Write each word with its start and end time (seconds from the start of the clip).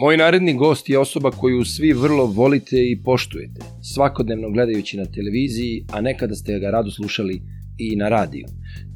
Moj 0.00 0.16
naredni 0.16 0.54
gost 0.54 0.88
je 0.88 0.98
osoba 0.98 1.30
koju 1.30 1.64
svi 1.64 1.92
vrlo 1.92 2.26
volite 2.26 2.76
i 2.76 3.02
poštujete, 3.04 3.60
svakodnevno 3.82 4.50
gledajući 4.50 4.96
na 4.96 5.04
televiziji, 5.04 5.84
a 5.92 6.00
nekada 6.00 6.34
ste 6.34 6.58
ga 6.58 6.70
rado 6.70 6.90
slušali 6.90 7.42
i 7.78 7.96
na 7.96 8.08
radiju. 8.08 8.46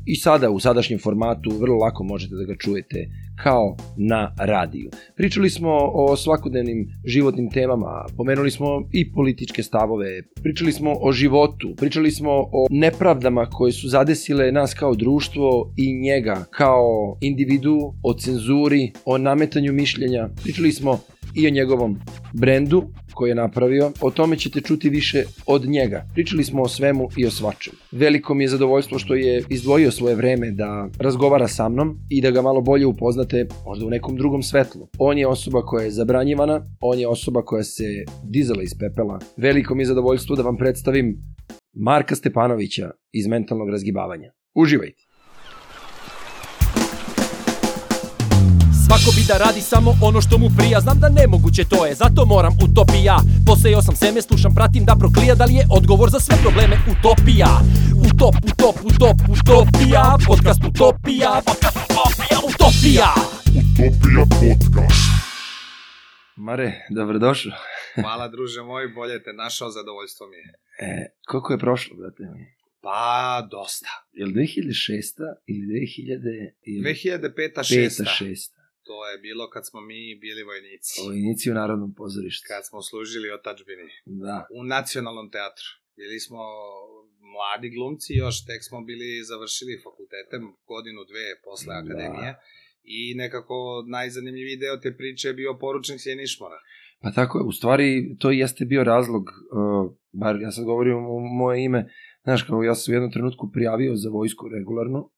I 0.07 0.17
sada 0.17 0.51
u 0.51 0.61
sadašnjem 0.61 0.99
formatu 0.99 1.51
vrlo 1.61 1.77
lako 1.77 2.05
možete 2.05 2.35
da 2.35 2.45
ga 2.45 2.57
čujete 2.57 3.09
kao 3.43 3.77
na 3.97 4.35
radiju. 4.39 4.91
Pričali 5.17 5.51
smo 5.51 5.71
o 5.95 6.17
svakodnevnim 6.17 6.89
životnim 7.05 7.51
temama, 7.51 8.07
pomenuli 8.17 8.51
smo 8.51 8.89
i 8.93 9.13
političke 9.13 9.63
stavove, 9.63 10.23
pričali 10.43 10.73
smo 10.73 10.93
o 11.01 11.13
životu, 11.13 11.75
pričali 11.77 12.11
smo 12.11 12.31
o 12.31 12.67
nepravdama 12.71 13.47
koje 13.47 13.73
su 13.73 13.89
zadesile 13.89 14.53
nas 14.53 14.75
kao 14.75 14.95
društvo 14.95 15.73
i 15.77 16.01
njega 16.01 16.45
kao 16.51 17.19
individu, 17.21 17.95
o 18.03 18.15
cenzuri, 18.15 18.93
o 19.05 19.19
nametanju 19.19 19.73
mišljenja. 19.73 20.29
Pričali 20.43 20.73
smo 20.73 21.01
i 21.35 21.47
o 21.47 21.51
njegovom 21.51 21.97
brendu 22.33 22.83
koji 23.15 23.31
je 23.31 23.35
napravio. 23.35 23.93
O 24.01 24.11
tome 24.11 24.37
ćete 24.37 24.61
čuti 24.61 24.89
više 24.89 25.25
od 25.47 25.65
njega. 25.69 26.07
Pričali 26.15 26.45
smo 26.45 26.63
o 26.63 26.69
svemu 26.69 27.09
i 27.17 27.27
o 27.27 27.31
svačemu. 27.31 27.77
Veliko 27.93 28.35
mi 28.35 28.45
je 28.45 28.49
zadovoljstvo 28.49 28.99
što 28.99 29.15
je 29.15 29.45
izdvojio 29.49 29.91
svoje 29.91 30.15
vreme 30.15 30.51
da 30.51 30.89
razgovara 30.99 31.49
sa 31.49 31.69
mnom 31.69 31.99
i 32.11 32.21
da 32.21 32.31
ga 32.31 32.43
malo 32.43 32.61
bolje 32.61 32.87
upoznate 32.87 33.47
možda 33.67 33.87
u 33.87 33.91
nekom 33.91 34.17
drugom 34.17 34.43
svetlu. 34.43 34.89
On 34.99 35.19
je 35.19 35.27
osoba 35.27 35.63
koja 35.63 35.85
je 35.85 35.91
zabranjivana, 35.91 36.67
on 36.81 36.99
je 36.99 37.09
osoba 37.09 37.43
koja 37.43 37.65
se 37.65 37.85
dizala 38.25 38.63
iz 38.63 38.75
pepela. 38.81 39.19
Veliko 39.37 39.75
mi 39.75 39.83
je 39.83 39.87
zadovoljstvo 39.87 40.37
da 40.37 40.43
vam 40.43 40.57
predstavim 40.57 41.17
Marka 41.73 42.15
Stepanovića 42.15 42.91
iz 43.13 43.27
mentalnog 43.27 43.71
razgibavanja. 43.71 44.33
Uživajte! 44.55 45.04
Svako 48.87 49.11
bi 49.17 49.23
da 49.31 49.37
radi 49.45 49.61
samo 49.61 49.91
ono 50.03 50.21
što 50.21 50.39
mu 50.39 50.49
prija 50.59 50.81
Znam 50.81 50.99
da 51.01 51.09
nemoguće 51.09 51.65
to 51.65 51.87
je, 51.87 51.95
zato 51.95 52.25
moram 52.25 52.53
utopija 52.67 53.17
Posejao 53.47 53.83
sam 53.83 53.97
seme, 53.97 54.23
slušam, 54.23 54.55
pratim 54.55 54.85
da 54.85 54.95
proklija 55.03 55.35
Da 55.35 55.45
li 55.45 55.55
je 55.55 55.67
odgovor 55.79 56.11
za 56.11 56.21
sve 56.21 56.37
probleme 56.45 56.77
utopija 56.93 57.51
Utop, 58.09 58.35
utop, 58.51 58.77
utop, 58.91 59.19
utopija 59.35 60.05
Podcast 60.29 60.63
utopija, 60.71 61.33
podcast 61.47 61.79
utopija, 61.91 62.41
utopija 62.51 63.09
Utopija 63.61 64.05
podcast. 64.41 65.05
Mare, 66.37 66.73
dobrodošao. 66.91 67.53
Hvala 67.95 68.29
druže 68.29 68.63
moj, 68.63 68.89
bolje 68.89 69.23
te 69.23 69.33
našao, 69.33 69.71
zadovoljstvo 69.71 70.27
mi 70.27 70.37
je. 70.37 70.55
E, 70.79 71.07
koliko 71.29 71.53
je 71.53 71.59
prošlo, 71.59 71.97
brate 71.97 72.23
mi? 72.23 72.47
Pa, 72.81 73.49
dosta. 73.51 73.89
Je 74.13 74.27
li 74.27 74.33
2006 74.33 75.03
ili 75.47 75.67
2000 75.67 76.51
ili 76.63 76.95
2005. 76.95 77.31
5 77.55 78.05
6. 78.25 78.51
6 78.85 78.89
To 78.89 78.97
je 79.11 79.19
bilo 79.19 79.45
kad 79.55 79.63
smo 79.69 79.81
mi 79.81 80.01
bili 80.25 80.43
vojnici. 80.43 81.01
Vojnici 81.07 81.51
u 81.51 81.55
Narodnom 81.55 81.95
pozorištu. 81.95 82.45
Kad 82.53 82.63
smo 82.69 82.83
služili 82.83 83.29
otačbini. 83.39 83.89
Da. 84.25 84.47
U 84.59 84.61
nacionalnom 84.77 85.31
teatru. 85.31 85.69
Bili 85.97 86.21
smo 86.27 86.43
mladi 87.35 87.69
glumci, 87.77 88.11
još 88.25 88.37
tek 88.49 88.61
smo 88.69 88.79
bili 88.91 89.09
završili 89.31 89.83
fakultete, 89.85 90.35
godinu, 90.73 91.01
dve 91.11 91.27
posle 91.47 91.73
Da. 91.75 91.81
akademije. 91.83 92.31
I 92.97 93.15
nekako 93.15 93.57
najzanimljiviji 93.97 94.57
deo 94.57 94.77
te 94.77 94.91
priče 94.97 95.29
je 95.29 95.35
bio 95.35 95.59
poručnik 95.61 96.01
Sjenišmora. 96.01 96.59
Pa 97.03 97.11
tako 97.19 97.39
je, 97.39 97.45
u 97.45 97.53
stvari 97.53 98.17
to 98.21 98.31
jeste 98.31 98.65
bio 98.65 98.85
razlog, 98.85 99.23
uh, 99.23 99.93
bar 100.13 100.35
ja 100.41 100.51
sad 100.51 100.65
govorim 100.65 100.97
u 100.97 101.21
moje 101.21 101.65
ime, 101.65 101.81
znaš, 102.25 102.43
kao 102.43 102.63
ja 102.63 102.75
sam 102.75 102.93
u 102.93 102.95
jednom 102.95 103.13
trenutku 103.13 103.51
prijavio 103.53 103.97
za 103.97 104.09
vojsku 104.11 104.49
regularno, 104.49 105.11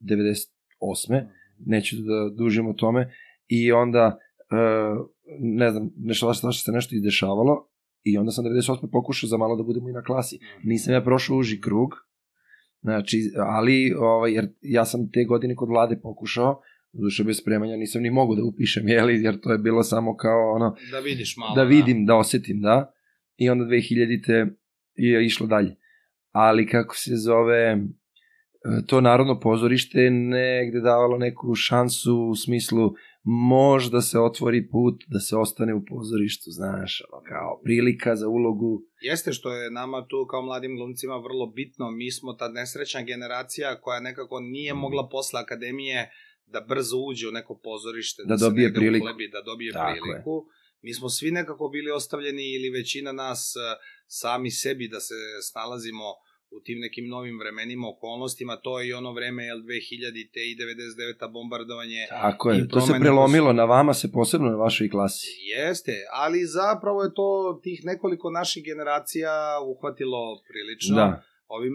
98. 0.00 1.28
Neću 1.66 1.96
da 1.96 2.34
dužim 2.38 2.66
o 2.66 2.72
tome, 2.72 3.12
i 3.48 3.72
onda, 3.72 4.18
uh, 4.50 5.06
ne 5.40 5.70
znam, 5.70 5.90
nešto, 5.96 6.34
što 6.34 6.52
se 6.52 6.72
nešto 6.72 6.96
i 6.96 7.00
dešavalo, 7.00 7.68
i 8.02 8.18
onda 8.18 8.30
sam 8.30 8.44
98. 8.44 8.90
pokušao 8.92 9.28
za 9.28 9.36
malo 9.36 9.56
da 9.56 9.62
budemo 9.62 9.88
i 9.88 9.92
na 9.92 10.02
klasi. 10.02 10.38
Nisam 10.64 10.94
ja 10.94 11.02
prošao 11.02 11.36
uži 11.36 11.60
krug, 11.60 11.90
znači, 12.82 13.18
ali, 13.36 13.94
ovaj, 13.98 14.32
jer 14.32 14.48
ja 14.60 14.84
sam 14.84 15.10
te 15.12 15.24
godine 15.24 15.54
kod 15.54 15.68
vlade 15.68 16.00
pokušao, 16.02 16.60
duše 16.92 17.24
bez 17.24 17.38
spremanja 17.38 17.76
nisam 17.76 18.02
ni 18.02 18.10
mogu 18.10 18.34
da 18.34 18.44
upišem, 18.44 18.88
jeli, 18.88 19.22
jer 19.22 19.40
to 19.40 19.52
je 19.52 19.58
bilo 19.58 19.82
samo 19.82 20.16
kao 20.16 20.52
ono, 20.54 20.76
Da 20.90 20.98
vidiš 21.00 21.36
malo. 21.36 21.54
da 21.54 21.62
vidim, 21.62 22.06
da 22.06 22.16
osetim, 22.16 22.60
da. 22.60 22.92
I 23.36 23.50
onda 23.50 23.64
2000-te 23.64 24.46
je 24.94 25.26
išlo 25.26 25.46
dalje. 25.46 25.76
Ali 26.30 26.66
kako 26.66 26.96
se 26.96 27.16
zove, 27.16 27.56
e, 27.56 27.76
to 28.86 29.00
narodno 29.00 29.40
pozorište 29.40 29.98
je 29.98 30.10
negde 30.10 30.80
davalo 30.80 31.18
neku 31.18 31.54
šansu 31.54 32.16
u 32.16 32.34
smislu 32.36 32.94
možda 33.24 34.00
se 34.00 34.18
otvori 34.18 34.68
put 34.68 35.02
da 35.08 35.20
se 35.20 35.36
ostane 35.36 35.74
u 35.74 35.84
pozorištu, 35.84 36.50
znaš, 36.50 37.02
ono, 37.12 37.22
kao 37.22 37.60
prilika 37.64 38.16
za 38.16 38.28
ulogu. 38.28 38.82
Jeste 39.00 39.32
što 39.32 39.54
je 39.54 39.70
nama 39.70 40.06
tu 40.06 40.26
kao 40.30 40.42
mladim 40.42 40.76
glumcima 40.76 41.16
vrlo 41.16 41.46
bitno, 41.46 41.90
mi 41.90 42.10
smo 42.12 42.32
ta 42.32 42.48
nesrećna 42.48 43.02
generacija 43.02 43.80
koja 43.80 44.00
nekako 44.00 44.40
nije 44.40 44.74
mogla 44.74 45.08
posle 45.08 45.40
akademije 45.40 46.10
da 46.46 46.60
brzo 46.60 46.96
uđe 46.98 47.28
u 47.28 47.32
neko 47.32 47.60
pozorište, 47.64 48.22
Da 48.26 48.38
se 48.38 48.44
dobije 48.44 48.74
priliku. 48.74 49.04
uhlebi, 49.04 49.28
da 49.28 49.42
dobije 49.42 49.72
Tako 49.72 49.88
je. 49.90 50.00
priliku. 50.02 50.46
Mi 50.82 50.94
smo 50.94 51.08
svi 51.08 51.30
nekako 51.30 51.68
bili 51.68 51.90
ostavljeni 51.90 52.54
ili 52.54 52.70
većina 52.70 53.12
nas 53.12 53.54
e, 53.56 53.60
sami 54.06 54.50
sebi 54.50 54.88
da 54.88 55.00
se 55.00 55.14
snalazimo 55.50 56.04
u 56.50 56.60
tim 56.60 56.78
nekim 56.78 57.08
novim 57.08 57.38
vremenima, 57.38 57.88
okolnostima, 57.88 58.56
to 58.56 58.80
je 58.80 58.88
i 58.88 58.92
ono 58.92 59.12
vreme, 59.12 59.44
jel, 59.44 59.58
2000 59.58 60.32
te 60.34 60.40
i 60.40 60.56
99. 61.22 61.32
bombardovanje 61.32 62.06
Tako 62.08 62.50
je, 62.50 62.68
to 62.68 62.80
se 62.80 62.92
prelomilo 63.00 63.52
na 63.52 63.64
vama 63.64 63.94
se 63.94 64.12
posebno 64.12 64.50
na 64.50 64.56
vašoj 64.56 64.88
klasi. 64.88 65.26
Jeste, 65.56 65.92
ali 66.12 66.44
zapravo 66.44 67.02
je 67.02 67.14
to 67.14 67.60
tih 67.62 67.80
nekoliko 67.84 68.30
naših 68.30 68.64
generacija 68.64 69.32
uhvatilo 69.66 70.42
prilično. 70.48 70.96
Da, 70.96 71.22
Ovim 71.56 71.74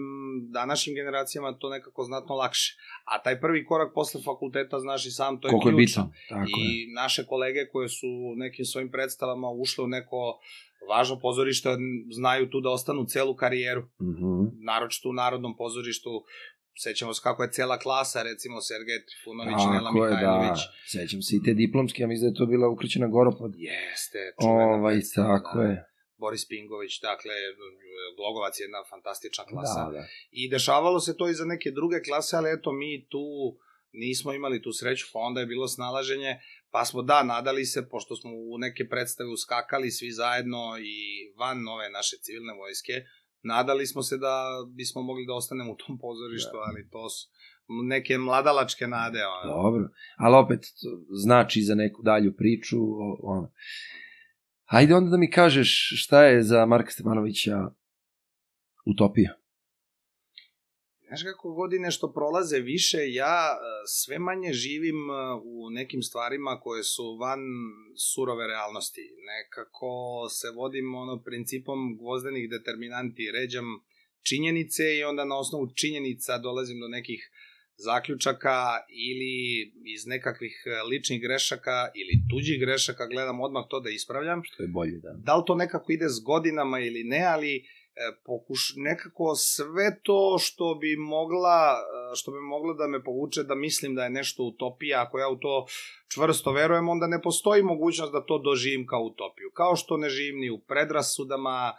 današnjim 0.52 0.94
generacijama 0.94 1.58
to 1.58 1.68
nekako 1.70 2.02
znatno 2.04 2.34
lakše. 2.34 2.76
A 3.04 3.22
taj 3.22 3.40
prvi 3.40 3.64
korak 3.64 3.90
posle 3.94 4.20
fakulteta, 4.22 4.80
znaš 4.80 5.06
i 5.06 5.10
sam, 5.10 5.40
to 5.40 5.48
je 5.48 5.50
koliko 5.50 5.68
je 5.68 5.74
ključno. 5.74 6.02
bitno. 6.04 6.14
Tako 6.28 6.50
I 6.60 6.64
je. 6.80 6.94
naše 6.94 7.26
kolege 7.26 7.62
koje 7.72 7.88
su 7.88 8.06
nekim 8.36 8.64
svojim 8.64 8.90
predstavama 8.90 9.48
ušle 9.50 9.84
u 9.84 9.88
neko 9.88 10.38
važno 10.88 11.18
pozorište, 11.18 11.68
znaju 12.14 12.50
tu 12.50 12.60
da 12.60 12.70
ostanu 12.70 13.04
celu 13.04 13.34
karijeru. 13.36 13.82
Mhm. 13.82 14.64
Naročito 14.64 15.08
u 15.08 15.12
Narodnom 15.12 15.56
pozorištu, 15.56 16.10
sećamo 16.84 17.14
se 17.14 17.20
kako 17.22 17.42
je 17.42 17.50
cela 17.52 17.78
klasa, 17.78 18.22
recimo 18.22 18.60
Sergej 18.60 19.00
Trifunović, 19.06 19.60
Nela 19.72 19.90
je, 19.90 20.10
da. 20.10 20.16
Mihajlović. 20.16 20.60
Sećam 20.86 21.22
se 21.22 21.36
i 21.36 21.42
te 21.44 21.54
diplomske, 21.54 22.02
ja 22.02 22.08
mislim 22.08 22.24
da 22.26 22.32
je 22.34 22.38
to 22.38 22.46
bila 22.46 22.68
ukrećena 22.68 23.06
Goropad. 23.06 23.52
Jeste, 23.56 24.18
čuvena 24.40 24.74
Ovaj, 24.74 25.00
tako 25.14 25.58
da. 25.58 25.64
je. 25.64 25.95
Boris 26.18 26.48
Pingović, 26.48 27.00
dakle, 27.00 27.34
Glogovac 28.16 28.60
je 28.60 28.64
jedna 28.64 28.78
fantastična 28.90 29.44
klasa. 29.44 29.84
Da, 29.84 29.90
da. 29.90 30.06
I 30.30 30.48
dešavalo 30.48 31.00
se 31.00 31.16
to 31.16 31.28
i 31.28 31.34
za 31.34 31.44
neke 31.44 31.70
druge 31.70 32.02
klase, 32.02 32.36
ali 32.36 32.50
eto, 32.50 32.72
mi 32.72 33.06
tu 33.08 33.24
nismo 33.92 34.32
imali 34.32 34.62
tu 34.62 34.72
sreću, 34.72 35.06
pa 35.12 35.18
onda 35.18 35.40
je 35.40 35.46
bilo 35.46 35.68
snalaženje, 35.68 36.40
pa 36.70 36.84
smo, 36.84 37.02
da, 37.02 37.22
nadali 37.22 37.64
se, 37.64 37.88
pošto 37.88 38.16
smo 38.16 38.30
u 38.30 38.58
neke 38.58 38.88
predstave 38.88 39.30
uskakali 39.30 39.90
svi 39.90 40.10
zajedno 40.10 40.78
i 40.78 40.96
van 41.38 41.62
nove 41.62 41.90
naše 41.90 42.16
civilne 42.16 42.54
vojske, 42.54 42.92
nadali 43.42 43.86
smo 43.86 44.02
se 44.02 44.16
da 44.16 44.34
bismo 44.74 45.02
mogli 45.02 45.26
da 45.26 45.34
ostanemo 45.34 45.72
u 45.72 45.76
tom 45.76 45.98
pozorištu, 45.98 46.56
ali 46.66 46.90
to 46.90 47.08
su 47.08 47.28
neke 47.68 48.18
mladalačke 48.18 48.86
nade. 48.86 49.18
Ono. 49.26 49.62
Dobro, 49.62 49.88
ali 50.16 50.36
opet 50.36 50.60
znači 51.10 51.62
za 51.62 51.74
neku 51.74 52.02
dalju 52.02 52.36
priču. 52.36 52.76
Ono. 53.22 53.52
Hajde 54.66 54.94
onda 54.94 55.10
da 55.10 55.16
mi 55.16 55.30
kažeš 55.30 55.92
šta 56.02 56.24
je 56.24 56.42
za 56.42 56.66
Marka 56.66 56.90
Stepanovića 56.90 57.56
utopija. 58.86 59.32
Znaš 61.06 61.22
kako 61.22 61.54
godine 61.54 61.90
što 61.90 62.12
prolaze 62.12 62.58
više, 62.60 62.98
ja 63.12 63.38
e, 63.52 63.58
sve 63.86 64.18
manje 64.18 64.52
živim 64.52 65.10
e, 65.10 65.14
u 65.44 65.70
nekim 65.70 66.02
stvarima 66.02 66.60
koje 66.62 66.82
su 66.82 67.16
van 67.20 67.40
surove 68.08 68.46
realnosti. 68.46 69.00
Nekako 69.32 69.90
se 70.38 70.48
vodim 70.50 70.94
ono 70.94 71.22
principom 71.22 71.78
gvozdenih 71.98 72.50
determinanti, 72.50 73.30
ređam 73.30 73.64
činjenice 74.28 74.96
i 74.96 75.04
onda 75.04 75.24
na 75.24 75.38
osnovu 75.38 75.66
činjenica 75.74 76.38
dolazim 76.38 76.80
do 76.80 76.88
nekih 76.88 77.30
zaključaka 77.76 78.58
ili 78.88 79.34
iz 79.94 80.06
nekakvih 80.06 80.62
e, 80.66 80.82
ličnih 80.90 81.20
grešaka 81.20 81.88
ili 81.94 82.22
tuđih 82.30 82.60
grešaka 82.60 83.06
gledam 83.06 83.40
odmah 83.40 83.64
to 83.68 83.80
da 83.80 83.90
ispravljam 83.90 84.42
Što 84.44 84.62
je 84.62 84.68
bolje, 84.68 84.98
da. 85.02 85.12
da 85.16 85.36
li 85.36 85.42
to 85.46 85.54
nekako 85.54 85.92
ide 85.92 86.08
s 86.08 86.20
godinama 86.24 86.78
ili 86.80 87.04
ne, 87.04 87.24
ali 87.24 87.56
e, 87.56 87.62
pokuš, 88.24 88.72
nekako 88.76 89.34
sve 89.34 90.00
to 90.02 90.36
što 90.40 90.74
bi 90.74 90.96
mogla, 90.96 91.76
e, 92.12 92.16
što 92.16 92.32
bi 92.32 92.40
moglo 92.40 92.74
da 92.74 92.86
me 92.86 93.04
povuče 93.04 93.42
da 93.42 93.54
mislim 93.54 93.94
da 93.94 94.04
je 94.04 94.10
nešto 94.10 94.42
utopija, 94.42 95.02
ako 95.02 95.18
ja 95.18 95.28
u 95.28 95.36
to 95.36 95.66
čvrsto 96.14 96.52
verujem, 96.52 96.88
onda 96.88 97.06
ne 97.06 97.22
postoji 97.22 97.62
mogućnost 97.62 98.12
da 98.12 98.26
to 98.26 98.38
doživim 98.38 98.86
kao 98.86 99.02
utopiju. 99.02 99.50
Kao 99.54 99.76
što 99.76 99.96
ne 99.96 100.08
živim 100.08 100.40
ni 100.40 100.50
u 100.50 100.58
predrasudama, 100.58 101.72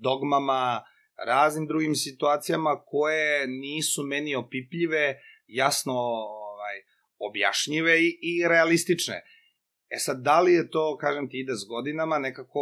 dogmama, 0.00 0.82
raznim 1.26 1.66
drugim 1.66 1.94
situacijama 1.94 2.82
koje 2.86 3.46
nisu 3.46 4.02
meni 4.02 4.34
opipljive, 4.34 5.20
jasno 5.46 5.92
ovaj, 5.92 6.76
objašnjive 7.18 8.00
i, 8.00 8.18
i 8.22 8.48
realistične. 8.48 9.22
E 9.90 9.98
sad, 9.98 10.22
da 10.22 10.40
li 10.40 10.52
je 10.52 10.70
to, 10.70 10.96
kažem 11.00 11.28
ti, 11.28 11.40
ide 11.40 11.52
s 11.54 11.68
godinama, 11.68 12.18
nekako 12.18 12.60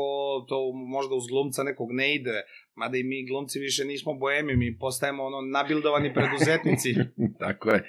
to 0.48 0.72
možda 0.72 1.14
uz 1.14 1.26
glumca 1.26 1.62
nekog 1.62 1.88
ne 1.92 2.14
ide, 2.14 2.42
mada 2.74 2.96
i 2.96 3.02
mi 3.02 3.26
glumci 3.26 3.58
više 3.58 3.84
nismo 3.84 4.14
boemi, 4.14 4.56
mi 4.56 4.78
postajemo 4.78 5.24
ono 5.24 5.40
nabildovani 5.40 6.14
preduzetnici. 6.14 6.94
Tako 7.40 7.70
je. 7.70 7.88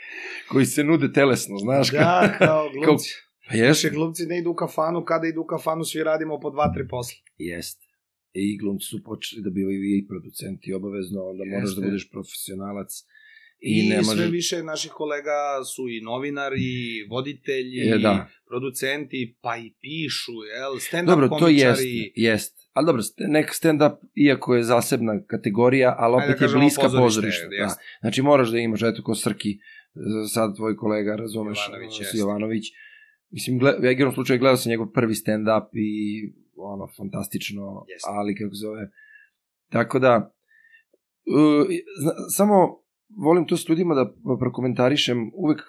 Koji 0.50 0.66
se 0.66 0.84
nude 0.84 1.14
telesno, 1.14 1.58
znaš? 1.58 1.92
da, 1.92 2.36
kao 2.38 2.70
glumci. 2.70 3.14
Pa 3.48 3.56
jeste. 3.56 3.88
Više 3.88 3.96
glumci 3.96 4.26
ne 4.26 4.40
idu 4.40 4.52
u 4.52 4.56
kafanu, 4.56 5.06
kada 5.06 5.28
idu 5.28 5.42
u 5.42 5.46
kafanu 5.46 5.84
svi 5.84 6.04
radimo 6.04 6.40
po 6.40 6.50
dva, 6.50 6.74
tri 6.74 6.88
posla. 6.88 7.18
Jeste. 7.38 7.87
I 8.44 8.58
glumci 8.58 8.86
su 8.86 9.04
počeli 9.04 9.42
da 9.44 9.50
bivaju 9.50 9.84
i 9.84 10.08
producenti 10.08 10.74
obavezno, 10.74 11.20
onda 11.32 11.44
moraš 11.46 11.70
Jeste. 11.70 11.82
da 11.82 11.88
budeš 11.88 12.10
profesionalac. 12.12 12.92
I, 13.60 13.80
I, 13.80 13.90
ne 13.90 14.04
sve 14.04 14.16
može... 14.16 14.30
više 14.30 14.64
naših 14.64 14.92
kolega 14.92 15.38
su 15.76 15.84
i 15.90 16.02
novinari, 16.02 16.56
i 16.60 17.08
voditelji, 17.10 17.80
E, 17.94 17.98
da. 17.98 18.28
producenti, 18.48 19.38
pa 19.42 19.58
i 19.58 19.74
pišu, 19.82 20.32
jel? 20.56 20.74
Stand-up 20.80 21.06
Dobro, 21.06 21.28
to 21.28 21.38
komičari. 21.38 21.70
jeste, 21.70 22.12
jeste. 22.16 22.64
Ali 22.74 22.86
dobro, 22.86 23.02
nek 23.18 23.50
stand-up, 23.50 23.96
iako 24.16 24.56
je 24.56 24.64
zasebna 24.64 25.24
kategorija, 25.28 25.96
ali 25.98 26.16
Ajde 26.16 26.28
da 26.28 26.34
opet 26.36 26.42
je 26.50 26.58
bliska 26.58 26.90
pozorišta. 26.90 27.48
Da. 27.48 27.76
Znači 28.02 28.22
moraš 28.22 28.50
da 28.50 28.60
imaš, 28.60 28.82
eto 28.84 29.04
ko 29.04 29.16
Srki, 29.16 29.52
e, 29.52 29.58
sad 30.34 30.56
tvoj 30.56 30.76
kolega, 30.76 31.16
razumeš, 31.16 31.58
Jovanović, 31.58 31.70
Jovanović, 31.70 32.00
jeste. 32.00 32.18
Jovanović. 32.18 32.66
Mislim, 33.30 33.60
gled, 33.60 33.84
ja 33.84 33.92
igrom 33.92 34.14
slučaju 34.14 34.40
gledao 34.40 34.58
sam 34.58 34.70
njegov 34.70 34.92
prvi 34.92 35.16
stand-up 35.16 35.68
i 35.74 35.90
ono, 36.58 36.88
fantastično, 36.98 37.86
Jeste. 37.88 38.10
ali 38.10 38.36
kako 38.36 38.54
zove. 38.54 38.90
Tako 39.72 40.00
da, 40.00 40.34
uh, 41.26 41.68
zna, 42.02 42.12
samo 42.30 42.56
volim 43.26 43.48
to 43.48 43.58
s 43.58 43.70
ljudima 43.70 43.96
da 43.96 44.14
prokomentarišem, 44.40 45.32
uvek 45.34 45.62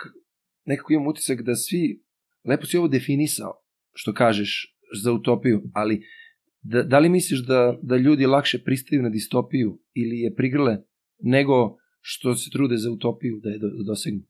nekako 0.65 0.93
imam 0.93 1.07
utisak 1.07 1.43
da 1.43 1.55
svi, 1.55 2.03
lepo 2.45 2.67
si 2.67 2.79
ovo 2.79 2.89
definisao, 2.89 3.53
što 3.95 4.15
kažeš 4.15 4.77
za 5.03 5.13
utopiju, 5.13 5.63
ali 5.75 6.03
da, 6.63 6.83
da 6.83 6.99
li 6.99 7.09
misliš 7.09 7.47
da, 7.47 7.79
da 7.83 7.97
ljudi 7.97 8.27
lakše 8.27 8.63
pristaju 8.65 9.03
na 9.03 9.09
distopiju 9.09 9.81
ili 9.95 10.19
je 10.19 10.35
prigrle 10.35 10.77
nego 11.19 11.77
što 12.01 12.35
se 12.35 12.51
trude 12.51 12.77
za 12.77 12.91
utopiju 12.91 13.41
da 13.43 13.51
je 13.51 13.59
do, 13.59 13.67
da 13.67 13.85
dosegnu? 13.87 14.21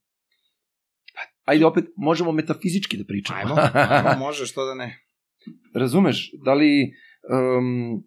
Ajde, 1.44 1.66
opet, 1.66 1.84
možemo 1.96 2.32
metafizički 2.32 2.96
da 2.96 3.05
pričamo. 3.05 3.38
Ajmo, 3.38 3.55
ajmo, 3.75 4.19
može, 4.26 4.46
što 4.46 4.64
da 4.64 4.75
ne. 4.75 5.07
Razumeš, 5.75 6.32
da 6.44 6.55
li... 6.55 6.93
Um, 7.31 8.05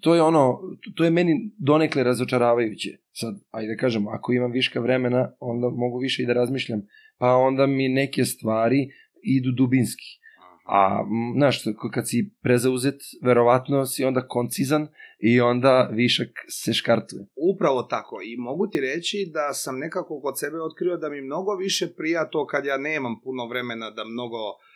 to 0.00 0.14
je 0.14 0.22
ono, 0.22 0.58
to 0.96 1.04
je 1.04 1.10
meni 1.10 1.52
donekle 1.58 2.04
razočaravajuće. 2.04 2.90
Sad, 3.12 3.34
ajde 3.50 3.74
da 3.74 3.80
kažemo, 3.80 4.10
ako 4.10 4.32
imam 4.32 4.52
viška 4.52 4.80
vremena, 4.80 5.32
onda 5.40 5.68
mogu 5.68 5.98
više 5.98 6.22
i 6.22 6.26
da 6.26 6.32
razmišljam, 6.32 6.82
pa 7.18 7.34
onda 7.34 7.66
mi 7.66 7.88
neke 7.88 8.24
stvari 8.24 8.88
idu 9.22 9.52
dubinski. 9.52 10.20
A, 10.66 11.04
znaš, 11.36 11.62
kad 11.92 12.08
si 12.08 12.30
prezauzet, 12.42 13.00
verovatno 13.22 13.86
si 13.86 14.04
onda 14.04 14.28
koncizan 14.28 14.88
i 15.18 15.40
onda 15.40 15.90
višak 15.92 16.28
se 16.48 16.72
škartuje. 16.72 17.26
Upravo 17.54 17.82
tako. 17.82 18.20
I 18.24 18.36
mogu 18.36 18.66
ti 18.66 18.80
reći 18.80 19.30
da 19.34 19.52
sam 19.52 19.78
nekako 19.78 20.20
kod 20.20 20.38
sebe 20.38 20.56
otkrio 20.60 20.96
da 20.96 21.10
mi 21.10 21.20
mnogo 21.20 21.56
više 21.56 21.86
prija 21.96 22.30
to 22.30 22.46
kad 22.46 22.64
ja 22.64 22.78
nemam 22.78 23.20
puno 23.24 23.46
vremena 23.46 23.90
da 23.90 24.04
mnogo 24.04 24.48
uh, 24.48 24.69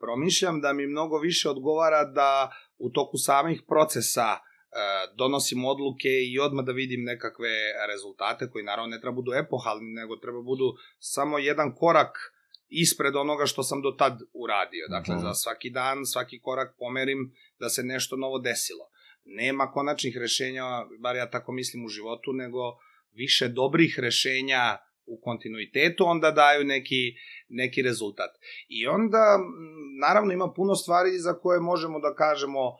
promišljam, 0.00 0.60
da 0.60 0.72
mi 0.72 0.86
mnogo 0.86 1.18
više 1.18 1.48
odgovara 1.48 2.04
da 2.04 2.50
u 2.78 2.90
toku 2.90 3.16
samih 3.18 3.62
procesa 3.68 4.30
uh, 4.32 5.16
donosim 5.16 5.64
odluke 5.64 6.08
i 6.08 6.38
odmah 6.38 6.64
da 6.64 6.72
vidim 6.72 7.02
nekakve 7.04 7.48
rezultate 7.92 8.50
koji 8.50 8.64
naravno 8.64 8.88
ne 8.90 9.00
treba 9.00 9.14
budu 9.14 9.32
epohalni, 9.32 9.92
nego 9.92 10.16
treba 10.16 10.42
budu 10.42 10.74
samo 10.98 11.38
jedan 11.38 11.74
korak 11.74 12.18
ispred 12.68 13.16
onoga 13.16 13.46
što 13.46 13.62
sam 13.62 13.82
do 13.82 13.90
tad 13.98 14.18
uradio. 14.34 14.86
Dakle, 14.88 15.14
Mhm. 15.14 15.24
za 15.24 15.34
svaki 15.34 15.70
dan, 15.70 16.06
svaki 16.06 16.40
korak 16.40 16.74
pomerim 16.78 17.32
da 17.58 17.68
se 17.68 17.82
nešto 17.82 18.16
novo 18.16 18.38
desilo. 18.38 18.84
Nema 19.24 19.70
konačnih 19.72 20.16
rešenja, 20.16 20.64
bar 21.00 21.16
ja 21.16 21.30
tako 21.30 21.52
mislim 21.52 21.84
u 21.84 21.88
životu, 21.88 22.32
nego 22.32 22.58
više 23.12 23.48
dobrih 23.48 23.98
rešenja 23.98 24.76
u 25.10 25.20
kontinuitetu 25.20 26.04
onda 26.06 26.30
daju 26.30 26.64
neki, 26.64 27.14
neki 27.48 27.82
rezultat. 27.82 28.30
I 28.68 28.86
onda, 28.86 29.38
naravno, 30.00 30.32
ima 30.32 30.52
puno 30.56 30.74
stvari 30.74 31.18
za 31.18 31.34
koje 31.34 31.60
možemo 31.60 31.98
da 32.00 32.14
kažemo 32.14 32.60
e, 32.68 32.74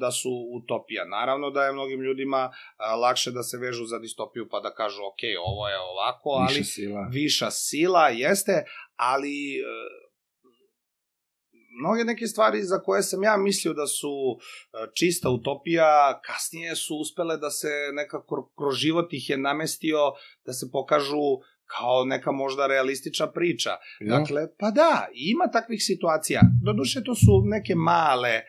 da 0.00 0.10
su 0.10 0.30
utopija. 0.62 1.04
Naravno 1.04 1.50
da 1.50 1.64
je 1.64 1.72
mnogim 1.72 2.00
ljudima 2.00 2.50
a, 2.76 2.94
lakše 2.96 3.30
da 3.30 3.42
se 3.42 3.58
vežu 3.58 3.84
za 3.84 3.98
distopiju 3.98 4.48
pa 4.50 4.60
da 4.60 4.74
kažu 4.74 5.02
ok, 5.02 5.22
ovo 5.46 5.68
je 5.68 5.78
ovako, 5.78 6.28
ali 6.30 6.54
Viša 6.58 6.64
sila. 6.64 7.08
viša 7.12 7.50
sila 7.50 8.08
jeste, 8.08 8.64
ali 8.96 9.58
e, 9.58 9.62
mnoge 11.80 12.04
neke 12.04 12.26
stvari 12.26 12.62
za 12.62 12.78
koje 12.78 13.02
sam 13.02 13.22
ja 13.22 13.36
mislio 13.36 13.74
da 13.74 13.86
su 13.86 14.08
e, 14.38 14.38
čista 14.94 15.30
utopija, 15.30 16.20
kasnije 16.24 16.76
su 16.76 16.96
uspele 16.96 17.36
da 17.36 17.50
se 17.50 17.68
nekako 17.92 18.52
kroz 18.58 18.74
život 18.74 19.12
ih 19.12 19.30
je 19.30 19.36
namestio 19.38 19.98
da 20.46 20.52
se 20.52 20.66
pokažu 20.72 21.38
kao 21.76 22.04
neka 22.04 22.32
možda 22.32 22.66
realistična 22.66 23.26
priča. 23.32 23.70
Ja? 24.00 24.18
Dakle, 24.18 24.42
pa 24.58 24.70
da, 24.70 25.06
ima 25.14 25.50
takvih 25.52 25.80
situacija. 25.82 26.40
Doduše, 26.64 27.04
to 27.04 27.14
su 27.14 27.42
neke 27.44 27.74
male 27.74 28.40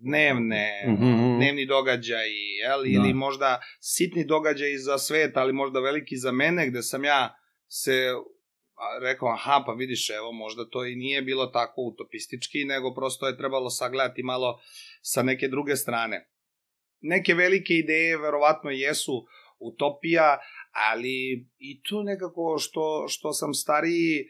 dnevne, 0.00 0.84
Mhm, 0.86 1.04
mhm. 1.04 1.36
dnevni 1.36 1.66
događaji, 1.66 2.46
jel? 2.62 2.82
Da. 2.82 2.88
ili 2.88 3.14
možda 3.14 3.60
sitni 3.80 4.24
događaji 4.24 4.78
za 4.78 4.98
svet, 4.98 5.36
ali 5.36 5.52
možda 5.52 5.80
veliki 5.80 6.16
za 6.16 6.32
mene, 6.32 6.68
gde 6.68 6.82
sam 6.82 7.04
ja 7.04 7.34
se 7.68 8.12
rekao, 9.02 9.28
aha, 9.28 9.62
pa 9.66 9.72
vidiš, 9.72 10.10
evo, 10.10 10.32
možda 10.32 10.68
to 10.70 10.84
i 10.84 10.96
nije 10.96 11.22
bilo 11.22 11.46
tako 11.46 11.80
utopistički, 11.82 12.64
nego 12.64 12.94
prosto 12.94 13.26
je 13.26 13.36
trebalo 13.36 13.70
sagledati 13.70 14.22
malo 14.22 14.60
sa 15.02 15.22
neke 15.22 15.48
druge 15.48 15.76
strane. 15.76 16.30
Neke 17.00 17.34
velike 17.34 17.74
ideje 17.74 18.18
verovatno 18.18 18.70
jesu 18.70 19.26
utopija, 19.58 20.38
ali 20.90 21.46
i 21.58 21.82
tu 21.82 22.02
nekako 22.02 22.58
što, 22.58 23.04
što 23.08 23.32
sam 23.32 23.54
stariji, 23.54 24.20
e, 24.20 24.26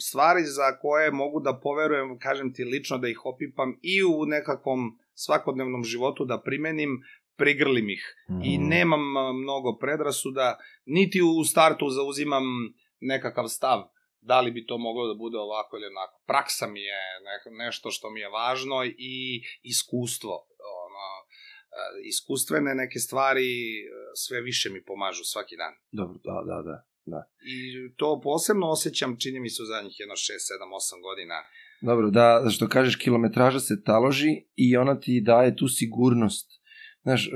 stvari 0.00 0.42
za 0.44 0.78
koje 0.78 1.10
mogu 1.10 1.40
da 1.40 1.60
poverujem, 1.62 2.18
kažem 2.18 2.54
ti 2.54 2.64
lično 2.64 2.98
da 2.98 3.08
ih 3.08 3.20
opipam 3.24 3.78
i 3.82 4.04
u 4.04 4.26
nekakvom 4.26 4.98
svakodnevnom 5.14 5.84
životu 5.84 6.24
da 6.24 6.42
primenim, 6.42 7.02
prigrlim 7.36 7.90
ih. 7.90 8.14
I 8.44 8.58
Mhm. 8.58 8.68
nemam 8.68 9.16
a, 9.16 9.32
mnogo 9.32 9.78
predrasuda, 9.78 10.58
niti 10.86 11.22
u 11.22 11.44
startu 11.44 11.88
zauzimam 11.88 12.44
nekakav 13.00 13.48
stav 13.48 13.82
da 14.20 14.40
li 14.40 14.50
bi 14.50 14.66
to 14.66 14.78
moglo 14.78 15.06
da 15.06 15.14
bude 15.14 15.38
ovako 15.38 15.76
ili 15.76 15.86
onako. 15.86 16.22
Praksa 16.26 16.66
mi 16.66 16.80
je 16.80 17.00
ne, 17.26 17.64
nešto 17.64 17.90
što 17.90 18.10
mi 18.10 18.20
je 18.20 18.28
važno 18.28 18.84
i 18.98 19.42
iskustvo. 19.62 20.46
E, 21.76 22.08
iskustvene 22.08 22.74
neke 22.74 22.98
stvari 22.98 23.48
e, 23.80 23.88
sve 24.14 24.40
više 24.40 24.70
mi 24.70 24.84
pomažu 24.84 25.24
svaki 25.24 25.56
dan. 25.56 25.74
Dobro, 25.92 26.16
da, 26.24 26.62
da, 26.68 26.76
da. 27.12 27.20
I 27.54 27.56
to 27.96 28.20
posebno 28.24 28.66
osjećam, 28.66 29.16
čini 29.18 29.40
mi 29.40 29.50
se 29.50 29.62
u 29.62 29.66
zadnjih 29.66 30.00
jedno 30.00 30.14
6, 30.14 30.18
7, 30.18 30.20
8 30.20 31.02
godina. 31.08 31.34
Dobro, 31.80 32.10
da, 32.10 32.50
što 32.50 32.68
kažeš, 32.68 32.96
kilometraža 32.96 33.60
se 33.60 33.82
taloži 33.84 34.32
i 34.54 34.76
ona 34.76 35.00
ti 35.00 35.22
daje 35.26 35.56
tu 35.56 35.68
sigurnost. 35.68 36.50
Znaš, 37.02 37.28
uh, 37.28 37.32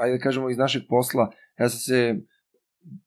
ajde 0.00 0.16
da 0.16 0.22
kažemo 0.22 0.50
iz 0.50 0.58
našeg 0.58 0.82
posla, 0.88 1.32
ja 1.58 1.68
sam 1.68 1.78
se 1.78 2.14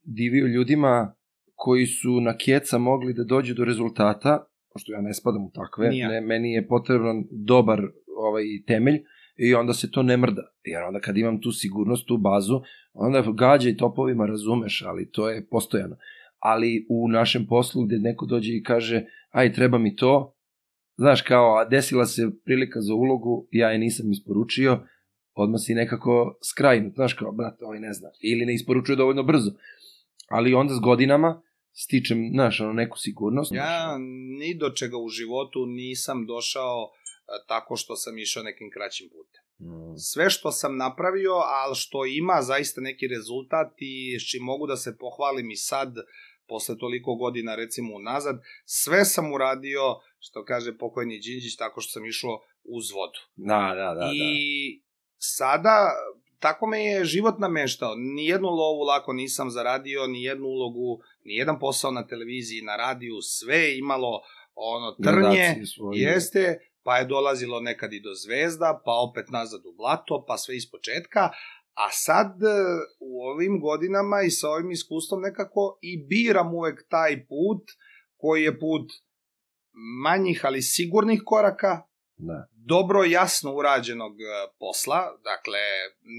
divio 0.02 0.46
ljudima 0.46 1.14
koji 1.54 1.86
su 1.86 2.20
na 2.20 2.36
keca 2.36 2.78
mogli 2.78 3.14
da 3.14 3.24
dođu 3.24 3.54
do 3.54 3.64
rezultata, 3.64 4.46
pošto 4.72 4.92
ja 4.92 5.00
ne 5.00 5.14
spadam 5.14 5.44
u 5.44 5.50
takve, 5.54 5.90
ne, 5.90 6.20
meni 6.20 6.52
je 6.52 6.68
potreban 6.68 7.24
dobar 7.30 7.82
ovaj 8.16 8.44
temelj 8.66 9.02
i 9.36 9.54
onda 9.54 9.72
se 9.72 9.90
to 9.90 10.02
ne 10.02 10.16
mrda. 10.16 10.52
Jer 10.64 10.82
onda 10.82 11.00
kad 11.00 11.16
imam 11.16 11.40
tu 11.40 11.52
sigurnost, 11.52 12.06
tu 12.06 12.16
bazu, 12.16 12.62
onda 12.92 13.24
gađa 13.32 13.68
i 13.68 13.76
topovima 13.76 14.26
razumeš, 14.26 14.82
ali 14.86 15.10
to 15.10 15.30
je 15.30 15.46
postojano. 15.46 15.96
Ali 16.38 16.86
u 16.90 17.08
našem 17.08 17.46
poslu 17.46 17.84
gde 17.84 17.98
neko 17.98 18.26
dođe 18.26 18.52
i 18.52 18.62
kaže, 18.62 19.04
aj 19.30 19.52
treba 19.52 19.78
mi 19.78 19.96
to, 19.96 20.34
znaš 20.96 21.22
kao, 21.22 21.56
a 21.56 21.64
desila 21.64 22.06
se 22.06 22.30
prilika 22.44 22.80
za 22.80 22.94
ulogu, 22.94 23.48
ja 23.50 23.70
je 23.70 23.78
nisam 23.78 24.12
isporučio, 24.12 24.78
odmah 25.34 25.60
si 25.60 25.74
nekako 25.74 26.38
skrajnut, 26.50 26.94
znaš 26.94 27.14
kao, 27.14 27.32
brate, 27.32 27.64
ovaj 27.64 27.80
ne 27.80 27.92
zna, 27.92 28.08
ili 28.22 28.46
ne 28.46 28.54
isporučuje 28.54 28.96
dovoljno 28.96 29.22
brzo. 29.22 29.52
Ali 30.28 30.54
onda 30.54 30.74
s 30.74 30.80
godinama 30.80 31.42
stičem, 31.72 32.30
znaš, 32.32 32.60
ono, 32.60 32.72
neku 32.72 32.98
sigurnost. 32.98 33.52
Ja 33.52 33.98
ni 34.38 34.54
do 34.54 34.70
čega 34.70 34.96
u 34.96 35.08
životu 35.08 35.66
nisam 35.66 36.26
došao 36.26 36.90
tako 37.46 37.76
što 37.76 37.96
sam 37.96 38.18
išao 38.18 38.42
nekim 38.42 38.70
kraćim 38.70 39.08
putem. 39.08 39.44
Mm. 39.60 39.96
sve 39.96 40.30
što 40.30 40.52
sam 40.52 40.76
napravio, 40.76 41.32
ali 41.32 41.74
što 41.74 42.06
ima 42.06 42.42
zaista 42.42 42.80
neki 42.80 43.06
rezultat 43.06 43.72
i 43.78 44.18
s 44.20 44.30
čim 44.30 44.42
mogu 44.42 44.66
da 44.66 44.76
se 44.76 44.96
pohvalim 44.98 45.50
i 45.50 45.56
sad, 45.56 45.94
posle 46.48 46.78
toliko 46.78 47.14
godina 47.14 47.54
recimo 47.54 47.94
unazad, 47.94 48.40
sve 48.64 49.04
sam 49.04 49.32
uradio, 49.32 49.80
što 50.18 50.44
kaže 50.44 50.78
pokojni 50.78 51.18
Đinđić, 51.18 51.56
tako 51.56 51.80
što 51.80 51.90
sam 51.90 52.06
išao 52.06 52.40
uz 52.64 52.90
vodu. 52.90 53.18
Da, 53.36 53.72
da, 53.76 53.94
da. 53.94 54.10
I 54.14 54.82
sada, 55.18 55.90
tako 56.38 56.66
me 56.66 56.84
je 56.84 57.04
život 57.04 57.34
nameštao. 57.38 57.94
Nijednu 57.96 58.48
lovu 58.48 58.82
lako 58.82 59.12
nisam 59.12 59.50
zaradio, 59.50 60.06
nijednu 60.06 60.46
ulogu, 60.46 61.02
nijedan 61.24 61.58
posao 61.58 61.90
na 61.90 62.06
televiziji, 62.06 62.62
na 62.62 62.76
radiju, 62.76 63.14
sve 63.22 63.56
je 63.56 63.78
imalo 63.78 64.20
ono 64.54 64.96
trnje, 65.02 65.56
jeste, 65.92 66.58
pa 66.84 66.96
je 66.96 67.04
dolazilo 67.04 67.60
nekad 67.60 67.92
i 67.92 68.00
do 68.00 68.14
zvezda, 68.14 68.80
pa 68.84 68.92
opet 68.92 69.30
nazad 69.30 69.66
u 69.66 69.72
blato, 69.76 70.24
pa 70.28 70.36
sve 70.36 70.56
iz 70.56 70.70
početka, 70.70 71.30
a 71.74 71.90
sad 71.90 72.42
e, 72.42 72.46
u 73.00 73.22
ovim 73.22 73.60
godinama 73.60 74.22
i 74.22 74.30
sa 74.30 74.48
ovim 74.48 74.70
iskustvom 74.70 75.20
nekako 75.20 75.78
i 75.82 76.06
biram 76.06 76.54
uvek 76.54 76.88
taj 76.88 77.26
put 77.26 77.62
koji 78.16 78.42
je 78.42 78.58
put 78.60 78.92
manjih 80.02 80.40
ali 80.44 80.62
sigurnih 80.62 81.22
koraka, 81.24 81.82
Da. 82.18 82.46
dobro 82.66 83.04
jasno 83.04 83.54
urađenog 83.54 84.12
e, 84.12 84.24
posla, 84.58 85.00
dakle 85.24 85.58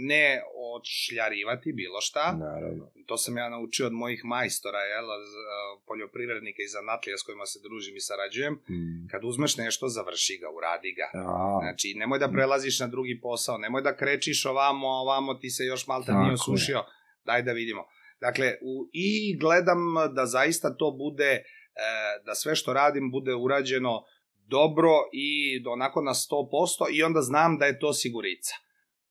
ne 0.08 0.42
odšljarivati 0.76 1.74
bilo 1.74 2.02
šta, 2.02 2.38
Naravno. 2.40 2.92
to 3.06 3.18
sam 3.18 3.38
ja 3.38 3.50
naučio 3.50 3.86
od 3.86 3.94
mojih 3.94 4.22
majstora, 4.26 4.80
jel, 4.80 5.06
e, 5.06 5.18
poljoprivrednika 5.88 6.62
i 6.64 6.68
zanatlija 6.68 7.18
s 7.18 7.24
kojima 7.24 7.46
se 7.46 7.60
družim 7.64 7.96
i 7.96 8.00
sarađujem, 8.02 8.54
Mm. 8.54 9.08
kad 9.12 9.22
uzmeš 9.24 9.58
nešto, 9.58 9.88
završi 9.88 10.38
ga, 10.38 10.48
uradi 10.50 10.92
ga. 10.94 11.20
A, 11.22 11.60
Znači, 11.62 11.94
nemoj 11.96 12.20
da 12.20 12.30
prelaziš 12.30 12.80
na 12.80 12.88
drugi 12.88 13.20
posao, 13.22 13.58
nemoj 13.58 13.82
da 13.82 13.96
krečiš 13.96 14.46
ovamo, 14.46 14.88
ovamo, 14.88 15.34
ti 15.34 15.50
se 15.50 15.64
još 15.64 15.88
malta 15.88 16.06
Tako 16.08 16.20
nije 16.20 16.32
je. 16.32 16.34
osušio, 16.34 16.84
daj 17.26 17.42
da 17.42 17.52
vidimo. 17.52 17.84
Dakle, 18.22 18.48
u, 18.62 18.90
i 18.94 19.10
gledam 19.38 19.80
da 20.14 20.26
zaista 20.26 20.78
to 20.78 20.92
bude, 20.94 21.32
e, 21.32 21.44
da 22.26 22.36
sve 22.36 22.56
što 22.56 22.74
radim 22.74 23.12
bude 23.12 23.34
urađeno 23.36 24.04
dobro 24.48 24.92
i 25.14 25.28
onako 25.68 26.02
na 26.02 26.14
100% 26.14 26.28
i 26.94 27.04
onda 27.04 27.22
znam 27.22 27.58
da 27.58 27.66
je 27.66 27.80
to 27.80 27.94
sigurica. 27.94 28.54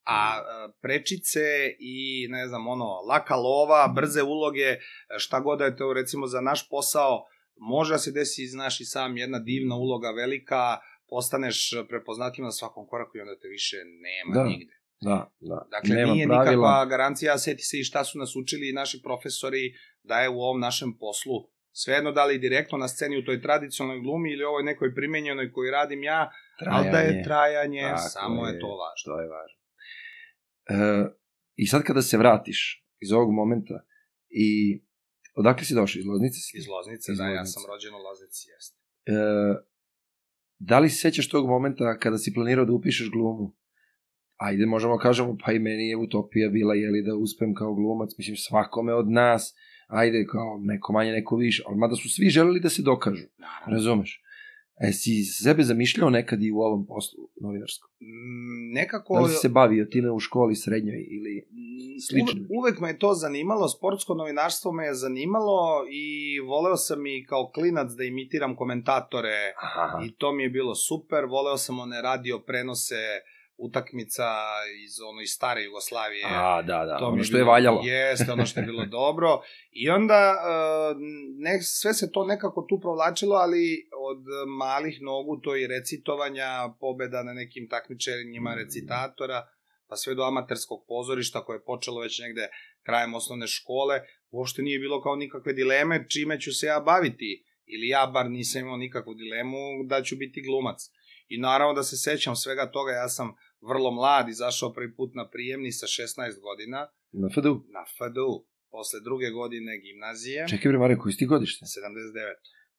A 0.07 0.37
e, 0.37 0.73
prečice 0.83 1.41
i, 1.79 2.27
ne 2.31 2.49
znam, 2.49 2.67
ono, 2.69 2.85
laka 3.09 3.37
lova, 3.37 3.93
brze 3.97 4.23
uloge, 4.23 4.77
šta 5.19 5.41
god 5.41 5.59
da 5.59 5.65
je 5.65 5.77
to, 5.77 5.93
recimo, 5.93 6.27
za 6.27 6.41
naš 6.41 6.69
posao, 6.69 7.25
može 7.57 7.95
da 7.95 7.99
se 7.99 8.11
desi, 8.13 8.47
znaš 8.47 8.81
i 8.81 8.85
sam, 8.85 9.17
jedna 9.17 9.39
divna 9.39 9.77
uloga 9.77 10.11
velika, 10.11 10.79
postaneš 11.09 11.71
prepoznatljiv 11.89 12.45
na 12.45 12.51
svakom 12.51 12.87
koraku 12.87 13.19
i 13.19 13.21
onda 13.21 13.39
te 13.39 13.49
više 13.49 13.77
nema 13.77 14.35
Da. 14.35 14.45
nigde. 14.49 14.73
da, 15.01 15.31
da. 15.41 15.67
Dakle, 15.71 15.95
Nema 15.97 16.13
nije 16.15 16.27
pravila. 16.27 16.45
nikakva 16.45 16.85
garancija, 16.87 17.39
seti 17.39 17.63
se 17.63 17.79
i 17.81 17.85
šta 17.85 18.05
su 18.05 18.19
nas 18.19 18.37
učili 18.37 18.73
naši 18.73 19.03
profesori 19.03 19.75
da 20.03 20.21
je 20.21 20.29
u 20.29 20.41
ovom 20.41 20.61
našem 20.61 20.99
poslu 20.99 21.33
svejedno 21.77 22.13
da 22.13 22.25
li 22.25 22.39
direktno 22.39 22.79
na 22.79 22.89
sceni 22.89 23.19
u 23.19 23.25
toj 23.25 23.43
tradicionalnoj 23.43 24.03
glumi 24.03 24.33
ili 24.33 24.45
ovoj 24.45 24.63
nekoj 24.63 24.95
primenjenoj 24.95 25.53
koju 25.53 25.71
radim 25.71 26.03
ja, 26.03 26.31
ali 26.67 26.91
da 26.91 26.99
je 26.99 27.23
trajanje, 27.23 27.83
Tako 27.83 28.09
samo 28.09 28.47
je 28.47 28.55
je. 28.55 28.61
to 28.61 28.67
važno. 28.83 29.05
To 29.05 29.21
je 29.21 29.29
važno. 29.29 29.59
E, 30.67 30.77
I 31.57 31.67
sad 31.67 31.83
kada 31.83 32.03
se 32.03 32.19
vratiš 32.19 32.61
iz 33.01 33.13
ovog 33.13 33.33
momenta 33.33 33.77
i 34.29 34.49
odakle 35.35 35.65
si 35.65 35.75
došao? 35.75 36.01
Iz 36.01 36.07
Loznice 36.07 36.39
si? 36.41 36.59
Iz 36.59 36.67
Loznice, 36.69 37.13
Iz 37.13 37.19
da, 37.19 37.25
ja 37.25 37.31
Loznice. 37.31 37.53
sam 37.53 37.63
rođen 37.73 37.95
u 37.95 38.03
Loznici, 38.09 38.49
jeste. 38.51 38.77
E, 39.07 39.15
da 40.59 40.79
li 40.79 40.89
se 40.91 40.97
sećaš 40.97 41.29
tog 41.29 41.49
momenta 41.49 41.99
kada 41.99 42.19
si 42.19 42.35
planirao 42.35 42.65
da 42.65 42.73
upišeš 42.73 43.11
glumu? 43.11 43.57
Ajde, 44.37 44.67
možemo 44.67 44.99
kažemo, 44.99 45.37
pa 45.45 45.53
i 45.53 45.59
meni 45.59 45.89
je 45.89 45.97
utopija 45.97 46.49
bila, 46.49 46.75
jeli, 46.75 47.03
da 47.03 47.15
uspem 47.15 47.55
kao 47.55 47.75
glumac, 47.75 48.11
mislim, 48.19 48.37
svakome 48.37 48.95
od 48.95 49.11
nas, 49.11 49.55
ajde, 49.95 50.27
kao 50.27 50.59
neko 50.63 50.93
manje, 50.93 51.13
neko 51.13 51.37
više, 51.37 51.63
ali 51.67 51.77
mada 51.77 51.95
su 51.97 52.11
svi 52.11 52.29
želeli 52.29 52.61
da 52.61 52.69
se 52.69 52.83
dokažu, 52.83 53.27
Naravno. 53.39 53.75
razumeš? 53.77 54.21
E, 54.81 54.93
si 54.93 55.25
sebe 55.25 55.63
zamišljao 55.63 56.11
nekad 56.11 56.43
i 56.43 56.51
u 56.51 56.59
ovom 56.59 56.87
poslu 56.87 57.29
novinarskom? 57.41 57.91
Mm, 58.01 58.55
Nekako... 58.75 59.15
Da 59.15 59.21
li 59.21 59.31
si 59.31 59.37
se 59.37 59.49
bavio 59.49 59.85
time 59.85 60.11
u 60.11 60.21
školi 60.21 60.57
srednjoj 60.57 61.07
ili... 61.11 61.47
slično? 62.09 62.41
Uve, 62.41 62.59
uvek 62.59 62.81
me 62.81 62.89
je 62.89 62.99
to 62.99 63.15
zanimalo, 63.15 63.69
sportsko 63.69 64.15
novinarstvo 64.15 64.73
me 64.73 64.85
je 64.87 64.95
zanimalo 64.95 65.87
i 65.91 66.39
voleo 66.41 66.77
sam 66.77 67.07
i 67.07 67.25
kao 67.29 67.51
klinac 67.55 67.93
da 67.93 68.05
imitiram 68.05 68.57
komentatore 68.57 69.39
Aha, 69.63 70.05
i 70.07 70.15
to 70.17 70.33
mi 70.33 70.43
je 70.43 70.51
bilo 70.51 70.75
super, 70.75 71.25
voleo 71.25 71.57
sam 71.57 71.79
one 71.79 72.03
radio 72.03 72.39
prenose 72.47 73.03
utakmica 73.59 74.29
iz 74.85 74.93
ono 75.03 75.21
iz 75.21 75.31
stare 75.31 75.63
Jugoslavije. 75.63 76.25
A, 76.27 76.63
da, 76.63 76.85
da, 76.85 76.99
to 76.99 77.07
ono 77.07 77.25
što 77.25 77.37
je 77.37 77.41
bilo- 77.41 77.51
valjalo. 77.53 77.81
Jeste, 77.85 78.33
ono 78.33 78.47
što 78.47 78.61
je 78.61 78.67
bilo 78.67 78.85
dobro. 79.01 79.41
I 79.73 79.91
onda 79.91 80.35
uh, 80.35 80.97
ne, 81.39 81.59
sve 81.63 81.95
se 81.95 82.13
to 82.13 82.25
nekako 82.25 82.67
tu 82.69 82.81
provlačilo, 82.81 83.35
ali 83.37 83.65
od 84.01 84.23
malih 84.59 84.99
nogu 85.03 85.41
to 85.41 85.57
i 85.57 85.67
recitovanja, 85.67 86.49
pobeda 86.81 87.23
na 87.23 87.33
nekim 87.33 87.69
takmičenjima 87.69 88.51
Mm. 88.51 88.59
recitatora, 88.59 89.47
pa 89.89 89.97
sve 89.97 90.15
do 90.15 90.23
amaterskog 90.23 90.85
pozorišta 90.89 91.45
koje 91.45 91.57
je 91.57 91.65
počelo 91.65 92.01
već 92.01 92.19
negde 92.19 92.49
krajem 92.83 93.15
osnovne 93.15 93.47
škole, 93.47 94.01
uopšte 94.31 94.63
nije 94.63 94.79
bilo 94.79 95.03
kao 95.03 95.17
nikakve 95.17 95.53
dileme 95.53 96.07
čime 96.09 96.41
ću 96.41 96.53
se 96.53 96.67
ja 96.67 96.81
baviti. 96.81 97.45
Ili 97.67 97.89
ja 97.89 98.07
bar 98.07 98.31
nisam 98.31 98.63
imao 98.63 98.77
nikakvu 98.77 99.15
dilemu 99.15 99.57
da 99.85 100.03
ću 100.03 100.17
biti 100.17 100.43
glumac. 100.43 100.79
I 101.29 101.39
naravno 101.39 101.75
da 101.75 101.83
se 101.83 101.97
sećam 101.97 102.37
svega 102.37 102.71
toga, 102.71 102.93
ja 102.93 103.09
sam 103.09 103.35
vrlo 103.65 103.91
mlad, 103.91 104.29
izašao 104.29 104.73
prvi 104.73 104.95
put 104.95 105.11
na 105.15 105.29
prijemni 105.29 105.73
sa 105.73 105.87
16 105.89 106.41
godina 106.41 106.81
Na 107.13 107.29
FDU. 107.31 107.55
na 107.69 107.83
FDU, 107.89 108.33
posle 108.71 109.01
druge 109.01 109.31
godine 109.31 109.73
gimnazije, 109.79 110.47
Čekaj 110.49 110.69
bre, 110.71 110.79
Mario, 110.79 110.99
koji 110.99 111.13
si 111.13 111.19
ti 111.19 111.27
godište? 111.27 111.63
79. 111.65 111.69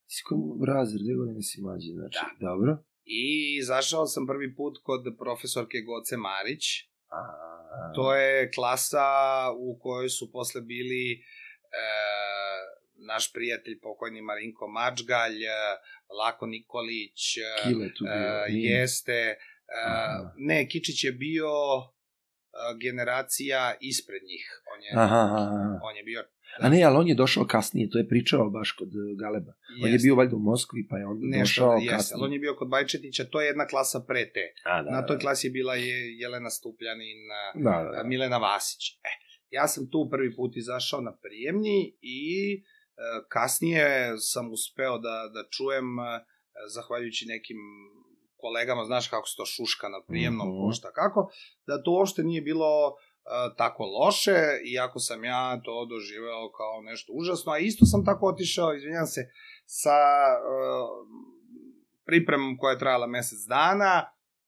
Ti 0.05 0.15
si 0.15 0.23
koji 0.23 0.41
razred, 0.67 1.01
dve 1.01 1.15
godine 1.15 1.41
si 1.41 1.61
mlađi, 1.61 1.89
znači, 1.91 2.19
dobro. 2.39 2.77
I 3.05 3.23
izašao 3.57 4.05
sam 4.05 4.27
prvi 4.27 4.55
put 4.55 4.77
kod 4.83 5.15
profesorke 5.19 5.77
Goce 5.81 6.17
Marić. 6.17 6.63
A, 7.09 7.19
To 7.95 8.15
je 8.15 8.51
klasa 8.51 9.07
u 9.57 9.79
kojoj 9.79 10.09
su 10.09 10.31
posle 10.31 10.61
bili 10.61 11.11
e, 11.11 11.17
naš 13.07 13.33
prijatelj 13.33 13.79
pokojni 13.79 14.21
Marinko 14.21 14.67
Mačgalj, 14.67 15.43
e, 15.43 15.49
Lako 16.19 16.45
Nikolić, 16.45 17.37
e, 17.37 17.41
Kile 17.63 17.87
tu 17.93 18.03
bio. 18.03 18.13
e, 18.13 18.45
jeste, 18.49 19.35
Aha. 19.85 20.33
ne, 20.37 20.67
Kičić 20.69 21.03
je 21.03 21.11
bio 21.11 21.49
e, 21.49 21.87
generacija 22.81 23.75
ispred 23.81 24.21
njih. 24.23 24.45
On 24.75 24.83
je, 24.83 24.91
Aha, 25.03 25.21
aha, 25.25 25.79
on 25.83 25.95
je 25.97 26.03
bio 26.03 26.23
A 26.59 26.69
ne, 26.69 26.83
ali 26.83 26.97
on 26.97 27.07
je 27.07 27.15
došao 27.15 27.45
kasnije, 27.45 27.89
to 27.89 27.97
je 27.97 28.07
pričao 28.07 28.49
baš 28.49 28.71
kod 28.71 28.87
uh, 28.87 29.19
Galeba. 29.19 29.53
On 29.83 29.87
je 29.87 29.93
jeste, 29.93 30.05
bio 30.05 30.15
valjda 30.15 30.35
u 30.35 30.39
Moskvi, 30.39 30.87
pa 30.89 30.97
je 30.97 31.05
on 31.05 31.19
nešto, 31.21 31.41
došao 31.41 31.73
jeste, 31.73 31.93
ali 31.93 31.97
kasnije. 31.97 32.25
on 32.25 32.33
je 32.33 32.39
bio 32.39 32.55
kod 32.55 32.69
Bajčetića, 32.69 33.23
to 33.23 33.41
je 33.41 33.47
jedna 33.47 33.67
klasa 33.67 33.99
pre 34.07 34.31
te. 34.33 34.45
A, 34.63 34.83
da, 34.83 34.91
Na 34.91 35.05
toj 35.05 35.15
da, 35.15 35.21
klasi 35.21 35.47
je 35.47 35.51
bila 35.51 35.75
je 35.75 36.19
Jelena 36.19 36.49
Stupljanin, 36.49 37.17
da, 37.55 37.69
da, 37.69 37.91
da. 37.91 38.03
Milena 38.03 38.37
Vasić. 38.37 38.89
E, 39.03 39.11
ja 39.49 39.67
sam 39.67 39.89
tu 39.91 40.07
prvi 40.11 40.35
put 40.35 40.57
izašao 40.57 41.01
na 41.01 41.17
prijemni 41.23 41.97
i 42.01 42.23
e, 42.53 42.61
kasnije 43.29 44.13
sam 44.17 44.51
uspeo 44.51 44.97
da, 44.97 45.31
da 45.33 45.49
čujem, 45.51 45.99
e, 45.99 46.03
zahvaljujući 46.75 47.25
nekim 47.25 47.57
kolegama, 48.45 48.83
znaš 48.85 49.05
kako 49.07 49.27
se 49.29 49.35
to 49.37 49.45
šuška 49.45 49.87
na 49.89 49.99
prijemnom, 50.07 50.47
Mhm. 50.49 50.57
ko 50.61 50.71
šta 50.77 50.89
kako, 51.01 51.19
da 51.67 51.83
to 51.83 51.91
uopšte 51.91 52.21
nije 52.23 52.41
bilo 52.41 52.71
e, 52.91 52.95
tako 53.57 53.83
loše, 53.97 54.37
iako 54.73 54.99
sam 54.99 55.19
ja 55.23 55.61
to 55.65 55.75
doživeo 55.85 56.43
kao 56.59 56.81
nešto 56.89 57.09
užasno, 57.13 57.49
a 57.51 57.57
isto 57.59 57.83
sam 57.85 58.05
tako 58.05 58.23
otišao, 58.27 58.73
izvinjam 58.73 59.07
se, 59.07 59.21
sa 59.65 59.97
e, 60.35 60.45
pripremom 62.05 62.57
koja 62.57 62.71
je 62.71 62.79
trajala 62.79 63.07
mesec 63.07 63.39
dana, 63.49 63.93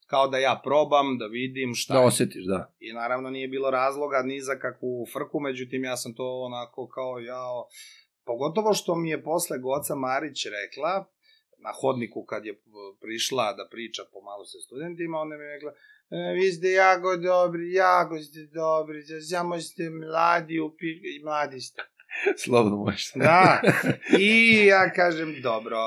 kao 0.07 0.27
da 0.27 0.37
ja 0.37 0.61
probam, 0.63 1.17
da 1.17 1.25
vidim 1.25 1.73
šta 1.75 1.93
Da 1.93 2.01
osetiš, 2.01 2.45
da. 2.45 2.71
I 2.79 2.93
naravno 2.93 3.29
nije 3.29 3.47
bilo 3.47 3.71
razloga 3.71 4.21
ni 4.23 4.41
za 4.41 4.55
kakvu 4.59 5.05
frku, 5.13 5.39
međutim 5.39 5.83
ja 5.83 5.97
sam 5.97 6.13
to 6.15 6.41
onako 6.41 6.87
kao 6.87 7.19
jao, 7.19 7.67
pogotovo 8.25 8.73
što 8.73 8.95
mi 8.95 9.09
je 9.09 9.23
posle 9.23 9.57
Goca 9.59 9.95
Marić 9.95 10.45
rekla, 10.45 11.05
na 11.57 11.71
hodniku 11.81 12.25
kad 12.25 12.45
je 12.45 12.53
prišla 13.01 13.53
da 13.53 13.67
priča 13.71 14.03
pomalo 14.13 14.45
sa 14.45 14.59
studentima, 14.65 15.17
ona 15.17 15.37
mi 15.37 15.43
je 15.43 15.53
rekla, 15.53 15.71
e, 16.09 16.33
vi 16.33 16.51
ste 16.51 16.71
jako 16.71 17.17
dobri, 17.17 17.73
jako 17.73 18.19
ste 18.19 18.39
dobri, 18.61 19.01
samo 19.31 19.59
ste 19.59 19.89
mladi, 19.89 20.59
upi... 20.59 20.87
i 21.15 21.23
mladi 21.23 21.61
ste. 21.61 21.81
Slobodno 22.43 22.77
možeš. 22.77 23.11
Da, 23.15 23.61
i 24.19 24.65
ja 24.65 24.93
kažem, 24.93 25.41
dobro, 25.41 25.77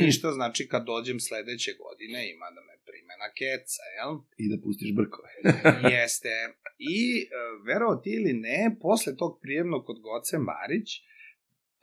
ništa, 0.00 0.32
znači 0.32 0.68
kad 0.68 0.84
dođem 0.84 1.20
sledeće 1.20 1.72
godine 1.84 2.30
ima 2.30 2.48
da 2.54 2.60
me 2.60 2.74
prime 2.86 3.14
na 3.24 3.28
keca, 3.38 3.82
jel? 3.96 4.12
I 4.42 4.44
da 4.52 4.56
pustiš 4.64 4.90
brkove. 4.94 5.30
Jeste. 5.94 6.34
I, 6.78 7.22
e, 7.22 7.26
verovao 7.66 7.96
ti 7.96 8.10
ili 8.10 8.32
ne, 8.32 8.76
posle 8.80 9.16
tog 9.16 9.38
prijemnog 9.42 9.86
kod 9.86 10.00
Goce 10.00 10.38
Marić, 10.38 10.88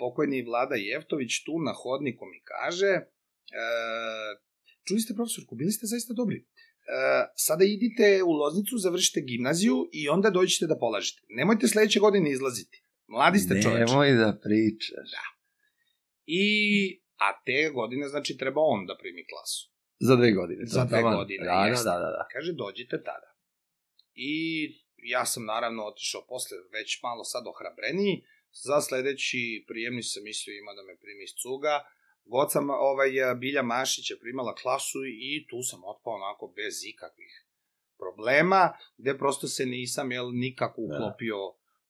pokojni 0.01 0.45
Vlada 0.49 0.75
Jevtović 0.75 1.43
tu 1.45 1.55
na 1.67 1.73
hodniku 1.81 2.23
mi 2.31 2.39
kaže, 2.51 2.91
e, 2.95 3.65
čuli 4.87 4.99
ste 5.03 5.17
profesorku, 5.19 5.55
bili 5.61 5.71
ste 5.77 5.85
zaista 5.93 6.13
dobri. 6.13 6.39
E, 6.39 6.45
sada 7.47 7.63
idite 7.75 8.07
u 8.29 8.31
Loznicu, 8.41 8.77
završite 8.77 9.19
gimnaziju 9.29 9.77
i 9.99 10.09
onda 10.15 10.29
dođete 10.29 10.65
da 10.71 10.77
polažete. 10.83 11.21
Nemojte 11.29 11.67
sledeće 11.67 11.99
godine 11.99 12.31
izlaziti. 12.31 12.77
Mladi 13.07 13.39
ste 13.39 13.61
čoveče. 13.63 13.85
Nemoj 13.85 14.11
da 14.23 14.39
pričaš. 14.45 15.09
I, 16.25 16.45
a 17.25 17.27
te 17.45 17.69
godine, 17.69 18.07
znači, 18.07 18.37
treba 18.37 18.61
on 18.75 18.85
da 18.85 18.97
primi 19.01 19.23
klasu. 19.31 19.61
Za 19.99 20.15
dve 20.15 20.31
godine. 20.31 20.61
Za 20.65 20.81
to 20.81 20.87
dve 20.87 20.97
taman. 20.97 21.15
godine, 21.15 21.45
Da, 21.45 21.51
da, 21.51 21.65
jeste. 21.67 21.89
da, 21.89 21.95
da, 22.03 22.09
da. 22.17 22.23
Kaže, 22.33 22.51
dođite 22.53 22.95
tada. 23.09 23.29
I 24.13 24.33
ja 25.15 25.25
sam 25.25 25.45
naravno 25.45 25.81
otišao 25.91 26.25
posle, 26.29 26.57
već 26.77 26.99
malo 27.03 27.23
sad 27.23 27.43
ohrabreniji, 27.47 28.23
za 28.51 28.81
sledeći 28.81 29.65
prijemni 29.67 30.03
sam 30.03 30.23
mislio 30.23 30.53
ima 30.57 30.73
da 30.73 30.83
me 30.83 30.99
primi 30.99 31.23
iz 31.23 31.33
cuga, 31.41 31.75
Goca 32.25 32.59
ovaj, 32.89 33.11
Bilja 33.39 33.63
Mašić 33.63 34.11
je 34.11 34.19
primala 34.19 34.55
klasu 34.55 34.99
i 35.05 35.47
tu 35.49 35.57
sam 35.63 35.81
otpao 35.83 36.13
onako 36.13 36.53
bez 36.55 36.75
ikakvih 36.85 37.45
problema, 37.97 38.73
gde 38.97 39.17
prosto 39.17 39.47
se 39.47 39.65
nisam 39.65 40.11
jel, 40.11 40.31
nikako 40.33 40.81
Da. 40.81 40.95
uklopio 40.95 41.37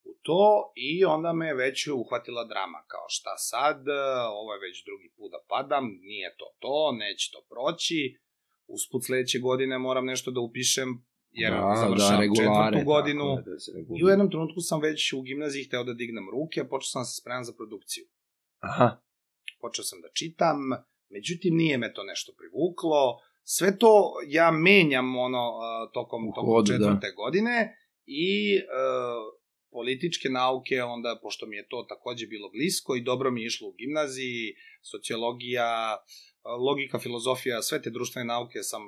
u 0.04 0.14
to 0.22 0.72
i 0.76 1.06
onda 1.06 1.34
me 1.34 1.54
već 1.54 1.88
uhvatila 1.88 2.44
drama, 2.46 2.84
kao 2.88 3.06
šta 3.08 3.38
sad, 3.38 3.80
ovo 4.32 4.54
je 4.54 4.60
već 4.60 4.86
drugi 4.86 5.10
put 5.18 5.32
da 5.32 5.46
padam, 5.48 5.86
nije 6.02 6.36
to 6.38 6.56
to, 6.60 6.92
neće 6.92 7.32
to 7.32 7.46
proći, 7.50 8.18
usput 8.68 9.06
sledeće 9.06 9.40
godine 9.40 9.78
moram 9.78 10.06
nešto 10.06 10.32
da 10.32 10.40
upišem, 10.40 11.06
jer 11.32 11.52
da, 11.52 11.76
završavam 11.76 12.16
da, 12.16 12.22
regulare, 12.22 12.72
četvrtu 12.72 12.86
godinu, 12.86 13.26
da 13.46 13.60
se 13.60 13.72
i 13.98 14.04
u 14.04 14.10
jednom 14.10 14.30
trenutku 14.30 14.62
sam 14.62 14.82
već 14.82 15.14
u 15.14 15.22
gimnaziji 15.22 15.64
hteo 15.64 15.84
da 15.84 15.94
dignem 15.94 16.30
ruke, 16.32 16.64
počeo 16.64 16.90
sam 16.94 17.02
da 17.02 17.06
se 17.06 17.22
spremam 17.22 17.44
za 17.44 17.54
produkciju. 17.54 18.06
Aha, 18.60 18.98
počeo 19.62 19.84
sam 19.84 20.02
da 20.02 20.08
čitam, 20.14 20.58
međutim 21.10 21.56
nije 21.56 21.78
me 21.78 21.94
to 21.94 22.04
nešto 22.04 22.32
privuklo. 22.38 23.20
Sve 23.44 23.78
to 23.78 24.14
ja 24.28 24.52
menjam 24.52 25.18
ono 25.18 25.44
tokom, 25.94 26.28
U 26.28 26.32
tokom 26.32 26.50
hodu, 26.50 26.72
četvrte 26.72 27.12
godine 27.12 27.78
i 28.06 28.58
uh, 28.58 28.62
političke 29.72 30.30
nauke, 30.30 30.84
onda, 30.84 31.20
pošto 31.22 31.46
mi 31.46 31.56
je 31.56 31.68
to 31.68 31.86
takođe 31.90 32.28
bilo 32.28 32.50
blisko 32.50 32.96
i 32.96 33.02
dobro 33.02 33.32
mi 33.32 33.42
je 33.42 33.46
išlo 33.46 33.68
u 33.68 33.74
gimnaziji, 33.74 34.56
sociologija, 34.82 35.98
uh, 35.98 36.12
logika, 36.68 37.00
filozofija, 37.00 37.62
sve 37.62 37.82
te 37.82 37.90
društvene 37.90 38.28
nauke 38.28 38.60
sam, 38.64 38.82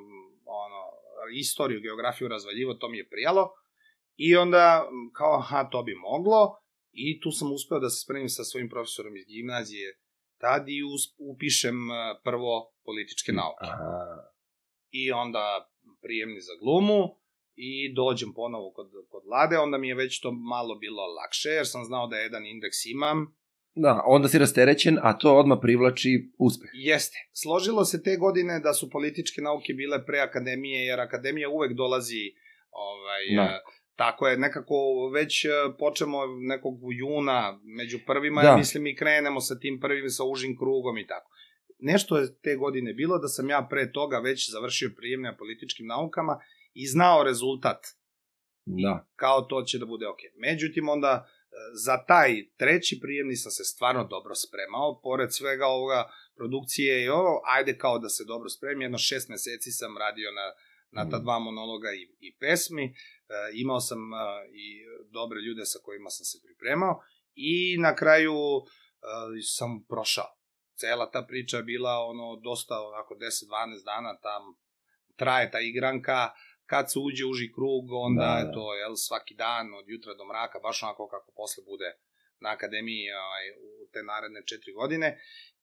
istoriju, 1.32 1.80
geografiju 1.80 2.28
razvaljivo, 2.28 2.74
to 2.74 2.88
mi 2.88 2.98
je 2.98 3.08
prijalo. 3.08 3.50
I 4.16 4.36
onda, 4.36 4.88
kao, 5.16 5.38
aha, 5.38 5.68
to 5.72 5.82
bi 5.82 5.94
moglo, 5.94 6.56
i 6.92 7.20
tu 7.20 7.30
sam 7.30 7.52
uspeo 7.52 7.78
da 7.78 7.88
se 7.88 8.04
spremim 8.04 8.28
sa 8.28 8.44
svojim 8.44 8.68
profesorom 8.68 9.16
iz 9.16 9.24
gimnazije, 9.26 9.98
tad 10.38 10.68
i 10.68 10.80
upišem 11.32 11.90
e, 11.90 11.94
prvo 12.24 12.72
političke 12.84 13.32
nauke. 13.32 13.58
aha. 13.60 13.94
I 14.90 15.12
onda 15.12 15.70
prijemni 16.02 16.40
za 16.40 16.54
glumu 16.62 17.00
i 17.54 17.94
dođem 17.94 18.34
ponovo 18.34 18.72
kod, 18.72 18.90
kod 19.08 19.22
vlade, 19.26 19.58
onda 19.58 19.78
mi 19.78 19.88
je 19.88 19.94
već 19.94 20.20
to 20.20 20.32
malo 20.32 20.74
bilo 20.74 21.02
lakše, 21.06 21.48
jer 21.48 21.66
sam 21.66 21.84
znao 21.84 22.06
da 22.06 22.16
jedan 22.16 22.46
indeks 22.46 22.84
imam. 22.86 23.36
Da, 23.74 24.02
onda 24.06 24.28
si 24.28 24.38
rasterećen, 24.38 24.98
a 25.02 25.18
to 25.18 25.36
odmah 25.36 25.58
privlači 25.62 26.30
uspeh. 26.38 26.70
Jeste. 26.72 27.16
Složilo 27.32 27.84
se 27.84 28.02
te 28.02 28.16
godine 28.16 28.60
da 28.60 28.72
su 28.72 28.90
političke 28.90 29.40
nauke 29.40 29.72
bile 29.72 30.06
pre 30.06 30.18
akademije, 30.18 30.86
jer 30.86 31.00
akademija 31.00 31.48
uvek 31.48 31.72
dolazi 31.72 32.32
ovaj, 32.70 33.22
Da. 33.36 33.60
Tako 33.96 34.28
je, 34.28 34.36
nekako 34.38 34.74
već 35.14 35.44
e, 35.44 35.48
počemo 35.78 36.18
nekog 36.26 36.74
juna 36.98 37.60
među 37.64 37.98
prvima, 38.06 38.42
Da. 38.42 38.56
mislim 38.56 38.86
i 38.86 38.96
krenemo 38.96 39.40
sa 39.40 39.58
tim 39.58 39.80
prvim, 39.80 40.08
sa 40.08 40.24
užim 40.24 40.56
krugom 40.58 40.98
i 40.98 41.06
tako. 41.06 41.30
Nešto 41.78 42.18
je 42.18 42.34
te 42.42 42.56
godine 42.56 42.92
bilo 42.92 43.18
da 43.18 43.28
sam 43.28 43.50
ja 43.50 43.66
pre 43.70 43.92
toga 43.92 44.18
već 44.18 44.50
završio 44.50 44.90
prijemne 44.96 45.30
na 45.30 45.36
političkim 45.36 45.86
naukama 45.86 46.40
i 46.74 46.86
znao 46.86 47.22
rezultat 47.22 47.86
Da. 48.66 49.06
kao 49.16 49.40
to 49.40 49.62
će 49.62 49.78
da 49.78 49.86
bude 49.86 50.06
ok. 50.08 50.18
Međutim, 50.36 50.88
onda 50.88 51.28
za 51.72 52.04
taj 52.04 52.30
treći 52.56 52.98
prijemni 53.02 53.36
sam 53.36 53.52
se 53.52 53.64
stvarno 53.64 54.04
dobro 54.04 54.34
spremao, 54.34 55.00
pored 55.02 55.34
svega 55.34 55.66
ovoga 55.66 56.10
produkcije 56.36 57.04
i 57.04 57.08
ovo, 57.08 57.42
ajde 57.44 57.78
kao 57.78 57.98
da 57.98 58.08
se 58.08 58.24
dobro 58.24 58.48
spremim, 58.48 58.82
jedno 58.82 58.98
šest 58.98 59.28
meseci 59.28 59.70
sam 59.70 59.98
radio 59.98 60.30
na, 60.32 60.46
na 60.90 61.10
ta 61.10 61.18
Mm. 61.18 61.22
dva 61.22 61.38
monologa 61.38 61.90
i, 61.92 62.02
i 62.20 62.36
pesmi, 62.36 62.84
e, 62.84 62.94
imao 63.54 63.80
sam 63.80 63.98
e, 63.98 64.16
i 64.52 64.66
dobre 65.12 65.40
ljude 65.40 65.64
sa 65.64 65.78
kojima 65.82 66.10
sam 66.10 66.24
se 66.24 66.38
pripremao. 66.44 67.00
I 67.34 67.78
na 67.78 67.94
kraju 67.96 68.34
e, 68.34 68.64
sam 69.42 69.84
prošao. 69.88 70.30
Cela 70.74 71.10
ta 71.10 71.22
priča 71.28 71.56
je 71.56 71.62
bila 71.62 71.98
ono 71.98 72.36
dosta 72.36 72.80
onako 72.80 73.14
10-12 73.14 73.84
dana 73.84 74.18
tam 74.20 74.42
traje 75.16 75.50
ta 75.50 75.60
igranka, 75.60 76.30
kad 76.70 76.84
se 76.92 76.98
uđe 77.06 77.24
uži 77.32 77.48
krug, 77.56 77.84
onda 78.06 78.20
Da, 78.20 78.26
da, 78.26 78.34
da. 78.34 78.38
je 78.38 78.52
to 78.56 78.74
jel, 78.74 78.94
svaki 79.08 79.34
dan 79.34 79.66
od 79.78 79.84
jutra 79.88 80.12
do 80.14 80.24
mraka, 80.30 80.58
baš 80.66 80.82
onako 80.82 81.08
kako 81.14 81.32
posle 81.40 81.60
bude 81.70 81.90
na 82.44 82.48
akademiji 82.56 83.04
ovaj, 83.24 83.44
u 83.66 83.68
te 83.92 84.00
naredne 84.02 84.40
četiri 84.50 84.72
godine. 84.72 85.08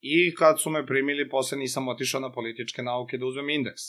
I 0.02 0.36
kad 0.36 0.62
su 0.62 0.70
me 0.70 0.86
primili, 0.86 1.30
posle 1.30 1.58
nisam 1.58 1.88
otišao 1.88 2.22
na 2.22 2.32
političke 2.32 2.82
nauke 2.82 3.18
da 3.18 3.26
uzmem 3.26 3.50
indeks. 3.50 3.84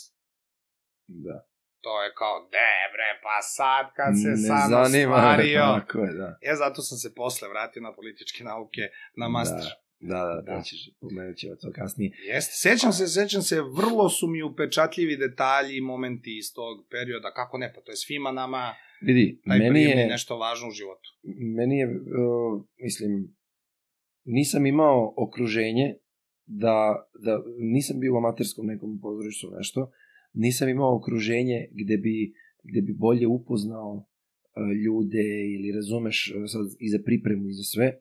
Da. 1.07 1.37
To 1.85 2.03
je 2.03 2.13
kao, 2.19 2.35
de 2.55 2.71
bre, 2.93 3.09
pa 3.23 3.37
sad 3.41 3.85
kad 3.97 4.11
se 4.23 4.29
Ne 4.29 4.37
sam 4.47 4.69
zanima, 4.69 5.15
ostvario. 5.15 5.65
Tako 5.79 5.99
je, 5.99 6.13
da. 6.13 6.29
E, 6.41 6.55
zato 6.55 6.81
sam 6.81 6.97
se 6.97 7.15
posle 7.15 7.49
vratio 7.49 7.81
na 7.81 7.93
političke 7.95 8.43
nauke 8.43 8.81
na 9.15 9.27
master. 9.29 9.67
Da, 9.69 9.82
da, 10.11 10.19
da, 10.25 10.41
Da. 10.45 10.57
to 10.57 10.63
ćeš, 10.63 10.89
pomenut 11.01 11.37
ćemo 11.37 11.55
to 11.55 11.71
kasnije. 11.71 12.11
Jeste, 12.27 12.53
sećam 12.55 12.91
se, 12.93 13.07
sećam 13.07 13.41
se, 13.41 13.61
vrlo 13.61 14.09
su 14.09 14.27
mi 14.27 14.43
upečatljivi 14.43 15.17
detalji 15.17 15.77
i 15.77 15.81
momenti 15.81 16.37
iz 16.37 16.53
tog 16.55 16.85
perioda, 16.91 17.33
kako 17.33 17.57
ne, 17.57 17.73
pa 17.75 17.81
to 17.81 17.91
je 17.91 17.95
svima 17.95 18.31
nama 18.31 18.73
Vidi, 19.01 19.41
taj 19.47 19.59
meni 19.59 19.81
je, 19.83 20.07
nešto 20.07 20.37
važno 20.37 20.67
u 20.67 20.71
životu. 20.71 21.09
meni 21.57 21.77
je, 21.77 21.87
uh, 21.87 22.65
mislim, 22.83 23.35
nisam 24.25 24.65
imao 24.65 25.13
okruženje 25.17 25.95
da, 26.45 27.07
da 27.25 27.43
nisam 27.59 27.99
bio 27.99 28.13
u 28.13 28.17
amaterskom 28.17 28.65
nekom 28.65 28.99
pozorištu 29.01 29.51
nešto, 29.57 29.91
nisam 30.33 30.69
imao 30.69 30.97
okruženje 30.97 31.69
gde 31.71 31.97
bi, 31.97 32.33
gde 32.63 32.81
bi 32.81 32.93
bolje 32.93 33.27
upoznao 33.27 33.91
uh, 33.93 34.03
ljude 34.85 35.25
ili 35.55 35.71
razumeš 35.75 36.33
uh, 36.35 36.43
sad 36.47 36.61
i 36.79 36.89
za 36.89 36.99
pripremu 37.05 37.49
i 37.49 37.53
za 37.53 37.63
sve, 37.63 37.99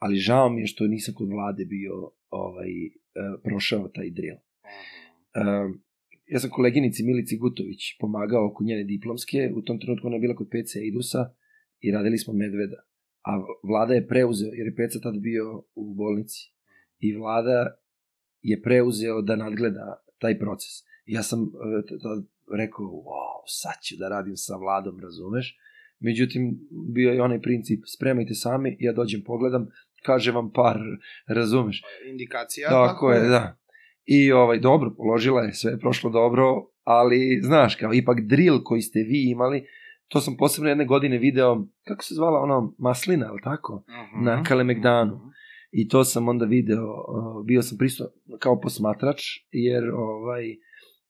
ali 0.00 0.16
žao 0.16 0.48
mi 0.50 0.60
je 0.60 0.66
što 0.66 0.86
nisam 0.86 1.14
kod 1.14 1.28
vlade 1.28 1.64
bio 1.64 2.10
ovaj, 2.30 2.70
uh, 2.86 3.40
prošao 3.44 3.88
taj 3.88 4.10
drill. 4.10 4.36
Um, 4.36 5.82
ja 6.26 6.38
sam 6.38 6.50
koleginici 6.50 7.04
Milici 7.04 7.36
Gutović 7.36 7.98
pomagao 8.00 8.46
oko 8.46 8.64
njene 8.64 8.84
diplomske, 8.84 9.50
u 9.56 9.62
tom 9.62 9.80
trenutku 9.80 10.06
ona 10.06 10.16
je 10.16 10.20
bila 10.20 10.34
kod 10.34 10.48
PC 10.48 10.74
Idusa 10.82 11.34
i 11.80 11.90
radili 11.90 12.18
smo 12.18 12.34
Medveda. 12.34 12.80
A 13.22 13.30
vlada 13.62 13.94
je 13.94 14.06
preuzeo, 14.08 14.52
jer 14.52 14.66
je 14.66 14.76
Peca 14.76 15.00
tad 15.00 15.14
bio 15.18 15.62
u 15.74 15.94
bolnici, 15.94 16.52
i 16.98 17.16
vlada 17.16 17.76
je 18.42 18.62
preuzeo 18.62 19.22
da 19.22 19.36
nadgleda 19.36 20.04
taj 20.18 20.38
proces. 20.38 20.70
Ja 21.06 21.22
sam 21.22 21.40
e, 21.40 21.46
tad 22.02 22.26
rekao, 22.58 22.86
wow, 22.86 23.42
sad 23.46 23.74
ću 23.84 23.96
da 23.98 24.08
radim 24.08 24.36
sa 24.36 24.56
vladom, 24.56 25.00
razumeš? 25.00 25.58
Međutim, 26.00 26.68
bio 26.94 27.12
je 27.12 27.22
onaj 27.22 27.40
princip, 27.40 27.82
spremajte 27.96 28.34
sami, 28.34 28.76
ja 28.80 28.92
dođem, 28.92 29.22
pogledam, 29.24 29.68
kaže 30.02 30.32
vam 30.32 30.52
par, 30.52 30.78
razumeš? 31.28 31.82
Indikacija, 32.10 32.68
Tako 32.68 33.12
je, 33.12 33.28
da. 33.28 33.56
I 34.04 34.32
ovaj, 34.32 34.58
dobro, 34.58 34.94
položila 34.96 35.42
je, 35.42 35.54
sve 35.54 35.72
je 35.72 35.78
prošlo 35.78 36.10
dobro, 36.10 36.66
ali, 36.84 37.40
znaš, 37.42 37.74
kao 37.74 37.94
ipak 37.94 38.20
drill 38.20 38.62
koji 38.64 38.82
ste 38.82 38.98
vi 38.98 39.30
imali, 39.30 39.66
to 40.08 40.20
sam 40.20 40.36
posebno 40.36 40.68
jedne 40.68 40.84
godine 40.84 41.18
video, 41.18 41.66
kako 41.86 42.04
se 42.04 42.14
zvala 42.14 42.40
ono, 42.40 42.74
maslina, 42.78 43.26
ali 43.30 43.40
tako? 43.44 43.84
Mhm. 43.88 44.24
Na 44.24 44.42
Kalemegdanu. 44.42 45.20
I 45.72 45.88
to 45.88 46.04
sam 46.04 46.28
onda 46.28 46.44
video, 46.44 46.84
uh, 46.84 47.46
bio 47.46 47.62
sam 47.62 47.78
pristo 47.78 48.04
kao 48.38 48.60
posmatrač, 48.60 49.22
jer 49.50 49.84
ovaj, 49.90 50.44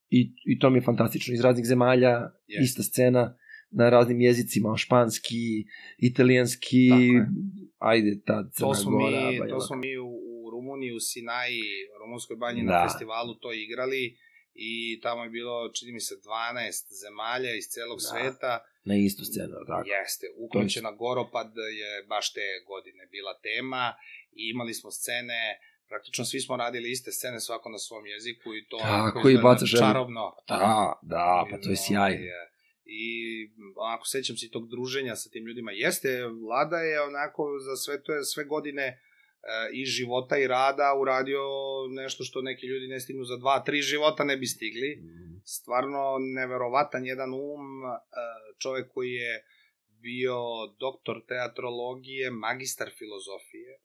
i, 0.08 0.34
i 0.44 0.58
to 0.58 0.70
mi 0.70 0.78
je 0.78 0.82
fantastično, 0.82 1.34
iz 1.34 1.40
raznih 1.40 1.66
zemalja, 1.66 2.30
Jeste. 2.46 2.64
ista 2.64 2.82
scena, 2.82 3.36
na 3.70 3.90
raznim 3.90 4.20
jezicima, 4.20 4.76
španski, 4.76 5.66
italijanski, 5.98 6.88
ajde, 7.78 8.20
ta 8.26 8.48
Crna 8.52 8.68
To 8.68 8.74
smo 8.74 8.90
Gora, 8.90 9.30
mi, 9.30 9.50
to 9.50 9.60
smo 9.60 9.76
mi 9.76 9.98
u, 9.98 10.06
u 10.06 10.50
Rumuniji, 10.50 10.92
u 10.92 11.00
Sinaji, 11.00 11.62
u 11.94 11.98
Rumunskoj 11.98 12.36
banji 12.36 12.62
Da. 12.62 12.72
na 12.72 12.88
festivalu 12.88 13.34
to 13.34 13.52
igrali 13.52 14.16
i 14.54 15.00
tamo 15.02 15.22
je 15.24 15.30
bilo, 15.30 15.72
čini 15.72 15.92
mi 15.92 16.00
se, 16.00 16.14
12 16.14 16.86
zemalja 17.02 17.54
iz 17.54 17.64
celog 17.64 17.98
Da. 17.98 18.08
sveta. 18.08 18.58
Na 18.84 18.94
istu 18.96 19.24
scenu, 19.24 19.54
tako? 19.66 19.88
Jeste, 19.88 20.26
uključena 20.44 20.90
Goropad 20.92 21.52
je 21.80 21.92
baš 22.08 22.32
te 22.32 22.46
godine 22.70 23.06
bila 23.10 23.34
tema 23.46 23.94
i 24.32 24.50
imali 24.54 24.74
smo 24.74 24.90
scene, 24.90 25.40
praktično 25.88 26.24
svi 26.24 26.40
smo 26.40 26.56
radili 26.56 26.90
iste 26.90 27.10
scene, 27.12 27.40
svako 27.40 27.68
na 27.68 27.78
svom 27.78 28.06
jeziku 28.06 28.54
i 28.54 28.66
to 28.68 28.78
Tako, 28.78 29.28
i 29.28 29.38
bacaš 29.38 29.72
čarobno. 29.78 30.24
Da, 30.48 30.98
da, 31.02 31.46
pa 31.50 31.56
to 31.62 31.70
je 31.70 31.76
sjaj. 31.76 32.12
Je. 32.12 32.50
I 32.92 33.06
onako 33.76 34.06
sećam 34.06 34.36
se 34.36 34.50
tog 34.50 34.68
druženja 34.68 35.16
sa 35.16 35.30
tim 35.30 35.46
ljudima. 35.46 35.72
Jeste, 35.72 36.24
vlada 36.26 36.76
je 36.76 37.02
onako 37.02 37.58
za 37.66 37.76
sve 37.76 38.02
to 38.02 38.12
je 38.12 38.24
sve 38.24 38.44
godine 38.44 38.86
e, 38.86 38.98
i 39.72 39.84
života 39.84 40.38
i 40.38 40.46
rada 40.46 40.94
uradio 41.00 41.40
nešto 41.90 42.24
što 42.24 42.42
neki 42.42 42.66
ljudi 42.66 42.86
ne 42.88 43.00
stignu 43.00 43.24
za 43.24 43.36
dva, 43.36 43.64
tri 43.64 43.82
života 43.82 44.24
ne 44.24 44.36
bi 44.36 44.46
stigli. 44.46 45.02
Stvarno 45.44 46.16
neverovatan 46.18 47.06
jedan 47.06 47.34
um, 47.34 47.84
e, 47.84 47.96
čovek 48.58 48.92
koji 48.94 49.12
je 49.12 49.44
bio 50.02 50.38
doktor 50.80 51.16
teatrologije, 51.28 52.30
magistar 52.30 52.90
filozofije. 52.98 53.80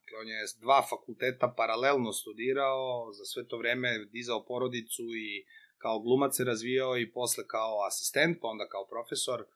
Dakle, 0.00 0.18
on 0.20 0.28
je 0.28 0.40
dva 0.60 0.86
fakulteta 0.90 1.54
paralelno 1.56 2.12
studirao, 2.12 3.12
za 3.12 3.24
sve 3.24 3.48
to 3.48 3.58
vreme 3.58 3.88
dizao 4.12 4.44
porodicu 4.44 5.02
i 5.02 5.44
kao 5.82 6.00
glumac 6.00 6.32
se 6.36 6.44
razvijao 6.44 6.98
i 6.98 7.10
posle 7.12 7.44
kao 7.46 7.72
asistent, 7.88 8.34
pa 8.40 8.48
onda 8.48 8.66
kao 8.68 8.84
profesor. 8.86 9.40
E, 9.40 9.46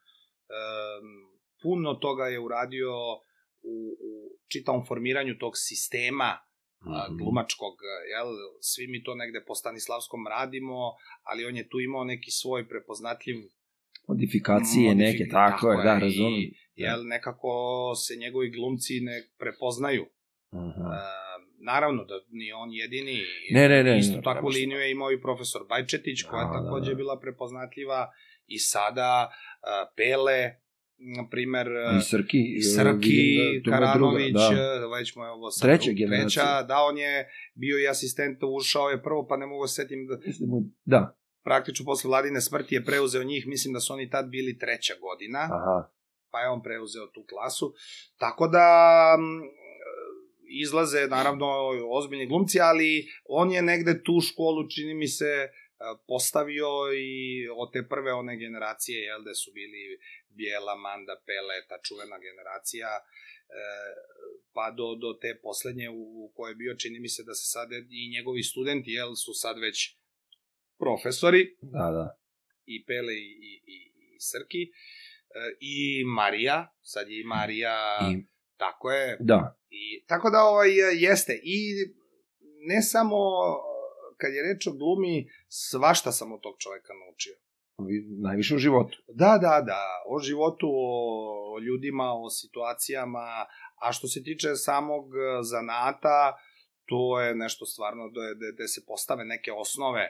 puno 1.63 1.95
toga 1.97 2.25
je 2.25 2.41
uradio 2.41 2.93
u, 3.65 3.75
u 4.03 4.13
čitavom 4.49 4.83
formiranju 4.87 5.35
tog 5.39 5.53
sistema 5.57 6.31
a, 6.81 7.07
Mhm. 7.09 7.17
glumačkog, 7.19 7.75
jel, 8.13 8.29
svi 8.63 8.87
mi 8.87 9.03
to 9.03 9.15
negde 9.15 9.45
po 9.47 9.55
Stanislavskom 9.55 10.27
radimo, 10.29 10.79
ali 11.23 11.45
on 11.45 11.57
je 11.57 11.69
tu 11.69 11.81
imao 11.81 12.05
neki 12.05 12.31
svoj 12.31 12.69
prepoznatljiv 12.69 13.37
Modifikacije 14.09 14.91
modifik- 14.91 14.99
neke, 14.99 15.25
tako, 15.33 15.71
je, 15.73 15.77
da, 15.85 15.99
razumem. 15.99 16.33
I, 16.35 16.55
jel, 16.75 17.01
nekako 17.07 17.51
se 17.97 18.17
njegovi 18.17 18.51
glumci 18.51 19.01
ne 19.01 19.17
prepoznaju. 19.39 20.05
Aha. 20.53 20.87
E, 20.95 21.26
naravno 21.61 22.05
da 22.05 22.15
nije 22.31 22.55
on 22.55 22.73
jedini. 22.73 23.21
Ne, 23.51 23.69
ne, 23.69 23.85
ne, 23.85 23.99
Isto 23.99 24.17
ne, 24.17 24.23
takvu 24.23 24.51
šta. 24.51 24.59
liniju 24.59 24.79
je 24.79 24.91
imao 24.91 25.13
i 25.13 25.21
profesor 25.21 25.63
Bajčetić, 25.69 26.23
koja 26.23 26.45
Da, 26.45 26.51
je 26.51 26.61
da, 26.61 26.65
takođe 26.65 26.91
da. 26.91 26.95
bila 26.97 27.21
prepoznatljiva. 27.21 28.11
I 28.47 28.59
sada 28.59 29.31
a, 29.63 29.87
Pele, 29.97 30.51
na 31.17 31.29
primer, 31.29 31.67
I 31.99 32.03
Srki. 32.03 32.39
i 32.39 32.59
e, 32.59 32.63
Srki, 32.63 33.09
vidim 33.09 33.37
da- 33.37 33.43
je 33.45 33.61
druga, 33.61 33.79
Karanović, 33.79 34.33
da. 34.33 34.79
da. 34.81 34.87
već 34.89 35.17
mu 35.17 35.25
je 35.25 35.31
ovo 35.31 35.51
sad 35.51 35.69
Treća 35.69 35.91
treća, 36.09 36.63
da, 36.63 36.77
on 36.81 36.99
je 36.99 37.29
bio 37.55 37.79
i 37.79 37.89
asistent, 37.89 38.39
ušao 38.43 38.89
je 38.89 39.03
prvo, 39.03 39.27
pa 39.27 39.37
ne 39.37 39.47
mogu 39.47 39.67
se 39.67 39.75
setim 39.75 40.07
da 40.07 40.17
da 40.17 40.23
Da, 40.85 41.17
praktično 41.45 41.85
posle 41.85 42.09
vladine 42.09 42.41
smrti 42.41 42.75
je 42.75 42.85
preuzeo 42.85 43.25
njih, 43.25 43.47
mislim 43.47 43.75
da 43.75 43.81
su 43.81 43.93
oni 43.93 44.11
tad 44.11 44.29
bili 44.29 44.59
treća 44.59 44.95
godina, 45.01 45.39
aha. 45.39 45.89
pa 46.31 46.41
je 46.41 46.49
on 46.49 46.63
preuzeo 46.63 47.07
tu 47.07 47.25
klasu. 47.29 47.75
Tako 48.19 48.49
da 48.49 48.67
izlaze 50.49 51.07
naravno 51.07 51.47
ozbiljni 51.91 52.27
glumci, 52.27 52.61
ali 52.61 53.09
on 53.25 53.53
je 53.53 53.63
negde 53.63 54.03
tu 54.03 54.21
školu, 54.21 54.69
čini 54.69 54.95
mi 54.95 55.09
se, 55.09 55.33
e, 55.35 55.51
postavio 56.07 56.69
i 56.97 57.49
od 57.57 57.73
te 57.73 57.89
prve 57.89 58.13
one 58.13 58.37
generacije, 58.37 59.03
jel, 59.03 59.23
da 59.23 59.35
su 59.35 59.53
bili 59.53 59.99
Bijela, 60.29 60.77
Manda, 60.77 61.23
Pele, 61.27 61.67
ta 61.69 61.79
čuvena 61.83 62.19
generacija, 62.19 62.89
e, 62.97 63.03
pa 64.53 64.71
do, 64.71 64.95
do 64.95 65.19
te 65.21 65.39
poslednje 65.43 65.91
u, 65.91 66.33
kojoj 66.35 66.51
je 66.51 66.55
bio, 66.55 66.75
čini 66.75 67.01
mi 67.01 67.09
se 67.09 67.23
da 67.23 67.35
se 67.35 67.47
sad 67.51 67.69
i 67.91 68.11
njegovi 68.11 68.43
studenti, 68.43 68.91
jel, 68.91 69.15
su 69.15 69.33
sad 69.35 69.59
već 69.59 69.97
profesori, 70.79 71.57
Da, 71.61 71.91
da. 71.97 72.19
i 72.67 72.85
Pele 72.85 73.15
i, 73.15 73.31
i, 73.51 73.53
i, 73.67 73.79
i 74.17 74.21
Srki, 74.21 74.63
e, 74.63 75.57
i 75.61 76.05
Marija, 76.05 76.77
sad 76.83 77.09
je 77.11 77.21
i 77.21 77.25
Marija, 77.25 77.99
I, 78.13 78.36
tako 78.57 78.91
je, 78.91 79.17
da. 79.21 79.59
I, 79.71 80.05
tako 80.07 80.31
da 80.31 80.43
ovaj, 80.43 80.71
jeste. 80.95 81.33
I 81.43 81.59
ne 82.69 82.83
samo 82.83 83.17
kad 84.17 84.31
je 84.35 84.43
reč 84.43 84.67
o 84.67 84.73
glumi, 84.73 85.29
svašta 85.49 86.13
sam 86.13 86.33
od 86.33 86.41
tog 86.41 86.55
čoveka 86.59 86.93
naučio. 87.07 87.37
Najviše 88.23 88.55
u 88.55 88.59
životu. 88.59 88.99
Da, 89.09 89.39
da, 89.41 89.63
da, 89.67 89.83
o 90.09 90.21
životu, 90.21 90.67
o, 90.67 90.91
o 91.55 91.59
ljudima, 91.59 92.13
o 92.13 92.31
situacijama, 92.31 93.47
a 93.83 93.93
što 93.93 94.09
se 94.09 94.23
tiče 94.23 94.55
samog 94.55 95.05
zanata, 95.43 96.37
to 96.85 97.21
je 97.21 97.35
nešto 97.35 97.67
stvarno 97.67 98.09
da, 98.09 98.21
da, 98.21 98.49
da 98.59 98.67
se 98.67 98.85
postave 98.87 99.25
neke 99.25 99.53
osnove 99.53 100.05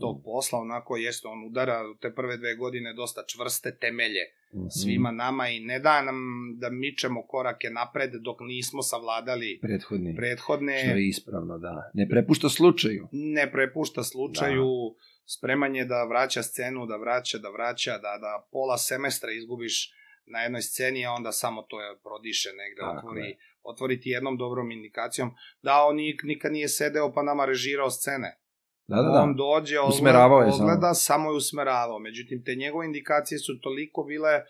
tog 0.00 0.22
posla, 0.24 0.58
onako 0.58 0.96
jeste, 0.96 1.28
on 1.28 1.46
udara 1.46 1.94
te 1.94 2.14
prve 2.14 2.36
dve 2.36 2.54
godine 2.54 2.92
dosta 2.92 3.24
čvrste 3.26 3.76
temelje 3.76 4.24
Mhm. 4.52 4.66
svima 4.70 5.10
nama 5.12 5.48
i 5.48 5.60
ne 5.60 5.78
da 5.78 6.02
nam 6.02 6.16
da 6.54 6.70
mičemo 6.70 7.22
korake 7.24 7.70
napred 7.70 8.10
dok 8.14 8.36
nismo 8.42 8.82
savladali 8.82 9.58
Prethodni. 9.62 10.16
prethodne, 10.16 10.78
Što 10.78 10.90
je 10.90 11.08
ispravno, 11.08 11.58
da. 11.58 11.90
Ne 11.94 12.08
prepušta 12.08 12.48
slučaju. 12.48 13.08
ne 13.12 13.52
prepušta 13.52 14.02
slučaju, 14.02 14.66
spreman 15.26 15.76
je 15.76 15.84
da 15.84 16.04
vraća 16.04 16.42
scenu, 16.42 16.86
da 16.86 16.96
vraća, 16.96 17.38
da 17.38 17.50
vraća, 17.50 17.90
da, 17.92 18.18
da 18.20 18.48
pola 18.52 18.78
semestra 18.78 19.32
izgubiš 19.32 19.92
na 20.26 20.40
jednoj 20.40 20.62
sceni, 20.62 21.06
a 21.06 21.12
onda 21.12 21.32
samo 21.32 21.62
to 21.62 21.80
je 21.82 21.96
prodiše 21.98 22.48
negde, 22.50 22.80
Tako 22.80 22.96
otvori, 22.98 23.20
je. 23.22 23.36
otvori 23.62 24.00
ti 24.00 24.08
jednom 24.08 24.36
dobrom 24.36 24.70
indikacijom. 24.70 25.30
Da, 25.62 25.84
on 25.84 25.96
nik, 25.96 26.22
nikad 26.22 26.52
nije 26.52 26.68
sedeo 26.70 27.12
pa 27.12 27.22
nama 27.22 27.44
režirao 27.44 27.90
scene. 27.90 28.38
Da, 28.86 28.96
da, 28.96 29.02
da. 29.02 29.22
On 29.22 29.36
dođe, 29.36 29.78
ogleda, 29.78 29.94
Usmeravao 29.94 30.40
je 30.40 30.52
samo. 30.52 30.62
ogleda, 30.64 30.94
samo 30.94 31.30
je 31.30 31.36
usmeravao. 31.36 31.98
Međutim, 31.98 32.44
te 32.44 32.54
njegove 32.54 32.86
indikacije 32.86 33.38
su 33.38 33.60
toliko 33.60 34.02
bile 34.02 34.42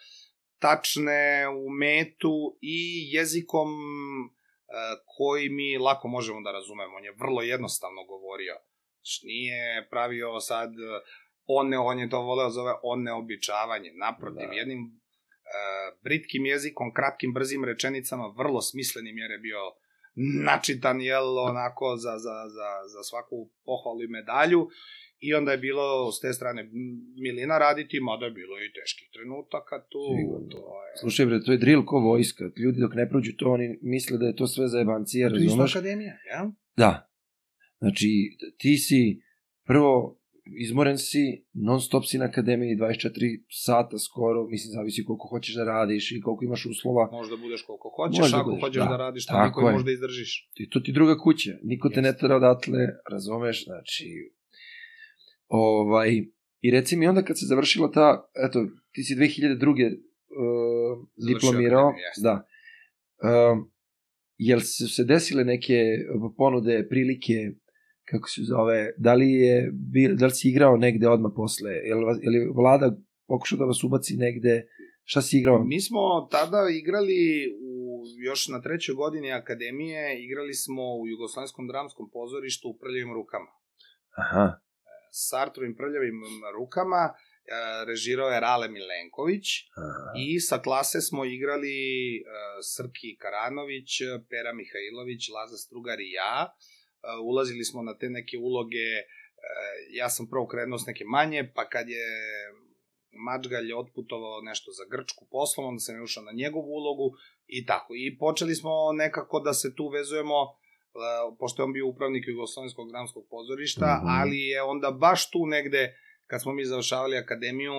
tačne 0.58 1.48
u 1.48 1.70
metu 1.70 2.58
i 2.60 2.78
jezikom 3.12 3.68
e, 3.68 3.74
koji 5.16 5.48
mi 5.48 5.78
lako 5.78 6.08
možemo 6.08 6.40
da 6.40 6.52
razumemo. 6.52 6.96
On 6.96 7.04
je 7.04 7.14
vrlo 7.18 7.42
jednostavno 7.42 8.04
govorio. 8.04 8.54
Znači, 8.96 9.26
nije 9.26 9.88
pravio 9.90 10.40
sad 10.40 10.70
e, 10.70 11.00
one, 11.46 11.78
on 11.78 11.98
je 11.98 12.10
to 12.10 12.20
voleo 12.22 12.50
zove 12.50 12.72
oneobičavanje. 12.82 13.90
Naprotiv, 13.94 14.48
Da. 14.48 14.54
jednim 14.54 14.80
e, 14.80 14.90
britkim 16.02 16.46
jezikom, 16.46 16.92
kratkim, 16.94 17.32
brzim 17.32 17.64
rečenicama, 17.64 18.34
vrlo 18.38 18.60
smislenim 18.60 19.18
jer 19.18 19.30
je 19.30 19.38
bio 19.38 19.60
načitan, 20.44 21.00
jel, 21.00 21.38
onako 21.38 21.96
za, 21.96 22.14
za, 22.18 22.36
za, 22.48 22.68
za 22.92 23.02
svaku 23.02 23.50
pohvalu 23.64 24.02
i 24.02 24.08
medalju. 24.08 24.68
I 25.18 25.34
onda 25.34 25.52
je 25.52 25.58
bilo 25.58 26.12
s 26.12 26.20
te 26.20 26.32
strane 26.32 26.70
Milina 27.22 27.58
raditi, 27.58 28.00
mada 28.00 28.24
je 28.24 28.30
bilo 28.30 28.54
i 28.58 28.72
teških 28.72 29.08
trenutaka 29.12 29.76
tu. 29.90 29.98
Sigurno. 30.18 30.48
To 30.48 30.58
je... 30.58 30.92
Slušaj, 31.00 31.26
bre, 31.26 31.44
to 31.44 31.52
je 31.52 31.58
drill 31.58 31.84
ko 31.84 31.98
vojska. 31.98 32.44
Ljudi 32.56 32.80
dok 32.80 32.94
ne 32.94 33.08
prođu 33.08 33.32
to, 33.38 33.50
oni 33.50 33.78
misle 33.82 34.18
da 34.18 34.26
je 34.26 34.36
to 34.36 34.46
sve 34.46 34.68
za 34.68 34.78
jebancije, 34.78 35.28
To 35.28 35.34
je 35.34 35.38
isto 35.40 35.50
razumeš? 35.50 35.76
akademija, 35.76 36.14
jel? 36.32 36.46
Da. 36.76 37.10
Znači, 37.78 38.08
ti 38.58 38.76
si 38.76 39.20
prvo 39.66 40.20
izmoren 40.46 40.98
si, 40.98 41.44
non 41.52 41.80
stop 41.80 42.04
si 42.04 42.18
na 42.18 42.24
akademiji 42.24 42.76
24 42.76 43.42
sata 43.50 43.98
skoro, 43.98 44.46
mislim, 44.46 44.72
zavisi 44.72 45.04
koliko 45.04 45.28
hoćeš 45.28 45.54
da 45.54 45.64
radiš 45.64 46.12
i 46.12 46.20
koliko 46.20 46.44
imaš 46.44 46.66
uslova. 46.66 47.08
Možda 47.12 47.36
budeš 47.36 47.62
koliko 47.62 47.88
hoćeš, 47.96 48.20
Možda 48.20 48.38
ako 48.38 48.50
budeš, 48.50 48.62
hoćeš 48.62 48.82
da, 48.82 48.88
da. 48.88 48.96
radiš 48.96 49.26
toliko 49.26 49.60
i 49.60 49.72
možda 49.72 49.90
izdržiš. 49.90 50.50
I 50.54 50.70
to 50.70 50.80
ti 50.80 50.92
druga 50.92 51.18
kuća. 51.18 51.50
Niko 51.62 51.88
te 51.88 52.02
ne 52.02 52.08
Jeste. 52.08 52.20
tera 52.20 52.36
odatle, 52.36 52.78
razumeš, 53.10 53.64
znači... 53.64 54.32
Ovaj, 55.48 56.24
I 56.60 56.70
reci 56.70 56.96
mi 56.96 57.06
onda 57.06 57.22
kad 57.22 57.38
se 57.38 57.46
završila 57.46 57.90
ta, 57.90 58.30
eto, 58.48 58.66
ti 58.92 59.02
si 59.02 59.14
2002. 59.14 59.98
Uh, 60.34 61.08
Završio 61.16 61.34
diplomirao, 61.34 61.88
jeste. 61.88 62.22
da. 62.22 62.46
Um, 63.52 63.70
jel 64.36 64.60
su 64.60 64.88
se 64.88 65.04
desile 65.04 65.44
neke 65.44 65.82
ponude, 66.36 66.86
prilike, 66.88 67.52
kako 68.04 68.28
se 68.28 68.40
zove, 68.42 68.92
da 68.96 69.14
li, 69.14 69.30
je, 69.32 69.72
da 70.14 70.26
li 70.26 70.32
si 70.32 70.48
igrao 70.48 70.76
negde 70.76 71.08
odmah 71.08 71.32
posle, 71.36 71.70
vas- 72.06 72.18
jel 72.22 72.34
je 72.34 72.50
vlada 72.54 72.96
pokušao 73.26 73.58
da 73.58 73.64
vas 73.64 73.84
ubaci 73.84 74.16
negde, 74.16 74.66
šta 75.04 75.22
si 75.22 75.38
igrao? 75.38 75.64
Mi 75.64 75.80
smo 75.80 76.28
tada 76.30 76.60
igrali 76.70 77.20
u, 77.62 78.02
još 78.24 78.48
na 78.48 78.60
trećoj 78.62 78.94
godini 78.94 79.32
akademije, 79.32 80.24
igrali 80.24 80.54
smo 80.54 80.82
u 80.96 81.08
Jugoslavenskom 81.08 81.68
dramskom 81.68 82.10
pozorištu 82.12 82.68
u 82.68 82.78
Prljavim 82.78 83.12
rukama. 83.14 83.50
Aha, 84.16 84.46
S 85.12 85.32
Arturovim 85.32 85.76
Prljavim 85.76 86.18
rukama 86.58 87.02
e, 87.10 87.14
režirao 87.86 88.28
je 88.30 88.40
Rale 88.40 88.68
Milenković 88.68 89.46
aha. 89.76 90.12
i 90.26 90.40
sa 90.40 90.58
klase 90.58 91.00
smo 91.00 91.24
igrali 91.24 91.76
e, 92.16 92.22
Srki 92.74 93.10
Karanović, 93.22 93.90
Pera 94.30 94.52
Mihajlović, 94.58 95.22
Laza 95.34 95.56
Strugar 95.56 96.00
i 96.00 96.10
ja. 96.10 96.36
E, 97.06 97.20
ulazili 97.22 97.64
smo 97.64 97.82
na 97.82 97.98
te 97.98 98.10
neke 98.10 98.36
uloge, 98.38 98.88
e, 98.98 99.04
ja 99.90 100.08
sam 100.08 100.26
prvo 100.26 100.46
krenuo 100.46 100.78
s 100.78 100.86
neke 100.86 101.04
manje, 101.06 101.52
pa 101.54 101.68
kad 101.68 101.88
je 101.88 102.06
Mačgalj 103.18 103.72
otputovao 103.74 104.40
nešto 104.40 104.70
za 104.70 104.84
Grčku 104.90 105.26
poslom, 105.30 105.66
onda 105.66 105.78
sam 105.78 106.02
ušao 106.02 106.22
na 106.22 106.32
njegovu 106.32 106.68
ulogu 106.70 107.06
i 107.48 107.66
tako. 107.66 107.92
I 107.96 108.18
počeli 108.18 108.54
smo 108.54 108.70
nekako 108.94 109.40
da 109.40 109.52
se 109.52 109.74
tu 109.76 109.88
vezujemo, 109.88 110.38
e, 110.42 110.48
pošto 111.38 111.62
je 111.62 111.64
on 111.64 111.72
bio 111.72 111.86
upravnik 111.88 112.24
Jugoslovenskog 112.28 112.88
dramskog 112.90 113.24
pozorišta, 113.30 113.88
Mhm. 113.98 114.06
ali 114.10 114.38
je 114.38 114.62
onda 114.62 114.90
baš 114.90 115.30
tu 115.30 115.46
negde, 115.46 115.94
kad 116.26 116.42
smo 116.42 116.52
mi 116.52 116.64
završavali 116.64 117.16
akademiju, 117.16 117.72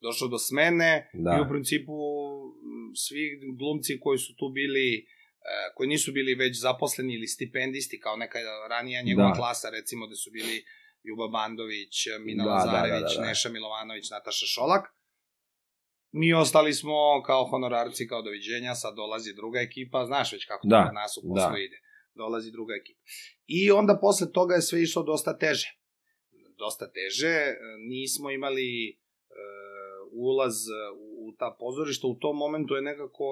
došlo 0.00 0.28
do 0.28 0.38
smene 0.38 1.10
Da. 1.14 1.30
i 1.30 1.46
u 1.46 1.48
principu 1.48 1.92
svi 2.96 3.24
glumci 3.58 4.00
koji 4.00 4.18
su 4.18 4.34
tu 4.36 4.48
bili 4.48 4.86
e, 4.96 5.04
koji 5.74 5.88
nisu 5.88 6.12
bili 6.12 6.34
već 6.34 6.60
zaposleni 6.60 7.14
ili 7.14 7.26
stipendisti 7.26 8.00
kao 8.00 8.16
neka 8.16 8.38
ranija 8.70 9.02
njegova 9.02 9.28
Da. 9.28 9.34
klasa 9.34 9.70
recimo 9.70 10.06
da 10.06 10.14
su 10.14 10.30
bili 10.30 10.64
Ljuba 11.04 11.28
Bandović, 11.28 12.06
Mina 12.20 12.44
Da, 12.44 12.50
da, 12.50 12.54
Lazarević, 12.56 13.10
da, 13.10 13.14
da, 13.14 13.20
da. 13.20 13.26
Neša 13.26 13.48
Milovanović, 13.48 14.10
Nataša 14.10 14.46
Šolak. 14.46 14.84
Mi 16.12 16.34
ostali 16.34 16.72
smo 16.74 17.22
kao 17.26 17.44
honorarci, 17.44 18.08
kao 18.08 18.22
doviđenja, 18.22 18.74
sad 18.74 18.94
dolazi 18.94 19.34
druga 19.34 19.60
ekipa, 19.60 20.06
znaš 20.06 20.32
već 20.32 20.44
kako 20.44 20.66
Da, 20.66 20.82
to 20.82 20.88
kod 20.88 20.94
nas 20.94 21.16
u 21.16 21.20
poslu 21.28 21.52
da. 21.52 21.58
ide. 21.58 21.78
Dolazi 22.14 22.50
druga 22.52 22.74
ekipa. 22.80 23.00
I 23.46 23.70
onda 23.70 23.98
posle 24.00 24.32
toga 24.32 24.54
je 24.54 24.62
sve 24.62 24.82
išlo 24.82 25.02
dosta 25.02 25.38
teže. 25.38 25.68
Dosta 26.58 26.92
teže, 26.92 27.28
e, 27.28 27.56
nismo 27.88 28.30
imali 28.30 28.88
e, 28.90 28.94
ulaz 30.12 30.54
u, 30.96 31.28
u 31.28 31.36
ta 31.38 31.56
pozorišta, 31.60 32.06
u 32.06 32.18
tom 32.18 32.36
momentu 32.36 32.74
je 32.74 32.82
nekako 32.82 33.24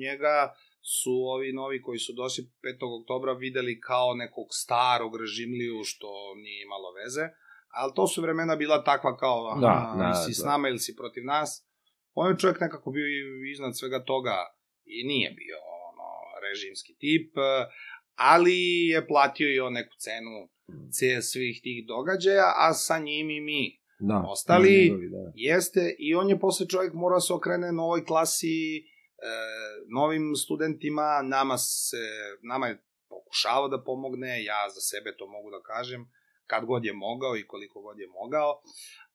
njega 0.00 0.54
su 0.84 1.10
ovi 1.26 1.52
novi 1.52 1.82
koji 1.82 1.98
su 1.98 2.12
došli 2.12 2.44
5. 2.44 3.00
oktobra 3.00 3.32
videli 3.34 3.80
kao 3.80 4.14
nekog 4.14 4.46
starog 4.52 5.16
režimliju 5.16 5.84
što 5.84 6.08
nije 6.34 6.62
imalo 6.62 6.88
veze, 6.94 7.24
ali 7.70 7.92
to 7.94 8.06
su 8.06 8.22
vremena 8.22 8.56
bila 8.56 8.84
takva 8.84 9.16
kao 9.16 9.48
aha, 9.48 9.60
Da, 9.60 9.76
da, 9.98 10.04
ili 10.06 10.24
si 10.24 10.34
s 10.34 10.42
da. 10.42 10.50
nama 10.50 10.68
ili 10.68 10.78
si 10.78 10.96
protiv 10.96 11.24
nas. 11.24 11.50
On 12.14 12.30
je 12.30 12.38
čovjek 12.38 12.60
nekako 12.60 12.90
bio 12.90 13.06
iznad 13.52 13.78
svega 13.78 14.04
toga 14.04 14.36
i 14.86 15.04
nije 15.04 15.30
bio 15.32 15.56
ono, 15.82 16.08
režimski 16.42 16.92
tip, 16.94 17.32
ali 18.14 18.58
je 18.86 19.06
platio 19.06 19.54
i 19.54 19.60
on 19.60 19.72
neku 19.72 19.94
cenu 19.98 20.48
ce- 20.90 21.22
svih 21.22 21.60
tih 21.62 21.86
događaja, 21.86 22.52
a 22.58 22.72
sa 22.74 22.98
njim 22.98 23.30
i 23.30 23.40
mi. 23.40 23.80
Da, 24.00 24.24
Ostali- 24.28 24.82
njegovi, 24.82 25.08
da. 25.08 25.32
Jeste, 25.34 25.96
i 25.98 26.14
on 26.14 26.28
je 26.28 26.38
posle 26.40 26.66
čovjek 26.68 26.92
morao 26.94 27.20
se 27.20 27.32
okrene 27.32 27.72
novoj 27.72 28.04
klasi, 28.04 28.84
novim 29.88 30.36
studentima, 30.36 31.22
nama, 31.22 31.58
se, 31.58 31.96
nama 32.42 32.66
je 32.66 32.82
pokušavao 33.08 33.68
da 33.68 33.84
pomogne, 33.84 34.44
ja 34.44 34.68
za 34.74 34.80
sebe 34.80 35.16
to 35.16 35.26
mogu 35.26 35.50
da 35.50 35.62
kažem, 35.62 36.10
kad 36.46 36.64
god 36.64 36.84
je 36.84 36.92
mogao 36.92 37.36
i 37.36 37.46
koliko 37.46 37.80
god 37.80 37.98
je 37.98 38.08
mogao, 38.08 38.62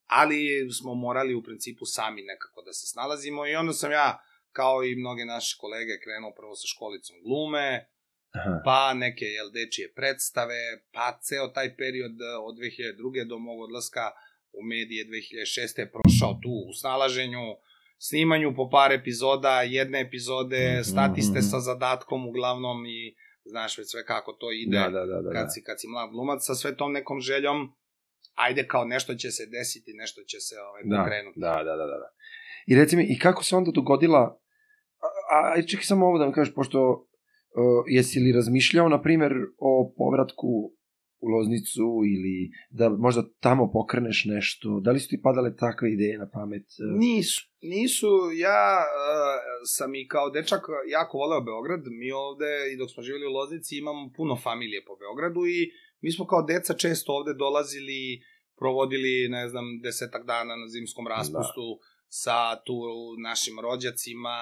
ali 0.05 0.71
smo 0.71 0.93
morali 0.93 1.35
u 1.35 1.43
principu 1.43 1.85
sami 1.85 2.21
nekako 2.21 2.61
da 2.61 2.73
se 2.73 2.87
snalazimo 2.87 3.47
i 3.47 3.55
onda 3.55 3.73
sam 3.73 3.91
ja, 3.91 4.23
kao 4.51 4.83
i 4.83 4.95
mnoge 4.95 5.25
naše 5.25 5.57
kolege, 5.59 5.99
krenuo 6.03 6.33
prvo 6.35 6.55
sa 6.55 6.67
školicom 6.67 7.15
glume, 7.25 7.89
Aha. 8.31 8.61
pa 8.65 8.93
neke 8.93 9.25
jel, 9.25 9.49
dečije 9.51 9.93
predstave, 9.93 10.59
pa 10.91 11.19
ceo 11.21 11.47
taj 11.47 11.77
period 11.77 12.15
eh, 12.21 12.37
od 12.47 12.55
2002. 12.55 13.27
do 13.27 13.37
mog 13.37 13.59
odlaska 13.59 14.11
u 14.53 14.63
medije 14.63 15.05
2006. 15.05 15.79
je 15.79 15.91
prošao 15.91 16.33
tu 16.43 16.53
u 16.69 16.73
snalaženju, 16.73 17.45
snimanju 18.07 18.55
po 18.55 18.69
par 18.69 18.91
epizoda, 18.91 19.61
jedne 19.61 20.01
epizode, 20.01 20.73
Mhm, 20.73 20.83
statiste 20.83 21.39
mhm. 21.39 21.47
sa 21.51 21.59
zadatkom 21.59 22.27
uglavnom 22.27 22.85
i 22.85 23.15
znaš 23.45 23.77
već 23.77 23.91
sve 23.91 24.05
kako 24.05 24.31
to 24.33 24.47
ide 24.51 24.77
Da, 24.77 24.89
da, 24.89 25.05
da, 25.05 25.21
da. 25.21 25.31
kad, 25.31 25.43
da. 25.45 25.49
si, 25.49 25.63
kad 25.63 25.75
si 25.81 25.87
mlad 25.87 26.09
glumac 26.11 26.39
sa 26.45 26.55
sve 26.55 26.77
tom 26.77 26.91
nekom 26.91 27.19
željom, 27.19 27.57
ajde 28.35 28.67
kao 28.67 28.85
nešto 28.85 29.15
će 29.15 29.31
se 29.31 29.43
desiti, 29.45 29.91
nešto 29.93 30.21
će 30.27 30.39
se 30.39 30.55
ovaj, 30.69 30.81
Da, 30.85 30.97
pokrenuti. 31.03 31.39
da, 31.39 31.53
da, 31.53 31.75
da, 31.81 31.85
da. 31.91 31.97
da. 32.03 32.09
I 32.67 32.75
reci 32.75 32.95
mi, 32.95 33.03
i 33.09 33.19
kako 33.19 33.43
se 33.43 33.55
onda 33.55 33.71
dogodila, 33.71 34.39
a, 35.31 35.53
a 35.57 35.61
čekaj 35.61 35.83
samo 35.83 36.07
ovo 36.07 36.17
da 36.17 36.25
mi 36.25 36.33
kažeš, 36.33 36.53
pošto 36.53 36.79
uh, 36.91 37.83
jesi 37.87 38.19
li 38.19 38.31
razmišljao, 38.31 38.89
na 38.89 39.01
primjer, 39.01 39.33
o 39.57 39.93
povratku 39.97 40.73
u 41.21 41.27
Loznicu 41.27 41.87
ili 42.15 42.51
da 42.69 42.89
možda 42.89 43.21
tamo 43.39 43.71
pokreneš 43.71 44.25
nešto, 44.25 44.79
da 44.79 44.91
li 44.91 44.99
su 44.99 45.09
ti 45.09 45.21
padale 45.21 45.55
takve 45.55 45.91
ideje 45.91 46.17
na 46.17 46.29
pamet? 46.33 46.65
Uh, 46.79 46.99
Nisu, 46.99 47.41
nisu, 47.61 48.11
ja 48.47 48.63
uh, 48.83 49.37
sam 49.75 49.95
i 49.95 50.07
kao 50.07 50.29
dečak 50.29 50.61
jako 50.87 51.17
voleo 51.17 51.41
Beograd, 51.41 51.83
mi 51.99 52.11
ovde 52.11 52.51
i 52.73 52.77
dok 52.77 52.89
smo 52.91 53.03
živjeli 53.03 53.25
u 53.27 53.35
Loznici 53.39 53.77
imamo 53.77 54.11
puno 54.17 54.35
familije 54.35 54.85
po 54.87 54.93
Beogradu 55.01 55.41
i 55.45 55.59
mi 56.01 56.11
smo 56.11 56.25
kao 56.27 56.41
deca 56.41 56.73
često 56.73 57.13
ovde 57.13 57.33
dolazili, 57.33 58.21
provodili, 58.59 59.29
ne 59.29 59.47
znam, 59.47 59.65
desetak 59.83 60.23
dana 60.25 60.55
na 60.55 60.67
zimskom 60.67 61.07
raspustu 61.07 61.65
sa 62.07 62.37
tu 62.65 62.77
našim 63.23 63.55
rođacima, 63.59 64.37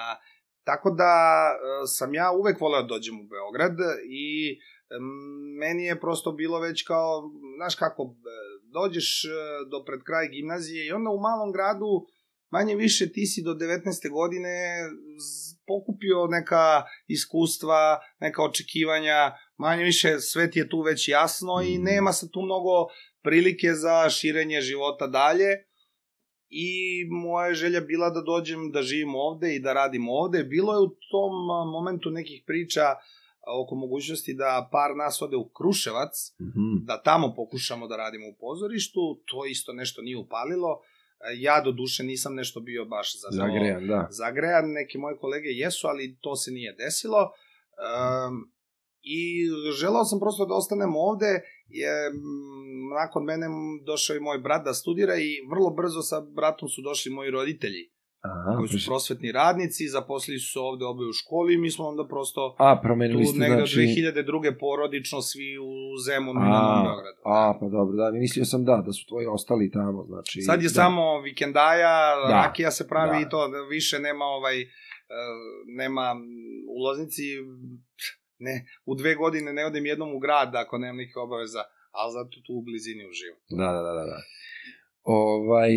tako 0.64 0.90
da 0.90 1.14
uh, 1.52 1.84
sam 1.96 2.14
ja 2.14 2.28
uvek 2.40 2.60
voleo 2.60 2.82
da 2.82 2.88
dođem 2.94 3.20
u 3.20 3.28
Beograd 3.34 3.76
i 4.10 4.28
em, 4.52 4.58
meni 5.58 5.84
je 5.84 6.00
prosto 6.00 6.32
bilo 6.32 6.60
već 6.60 6.82
kao, 6.82 7.30
znaš 7.56 7.74
kako, 7.74 8.02
e, 8.02 8.08
dođeš 8.72 9.24
e, 9.24 9.28
do 9.70 9.84
pred 9.84 10.00
kraj 10.02 10.28
gimnazije 10.28 10.86
i 10.86 10.92
onda 10.92 11.10
u 11.10 11.20
malom 11.20 11.52
gradu 11.52 12.06
manje 12.50 12.74
više 12.76 13.12
ti 13.12 13.26
si 13.26 13.42
do 13.42 13.54
19. 13.54 14.10
godine 14.10 14.54
pokupio 15.66 16.26
neka 16.26 16.84
iskustva, 17.06 17.98
neka 18.20 18.42
očekivanja, 18.42 19.32
manje 19.56 19.84
više 19.84 20.20
sve 20.20 20.50
ti 20.50 20.58
je 20.58 20.68
tu 20.68 20.80
već 20.80 21.08
jasno 21.08 21.52
i 21.62 21.78
Mm. 21.78 21.82
nema 21.82 22.12
se 22.12 22.30
tu 22.30 22.42
mnogo 22.42 22.86
prilike 23.22 23.74
za 23.74 24.10
širenje 24.10 24.60
života 24.60 25.06
dalje 25.06 25.50
i 26.48 26.70
moja 27.10 27.54
želja 27.54 27.80
bila 27.80 28.10
da 28.10 28.20
dođem 28.20 28.70
da 28.72 28.82
živim 28.82 29.14
ovde 29.14 29.54
i 29.54 29.60
da 29.60 29.72
radim 29.72 30.08
ovde. 30.08 30.44
Bilo 30.44 30.72
je 30.72 30.78
u 30.78 30.88
tom 31.10 31.32
momentu 31.72 32.10
nekih 32.10 32.42
priča 32.46 32.82
a, 32.82 32.96
oko 33.62 33.74
mogućnosti 33.74 34.34
da 34.34 34.68
par 34.72 34.96
nas 34.96 35.22
ode 35.22 35.36
u 35.36 35.48
Kruševac, 35.48 36.32
mhm. 36.40 36.84
da 36.84 37.02
tamo 37.02 37.34
pokušamo 37.36 37.88
da 37.88 37.96
radimo 37.96 38.26
u 38.28 38.36
pozorištu, 38.40 39.00
to 39.26 39.46
isto 39.46 39.72
nešto 39.72 40.02
nije 40.02 40.16
upalilo. 40.16 40.80
E, 41.20 41.34
Ja 41.36 41.60
do 41.60 41.72
duše 41.72 42.02
nisam 42.02 42.34
nešto 42.34 42.60
bio 42.60 42.84
baš 42.84 43.20
za 43.20 43.28
Zagrejan, 43.30 43.86
da. 43.86 44.08
zagrejan, 44.10 44.72
neke 44.72 44.98
moje 44.98 45.16
kolege 45.16 45.48
jesu, 45.48 45.86
ali 45.86 46.16
to 46.20 46.36
se 46.36 46.50
nije 46.50 46.72
desilo. 46.72 47.22
Um, 47.22 48.52
I 49.02 49.20
želao 49.80 50.04
sam 50.04 50.20
prosto 50.20 50.46
da 50.46 50.54
ostanem 50.54 50.96
ovde, 50.96 51.42
je, 51.68 52.10
mm, 52.10 52.94
nakon 53.00 53.24
mene 53.24 53.46
došao 53.86 54.16
i 54.16 54.20
moj 54.20 54.38
brat 54.38 54.64
da 54.64 54.74
studira 54.74 55.14
i 55.16 55.30
vrlo 55.50 55.70
brzo 55.70 56.02
sa 56.02 56.20
bratom 56.20 56.68
su 56.68 56.82
došli 56.82 57.12
moji 57.12 57.30
roditelji, 57.30 57.90
Aha, 58.20 58.56
koji 58.56 58.68
su 58.68 58.90
prosvetni 58.90 59.32
radnici, 59.32 59.88
zaposlili 59.88 60.38
su 60.40 60.52
se 60.52 60.58
ovde 60.58 60.84
obe 60.84 61.04
u 61.04 61.12
školi 61.12 61.54
i 61.54 61.58
mi 61.58 61.70
smo 61.70 61.84
onda 61.86 62.04
prosto 62.08 62.56
A, 62.58 62.76
tu 62.76 62.82
promenili 62.82 63.24
ste, 63.26 63.38
negde 63.38 63.56
znači... 63.56 63.80
od 63.80 64.24
2002. 64.24 64.58
porodično 64.60 65.20
svi 65.22 65.58
u 65.58 65.72
Zemunu 66.06 66.40
i 66.40 66.48
Novom 66.48 66.82
Beogradu. 66.84 67.20
a, 67.24 67.58
pa 67.60 67.66
dobro, 67.68 67.94
da, 67.96 68.10
mislio 68.18 68.44
sam 68.44 68.64
da, 68.64 68.82
da 68.86 68.92
su 68.92 69.06
tvoji 69.06 69.26
ostali 69.26 69.70
tamo, 69.70 70.04
znači... 70.04 70.40
Sad 70.40 70.62
je 70.62 70.70
da. 70.72 70.78
samo 70.82 71.20
vikendaja, 71.20 71.96
Da. 72.28 72.34
rakija 72.34 72.70
se 72.70 72.88
pravi 72.88 73.18
Da. 73.18 73.26
i 73.26 73.30
to, 73.30 73.38
više 73.70 73.98
nema 73.98 74.24
ovaj, 74.24 74.60
e, 74.60 74.66
nema 75.80 76.10
m, 76.16 76.20
u 76.74 76.76
Loznici, 76.84 77.22
ne, 78.38 78.66
u 78.84 78.94
dve 78.94 79.14
godine 79.14 79.52
ne 79.52 79.64
odem 79.66 79.86
jednom 79.86 80.14
u 80.14 80.18
grad 80.18 80.54
ako 80.54 80.78
nemam 80.78 80.96
nekih 80.96 81.16
obaveza, 81.16 81.62
ali 81.90 82.12
zato 82.12 82.36
tu 82.46 82.52
u 82.58 82.62
blizini 82.62 83.04
uživam. 83.10 83.38
Da, 83.60 83.68
da, 83.76 83.82
da, 83.86 83.92
da. 84.00 84.04
da. 84.12 84.20
Ovaj, 85.02 85.70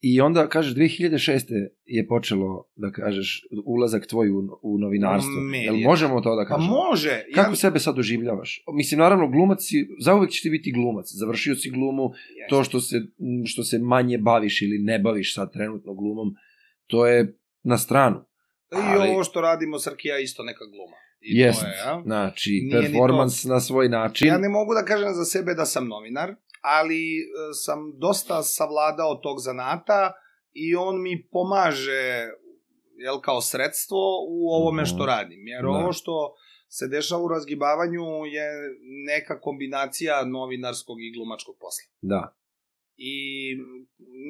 I 0.00 0.20
onda, 0.20 0.48
kažeš, 0.48 0.74
2006. 0.74 1.44
je 1.84 2.06
počelo, 2.06 2.68
da 2.76 2.90
kažeš, 2.92 3.42
ulazak 3.66 4.06
tvoj 4.06 4.30
u, 4.30 4.38
u 4.62 4.78
novinarstvo. 4.78 5.40
Medije. 5.42 5.64
Jel 5.64 5.76
možemo 5.80 6.20
to 6.20 6.36
da 6.36 6.44
Pa 6.44 6.48
kažemo? 6.48 6.74
može! 6.74 7.24
Kako 7.34 7.56
sebe 7.56 7.78
sad 7.78 7.96
doživljavaš? 7.96 8.62
Mislim, 8.72 9.00
naravno, 9.00 9.28
glumac 9.28 9.58
si, 9.60 9.88
zauvek 10.00 10.30
će 10.30 10.42
ti 10.42 10.50
biti 10.50 10.72
glumac. 10.72 11.06
Završio 11.10 11.54
si 11.54 11.70
glumu, 11.70 12.02
Jeste. 12.04 12.48
to 12.48 12.64
što 12.64 12.80
se, 12.80 12.96
što 13.46 13.62
se 13.64 13.78
manje 13.78 14.18
baviš 14.18 14.62
ili 14.62 14.78
ne 14.78 14.98
baviš 14.98 15.34
sad 15.34 15.52
trenutno 15.52 15.94
glumom, 15.94 16.34
to 16.86 17.06
je 17.06 17.36
na 17.62 17.78
stranu. 17.78 18.16
I 18.72 18.76
ali- 18.76 19.10
ovo 19.10 19.24
što 19.24 19.40
radimo 19.40 19.78
Srkija 19.78 20.18
isto 20.18 20.42
neka 20.42 20.64
gluma. 20.66 20.96
I 21.20 21.38
Jest, 21.38 21.60
to 21.60 21.66
je, 21.66 21.72
a? 21.86 22.02
znači, 22.02 22.50
Nije 22.64 22.82
performans 22.82 23.44
na 23.44 23.60
svoj 23.60 23.88
način. 23.88 24.28
Ja 24.28 24.38
ne 24.38 24.48
mogu 24.48 24.74
da 24.74 24.84
kažem 24.84 25.14
za 25.14 25.24
sebe 25.24 25.54
da 25.54 25.64
sam 25.64 25.88
novinar, 25.88 26.34
ali 26.78 27.00
e, 27.18 27.24
sam 27.64 27.78
dosta 27.98 28.42
savladao 28.42 29.14
tog 29.14 29.36
zanata 29.40 30.12
i 30.52 30.74
on 30.76 31.02
mi 31.02 31.28
pomaže 31.32 32.28
jel, 32.96 33.20
kao 33.20 33.40
sredstvo 33.40 33.98
u 34.28 34.50
ovome 34.50 34.82
Mhm. 34.82 34.88
što 34.88 35.06
radim. 35.06 35.46
Jer 35.46 35.62
Da. 35.62 35.68
ovo 35.68 35.92
što 35.92 36.34
se 36.68 36.88
dešava 36.88 37.22
u 37.22 37.28
razgibavanju 37.28 38.02
je 38.26 38.46
neka 39.06 39.40
kombinacija 39.40 40.24
novinarskog 40.24 40.96
i 41.00 41.12
glumačkog 41.16 41.56
posla. 41.60 41.84
Da. 42.02 42.34
I 42.96 43.16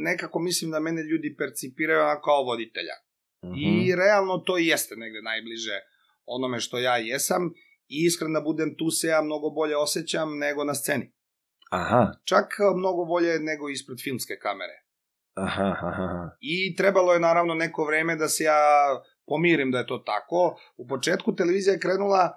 nekako 0.05 0.39
mislim 0.39 0.71
da 0.71 0.81
mene 0.81 1.03
ljudi 1.03 1.37
percipiraju 1.39 2.21
kao 2.25 2.43
voditelja. 2.43 2.97
Mhm. 3.45 3.55
I 3.57 3.95
realno 3.97 4.39
to 4.39 4.59
i 4.59 4.67
jeste 4.67 4.95
negde 4.97 5.23
najbliže 5.23 5.77
onome 6.27 6.61
što 6.61 6.79
ja 6.79 6.97
jesam. 6.97 7.43
I 7.89 8.05
iskren 8.07 8.33
da 8.33 8.41
budem 8.41 8.75
tu 8.79 8.91
se 8.91 9.07
ja 9.07 9.23
mnogo 9.23 9.51
bolje 9.51 9.77
osjećam 9.77 10.39
nego 10.39 10.65
na 10.65 10.75
sceni. 10.75 11.13
Aha, 11.71 12.13
Čak 12.25 12.45
e, 12.61 12.77
mnogo 12.77 13.05
bolje 13.05 13.39
nego 13.41 13.69
ispred 13.69 13.99
filmske 14.03 14.39
kamere. 14.39 14.83
aha, 15.35 15.63
aha, 15.63 15.87
aha. 15.89 16.31
I 16.41 16.77
trebalo 16.77 17.13
je 17.13 17.21
naravno 17.21 17.55
neko 17.55 17.85
vreme 17.85 18.17
da 18.17 18.29
se 18.29 18.45
ja 18.45 18.59
pomirim 19.27 19.71
da 19.71 19.79
je 19.79 19.87
to 19.87 19.99
tako. 19.99 20.59
U 20.77 20.87
početku 20.87 21.35
televizija 21.35 21.73
je 21.73 21.81
krenula 21.81 22.25
e, 22.29 22.37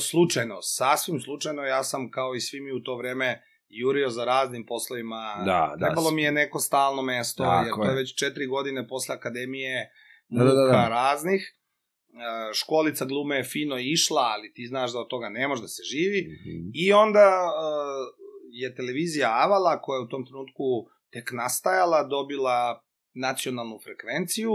slučajno, 0.00 0.58
sasvim 0.62 1.20
slučajno. 1.20 1.62
Ja 1.62 1.84
sam 1.84 2.10
kao 2.10 2.34
i 2.34 2.40
svi 2.40 2.60
mi 2.60 2.72
u 2.72 2.82
to 2.82 2.96
vreme 2.96 3.42
jurio 3.68 4.08
za 4.08 4.24
raznim 4.24 4.66
poslovima. 4.66 5.42
Da, 5.46 5.74
da. 5.78 5.86
Trebalo 5.86 6.10
mi 6.10 6.22
je 6.22 6.32
neko 6.32 6.58
stalno 6.58 7.02
mesto, 7.02 7.42
Tako 7.44 7.64
jer 7.64 7.74
to 7.74 7.90
je 7.90 7.96
već 7.96 8.14
četiri 8.18 8.46
godine 8.46 8.88
posle 8.88 9.14
akademije 9.14 9.90
Da, 10.28 10.44
da, 10.44 10.50
da, 10.50 10.56
da. 10.56 10.66
muka 10.66 10.88
raznih. 10.88 11.54
E, 12.12 12.54
školica 12.54 13.04
glume 13.04 13.36
je 13.36 13.44
fino 13.44 13.78
išla, 13.78 14.22
ali 14.22 14.52
ti 14.52 14.66
znaš 14.66 14.92
da 14.92 14.98
od 14.98 15.08
toga 15.08 15.28
ne 15.28 15.48
može 15.48 15.62
da 15.62 15.68
se 15.68 15.82
živi. 15.82 16.20
Mhm. 16.40 16.70
I 16.74 16.92
onda 16.92 17.26
uh, 17.44 18.21
je 18.52 18.74
televizija 18.74 19.28
Avala, 19.44 19.80
koja 19.82 19.96
je 19.96 20.04
u 20.04 20.08
tom 20.08 20.26
trenutku 20.26 20.64
tek 21.10 21.32
nastajala, 21.32 22.04
dobila 22.04 22.82
nacionalnu 23.14 23.78
frekvenciju 23.84 24.54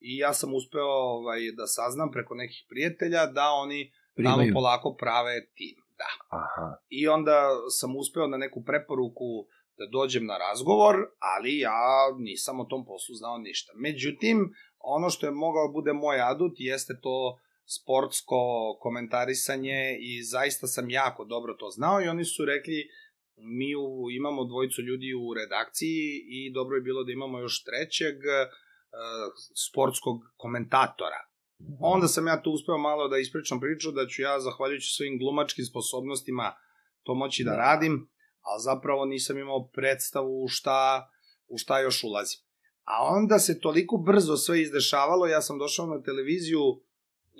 i 0.00 0.16
ja 0.16 0.32
sam 0.34 0.54
uspeo 0.54 0.92
ovaj, 1.18 1.40
da 1.56 1.66
saznam 1.66 2.10
preko 2.10 2.34
nekih 2.34 2.66
prijatelja 2.68 3.26
da 3.26 3.46
oni 3.62 3.92
tamo 4.16 4.36
Primaju. 4.36 4.54
polako 4.54 4.96
prave 4.96 5.46
tim. 5.54 5.76
Da. 5.98 6.10
Aha. 6.28 6.76
I 6.88 7.08
onda 7.08 7.48
sam 7.68 7.96
uspeo 7.96 8.26
na 8.26 8.36
neku 8.36 8.64
preporuku 8.64 9.46
da 9.78 9.86
dođem 9.92 10.26
na 10.26 10.38
razgovor, 10.38 10.94
ali 11.18 11.58
ja 11.58 12.14
nisam 12.18 12.60
o 12.60 12.64
tom 12.64 12.84
poslu 12.86 13.14
znao 13.14 13.38
ništa. 13.38 13.72
Međutim, 13.76 14.54
ono 14.78 15.10
što 15.10 15.26
je 15.26 15.32
mogao 15.32 15.72
bude 15.72 15.92
moj 15.92 16.20
adut 16.20 16.54
jeste 16.56 16.94
to 17.02 17.38
sportsko 17.66 18.36
komentarisanje 18.80 19.96
i 20.00 20.22
zaista 20.22 20.66
sam 20.66 20.90
jako 20.90 21.24
dobro 21.24 21.54
to 21.54 21.70
znao 21.70 22.02
i 22.02 22.08
oni 22.08 22.24
su 22.24 22.44
rekli 22.44 22.88
mi 23.36 23.74
u, 23.76 24.10
imamo 24.10 24.44
dvojicu 24.44 24.82
ljudi 24.82 25.14
u 25.14 25.34
redakciji 25.34 26.24
i 26.28 26.52
dobro 26.52 26.76
je 26.76 26.82
bilo 26.82 27.04
da 27.04 27.12
imamo 27.12 27.38
još 27.38 27.64
trećeg 27.64 28.16
e, 28.16 28.48
sportskog 29.68 30.16
komentatora. 30.36 31.20
Onda 31.80 32.08
sam 32.08 32.26
ja 32.26 32.42
tu 32.42 32.50
uspeo 32.50 32.78
malo 32.78 33.08
da 33.08 33.18
ispričam 33.18 33.60
priču 33.60 33.92
da 33.92 34.06
ću 34.06 34.22
ja, 34.22 34.40
zahvaljujući 34.40 34.94
svojim 34.96 35.18
glumačkim 35.18 35.64
sposobnostima, 35.64 36.54
to 37.02 37.14
moći 37.14 37.44
da, 37.44 37.50
Da. 37.50 37.56
radim, 37.56 38.08
a 38.40 38.58
zapravo 38.58 39.04
nisam 39.04 39.38
imao 39.38 39.68
predstavu 39.68 40.44
u 40.44 40.48
šta, 40.48 41.10
u 41.48 41.58
šta 41.58 41.80
još 41.80 42.04
ulazim. 42.04 42.40
A 42.84 43.04
onda 43.16 43.38
se 43.38 43.60
toliko 43.60 43.96
brzo 43.96 44.36
sve 44.36 44.62
izdešavalo, 44.62 45.26
ja 45.26 45.42
sam 45.42 45.58
došao 45.58 45.86
na 45.86 46.02
televiziju 46.02 46.60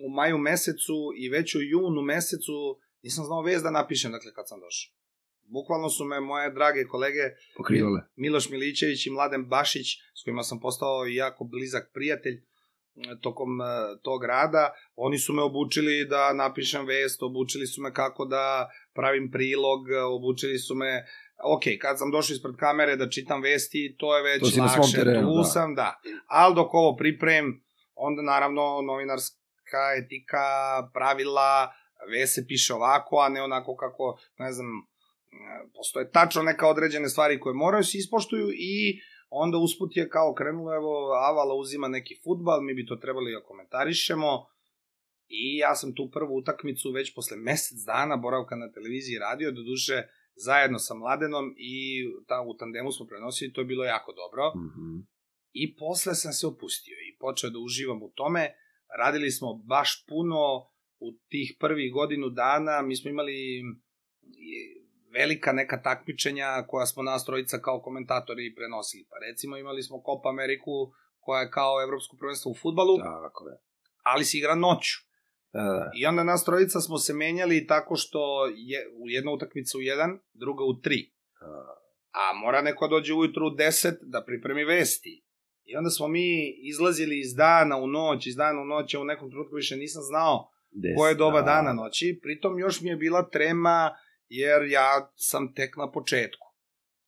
u 0.07 0.09
maju 0.15 0.39
mesecu 0.39 1.13
i 1.17 1.29
već 1.29 1.55
u 1.55 1.63
junu 1.63 2.03
mesecu 2.03 2.79
nisam 3.03 3.25
znao 3.25 3.43
vez 3.43 3.63
da 3.63 3.71
napišem, 3.71 4.13
dakle, 4.13 4.33
kad 4.33 4.49
sam 4.49 4.61
došao. 4.61 5.04
Bukvalno 5.47 5.89
su 5.89 6.05
me 6.05 6.21
moje 6.21 6.51
drage 6.51 6.85
kolege 6.85 7.23
Pokrivale. 7.57 8.01
Miloš 8.17 8.51
Milićević 8.51 9.07
i 9.07 9.11
Mladen 9.11 9.45
Bašić, 9.45 9.87
s 10.15 10.25
kojima 10.25 10.43
sam 10.43 10.61
postao 10.61 11.07
jako 11.07 11.45
blizak 11.45 11.91
prijatelj 11.95 12.35
m, 12.35 13.21
tokom 13.21 13.61
e, 13.61 13.65
tog 14.03 14.25
rada, 14.25 14.73
oni 14.97 15.19
su 15.19 15.33
me 15.33 15.43
obučili 15.43 16.05
da 16.05 16.33
napišem 16.33 16.87
vest, 16.87 17.23
obučili 17.23 17.67
su 17.67 17.83
me 17.83 17.93
kako 17.93 18.25
da 18.25 18.71
pravim 18.95 19.31
prilog, 19.31 19.91
e, 19.91 20.01
obučili 20.01 20.59
su 20.59 20.75
me 20.75 21.05
ok, 21.45 21.63
kad 21.81 21.99
sam 21.99 22.11
došao 22.11 22.35
ispred 22.35 22.57
kamere 22.57 22.97
da 22.97 23.09
čitam 23.09 23.43
vesti, 23.43 23.97
to 23.99 24.17
je 24.17 24.23
već 24.23 24.55
To 24.55 24.63
lakše, 24.63 24.97
terenu, 24.97 25.29
tu 25.29 25.37
da. 25.37 25.45
sam, 25.45 25.75
da. 25.75 26.01
Ali 26.27 26.55
dok 26.55 26.75
ovo 26.75 26.97
pripremim, 26.97 27.65
onda 27.95 28.23
naravno 28.23 28.83
novinarska 28.83 29.83
etika, 30.05 30.47
pravila, 30.93 31.73
vest 32.11 32.35
se 32.35 32.45
piše 32.49 32.75
ovako, 32.75 33.19
a 33.19 33.29
ne 33.29 33.43
onako 33.43 33.77
kako, 33.77 34.19
ne 34.39 34.53
znam, 34.53 34.67
e, 34.67 34.94
postoje 35.75 36.11
tačno 36.11 36.43
neka 36.43 36.69
određene 36.69 37.09
stvari 37.09 37.41
koje 37.41 37.55
moraju 37.55 37.85
se 37.85 37.99
ispoštuju 37.99 38.49
i 38.51 39.01
onda 39.31 39.59
usput 39.59 39.97
je 39.97 40.09
kao 40.09 40.35
krenulo, 40.35 40.75
evo, 40.75 41.13
Avala 41.13 41.55
uzima 41.55 41.89
neki 41.89 42.21
futbal, 42.25 42.61
mi 42.63 42.75
bi 42.75 42.87
to 42.87 42.97
trebali 42.97 43.33
da 43.33 43.47
komentarišemo 43.47 44.47
i 45.29 45.57
ja 45.57 45.75
sam 45.75 45.95
tu 45.95 46.11
prvu 46.11 46.37
utakmicu 46.37 46.91
već 46.91 47.15
posle 47.15 47.37
mesec 47.37 47.79
dana 47.87 48.17
boravka 48.17 48.57
na 48.57 48.73
televiziji 48.73 49.19
radio, 49.19 49.53
do 49.53 49.63
duše 49.63 50.03
zajedno 50.37 50.79
sa 50.79 50.95
Mladenom 50.95 51.55
i 51.59 52.05
ta, 52.29 52.41
u 52.41 52.57
tandemu 52.57 52.93
smo 52.93 53.07
prenosili, 53.07 53.53
to 53.53 53.61
je 53.61 53.65
bilo 53.65 53.85
jako 53.85 54.13
dobro. 54.13 54.53
Mhm. 54.57 55.01
I 55.53 55.77
posle 55.77 56.15
sam 56.15 56.33
se 56.33 56.47
opustio 56.47 56.97
i 57.09 57.17
počeo 57.19 57.51
da 57.51 57.59
uživam 57.59 58.03
u 58.03 58.11
tome. 58.15 58.55
Radili 58.99 59.31
smo 59.31 59.55
baš 59.55 60.07
puno 60.09 60.41
u 60.99 61.09
tih 61.29 61.57
prvih 61.61 61.93
godinu 61.93 62.29
dana. 62.29 62.83
Mi 62.83 62.97
smo 62.97 63.11
imali 63.11 63.63
velika 65.19 65.53
neka 65.53 65.83
takmičenja 65.83 66.65
koja 66.69 66.87
smo 66.87 67.03
nas 67.03 67.25
trojica 67.25 67.59
kao 67.59 67.83
komentatori 67.83 68.55
prenosili. 68.55 69.07
Pa 69.11 69.17
recimo 69.29 69.57
imali 69.57 69.83
smo 69.83 69.97
Copa 70.07 70.29
Ameriku 70.29 70.93
koja 71.21 71.41
je 71.41 71.51
kao 71.51 71.83
evropsko 71.83 72.17
prvenstvo 72.21 72.51
u 72.51 72.59
futbalu, 72.63 72.99
Tako 72.99 73.49
je. 73.49 73.55
ali 74.03 74.25
se 74.25 74.39
igra 74.39 74.55
noću. 74.55 74.97
Da, 75.53 75.63
da. 75.63 75.91
I 75.99 76.07
onda 76.07 76.25
nas 76.25 76.45
trojica 76.45 76.81
smo 76.81 76.99
se 76.99 77.15
menjali 77.15 77.67
tako 77.67 77.97
što 77.97 78.47
je 78.47 78.79
u 79.03 79.09
jedna 79.09 79.33
utakmica 79.33 79.79
u 79.79 79.81
jedan, 79.81 80.19
druga 80.33 80.65
u 80.65 80.81
tri. 80.81 81.13
A 82.13 82.25
mora 82.43 82.63
neko 82.63 82.89
dođe 82.89 83.15
ujutru 83.15 83.47
u 83.47 83.51
10 83.51 83.95
da 84.03 84.25
pripremi 84.25 84.65
vesti. 84.65 85.25
I 85.65 85.77
onda 85.77 85.91
smo 85.91 86.09
mi 86.09 86.27
izlazili 86.71 87.21
iz 87.21 87.35
dana 87.35 87.77
u 87.77 87.87
noć, 87.87 88.27
iz 88.27 88.37
dana 88.37 88.61
u 88.61 88.65
noć, 88.65 88.95
a 88.95 89.01
u 89.01 89.05
nekom 89.05 89.31
trenutku 89.31 89.55
više 89.57 89.77
nisam 89.77 90.03
znao 90.03 90.51
Des, 90.71 90.93
koje 90.97 91.11
je 91.11 91.15
doba 91.15 91.41
da. 91.41 91.47
dana 91.47 91.73
noći. 91.73 92.19
Pritom 92.23 92.59
još 92.59 92.81
mi 92.81 92.89
je 92.89 92.97
bila 92.97 93.29
trema 93.31 93.91
jer 94.29 94.63
ja 94.63 95.13
sam 95.17 95.55
tek 95.55 95.77
na 95.77 95.91
početku. 95.91 96.47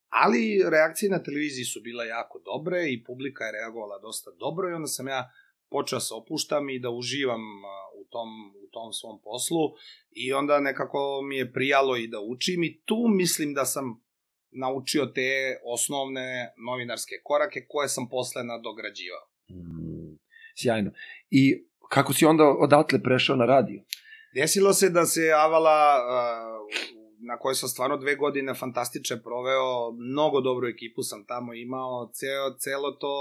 Ali 0.09 0.62
reakcije 0.70 1.11
na 1.11 1.22
televiziji 1.22 1.64
su 1.64 1.81
bile 1.81 2.07
jako 2.07 2.38
dobre 2.38 2.92
i 2.92 3.05
publika 3.05 3.44
je 3.44 3.52
reagovala 3.52 3.98
dosta 3.98 4.31
dobro 4.31 4.70
i 4.70 4.72
onda 4.72 4.87
sam 4.87 5.09
ja 5.09 5.31
počeo 5.70 6.00
se 6.00 6.14
opuštam 6.14 6.70
i 6.70 6.79
da 6.79 6.90
uživam 6.90 7.40
u 8.00 8.05
tom, 8.11 8.29
u 8.64 8.68
tom 8.72 8.92
svom 8.92 9.20
poslu 9.22 9.72
i 10.11 10.33
onda 10.33 10.61
nekako 10.61 11.22
mi 11.22 11.37
je 11.37 11.52
prijalo 11.52 11.96
i 11.96 12.07
da 12.07 12.20
učim 12.20 12.64
i 12.64 12.83
tu 12.85 13.09
mislim 13.09 13.55
da 13.55 13.64
sam 13.64 14.07
naučio 14.50 15.07
te 15.07 15.59
osnovne 15.64 16.52
novinarske 16.66 17.14
korake 17.24 17.66
koje 17.68 17.88
sam 17.88 18.09
posle 18.09 18.44
nadograđivao. 18.44 19.29
Mm, 19.50 20.18
sjajno. 20.59 20.90
I 21.31 21.64
kako 21.88 22.12
si 22.12 22.26
onda 22.26 22.44
odatle 22.44 23.02
prešao 23.02 23.37
na 23.37 23.46
radio? 23.46 23.83
Desilo 24.35 24.72
se 24.72 24.90
da 24.90 25.07
se 25.07 25.33
Avala, 25.35 25.96
uh, 25.98 26.96
na 27.27 27.39
kojoj 27.39 27.55
sam 27.55 27.69
stvarno 27.69 27.97
dve 27.97 28.17
godine 28.17 28.55
fantastiče 28.55 29.17
proveo, 29.17 29.93
mnogo 29.93 30.41
dobru 30.41 30.69
ekipu 30.69 31.03
sam 31.03 31.27
tamo 31.27 31.55
imao, 31.55 32.11
ceo, 32.12 32.59
celo 32.59 32.91
to 32.93 33.15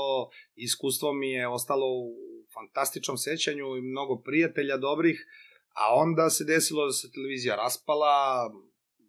iskustvo 0.56 1.14
mi 1.14 1.32
je 1.32 1.48
ostalo 1.48 1.86
u 1.86 2.16
fantastičnom 2.54 3.18
sećanju 3.18 3.76
i 3.78 3.82
mnogo 3.82 4.22
prijatelja 4.26 4.78
dobrih, 4.78 5.28
a 5.74 5.96
onda 5.96 6.30
se 6.30 6.44
desilo 6.44 6.86
da 6.86 6.92
se 6.92 7.12
televizija 7.12 7.56
raspala, 7.56 8.50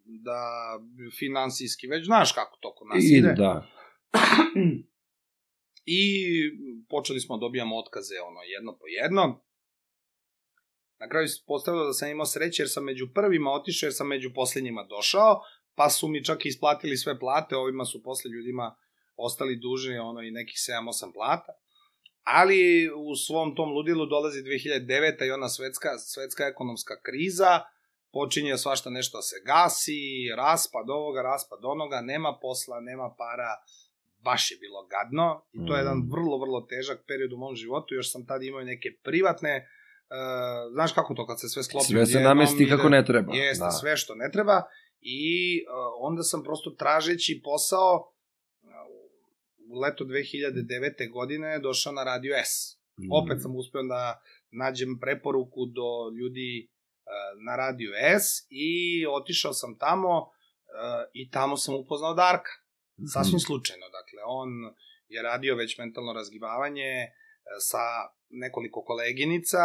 da 0.05 0.41
finansijski, 1.19 1.87
već 1.87 2.07
znaš 2.07 2.33
kako 2.33 2.59
to 2.61 2.75
kod 2.75 2.89
nas 2.89 3.05
I, 3.05 3.17
ide. 3.19 3.33
da. 3.33 3.67
I 5.87 6.03
počeli 6.89 7.21
smo 7.21 7.37
da 7.37 7.41
dobijamo 7.41 7.79
otkaze 7.79 8.15
ono 8.29 8.41
jedno 8.43 8.73
po 8.73 8.87
jedno. 8.87 9.46
Na 10.99 11.09
kraju 11.09 11.29
se 11.29 11.43
postavilo 11.47 11.87
da 11.87 11.93
sam 11.93 12.09
imao 12.11 12.27
sreće 12.27 12.63
jer 12.63 12.71
sam 12.71 12.85
među 12.85 13.07
prvima 13.15 13.51
otišao 13.51 13.87
jer 13.87 13.95
sam 13.95 14.09
među 14.09 14.31
poslednjima 14.35 14.83
došao, 14.85 15.41
pa 15.75 15.91
su 15.91 16.09
mi 16.09 16.25
čak 16.25 16.45
i 16.45 16.49
isplatili 16.49 16.97
sve 16.97 17.19
plate, 17.19 17.57
ovima 17.57 17.85
su 17.85 18.03
posle 18.03 18.31
ljudima 18.31 18.77
ostali 19.17 19.57
dužni 19.57 19.99
ono 19.99 20.23
i 20.23 20.31
nekih 20.31 20.57
7-8 20.57 21.13
plata. 21.15 21.53
Ali 22.23 22.91
u 22.97 23.17
svom 23.17 23.55
tom 23.57 23.71
ludilu 23.71 24.07
dolazi 24.07 24.43
2009. 24.43 25.27
i 25.27 25.31
ona 25.31 25.49
svetska, 25.49 25.99
svetska 25.99 26.45
ekonomska 26.47 26.95
kriza, 27.03 27.61
počinje 28.13 28.57
svašta 28.57 28.91
nešto 28.91 29.19
da 29.19 29.23
se 29.23 29.37
gasi, 29.47 30.01
raspad 30.37 30.91
ovoga, 30.91 31.23
raspad 31.23 31.59
onoga, 31.63 32.01
nema 32.01 32.39
posla, 32.43 32.81
nema 32.81 33.15
para, 33.19 33.53
baš 34.19 34.51
je 34.51 34.57
bilo 34.57 34.87
gadno 34.87 35.45
i 35.53 35.59
to 35.67 35.75
je 35.75 35.81
jedan 35.81 35.99
Mm. 35.99 36.11
vrlo, 36.13 36.39
vrlo 36.39 36.61
težak 36.61 36.99
period 37.09 37.33
u 37.33 37.37
mom 37.37 37.55
životu, 37.57 37.95
još 37.95 38.13
sam 38.13 38.27
tad 38.27 38.43
imao 38.43 38.61
i 38.61 38.71
neke 38.75 38.89
privatne, 39.03 39.69
uh, 40.11 40.73
znaš 40.73 40.92
kako 40.92 41.14
to 41.14 41.27
kad 41.27 41.40
se 41.40 41.49
sve 41.49 41.62
sklopi 41.62 41.87
Sve 41.87 42.07
se 42.07 42.21
namesti 42.21 42.62
ide- 42.62 42.77
kako 42.77 42.88
ne 42.88 43.05
treba. 43.05 43.35
Jeste, 43.35 43.64
da. 43.64 43.71
sve 43.71 43.97
što 43.97 44.14
ne 44.14 44.31
treba 44.33 44.62
i 45.01 45.25
uh, 45.69 46.09
onda 46.09 46.23
sam 46.23 46.42
prosto 46.42 46.71
tražeći 46.71 47.40
posao 47.45 48.12
uh, 48.62 48.69
u 49.71 49.81
leto 49.81 50.05
2009. 50.05 51.12
godine 51.12 51.59
došao 51.59 51.92
na 51.92 52.05
Radio 52.05 52.35
S. 52.45 52.79
Mm. 52.99 53.12
Opet 53.12 53.42
sam 53.42 53.57
uspeo 53.57 53.83
da 53.83 54.23
nađem 54.51 54.99
preporuku 55.01 55.66
do 55.66 55.88
ljudi 56.19 56.69
uh, 56.69 56.73
na 57.47 57.57
Radio 57.57 57.90
S 58.19 58.47
i 58.51 58.71
otišao 59.07 59.53
sam 59.53 59.79
tamo 59.79 60.19
uh, 60.19 60.29
i 61.12 61.31
tamo 61.31 61.57
sam 61.57 61.75
upoznao 61.75 62.14
Darka. 62.14 62.51
Mhm. 62.99 63.07
Sasvim 63.07 63.40
slučajno, 63.40 63.87
dakle, 63.88 64.21
on 64.27 64.49
je 65.09 65.23
radio 65.23 65.55
već 65.57 65.79
mentalno 65.79 66.12
razgibavanje 66.12 66.92
sa 67.59 67.79
nekoliko 68.29 68.85
koleginica, 68.85 69.59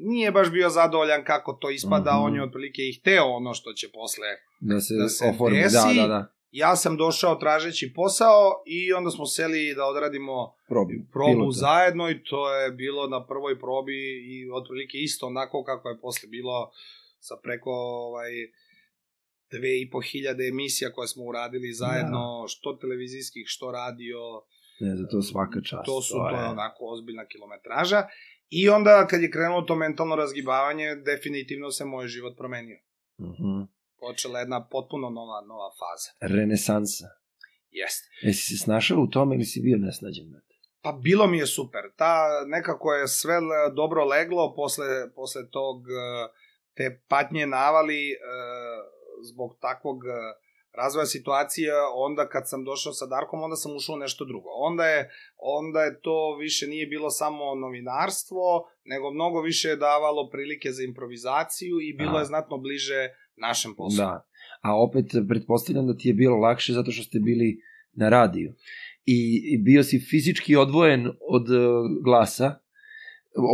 nije 0.00 0.30
baš 0.30 0.50
bio 0.50 0.70
zadovoljan 0.70 1.24
kako 1.24 1.52
to 1.52 1.70
ispada, 1.70 2.10
Mhm. 2.12 2.22
on 2.22 2.34
je 2.34 2.42
otprilike 2.42 2.82
i 2.82 2.92
hteo 2.92 3.24
ono 3.26 3.54
što 3.54 3.72
će 3.72 3.88
posle. 3.90 4.28
Da 4.60 4.80
se, 4.80 4.94
da 4.94 5.08
se 5.08 5.24
oformi. 5.26 5.58
desi. 5.58 5.74
Da, 5.76 6.02
da, 6.02 6.08
da. 6.08 6.32
Ja 6.52 6.76
sam 6.76 6.96
došao 6.96 7.34
tražeći 7.34 7.92
posao 7.94 8.38
i 8.66 8.92
onda 8.92 9.10
smo 9.10 9.26
seli 9.26 9.74
da 9.74 9.84
odradimo 9.84 10.54
Probi. 10.68 11.06
probu 11.12 11.32
pilota. 11.32 11.58
zajedno 11.58 12.10
i 12.10 12.22
to 12.22 12.54
je 12.54 12.70
bilo 12.72 13.06
na 13.06 13.26
prvoj 13.26 13.58
probi 13.58 13.98
i 14.26 14.50
otprilike 14.52 14.98
isto 14.98 15.26
onako 15.26 15.64
kako 15.64 15.88
je 15.88 16.00
posle 16.00 16.28
bilo 16.28 16.70
sa 17.20 17.34
preko 17.36 17.70
ovaj, 17.70 18.30
dve 19.50 19.80
i 19.80 19.90
po 19.90 20.00
hiljade 20.02 20.44
emisija 20.46 20.92
koje 20.92 21.08
smo 21.08 21.24
uradili 21.24 21.72
zajedno, 21.74 22.20
što 22.48 22.72
televizijskih, 22.74 23.44
što 23.46 23.70
radio, 23.72 24.18
Ne, 24.80 24.96
za 24.96 25.06
to 25.06 25.22
svaka 25.22 25.60
čast. 25.60 25.84
to 25.84 26.02
su, 26.02 26.14
to 26.14 26.28
je 26.30 26.34
je- 26.36 26.48
onako 26.48 26.84
ozbiljna 26.86 27.24
kilometraža. 27.26 28.02
I 28.48 28.68
onda 28.68 29.06
kad 29.06 29.22
je 29.22 29.30
krenulo 29.30 29.62
to 29.62 29.76
mentalno 29.76 30.16
razgibavanje, 30.16 30.94
definitivno 30.94 31.70
se 31.70 31.84
moj 31.84 32.08
život 32.08 32.36
promenio. 32.36 32.78
Mhm. 33.20 33.62
Počela 34.00 34.38
jedna 34.38 34.68
potpuno 34.68 35.10
nova, 35.10 35.40
nova 35.40 35.70
faza. 35.78 36.34
Renesansa. 36.34 37.08
Jeste. 37.70 38.08
Jesi 38.22 38.56
se 38.56 38.64
snašao 38.64 38.98
u 39.00 39.06
tome 39.06 39.34
ili 39.34 39.44
si 39.44 39.60
bio 39.60 39.78
nesnađen? 39.78 40.26
Pa 40.82 40.92
bilo 40.92 41.26
mi 41.26 41.38
je 41.38 41.46
super. 41.46 41.80
Ta 41.96 42.44
nekako 42.46 42.94
je 42.94 43.08
sve 43.08 43.34
dobro 43.76 44.04
leglo 44.04 44.54
posle, 44.56 45.14
posle 45.14 45.50
tog 45.50 45.76
e, 45.82 45.92
te 46.74 47.02
patnje 47.08 47.46
navali 47.46 48.10
e, 48.10 48.16
zbog 49.22 49.58
takvog 49.60 49.96
e, 50.04 50.08
razvoja 50.82 51.06
situacije, 51.06 51.70
onda 52.06 52.28
kad 52.28 52.48
sam 52.50 52.64
došao 52.64 52.92
sa 52.92 53.06
Darkom, 53.06 53.42
onda 53.42 53.56
sam 53.56 53.76
ušao 53.76 53.94
u 53.94 54.02
nešto 54.06 54.24
drugo. 54.24 54.48
Onda 54.68 54.84
je, 54.84 55.10
onda 55.36 55.80
je 55.82 56.00
to 56.00 56.36
više 56.36 56.66
nije 56.66 56.86
bilo 56.86 57.10
samo 57.10 57.54
novinarstvo, 57.54 58.44
nego 58.84 59.10
mnogo 59.10 59.40
više 59.40 59.68
je 59.68 59.82
davalo 59.88 60.30
prilike 60.32 60.68
za 60.72 60.82
improvizaciju 60.82 61.74
i 61.80 61.96
bilo 62.00 62.10
Aha. 62.10 62.18
je 62.18 62.30
znatno 62.32 62.58
bliže 62.58 63.00
našem 63.36 63.74
poslu. 63.76 64.04
Da. 64.04 64.26
A 64.62 64.82
opet, 64.86 65.06
pretpostavljam 65.28 65.86
da 65.86 65.96
ti 65.96 66.08
je 66.08 66.14
bilo 66.14 66.36
lakše 66.36 66.72
zato 66.72 66.90
što 66.92 67.02
ste 67.04 67.18
bili 67.18 67.60
na 67.92 68.08
radiju. 68.08 68.54
I, 69.06 69.18
i 69.52 69.58
bio 69.58 69.82
si 69.82 70.00
fizički 70.10 70.56
odvojen 70.56 71.06
od 71.20 71.50
uh, 71.50 71.58
glasa, 72.04 72.58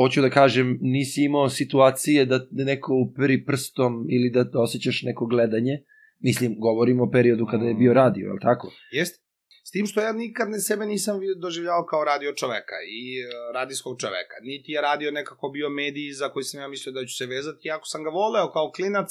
hoću 0.03 0.21
da 0.21 0.31
kažem, 0.31 0.79
nisi 0.81 1.25
imao 1.25 1.49
situacije 1.49 2.27
da 2.27 2.41
neko 2.51 2.95
uperi 2.95 3.45
prstom 3.45 4.07
ili 4.11 4.31
da, 4.31 4.45
da 4.45 4.61
osjećaš 4.61 5.03
neko 5.03 5.27
gledanje. 5.27 5.83
Mislim, 6.29 6.51
govorimo 6.67 7.03
o 7.05 7.11
periodu 7.11 7.45
kada 7.51 7.65
je 7.65 7.75
bio 7.75 7.93
Mm. 7.93 7.95
radio, 7.95 8.27
je 8.27 8.33
li 8.33 8.43
tako? 8.43 8.67
Jeste. 8.91 9.19
S 9.67 9.71
tim 9.71 9.87
što 9.87 10.01
ja 10.01 10.13
nikad 10.13 10.49
ne 10.51 10.61
sebe 10.61 10.87
nisam 10.87 11.21
doživljavao 11.45 11.87
kao 11.87 12.05
radio 12.05 12.33
čoveka 12.33 12.79
i 13.01 13.03
e, 13.21 13.25
radijskog 13.55 14.01
čoveka. 14.01 14.37
Niti 14.43 14.73
je 14.73 14.81
radio 14.81 15.11
nekako 15.11 15.49
bio 15.49 15.69
mediji 15.69 16.13
za 16.13 16.29
koji 16.29 16.45
sam 16.45 16.61
ja 16.61 16.69
mislio 16.69 16.93
da 16.93 17.07
ću 17.07 17.15
se 17.17 17.27
vezati, 17.27 17.69
iako 17.69 17.87
sam 17.87 18.05
ga 18.05 18.11
voleo 18.11 18.53
kao 18.53 18.73
klinac, 18.77 19.09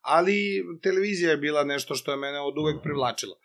ali 0.00 0.36
televizija 0.82 1.30
je 1.30 1.36
bila 1.36 1.64
nešto 1.64 1.94
što 1.94 2.10
je 2.10 2.16
mene 2.16 2.40
od 2.40 2.58
uvek 2.58 2.82
privlačilo. 2.82 3.36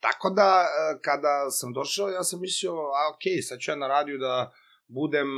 Tako 0.00 0.30
da, 0.30 0.48
e, 0.64 0.98
kada 1.02 1.50
sam 1.50 1.72
došao, 1.72 2.08
ja 2.08 2.22
sam 2.22 2.40
mislio, 2.40 2.72
a 2.72 3.00
okej, 3.14 3.42
sad 3.42 3.58
ću 3.58 3.70
ja 3.70 3.76
na 3.76 3.88
radiju 3.88 4.18
da 4.18 4.52
budem 4.86 5.28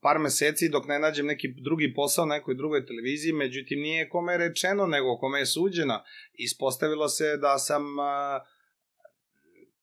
par 0.00 0.18
meseci 0.18 0.68
dok 0.68 0.86
ne 0.86 0.98
nađem 0.98 1.26
neki 1.26 1.48
drugi 1.64 1.94
posao 1.94 2.26
na 2.26 2.34
nekoj 2.34 2.54
drugoj 2.54 2.86
televiziji, 2.86 3.32
međutim 3.32 3.80
nije 3.80 4.08
kome 4.08 4.36
rečeno, 4.36 4.86
nego 4.86 5.18
kome 5.18 5.38
je 5.38 5.46
suđeno. 5.46 6.02
Ispostavilo 6.32 7.08
se 7.08 7.36
da 7.36 7.58
sam 7.58 7.98
a, 7.98 8.40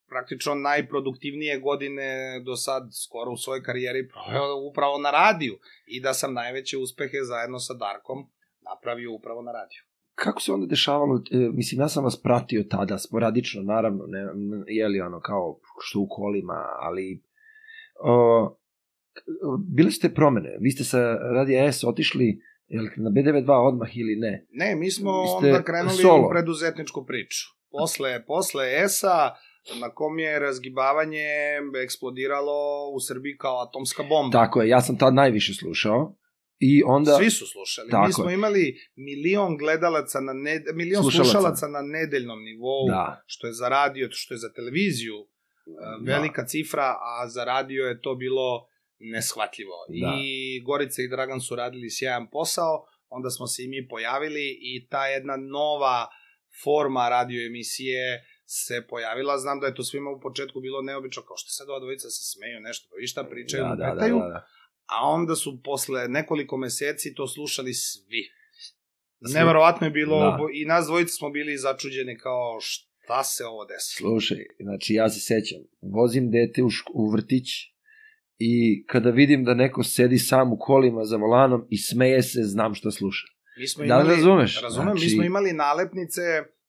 praktično 0.08 0.56
najproduktivnije 0.56 1.60
godine 1.60 2.40
do 2.46 2.56
sad 2.56 2.84
skoro 3.06 3.32
u 3.32 3.38
svojoj 3.38 3.64
karijeri 3.64 4.10
proveo 4.10 4.56
upravo 4.70 4.98
na 4.98 5.12
radiju 5.12 5.60
i 5.86 6.02
da 6.02 6.14
sam 6.14 6.34
najveće 6.34 6.78
uspehe 6.78 7.18
zajedno 7.24 7.60
sa 7.60 7.74
Darkom 7.74 8.20
napravio 8.62 9.14
upravo 9.14 9.42
na 9.42 9.52
radiju. 9.52 9.82
Kako 10.16 10.42
se 10.42 10.52
onda 10.52 10.66
dešavalo, 10.66 11.16
e, 11.32 11.38
mislim, 11.54 11.82
ja 11.82 11.90
sam 11.90 12.04
vas 12.04 12.22
pratio 12.22 12.64
tada, 12.70 12.98
sporadično, 12.98 13.62
naravno, 13.62 14.04
ne, 14.08 14.20
je 14.68 14.88
li 14.88 15.02
ono, 15.02 15.20
kao, 15.20 15.60
što 15.80 16.00
u 16.00 16.08
kolima, 16.10 16.66
ali, 16.80 17.24
o, 18.00 18.58
bile 19.68 19.92
su 19.92 20.02
te 20.02 20.14
promene, 20.14 20.58
vi 20.60 20.72
ste 20.72 20.84
sa 20.84 21.00
Radija 21.14 21.72
S 21.72 21.84
otišli, 21.84 22.40
jel, 22.68 22.86
na 22.98 23.10
B92 23.10 23.68
odmah 23.68 23.98
ili 23.98 24.16
ne? 24.16 24.46
Ne, 24.52 24.76
mi 24.76 24.92
smo 24.92 25.22
Vi 25.22 25.28
ste 25.28 25.48
onda 25.48 25.64
krenuli 25.64 25.98
solo. 25.98 26.28
u 26.28 26.30
preduzetničku 26.30 27.06
priču. 27.06 27.46
Posle, 27.72 28.26
posle 28.26 28.84
ESA, 28.84 29.30
na 29.82 29.90
kom 29.90 30.20
je 30.20 30.40
razgibavanje 30.40 31.28
eksplodiralo 31.84 32.58
u 32.90 33.00
Srbiji 33.00 33.38
kao 33.38 33.62
atomska 33.62 34.04
bomba. 34.04 34.38
Tako 34.38 34.62
je, 34.62 34.70
ja 34.70 34.82
sam 34.82 34.98
tad 34.98 35.14
najviše 35.14 35.54
slušao, 35.54 36.16
i 36.60 36.84
onda... 36.86 37.12
Svi 37.12 37.30
su 37.30 37.46
slušali. 37.48 37.90
Tako 37.92 38.08
Mi 38.08 38.14
smo 38.14 38.30
je. 38.30 38.34
imali 38.34 38.76
milion 38.96 39.58
gledalaca 39.58 40.20
na 40.20 40.34
ned... 40.34 40.62
milion 40.74 41.04
Slušalaca. 41.04 41.32
slušalaca 41.32 41.68
na 41.68 41.82
nedeljnom 41.82 42.40
nivou, 42.44 42.88
Da, 42.88 43.24
što 43.26 43.48
je 43.48 43.54
za 43.54 43.70
radio, 43.70 44.08
što 44.12 44.34
je 44.34 44.38
za 44.38 44.54
televiziju 44.54 45.16
e, 45.16 45.28
velika 46.06 46.46
cifra, 46.46 46.84
a 47.02 47.28
za 47.28 47.44
radio 47.44 47.84
je 47.86 48.02
to 48.02 48.16
bilo 48.16 48.68
neshvatljivo. 49.12 49.76
Da. 49.90 50.14
I 50.24 50.62
Gorica 50.62 51.02
i 51.02 51.08
Dragan 51.08 51.42
su 51.42 51.56
radili 51.56 51.90
sjajan 51.90 52.30
posao, 52.32 52.86
onda 53.10 53.30
smo 53.30 53.48
se 53.48 53.64
i 53.64 53.68
mi 53.68 53.88
pojavili 53.88 54.58
i 54.62 54.88
ta 54.90 55.06
jedna 55.08 55.36
nova 55.38 56.08
forma 56.64 57.10
radio 57.10 57.46
emisije 57.46 58.26
se 58.46 58.88
pojavila. 58.90 59.38
Znam 59.38 59.60
da 59.60 59.68
je 59.68 59.76
to 59.76 59.84
svima 59.84 60.10
u 60.10 60.20
početku 60.20 60.60
bilo 60.60 60.82
neobično, 60.82 61.22
kao 61.24 61.38
što 61.38 61.50
sad 61.50 61.70
ova 61.70 61.80
dvojica 61.80 62.10
se 62.10 62.24
smeju 62.32 62.60
nešto, 62.60 62.88
pa 62.90 62.96
vi 62.96 63.08
šta 63.08 63.24
pričaju, 63.24 63.64
da, 63.64 63.70
da, 63.70 63.76
da, 63.76 63.90
lupetaju. 63.92 64.16
da, 64.20 64.28
da. 64.28 64.48
a 64.86 65.08
onda 65.10 65.36
su 65.36 65.62
posle 65.64 66.08
nekoliko 66.08 66.58
meseci 66.58 67.14
to 67.16 67.28
slušali 67.28 67.74
svi. 67.74 68.30
Svi. 69.28 69.34
Neverovatno 69.40 69.88
je 69.88 69.92
bilo, 69.92 70.20
Da. 70.20 70.26
da. 70.26 70.38
i 70.54 70.66
nas 70.66 70.86
dvojica 70.86 71.14
smo 71.14 71.30
bili 71.30 71.58
začuđeni 71.58 72.18
kao 72.18 72.58
šta 72.62 73.24
se 73.24 73.46
ovo 73.46 73.66
desilo. 73.66 74.10
Slušaj, 74.10 74.38
znači 74.60 74.94
ja 74.94 75.10
se 75.10 75.20
sećam, 75.20 75.60
vozim 75.82 76.32
dete 76.32 76.64
u, 76.64 76.70
šk- 76.70 76.92
u 76.94 77.12
vrtić 77.12 77.48
i 78.38 78.86
kada 78.86 79.10
vidim 79.10 79.44
da 79.44 79.54
neko 79.54 79.84
sedi 79.84 80.18
sam 80.18 80.54
u 80.54 80.58
kolima 80.60 81.04
za 81.04 81.18
volanom 81.18 81.68
i 81.70 81.78
smeje 81.78 82.22
se, 82.24 82.40
znam 82.44 82.74
šta 82.74 82.92
sluša. 82.92 83.26
Mi 83.60 83.68
smo 83.68 83.86
Da 83.86 83.98
li 83.98 84.10
razumeš? 84.10 84.62
Razumem, 84.62 84.94
mi 84.94 85.00
Znači- 85.00 85.10
smo 85.10 85.24
imali 85.24 85.54
nalepnice 85.54 86.22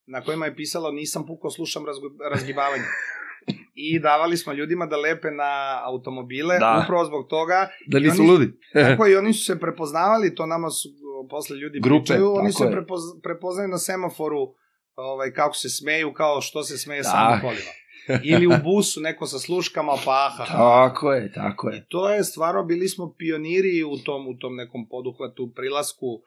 na 0.07 0.21
kojima 0.21 0.47
je 0.47 0.57
pisalo 0.57 0.93
nisam 0.93 1.27
puko, 1.27 1.51
slušam 1.51 1.85
razgibavanje. 2.33 2.85
I 3.87 3.99
davali 4.01 4.37
smo 4.37 4.53
ljudima 4.53 4.87
da 4.87 4.97
lepe 4.97 5.29
na 5.31 5.53
automobile, 5.85 6.59
Da. 6.59 6.81
upravo 6.85 7.05
zbog 7.05 7.27
toga. 7.29 7.69
Da 7.87 7.99
nisu 7.99 8.23
oni- 8.23 8.31
ludi? 8.31 8.53
Tako 8.75 9.07
i 9.09 9.17
oni 9.17 9.33
su 9.33 9.45
se 9.45 9.61
prepoznavali, 9.61 10.35
to 10.35 10.47
nama 10.47 10.71
su 10.71 10.89
posle 11.31 11.57
ljudi 11.57 11.81
Grupe, 11.81 12.01
pričaju, 12.01 12.35
oni 12.35 12.53
se 12.53 12.64
prepoz, 12.73 13.01
prepoznaju 13.23 13.69
na 13.69 13.79
semaforu 13.79 14.55
ovaj, 14.97 15.33
kako 15.33 15.55
se 15.55 15.69
smeju, 15.71 16.12
kao 16.12 16.41
što 16.41 16.62
se 16.62 16.79
smeje 16.79 17.05
samo 17.05 17.31
Tak. 17.31 17.41
kolima. 17.41 17.71
Ili 18.33 18.47
u 18.47 18.53
busu 18.65 19.01
neko 19.01 19.27
sa 19.27 19.39
sluškama, 19.39 19.93
pa 20.05 20.27
aha. 20.27 20.45
Tako 20.45 21.13
je, 21.13 21.33
tako 21.33 21.71
I 21.71 21.75
je. 21.75 21.87
to 21.89 22.11
je 22.11 22.25
stvarno, 22.25 22.65
bili 22.65 22.89
smo 22.89 23.15
pioniri 23.19 23.85
u 23.85 23.97
tom, 24.05 24.29
u 24.29 24.39
tom 24.39 24.57
nekom 24.57 24.89
poduhvatu, 24.89 25.53
prilasku 25.55 26.07
uh, 26.07 26.23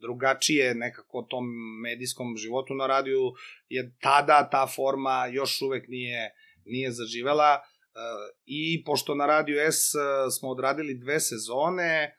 drugačije 0.00 0.74
nekako 0.74 1.22
tom 1.22 1.44
medijskom 1.82 2.36
životu 2.36 2.74
na 2.74 2.86
radiju, 2.86 3.32
je 3.68 3.92
tada 4.00 4.48
ta 4.50 4.66
forma 4.66 5.26
još 5.26 5.62
uvek 5.62 5.88
nije, 5.88 6.34
nije 6.64 6.90
zaživela. 6.90 7.60
Uh, 7.62 8.00
I 8.46 8.84
pošto 8.84 9.14
na 9.14 9.26
radiju 9.26 9.58
S 9.58 9.94
uh, 9.94 10.02
smo 10.38 10.48
odradili 10.48 10.94
dve 10.94 11.20
sezone, 11.20 12.14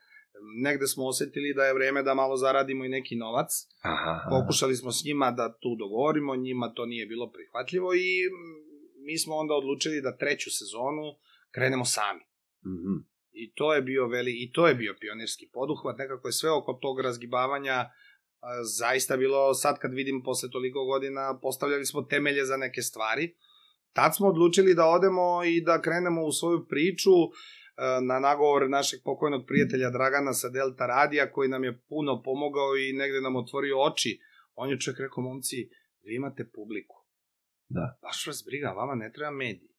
negde 0.62 0.86
smo 0.86 1.06
osetili 1.06 1.54
da 1.54 1.64
je 1.64 1.74
vreme 1.74 2.02
da 2.02 2.14
malo 2.14 2.36
zaradimo 2.36 2.84
i 2.84 2.88
neki 2.88 3.16
novac. 3.16 3.50
Aha, 3.82 4.10
aha. 4.10 4.30
Pokušali 4.30 4.76
smo 4.76 4.92
s 4.92 5.04
njima 5.04 5.30
da 5.30 5.58
tu 5.58 5.76
dogovorimo, 5.78 6.36
njima 6.36 6.72
to 6.74 6.86
nije 6.86 7.06
bilo 7.06 7.32
prihvatljivo 7.32 7.94
i 7.94 8.08
mm, 8.28 9.04
mi 9.04 9.18
smo 9.18 9.34
onda 9.36 9.54
odlučili 9.54 10.00
da 10.00 10.16
treću 10.16 10.50
sezonu 10.50 11.06
krenemo 11.50 11.84
sami. 11.84 12.20
Mhm. 12.66 12.94
I 13.32 13.52
to 13.54 13.74
je 13.74 13.82
bio 13.82 14.06
veli 14.06 14.32
i 14.42 14.52
to 14.52 14.68
je 14.68 14.74
bio 14.74 14.94
pionirski 15.00 15.50
poduhvat, 15.52 15.98
nekako 15.98 16.28
je 16.28 16.32
sve 16.32 16.50
oko 16.50 16.78
tog 16.82 17.00
razgibavanja 17.00 17.90
zaista 18.78 19.16
bilo 19.16 19.54
sad 19.54 19.78
kad 19.78 19.94
vidim 19.94 20.22
posle 20.22 20.50
toliko 20.50 20.84
godina 20.84 21.38
postavljali 21.42 21.86
smo 21.86 22.02
temelje 22.02 22.44
za 22.44 22.56
neke 22.56 22.82
stvari. 22.82 23.34
Tad 23.92 24.16
smo 24.16 24.28
odlučili 24.28 24.74
da 24.74 24.86
odemo 24.86 25.44
i 25.44 25.60
da 25.60 25.82
krenemo 25.82 26.24
u 26.24 26.32
svoju 26.32 26.66
priču 26.68 27.10
a, 27.10 27.28
na 28.02 28.18
nagovor 28.20 28.70
našeg 28.70 29.00
pokojnog 29.04 29.46
prijatelja 29.46 29.90
Dragana 29.90 30.32
sa 30.32 30.48
Delta 30.48 30.86
Radija 30.86 31.32
koji 31.32 31.48
nam 31.48 31.64
je 31.64 31.78
puno 31.88 32.22
pomogao 32.22 32.76
i 32.76 32.92
negde 32.92 33.20
nam 33.20 33.36
otvorio 33.36 33.82
oči. 33.82 34.20
On 34.54 34.70
je 34.70 34.80
čovjek 34.80 35.00
rekao, 35.00 35.22
momci, 35.22 35.56
vi 36.02 36.14
imate 36.16 36.50
publiku. 36.54 36.96
Da. 37.68 37.98
Baš 38.02 38.26
vas 38.26 38.44
briga, 38.46 38.68
vama 38.68 38.94
ne 38.94 39.12
treba 39.12 39.30
mediji. 39.30 39.74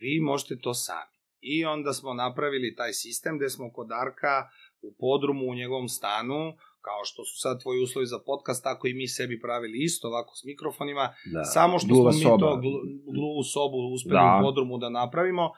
Vi 0.00 0.20
možete 0.20 0.58
to 0.58 0.74
sami. 0.74 1.16
I 1.40 1.64
onda 1.64 1.92
smo 1.92 2.14
napravili 2.14 2.74
taj 2.74 2.92
sistem 2.92 3.36
gde 3.38 3.48
smo 3.48 3.72
kod 3.72 3.88
Darka 3.88 4.48
u 4.82 4.94
podrumu 4.98 5.44
u 5.46 5.54
njegovom 5.54 5.88
stanu, 5.88 6.40
kao 6.80 7.04
što 7.04 7.24
su 7.24 7.40
sad 7.40 7.62
tvoji 7.62 7.82
uslovi 7.82 8.06
za 8.06 8.18
podcast, 8.26 8.62
tako 8.64 8.86
i 8.86 8.94
mi 8.94 9.08
sebi 9.08 9.40
pravili 9.40 9.78
isto 9.78 10.08
ovako 10.08 10.32
s 10.36 10.44
mikrofonima, 10.44 11.14
Da. 11.32 11.44
samo 11.44 11.78
što 11.78 11.88
Gluva 11.88 12.12
smo 12.12 12.18
mi 12.18 12.22
soba. 12.24 12.46
to 12.46 12.56
glu, 12.56 12.78
gluvu 13.14 13.42
sobu 13.44 13.76
uspeli 13.94 14.14
Da. 14.14 14.38
u 14.40 14.44
podrumu 14.44 14.78
da 14.78 14.90
napravimo 14.90 15.50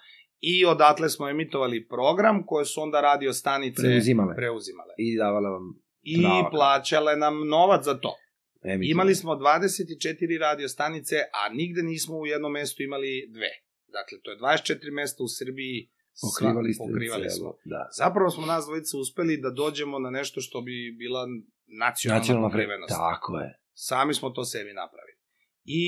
i 0.42 0.64
odatle 0.66 1.08
smo 1.08 1.28
emitovali 1.28 1.86
program 1.88 2.46
koje 2.46 2.64
su 2.64 2.80
onda 2.80 3.00
radio 3.00 3.32
stanice 3.32 3.82
Preuzimale. 3.82 4.34
preuzimale. 4.36 4.94
I 4.98 5.16
davala 5.16 5.50
vam 5.50 5.66
I 6.04 6.22
Prava. 6.22 6.50
plaćale 6.50 7.16
nam 7.16 7.48
novac 7.48 7.84
za 7.84 7.94
to. 7.94 8.14
emitovanje. 8.62 8.90
Imali 8.90 9.14
smo 9.14 9.32
24 9.32 9.96
radio 10.38 10.68
stanice, 10.68 11.16
a 11.16 11.48
nigde 11.50 11.82
nismo 11.82 12.14
u 12.16 12.26
jednom 12.26 12.52
mestu 12.52 12.82
imali 12.82 13.28
dve. 13.30 13.50
Dakle, 13.88 14.18
to 14.22 14.30
je 14.30 14.38
24 14.38 14.92
mesta 14.92 15.22
u 15.22 15.28
Srbiji. 15.30 15.90
sva- 16.12 16.28
Pokrivali 16.28 16.72
ste 16.72 16.84
pokrivali 16.84 17.22
celo. 17.24 17.34
smo. 17.36 17.50
Da. 17.66 17.88
Zapravo 17.94 18.30
smo 18.30 18.46
nas 18.46 18.64
dvojica 18.64 18.98
uspeli 18.98 19.36
da 19.36 19.50
dođemo 19.52 19.98
na 19.98 20.10
nešto 20.10 20.40
što 20.40 20.60
bi 20.60 20.72
bila 20.98 21.22
nacionalna, 21.78 22.18
Nacionalna 22.18 22.48
pokrivenost. 22.48 22.94
Tako 22.98 23.38
je. 23.38 23.48
Sami 23.74 24.14
smo 24.14 24.30
to 24.30 24.44
sebi 24.44 24.72
napravili. 24.72 25.12
I 25.64 25.84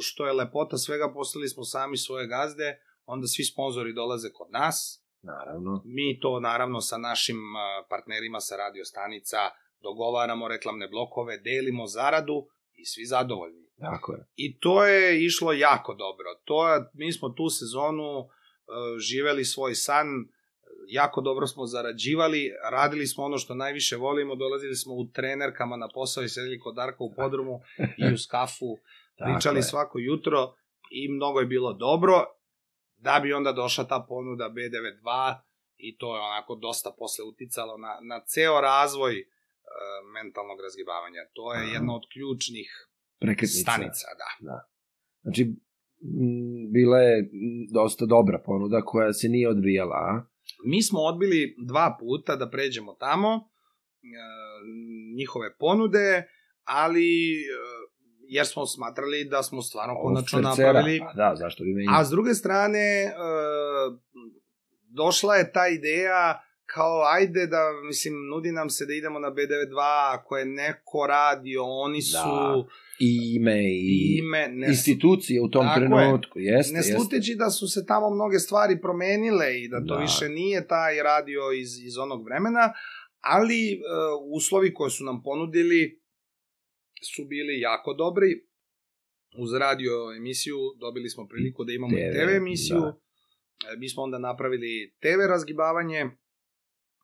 što 0.00 0.26
je 0.26 0.32
lepota 0.32 0.76
svega, 0.76 1.12
postali 1.14 1.48
smo 1.48 1.64
sami 1.64 1.96
svoje 1.96 2.26
gazde, 2.26 2.68
onda 3.06 3.26
svi 3.26 3.44
sponzori 3.44 3.92
dolaze 3.92 4.28
kod 4.32 4.50
nas, 4.50 5.04
Naravno. 5.22 5.82
mi 5.84 6.20
to 6.20 6.40
naravno 6.40 6.80
sa 6.80 6.98
našim 6.98 7.36
partnerima 7.88 8.40
sa 8.40 8.56
radio 8.56 8.84
stanica 8.84 9.38
dogovaramo 9.82 10.48
reklamne 10.48 10.88
blokove, 10.88 11.38
delimo 11.38 11.86
zaradu 11.86 12.46
i 12.72 12.84
svi 12.84 13.04
zadovoljni. 13.04 13.64
Tako 13.80 14.12
je. 14.12 14.26
I 14.36 14.58
to 14.58 14.86
je 14.86 15.24
išlo 15.24 15.52
jako 15.52 15.94
dobro. 15.94 16.28
To 16.44 16.68
je, 16.68 16.84
mi 16.94 17.12
smo 17.12 17.28
tu 17.28 17.48
sezonu 17.48 18.18
uh, 18.18 18.28
živeli 18.98 19.44
svoj 19.44 19.74
san, 19.74 20.06
jako 20.88 21.20
dobro 21.20 21.46
smo 21.46 21.66
zarađivali, 21.66 22.50
radili 22.70 23.06
smo 23.06 23.24
ono 23.24 23.38
što 23.38 23.54
najviše 23.54 23.96
volimo, 23.96 24.34
dolazili 24.34 24.74
smo 24.74 24.94
u 24.94 25.04
trenerkama 25.12 25.76
na 25.76 25.88
posao 25.94 26.24
i 26.24 26.28
sedeli 26.28 26.60
kod 26.60 26.74
Darka 26.74 27.04
u 27.04 27.14
podrumu 27.16 27.60
i 27.98 28.14
uz 28.14 28.26
kafu, 28.30 28.76
pričali 29.24 29.62
svako 29.62 29.98
jutro 29.98 30.54
i 30.90 31.08
mnogo 31.08 31.40
je 31.40 31.46
bilo 31.46 31.72
dobro, 31.72 32.24
da 33.04 33.20
bi 33.22 33.32
onda 33.32 33.52
došla 33.52 33.84
ta 33.84 34.06
ponuda 34.08 34.44
B92 34.56 35.34
i 35.76 35.96
to 35.96 36.16
je 36.16 36.22
onako 36.22 36.54
dosta 36.54 36.90
posle 36.98 37.24
uticalo 37.24 37.76
na, 37.78 37.98
na 38.10 38.24
ceo 38.26 38.60
razvoj 38.60 39.14
uh, 39.20 39.26
mentalnog 40.14 40.58
razgibavanja. 40.60 41.20
To 41.32 41.54
je 41.54 41.60
Aha. 41.60 41.72
jedna 41.72 41.94
od 41.94 42.02
ključnih 42.12 42.68
Prekretnica. 43.18 43.62
stanica, 43.62 44.06
da. 44.40 44.58
Znači, 45.22 45.42
m, 45.42 46.72
bila 46.72 46.98
je 46.98 47.30
dosta 47.72 48.06
dobra 48.06 48.38
ponuda 48.46 48.80
koja 48.80 49.12
se 49.12 49.28
nije 49.28 49.48
odbijala, 49.48 49.96
a? 49.96 50.22
Mi 50.64 50.82
smo 50.82 51.00
odbili 51.00 51.56
dva 51.58 51.96
puta 52.00 52.36
da 52.36 52.50
pređemo 52.50 52.92
tamo, 52.94 53.28
e, 53.34 53.40
njihove 55.16 55.56
ponude, 55.58 56.26
ali 56.64 57.08
e, 57.32 57.46
jer 58.34 58.46
smo 58.46 58.66
smatrali 58.66 59.24
da 59.24 59.42
smo 59.42 59.62
stvarno 59.62 59.94
konačno 59.96 60.40
napravili 60.40 61.00
Pa 61.00 61.12
da, 61.12 61.36
zašto 61.36 61.64
bi 61.64 61.70
meni... 61.72 61.88
A 61.90 62.04
s 62.04 62.10
druge 62.10 62.34
strane, 62.34 62.78
e, 63.02 63.12
došla 64.90 65.34
je 65.34 65.52
ta 65.52 65.68
ideja 65.68 66.40
kao 66.66 67.02
ajde 67.12 67.46
da, 67.46 67.62
mislim, 67.86 68.14
nudi 68.30 68.52
nam 68.52 68.70
se 68.70 68.86
da 68.86 68.92
idemo 68.94 69.18
na 69.18 69.28
B92, 69.28 69.74
ako 70.12 70.36
je 70.36 70.44
neko 70.44 71.06
radio, 71.08 71.62
oni 71.64 72.02
su 72.02 72.16
Da, 72.16 72.64
I 72.98 73.34
ime 73.36 73.58
i 73.64 74.18
ime, 74.18 74.48
ne, 74.48 74.66
institucije 74.66 75.42
u 75.42 75.48
tom 75.48 75.66
Tako 75.66 75.80
je. 75.80 75.86
trenutku. 75.88 76.38
Jeste, 76.38 76.72
ne 76.72 76.78
jeste. 76.78 76.92
sluteći 76.92 77.34
da 77.34 77.50
su 77.50 77.68
se 77.68 77.86
tamo 77.86 78.10
mnoge 78.10 78.38
stvari 78.38 78.80
promenile 78.80 79.60
i 79.60 79.68
da 79.68 79.78
to 79.86 79.94
Da. 79.94 80.00
više 80.00 80.28
nije 80.28 80.66
taj 80.66 81.02
radio 81.02 81.40
iz, 81.60 81.84
iz 81.84 81.98
onog 81.98 82.24
vremena, 82.24 82.72
ali 83.20 83.72
e, 83.72 83.76
uslovi 84.30 84.74
koje 84.74 84.90
su 84.90 85.04
nam 85.04 85.22
ponudili 85.22 86.03
su 87.04 87.24
bili 87.24 87.60
jako 87.60 87.94
dobri. 87.94 88.46
Uz 89.38 89.52
radio 89.52 89.92
emisiju 90.16 90.56
dobili 90.80 91.08
smo 91.08 91.26
priliku 91.28 91.64
da 91.64 91.72
imamo 91.72 91.98
i 91.98 92.00
TV, 92.00 92.24
TV 92.24 92.36
emisiju. 92.36 92.80
da. 92.80 92.98
E, 93.72 93.76
Mi 93.78 93.88
smo 93.88 94.02
onda 94.02 94.18
napravili 94.18 94.94
TV 95.00 95.20
razgibavanje 95.28 96.10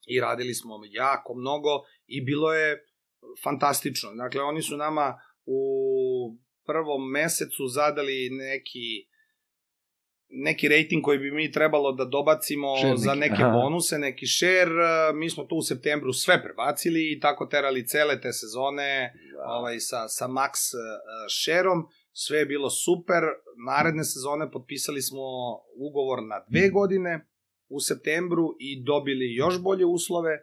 i 0.07 0.20
radili 0.20 0.55
smo 0.55 0.80
jako 0.90 1.34
mnogo 1.34 1.68
i 2.07 2.20
bilo 2.20 2.55
je 2.55 2.86
fantastično. 3.42 4.14
Dakle, 4.14 4.42
oni 4.42 4.62
su 4.62 4.76
nama 4.76 5.20
u 5.46 5.61
prvom 6.66 7.11
mesecu 7.11 7.66
zadali 7.68 8.30
neki 8.30 9.09
neki 10.31 10.68
rating 10.68 11.05
koji 11.05 11.18
bi 11.18 11.31
mi 11.31 11.53
trebalo 11.53 11.93
da 11.93 12.05
dobacimo 12.05 12.74
neki, 12.74 12.97
za 12.97 13.14
neke 13.14 13.43
aha. 13.43 13.51
bonuse, 13.53 13.99
neki 13.99 14.26
share, 14.26 15.12
mi 15.14 15.31
smo 15.31 15.45
to 15.45 15.55
u 15.55 15.62
septembru 15.62 16.12
sve 16.12 16.43
prebacili 16.43 17.12
i 17.12 17.20
tako 17.20 17.47
terali 17.47 17.87
cele 17.87 18.20
te 18.20 18.33
sezone 18.33 19.12
Da. 19.37 19.45
ovaj, 19.53 19.81
sa, 19.81 20.09
sa 20.09 20.26
max 20.28 20.55
uh, 20.74 20.81
shareom, 21.43 21.81
sve 22.12 22.39
je 22.39 22.47
bilo 22.47 22.70
super, 22.70 23.22
naredne 23.68 24.05
sezone 24.05 24.51
potpisali 24.51 25.03
smo 25.03 25.20
ugovor 25.76 26.18
na 26.22 26.45
dve 26.49 26.68
godine 26.68 27.26
u 27.68 27.81
septembru 27.81 28.47
i 28.59 28.83
dobili 28.85 29.35
još 29.35 29.61
bolje 29.61 29.85
uslove, 29.87 30.35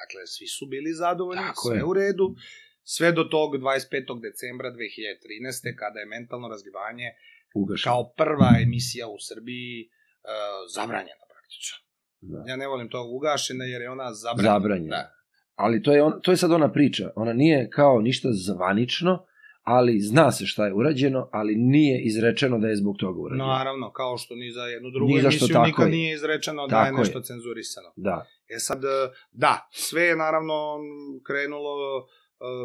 dakle 0.00 0.26
svi 0.26 0.46
su 0.46 0.66
bili 0.66 0.92
zadovoljni, 0.92 1.42
Tako 1.42 1.68
sve 1.68 1.76
je. 1.76 1.84
u 1.84 1.92
redu, 1.92 2.34
sve 2.82 3.12
do 3.12 3.24
tog 3.24 3.50
25. 3.54 4.20
decembra 4.26 4.68
2013. 4.70 5.76
kada 5.82 5.98
je 6.00 6.06
mentalno 6.06 6.48
razgibanje 6.48 7.08
Ugašen. 7.54 7.90
kao 7.90 8.12
prva 8.16 8.50
emisija 8.62 9.08
u 9.08 9.16
Srbiji 9.28 9.88
uh, 9.88 10.30
zabranjena 10.74 11.24
praktično. 11.32 11.76
Da. 12.20 12.44
Ja 12.46 12.56
ne 12.56 12.66
volim 12.68 12.88
to 12.88 13.04
ugašena 13.10 13.64
jer 13.64 13.82
je 13.82 13.90
ona 13.90 14.12
zabranjena. 14.14 14.52
Zabranjeno. 14.54 14.90
Da. 14.90 15.12
Ali 15.54 15.82
to 15.82 15.92
je, 15.92 16.02
on, 16.02 16.20
to 16.22 16.30
je 16.30 16.36
sad 16.36 16.52
ona 16.52 16.72
priča. 16.72 17.10
Ona 17.16 17.32
nije 17.32 17.70
kao 17.70 18.00
ništa 18.00 18.28
zvanično, 18.32 19.24
ali 19.62 20.00
zna 20.00 20.32
se 20.32 20.46
šta 20.46 20.66
je 20.66 20.74
urađeno, 20.74 21.28
ali 21.32 21.54
nije 21.56 22.02
izrečeno 22.02 22.58
da 22.58 22.68
je 22.68 22.76
zbog 22.76 22.96
toga 22.96 23.20
urađeno. 23.20 23.46
Naravno, 23.46 23.92
kao 23.92 24.18
što 24.18 24.34
ni 24.34 24.50
za 24.50 24.62
jednu 24.62 24.90
drugu 24.90 25.12
Ni 25.12 25.20
emisiju 25.20 25.48
tako 25.52 25.66
nikad 25.66 25.86
je. 25.86 25.92
nije 25.92 26.14
izrečeno 26.14 26.66
da 26.66 26.76
je 26.78 26.84
Tako 26.84 26.96
je. 26.96 26.98
nešto 26.98 27.20
cenzurisano. 27.20 27.92
Da. 27.96 28.26
E 28.48 28.58
sad, 28.58 28.84
e, 28.84 28.88
da, 29.32 29.68
sve 29.72 30.02
je 30.02 30.16
naravno 30.16 30.78
krenulo 31.26 31.74
e, 31.98 32.04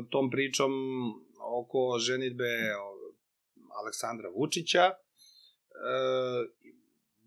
tom 0.09 0.29
pričom 0.31 0.71
oko 1.61 1.99
ženitbe 1.99 2.51
Aleksandra 3.82 4.30
Vučića. 4.30 4.84
E, 4.84 4.93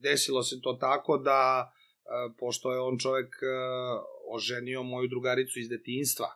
desilo 0.03 0.42
se 0.42 0.61
to 0.62 0.72
tako 0.72 1.18
da, 1.18 1.72
e, 2.05 2.09
pošto 2.38 2.72
je 2.72 2.80
on 2.80 2.99
čovek 2.99 3.34
e, 3.42 3.47
oženio 4.28 4.82
moju 4.82 5.09
drugaricu 5.09 5.59
iz 5.59 5.68
detinjstva, 5.68 6.28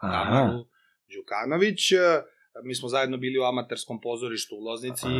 Aha. 0.00 0.64
Đukanović, 1.16 1.92
e, 1.92 2.22
mi 2.62 2.74
smo 2.74 2.88
zajedno 2.88 3.16
bili 3.16 3.38
u 3.38 3.42
amaterskom 3.42 4.00
pozorištu 4.00 4.56
u 4.56 4.64
Loznici 4.64 5.06
i 5.06 5.18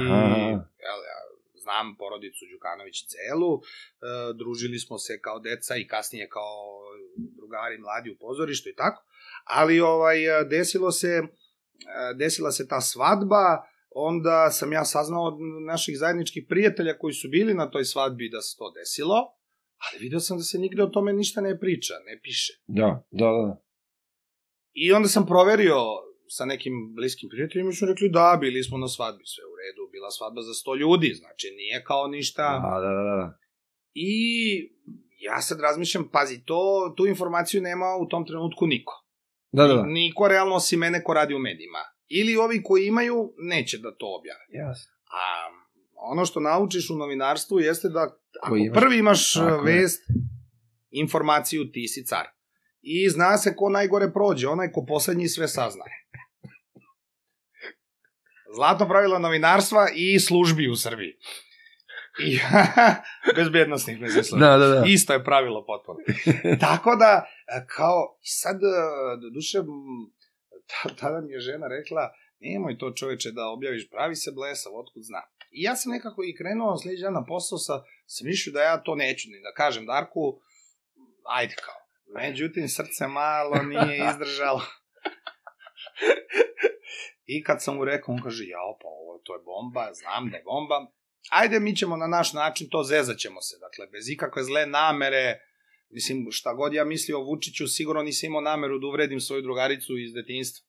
jel, 0.85 1.01
ja 1.11 1.21
znam 1.55 1.97
porodicu 1.97 2.45
Đukanović 2.53 3.07
celu, 3.07 3.57
e, 3.57 3.63
družili 4.35 4.79
smo 4.79 4.99
se 4.99 5.21
kao 5.21 5.39
deca 5.39 5.77
i 5.77 5.87
kasnije 5.87 6.29
kao 6.29 6.81
drugari 7.17 7.79
mladi 7.79 8.11
u 8.11 8.19
pozorištu 8.19 8.69
i 8.69 8.75
tako, 8.75 9.05
ali 9.45 9.81
ovaj 9.81 10.19
desilo 10.51 10.91
se 10.93 11.23
desila 12.17 12.51
se 12.53 12.69
ta 12.69 12.81
svadba, 12.81 13.70
onda 13.91 14.51
sam 14.51 14.73
ja 14.73 14.85
saznao 14.85 15.25
od 15.25 15.35
naših 15.67 15.99
zajedničkih 15.99 16.45
prijatelja 16.49 16.99
koji 16.99 17.15
su 17.15 17.29
bili 17.29 17.55
na 17.55 17.71
toj 17.71 17.85
svadbi 17.85 18.31
da 18.31 18.41
se 18.41 18.57
to 18.59 18.71
desilo, 18.71 19.17
ali 19.85 20.03
video 20.03 20.21
sam 20.21 20.37
da 20.39 20.43
se 20.43 20.59
nigde 20.59 20.83
o 20.83 20.87
tome 20.87 21.13
ništa 21.13 21.41
ne 21.41 21.59
priča, 21.59 21.95
ne 22.07 22.21
piše. 22.23 22.53
Da, 22.67 23.05
da, 23.11 23.27
da. 23.27 23.63
I 24.73 24.93
onda 24.93 25.09
sam 25.09 25.27
proverio 25.27 25.77
sa 26.29 26.45
nekim 26.45 26.73
bliskim 26.95 27.29
prijateljima 27.29 27.71
i 27.71 27.73
su 27.73 27.87
rekli 27.87 28.09
da, 28.09 28.39
bili 28.41 28.63
smo 28.63 28.79
na 28.79 28.89
svadbi, 28.89 29.25
sve 29.27 29.45
u 29.45 29.55
redu, 29.61 29.91
bila 29.93 30.11
svadba 30.11 30.43
za 30.43 30.53
100 30.53 30.79
ljudi, 30.79 31.15
znači 31.15 31.47
nije 31.57 31.85
kao 31.85 32.09
ništa. 32.09 32.43
Da, 32.43 32.81
da, 32.81 32.91
da, 32.99 33.17
da. 33.21 33.39
I 33.95 34.13
ja 35.21 35.41
sad 35.41 35.61
razmišljam, 35.61 36.09
pazi, 36.13 36.45
to, 36.45 36.95
tu 36.97 37.07
informaciju 37.07 37.63
nema 37.63 37.87
u 38.01 38.09
tom 38.09 38.27
trenutku 38.27 38.67
niko. 38.67 39.07
Da, 39.53 39.67
da, 39.67 39.75
da. 39.75 39.83
Niko 39.83 40.29
realno 40.29 40.55
osim 40.55 40.81
mene 40.81 41.05
ko 41.05 41.15
radi 41.15 41.35
u 41.35 41.39
medijima. 41.39 41.79
Ili 42.11 42.37
ovi 42.37 42.63
koji 42.63 42.87
imaju, 42.87 43.33
neće 43.39 43.79
da 43.79 43.91
to 43.91 44.07
objave. 44.15 44.41
Jasno. 44.51 44.93
A 45.05 45.51
ono 45.95 46.25
što 46.25 46.41
naučiš 46.41 46.91
u 46.91 46.97
novinarstvu 46.97 47.61
jeste 47.61 47.89
da 47.89 48.17
ako 48.43 48.57
imaš- 48.57 48.75
prvi 48.75 48.99
imaš 48.99 49.35
Tako 49.35 49.69
je. 49.69 49.75
vest, 49.75 50.03
informaciju, 50.91 51.71
ti 51.73 51.89
si 51.89 52.07
car. 52.07 52.27
I 52.83 53.09
zna 53.09 53.39
se 53.39 53.57
ko 53.57 53.69
najgore 53.69 54.13
prođe, 54.13 54.49
onaj 54.49 54.73
ko 54.73 54.85
poslednji 54.85 55.29
sve 55.29 55.49
sazna. 55.49 55.85
Zlatno 58.55 58.89
pravilo 58.89 59.19
novinarstva 59.19 59.89
i 59.95 60.21
službi 60.21 60.69
u 60.69 60.77
Srbiji. 60.77 61.13
I, 62.21 62.39
bezbednostnih 63.37 64.01
veze 64.01 64.23
službi. 64.23 64.41
Da, 64.41 64.57
da, 64.59 64.67
da. 64.69 64.83
Isto 64.87 65.13
je 65.13 65.25
pravilo 65.25 65.67
potpuno. 65.67 65.99
Tako 66.61 66.97
da, 66.97 67.25
kao, 67.67 68.19
sad, 68.23 68.57
e, 68.57 68.67
do 69.23 69.31
duše, 69.31 69.59
tada 71.01 71.21
mi 71.21 71.33
je 71.33 71.41
žena 71.41 71.69
rekla, 71.69 72.13
nemoj 72.41 72.79
to 72.79 72.93
čoveče 72.93 73.31
da 73.31 73.49
objaviš, 73.49 73.91
pravi 73.91 74.17
se 74.17 74.33
blesav, 74.33 74.77
otkud 74.77 75.03
zna. 75.03 75.23
I 75.51 75.63
ja 75.63 75.77
sam 75.77 75.93
nekako 75.93 76.23
i 76.25 76.37
krenuo 76.37 76.79
sljedeći 76.79 77.03
dan 77.03 77.13
na 77.13 77.25
posao 77.25 77.59
sa, 77.59 77.83
sa 78.07 78.25
mišlju 78.25 78.53
da 78.53 78.63
ja 78.63 78.83
to 78.83 78.95
neću 78.95 79.29
ni 79.31 79.41
da 79.43 79.53
kažem 79.53 79.87
Darku, 79.87 80.41
ajde 81.25 81.55
kao. 81.55 81.81
Međutim, 82.15 82.69
srce 82.69 83.07
malo 83.07 83.63
nije 83.63 83.97
izdržalo. 84.11 84.63
I 87.27 87.43
kad 87.43 87.63
sam 87.63 87.77
mu 87.77 87.85
rekao, 87.85 88.15
on 88.15 88.23
kaže, 88.23 88.45
jao, 88.45 88.79
pa 88.83 88.89
ovo 88.89 89.19
to 89.25 89.35
je 89.35 89.43
bomba, 89.45 89.93
znam 89.93 90.31
da 90.31 90.37
je 90.37 90.43
bomba. 90.43 90.87
Ajde, 91.31 91.61
mi 91.61 91.77
ćemo 91.77 91.97
na 91.97 92.07
naš 92.07 92.33
način 92.33 92.69
to 92.71 92.83
zezaćemo 92.83 93.41
se. 93.41 93.57
Dakle, 93.61 93.87
bez 93.87 94.09
ikakve 94.09 94.43
zle 94.45 94.67
namere, 94.67 95.41
mislim, 95.91 96.27
šta 96.31 96.55
god 96.55 96.75
ja 96.75 96.85
mislio 96.85 97.19
o 97.21 97.25
Vučiću, 97.25 97.67
sigurno 97.67 98.03
nisam 98.03 98.27
imao 98.27 98.41
nameru 98.41 98.79
da 98.79 98.87
uvredim 98.87 99.21
svoju 99.21 99.43
drugaricu 99.43 99.99
iz 99.99 100.13
detinjstva. 100.13 100.67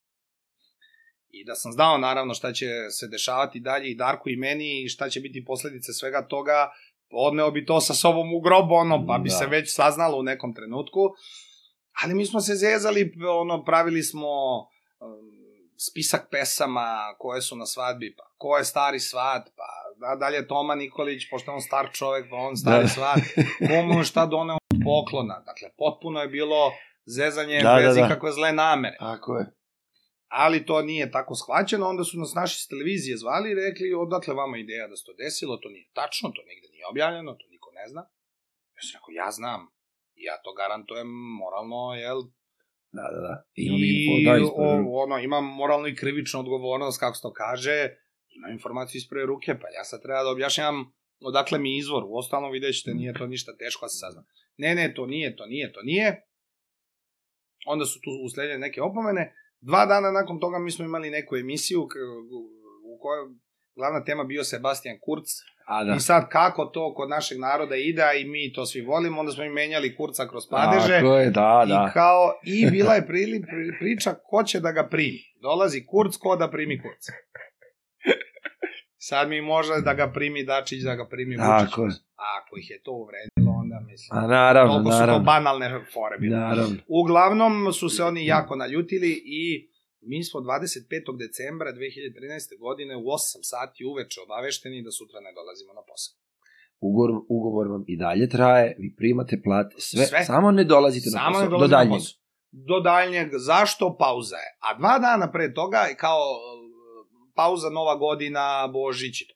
I 1.30 1.46
da 1.46 1.56
sam 1.56 1.72
znao, 1.72 1.98
naravno, 1.98 2.34
šta 2.34 2.54
će 2.54 2.66
se 2.90 3.08
dešavati 3.08 3.60
dalje 3.60 3.92
i 3.92 3.96
Darku 3.96 4.30
i 4.30 4.36
meni 4.36 4.84
i 4.84 4.90
šta 4.90 5.10
će 5.10 5.20
biti 5.20 5.46
posledice 5.46 5.94
svega 5.94 6.28
toga, 6.28 6.72
odneo 7.12 7.52
bi 7.52 7.66
to 7.66 7.82
sa 7.82 7.94
sobom 7.94 8.34
u 8.34 8.40
grob, 8.42 8.72
ono, 8.72 9.06
pa 9.08 9.18
bi 9.18 9.30
Da. 9.30 9.36
se 9.36 9.46
već 9.46 9.74
saznalo 9.76 10.18
u 10.18 10.24
nekom 10.24 10.56
trenutku. 10.56 11.00
Ali 12.04 12.16
mi 12.16 12.26
smo 12.26 12.42
se 12.42 12.56
zezali, 12.56 13.14
ono, 13.42 13.64
pravili 13.64 14.04
smo 14.04 14.28
um, 14.60 14.68
spisak 15.78 16.28
pesama 16.32 17.16
koje 17.18 17.42
su 17.42 17.56
na 17.56 17.66
svadbi, 17.66 18.16
pa 18.18 18.24
ko 18.38 18.58
je 18.58 18.64
stari 18.66 19.00
svat, 19.00 19.50
pa 19.56 19.64
da, 20.00 20.16
dalje 20.16 20.48
Toma 20.48 20.76
Nikolić, 20.76 21.30
pošto 21.30 21.52
on 21.52 21.62
star 21.62 21.90
čovek, 21.94 22.26
pa 22.30 22.36
on 22.36 22.58
stari 22.58 22.84
Da. 22.84 22.90
svat, 22.90 23.20
komu 23.68 24.04
šta 24.04 24.26
doneo 24.26 24.58
poklona. 24.84 25.40
Dakle, 25.46 25.68
potpuno 25.78 26.22
je 26.22 26.28
bilo 26.28 26.72
zezanje 27.06 27.60
Da, 27.62 27.76
bez 27.76 27.96
da, 27.96 28.02
da. 28.02 28.06
ikakve 28.08 28.32
zle 28.32 28.52
namere. 28.54 28.98
Tako 29.00 29.38
je. 29.38 29.46
Ali 30.28 30.66
to 30.66 30.82
nije 30.82 31.12
tako 31.12 31.36
shvaćeno, 31.36 31.86
onda 31.88 32.04
su 32.04 32.18
nas 32.18 32.34
naši 32.36 32.56
s 32.64 32.68
televizije 32.68 33.18
zvali 33.18 33.52
i 33.52 33.56
rekli 33.56 33.94
odakle 33.94 34.34
vama 34.34 34.58
ideja 34.58 34.88
da 34.88 34.96
se 34.96 35.04
to 35.06 35.14
desilo, 35.14 35.58
to 35.58 35.70
nije 35.70 35.88
tačno, 35.94 36.30
to 36.36 36.42
nigde 36.50 36.68
nije 36.72 36.86
objavljeno, 36.92 37.32
to 37.34 37.46
niko 37.50 37.70
ne 37.72 37.86
zna. 37.92 38.02
Ja 38.76 38.82
sam 38.86 38.92
rekao, 38.98 39.12
ja 39.24 39.32
znam, 39.32 39.62
I 40.16 40.22
ja 40.30 40.36
to 40.44 40.54
garantujem 40.54 41.08
moralno, 41.42 41.82
jel, 42.04 42.20
Da, 42.98 43.06
da, 43.14 43.20
da. 43.28 43.34
Imam 43.56 43.80
info, 43.92 44.14
da, 44.28 44.38
I 44.38 44.42
ispred 44.42 44.42
ruke. 44.42 44.90
o, 44.90 45.04
ono, 45.04 45.16
imam 45.20 45.46
moralnu 45.62 45.88
i 45.88 45.96
krivičnu 45.96 46.40
odgovornost, 46.40 47.00
kako 47.00 47.16
se 47.16 47.22
to 47.22 47.34
kaže, 47.34 47.78
imam 48.38 48.52
informaciju 48.52 49.00
iz 49.00 49.08
prve 49.10 49.26
ruke, 49.26 49.52
pa 49.62 49.68
ja 49.78 49.84
sad 49.84 50.02
treba 50.02 50.24
da 50.24 50.30
objašnjam 50.30 50.76
odakle 51.22 51.60
mi 51.60 51.78
izvor. 51.78 52.04
U 52.08 52.18
ostalom 52.18 52.52
vidjet 52.52 52.76
ćete, 52.76 52.94
nije 52.94 53.14
to 53.14 53.28
ništa 53.28 53.52
teško 53.58 53.86
da 53.86 53.90
se 53.90 53.98
sazna. 53.98 54.24
Ne, 54.58 54.76
ne, 54.76 54.94
to 54.94 55.06
nije, 55.06 55.36
to 55.36 55.46
nije, 55.46 55.74
to 55.74 55.82
nije. 55.82 56.28
Onda 57.68 57.86
su 57.86 58.00
tu 58.02 58.10
usledile 58.26 58.58
neke 58.58 58.82
opomene. 58.82 59.34
Dva 59.62 59.86
dana 59.86 60.12
nakon 60.12 60.40
toga 60.40 60.60
mi 60.60 60.72
smo 60.72 60.86
imali 60.86 61.10
neku 61.10 61.36
emisiju 61.36 61.82
u 62.86 63.00
kojoj 63.00 63.28
glavna 63.76 64.04
tema 64.04 64.24
bio 64.24 64.44
Sebastian 64.44 64.98
Kurz, 65.02 65.30
A 65.66 65.84
da. 65.84 65.96
I 65.96 66.00
sad 66.00 66.30
kako 66.30 66.66
to 66.66 66.94
kod 66.94 67.10
našeg 67.10 67.40
naroda 67.40 67.76
ide, 67.76 68.02
a 68.02 68.14
i 68.14 68.26
mi 68.26 68.54
to 68.54 68.66
svi 68.66 68.82
volimo, 68.82 69.20
onda 69.20 69.32
smo 69.32 69.44
i 69.44 69.50
menjali 69.50 69.96
kurca 69.96 70.28
kroz 70.28 70.44
padeže. 70.50 70.94
Tako 71.00 71.18
je, 71.18 71.30
da, 71.30 71.64
I 71.66 71.70
da. 71.70 71.92
kao, 71.94 72.34
i 72.46 72.72
bila 72.72 72.94
je 72.94 73.08
prili, 73.12 73.42
pri- 73.42 73.80
priča 73.80 74.16
ko 74.30 74.44
će 74.44 74.60
da 74.60 74.72
ga 74.72 74.88
primi. 74.92 75.20
Dolazi 75.42 75.86
kurc, 75.86 76.16
ko 76.18 76.36
da 76.36 76.52
primi 76.52 76.82
kurc. 76.82 77.06
Sad 79.02 79.30
mi 79.30 79.42
može 79.44 79.74
da 79.82 79.94
ga 79.94 80.08
primi 80.10 80.44
Dačić, 80.46 80.82
da 80.82 80.96
ga 80.96 81.06
primi 81.08 81.36
Vučić. 81.36 81.48
Tako 81.64 81.82
je. 81.84 81.92
Ako 82.36 82.58
ih 82.58 82.70
je 82.70 82.80
to 82.82 82.92
uvredilo, 82.94 83.52
onda 83.56 83.78
mislim. 83.82 84.10
A 84.14 84.28
naravno, 84.30 84.74
Toliko 84.74 84.92
su 84.92 84.98
to 84.98 85.00
naravno. 85.00 85.24
banalne 85.26 85.68
fore 85.94 86.18
bile. 86.20 86.38
Naravno. 86.40 86.76
Uglavnom 86.90 87.54
su 87.74 87.90
se 87.90 88.04
oni 88.04 88.26
jako 88.28 88.56
naljutili 88.56 89.12
i 89.42 89.70
mi 90.02 90.24
smo 90.24 90.40
25. 90.40 90.86
decembra 91.18 91.70
2013. 91.72 91.80
godine 92.60 92.94
u 92.96 93.02
8 93.02 93.14
sati 93.44 93.86
uveče 93.86 94.18
obavešteni 94.22 94.84
da 94.84 94.92
sutra 94.92 95.20
ne 95.20 95.32
dolazimo 95.34 95.74
na 95.74 95.82
posao. 95.82 96.14
Ugovor, 96.82 97.12
ugovor 97.30 97.68
vam 97.68 97.84
i 97.88 97.98
dalje 97.98 98.30
traje, 98.30 98.76
vi 98.80 98.96
primate 98.96 99.42
plate, 99.44 99.76
sve, 99.80 100.06
Sve. 100.06 100.24
samo 100.24 100.52
ne 100.52 100.64
dolazite 100.66 101.06
na 101.06 101.18
Samo 101.20 101.28
posao, 101.30 101.42
ne 101.42 101.46
do 101.46 101.52
dolazimo 101.52 101.72
na 101.72 101.78
daljnjeg. 101.78 102.00
posao. 102.00 102.18
Do 102.70 102.80
daljnjeg. 102.82 103.28
Zašto? 103.40 103.98
Pauza 103.98 104.36
je. 104.38 104.50
A 104.60 104.78
dva 104.80 105.00
dana 105.00 105.32
pre 105.32 105.54
toga, 105.54 105.80
kao 105.98 106.20
pauza 107.36 107.70
Nova 107.70 107.96
godina, 107.96 108.68
Božić 108.68 109.22
i 109.22 109.28
to. 109.28 109.36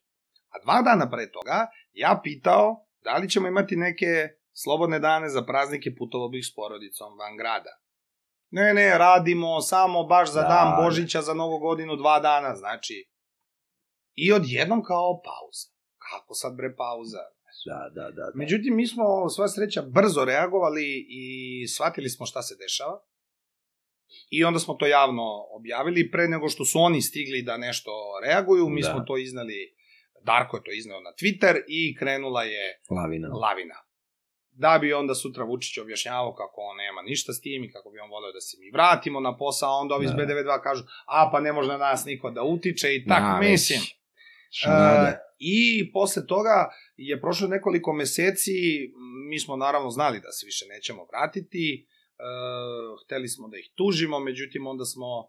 A 0.49 0.63
dva 0.63 0.81
dana 0.81 1.09
pre 1.09 1.31
toga, 1.31 1.67
ja 1.93 2.19
pitao 2.23 2.85
da 3.03 3.17
li 3.17 3.29
ćemo 3.29 3.47
imati 3.47 3.75
neke 3.75 4.29
slobodne 4.53 4.99
dane 4.99 5.29
za 5.29 5.41
praznike, 5.41 5.95
putovao 5.95 6.29
bih 6.29 6.45
s 6.45 6.55
porodicom 6.55 7.17
van 7.17 7.37
grada. 7.37 7.73
Ne, 8.49 8.73
ne, 8.73 8.97
radimo 8.97 9.61
samo 9.61 10.03
baš 10.03 10.31
za 10.31 10.41
Da, 10.41 10.47
dan 10.47 10.69
da. 10.69 10.83
Božića, 10.83 11.21
za 11.21 11.33
Novu 11.33 11.59
godinu, 11.59 11.95
dva 11.95 12.19
dana, 12.19 12.55
znači. 12.55 13.09
I 14.13 14.33
odjednom 14.33 14.83
kao 14.83 15.21
pauza. 15.27 15.67
Kako 15.97 16.33
sad 16.33 16.55
bre 16.55 16.75
pauza? 16.75 17.23
Da, 17.65 17.89
da, 17.95 18.01
da. 18.01 18.11
da. 18.11 18.31
Međutim, 18.35 18.75
mi 18.75 18.87
smo, 18.87 19.29
sva 19.29 19.47
sreća, 19.47 19.81
brzo 19.81 20.25
reagovali 20.25 21.05
i 21.09 21.67
shvatili 21.67 22.09
smo 22.09 22.25
šta 22.25 22.41
se 22.41 22.55
dešava. 22.55 22.99
I 24.29 24.43
onda 24.43 24.59
smo 24.59 24.73
to 24.73 24.85
javno 24.87 25.23
objavili. 25.51 26.11
Pre 26.11 26.27
nego 26.27 26.49
što 26.49 26.65
su 26.65 26.79
oni 26.79 27.01
stigli 27.01 27.41
da 27.41 27.57
nešto 27.57 27.91
reaguju, 28.23 28.69
mi 28.69 28.81
Da. 28.81 28.87
smo 28.87 28.99
to 28.99 29.17
iznali, 29.17 29.75
Darko 30.23 30.57
je 30.57 30.63
to 30.63 30.71
izneo 30.71 30.99
na 30.99 31.11
Twitter 31.11 31.61
i 31.67 31.95
krenula 31.95 32.43
je 32.43 32.79
Lavina. 32.91 33.27
lavina. 33.29 33.75
Da 34.51 34.77
bi 34.81 34.93
onda 34.93 35.15
sutra 35.15 35.43
Vučić 35.43 35.77
objašnjavao 35.77 36.33
kako 36.33 36.61
on 36.61 36.77
nema 36.77 37.01
ništa 37.01 37.33
s 37.33 37.41
tim 37.41 37.63
i 37.63 37.71
kako 37.71 37.89
bi 37.89 37.99
on 37.99 38.09
voleo 38.09 38.31
da 38.31 38.41
se 38.41 38.57
mi 38.59 38.71
vratimo 38.71 39.19
na 39.19 39.37
posao, 39.37 39.69
a 39.69 39.81
onda 39.81 39.95
ovi 39.95 40.05
iz 40.05 40.11
Da. 40.11 40.17
BDV2 40.17 40.61
kažu, 40.63 40.83
a 41.07 41.29
pa 41.31 41.39
ne 41.39 41.53
može 41.53 41.67
na 41.67 41.77
nas 41.77 42.05
niko 42.05 42.31
da 42.31 42.43
utiče 42.43 42.95
i 42.95 43.05
tak, 43.07 43.41
već. 43.41 43.49
mislim. 43.51 43.79
E, 44.67 45.17
I 45.39 45.57
posle 45.91 46.27
toga 46.27 46.69
je 46.97 47.21
prošlo 47.21 47.47
nekoliko 47.47 47.93
meseci, 47.93 48.51
mi 49.29 49.39
smo 49.39 49.55
naravno 49.55 49.89
znali 49.89 50.19
da 50.19 50.31
se 50.31 50.45
više 50.45 50.65
nećemo 50.67 51.05
vratiti, 51.05 51.87
e, 52.19 52.23
hteli 53.03 53.27
smo 53.27 53.47
da 53.47 53.57
ih 53.57 53.69
tužimo, 53.75 54.19
međutim 54.19 54.67
onda 54.67 54.85
smo 54.85 55.07
e, 55.21 55.25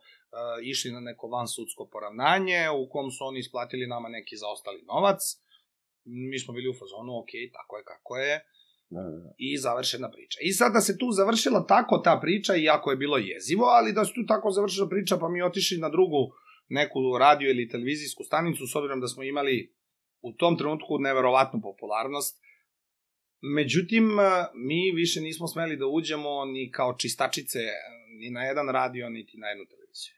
išli 0.63 0.93
na 0.93 1.01
neko 1.01 1.29
vansudsko 1.29 1.89
poravnanje 1.93 2.71
u 2.71 2.89
kom 2.89 3.11
su 3.11 3.25
oni 3.25 3.39
isplatili 3.39 3.87
nama 3.87 4.09
neki 4.09 4.37
zaostali 4.37 4.83
novac. 4.83 5.21
Mi 6.05 6.39
smo 6.39 6.55
bili 6.55 6.69
u 6.69 6.79
fazonu, 6.81 7.19
ok, 7.19 7.33
tako 7.53 7.77
je 7.77 7.85
kako 7.85 8.17
je, 8.17 8.45
Da, 8.91 9.01
da. 9.03 9.35
i 9.39 9.59
završena 9.59 10.11
priča. 10.11 10.39
I 10.43 10.53
sad 10.53 10.73
da 10.73 10.81
se 10.81 10.99
tu 10.99 11.11
završila 11.11 11.67
tako 11.67 11.99
ta 11.99 12.19
priča, 12.23 12.57
iako 12.57 12.91
je 12.91 12.97
bilo 12.97 13.17
jezivo, 13.17 13.65
ali 13.65 13.93
da 13.93 14.05
se 14.05 14.13
tu 14.15 14.27
tako 14.27 14.51
završila 14.51 14.89
priča, 14.89 15.17
pa 15.17 15.29
mi 15.29 15.43
otišli 15.43 15.79
na 15.79 15.89
drugu 15.89 16.31
neku 16.69 17.19
radio 17.19 17.51
ili 17.51 17.69
televizijsku 17.69 18.25
stanicu, 18.25 18.67
s 18.67 18.77
obzirom 18.77 19.01
da 19.01 19.09
smo 19.09 19.23
imali 19.23 19.75
u 20.23 20.33
tom 20.33 20.59
trenutku 20.59 20.99
neverovatnu 20.99 21.61
popularnost. 21.63 22.43
Međutim, 23.41 24.05
mi 24.55 24.93
više 24.95 25.21
nismo 25.21 25.47
smeli 25.47 25.77
da 25.77 25.87
uđemo 25.87 26.45
ni 26.45 26.71
kao 26.71 26.97
čistačice 26.99 27.59
ni 28.21 28.31
na 28.31 28.45
jedan 28.45 28.69
radio, 28.69 29.09
niti 29.09 29.39
na 29.39 29.47
jednu 29.47 29.65
televiziju. 29.65 30.15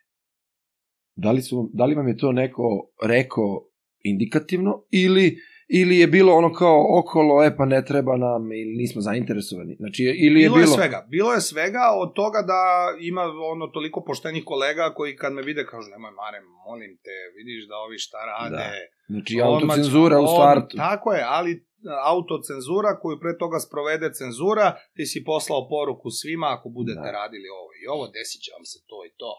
Da 1.14 1.30
li, 1.30 1.42
su, 1.42 1.70
da 1.72 1.84
li 1.84 1.94
vam 1.94 2.08
je 2.08 2.16
to 2.16 2.32
neko 2.32 2.92
rekao 3.02 3.68
indikativno 4.02 4.84
ili 4.90 5.38
ili 5.68 5.98
je 5.98 6.06
bilo 6.06 6.34
ono 6.34 6.52
kao 6.52 6.98
okolo, 6.98 7.44
e 7.44 7.56
pa 7.56 7.64
ne 7.64 7.84
treba 7.84 8.16
nam, 8.16 8.52
ili 8.52 8.76
nismo 8.76 9.00
zainteresovani. 9.00 9.76
Znači, 9.78 10.02
ili 10.02 10.40
je 10.40 10.48
bilo, 10.48 10.56
bilo... 10.56 10.72
je 10.72 10.76
svega. 10.76 11.06
Bilo 11.10 11.32
je 11.32 11.40
svega 11.40 11.84
od 12.02 12.12
toga 12.14 12.42
da 12.42 12.60
ima 13.00 13.22
ono 13.52 13.66
toliko 13.66 14.04
poštenih 14.06 14.42
kolega 14.46 14.94
koji 14.94 15.16
kad 15.16 15.32
me 15.32 15.42
vide 15.42 15.66
kažu 15.66 15.90
nemoj 15.90 16.10
Mare, 16.10 16.40
molim 16.66 16.98
te, 17.04 17.16
vidiš 17.36 17.68
da 17.68 17.76
ovi 17.76 17.98
šta 17.98 18.18
rade. 18.26 18.56
Da. 18.56 18.70
Znači, 19.08 19.40
autocenzura 19.40 20.20
u 20.20 20.26
startu. 20.26 20.76
Tako 20.76 21.12
je, 21.12 21.24
ali 21.26 21.67
autocenzura 22.04 22.98
koju 23.00 23.20
pre 23.20 23.38
toga 23.38 23.58
sprovede 23.58 24.12
cenzura, 24.12 24.66
ti 24.94 25.06
si 25.06 25.24
poslao 25.24 25.68
poruku 25.68 26.10
svima 26.10 26.46
ako 26.48 26.68
budete 26.68 27.00
Da. 27.00 27.10
radili 27.12 27.48
ovo 27.50 27.70
i 27.74 27.86
ovo, 27.86 28.04
desit 28.08 28.40
će 28.42 28.50
vam 28.52 28.64
se 28.64 28.78
to 28.86 29.04
i 29.06 29.12
to. 29.16 29.32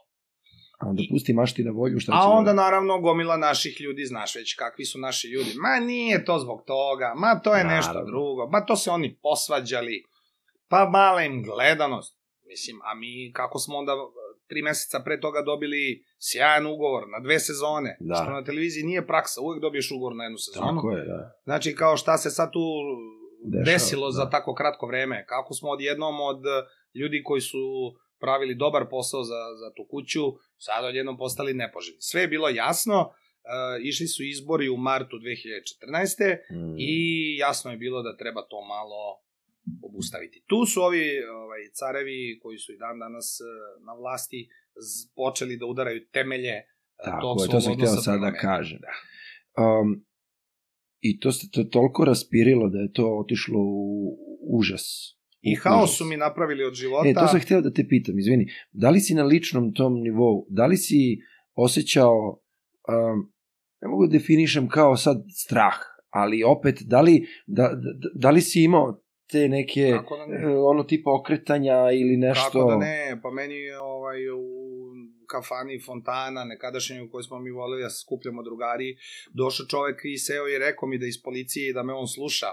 A 0.80 0.88
onda 0.88 1.04
pusti 1.12 1.34
mašti 1.34 1.64
na 1.64 1.72
volju, 1.72 2.00
šta 2.00 2.12
će 2.12 2.18
A 2.18 2.22
da- 2.22 2.28
onda 2.30 2.54
naravno 2.56 3.00
gomila 3.00 3.38
naših 3.40 3.82
ljudi, 3.82 4.06
znaš 4.06 4.36
već 4.36 4.56
kakvi 4.56 4.86
su 4.86 5.00
naši 5.00 5.28
ljudi. 5.28 5.52
Ma 5.58 5.86
nije 5.86 6.26
to 6.26 6.40
zbog 6.40 6.64
toga, 6.66 7.14
ma 7.16 7.40
to 7.40 7.56
je 7.56 7.64
nešto 7.66 7.90
Naravno. 7.90 8.12
drugo, 8.12 8.48
ma 8.48 8.66
to 8.66 8.76
se 8.76 8.92
oni 8.92 9.18
posvađali, 9.18 10.04
pa 10.68 10.90
mala 10.90 11.22
im 11.22 11.44
gledanost. 11.44 12.20
Mislim, 12.46 12.82
a 12.82 12.94
mi 12.96 13.32
kako 13.34 13.60
smo 13.60 13.78
onda 13.78 13.94
tri 14.50 14.62
meseca 14.62 15.00
pre 15.06 15.20
toga 15.20 15.41
dobili 15.41 16.04
sjajan 16.20 16.66
ugovor 16.68 17.04
na 17.14 17.20
dve 17.20 17.39
sezone, 17.39 17.97
Da. 18.00 18.16
što 18.16 18.32
na 18.32 18.43
televiziji 18.43 18.84
nije 18.84 19.08
praksa, 19.08 19.41
uvek 19.41 19.62
dobiješ 19.62 19.91
ugovor 19.91 20.16
na 20.16 20.24
jednu 20.24 20.38
sezonu. 20.38 20.76
Tako 20.76 20.91
je, 20.91 21.06
da. 21.06 21.20
Znači, 21.43 21.76
kao 21.76 21.97
šta 21.97 22.18
se 22.18 22.30
sad 22.30 22.52
tu 22.52 22.66
Dešava, 23.43 23.66
desilo 23.74 24.08
da. 24.08 24.12
za 24.12 24.30
tako 24.30 24.54
kratko 24.56 24.88
vreme, 24.88 25.26
kako 25.28 25.54
smo 25.54 25.70
odjednom 25.70 26.20
od 26.22 26.41
eh, 26.45 26.66
ljudi 27.00 27.24
koji 27.24 27.41
su 27.41 27.58
pravili 28.20 28.56
dobar 28.56 28.84
posao 28.89 29.24
za, 29.24 29.41
za 29.62 29.74
tu 29.76 29.88
kuću, 29.91 30.24
sad 30.58 30.86
odjednom 30.86 31.18
postali 31.18 31.54
nepoželjni. 31.54 32.02
Sve 32.02 32.22
je 32.22 32.28
bilo 32.28 32.50
jasno, 32.50 33.00
uh, 33.02 33.86
išli 33.89 34.08
su 34.08 34.24
izbori 34.24 34.70
u 34.70 34.78
martu 34.78 35.16
2014. 35.18 36.38
Mm. 36.52 36.76
i 36.78 36.93
jasno 37.38 37.72
je 37.72 37.78
bilo 37.78 38.02
da 38.02 38.18
treba 38.18 38.41
to 38.41 38.62
malo 38.62 39.02
obustaviti. 39.84 40.44
Tu 40.48 40.66
su 40.66 40.82
ovi 40.82 41.06
ovaj, 41.44 41.62
carevi 41.80 42.40
koji 42.42 42.58
su 42.58 42.74
i 42.74 42.78
dan 42.78 43.00
danas 43.00 43.28
eh, 43.42 43.46
na 43.88 43.94
vlasti 43.94 44.50
počeli 45.16 45.58
da 45.58 45.66
udaraju 45.66 46.06
temelje 46.12 46.56
eh, 46.56 46.66
Tako 47.06 47.22
tog 47.22 47.40
svog 47.40 47.52
to 47.52 47.62
sam 47.62 47.74
hteo 47.74 47.88
sad 47.88 48.20
da 48.22 48.34
kažem. 48.34 48.80
Um, 49.64 50.06
I 51.02 51.20
to 51.20 51.32
se 51.32 51.52
to 51.52 51.64
toliko 51.64 52.06
raspirilo 52.06 52.70
da 52.70 52.80
je 52.80 52.92
to 52.92 53.20
otišlo 53.20 53.60
u 53.60 54.18
užas. 54.58 54.86
I 55.42 55.56
haos 55.56 55.98
su 55.98 56.06
mi 56.06 56.18
napravili 56.18 56.64
od 56.64 56.74
života. 56.74 57.10
E, 57.10 57.14
to 57.14 57.28
sam 57.28 57.40
hteo 57.40 57.62
da 57.62 57.74
te 57.74 57.88
pitam, 57.88 58.20
izvini. 58.20 58.52
Da 58.72 58.90
li 58.90 59.00
si 59.00 59.14
na 59.14 59.24
ličnom 59.24 59.74
tom 59.74 59.94
nivou, 59.94 60.46
da 60.50 60.66
li 60.66 60.78
si 60.78 61.18
osjećao, 61.56 62.42
um, 62.90 63.32
ne 63.82 63.88
mogu 63.88 64.08
da 64.08 64.12
definišem 64.12 64.68
kao 64.68 64.98
sad 64.98 65.24
strah, 65.36 65.76
ali 66.10 66.44
opet, 66.44 66.82
da 66.82 67.02
li, 67.02 67.28
da, 67.48 67.64
da, 67.64 68.10
da 68.14 68.30
li 68.30 68.42
si 68.42 68.64
imao 68.64 69.02
te 69.32 69.48
neke, 69.48 70.00
da 70.10 70.26
ne? 70.26 70.54
e, 70.54 70.58
ono 70.58 70.84
tipa 70.84 71.12
okretanja 71.14 71.92
ili 71.92 72.18
nešto... 72.18 72.44
Kako 72.44 72.70
da 72.70 72.78
ne, 72.78 73.20
pa 73.24 73.32
meni 73.32 73.56
je 73.56 73.80
ovaj, 73.80 74.30
u 74.30 74.40
kafani 75.28 75.82
Fontana, 75.86 76.44
nekadašnjoj 76.44 77.02
u 77.02 77.10
kojoj 77.12 77.24
smo 77.24 77.40
mi 77.40 77.52
voleli 77.52 77.84
da 77.84 77.90
se 77.90 78.02
skupljamo 78.02 78.44
drugari, 78.44 78.98
došao 79.34 79.66
čovek 79.66 80.02
i 80.04 80.18
seo 80.18 80.48
i 80.48 80.60
rekao 80.60 80.90
mi 80.90 80.98
da 80.98 81.06
iz 81.06 81.24
policije 81.24 81.70
i 81.70 81.74
da 81.74 81.84
me 81.84 81.94
on 81.94 82.08
sluša 82.08 82.48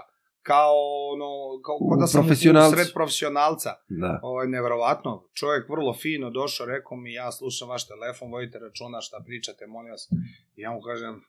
kao 0.47 0.75
ono, 1.13 1.61
kao, 1.65 1.77
kao 1.89 1.97
da 1.99 2.07
sam 2.07 2.25
u 2.25 2.35
sred 2.75 2.89
profesionalca. 2.93 3.71
Da. 3.89 4.19
Ovo 4.23 4.41
je 4.41 4.47
neverovatno. 4.47 5.29
Čovjek 5.33 5.69
vrlo 5.69 5.93
fino 5.93 6.29
došao, 6.29 6.65
rekao 6.65 6.97
mi, 6.97 7.13
ja 7.13 7.31
slušam 7.31 7.69
vaš 7.69 7.87
telefon, 7.87 8.31
vodite 8.31 8.59
računa 8.59 9.01
šta 9.01 9.17
pričate, 9.25 9.67
molim 9.67 9.91
vas. 9.91 10.09
I 10.55 10.61
ja 10.61 10.71
mu 10.71 10.81
kažem, 10.81 11.21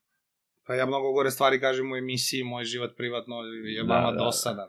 pa 0.67 0.75
ja 0.75 0.87
mnogo 0.87 1.13
gore 1.13 1.31
stvari 1.31 1.61
kažem 1.61 1.93
u 1.93 1.97
emisiji, 1.97 2.45
moj 2.45 2.65
život 2.65 2.97
privatno 2.97 3.37
je 3.77 3.85
Da, 3.85 3.95
vama 3.95 4.11
da, 4.13 4.31
da. 4.55 4.67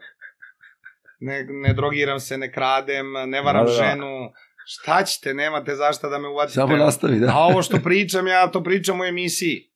Ne, 1.19 1.47
ne 1.49 1.73
drogiram 1.73 2.19
se, 2.19 2.37
ne 2.37 2.51
kradem, 2.51 3.05
ne 3.27 3.41
varam 3.41 3.65
Da, 3.65 3.71
da, 3.71 3.77
ženu. 3.77 4.31
Šta 4.65 5.03
ćete, 5.03 5.33
nemate 5.33 5.75
zašta 5.75 6.09
da 6.09 6.17
me 6.19 6.27
uvatite. 6.27 6.53
Samo 6.53 6.77
nastavi, 6.77 7.19
da. 7.19 7.27
A 7.27 7.39
ovo 7.39 7.61
što 7.61 7.77
pričam, 7.83 8.27
ja 8.27 8.51
to 8.51 8.63
pričam 8.63 8.99
u 8.99 9.03
emisiji. 9.03 9.69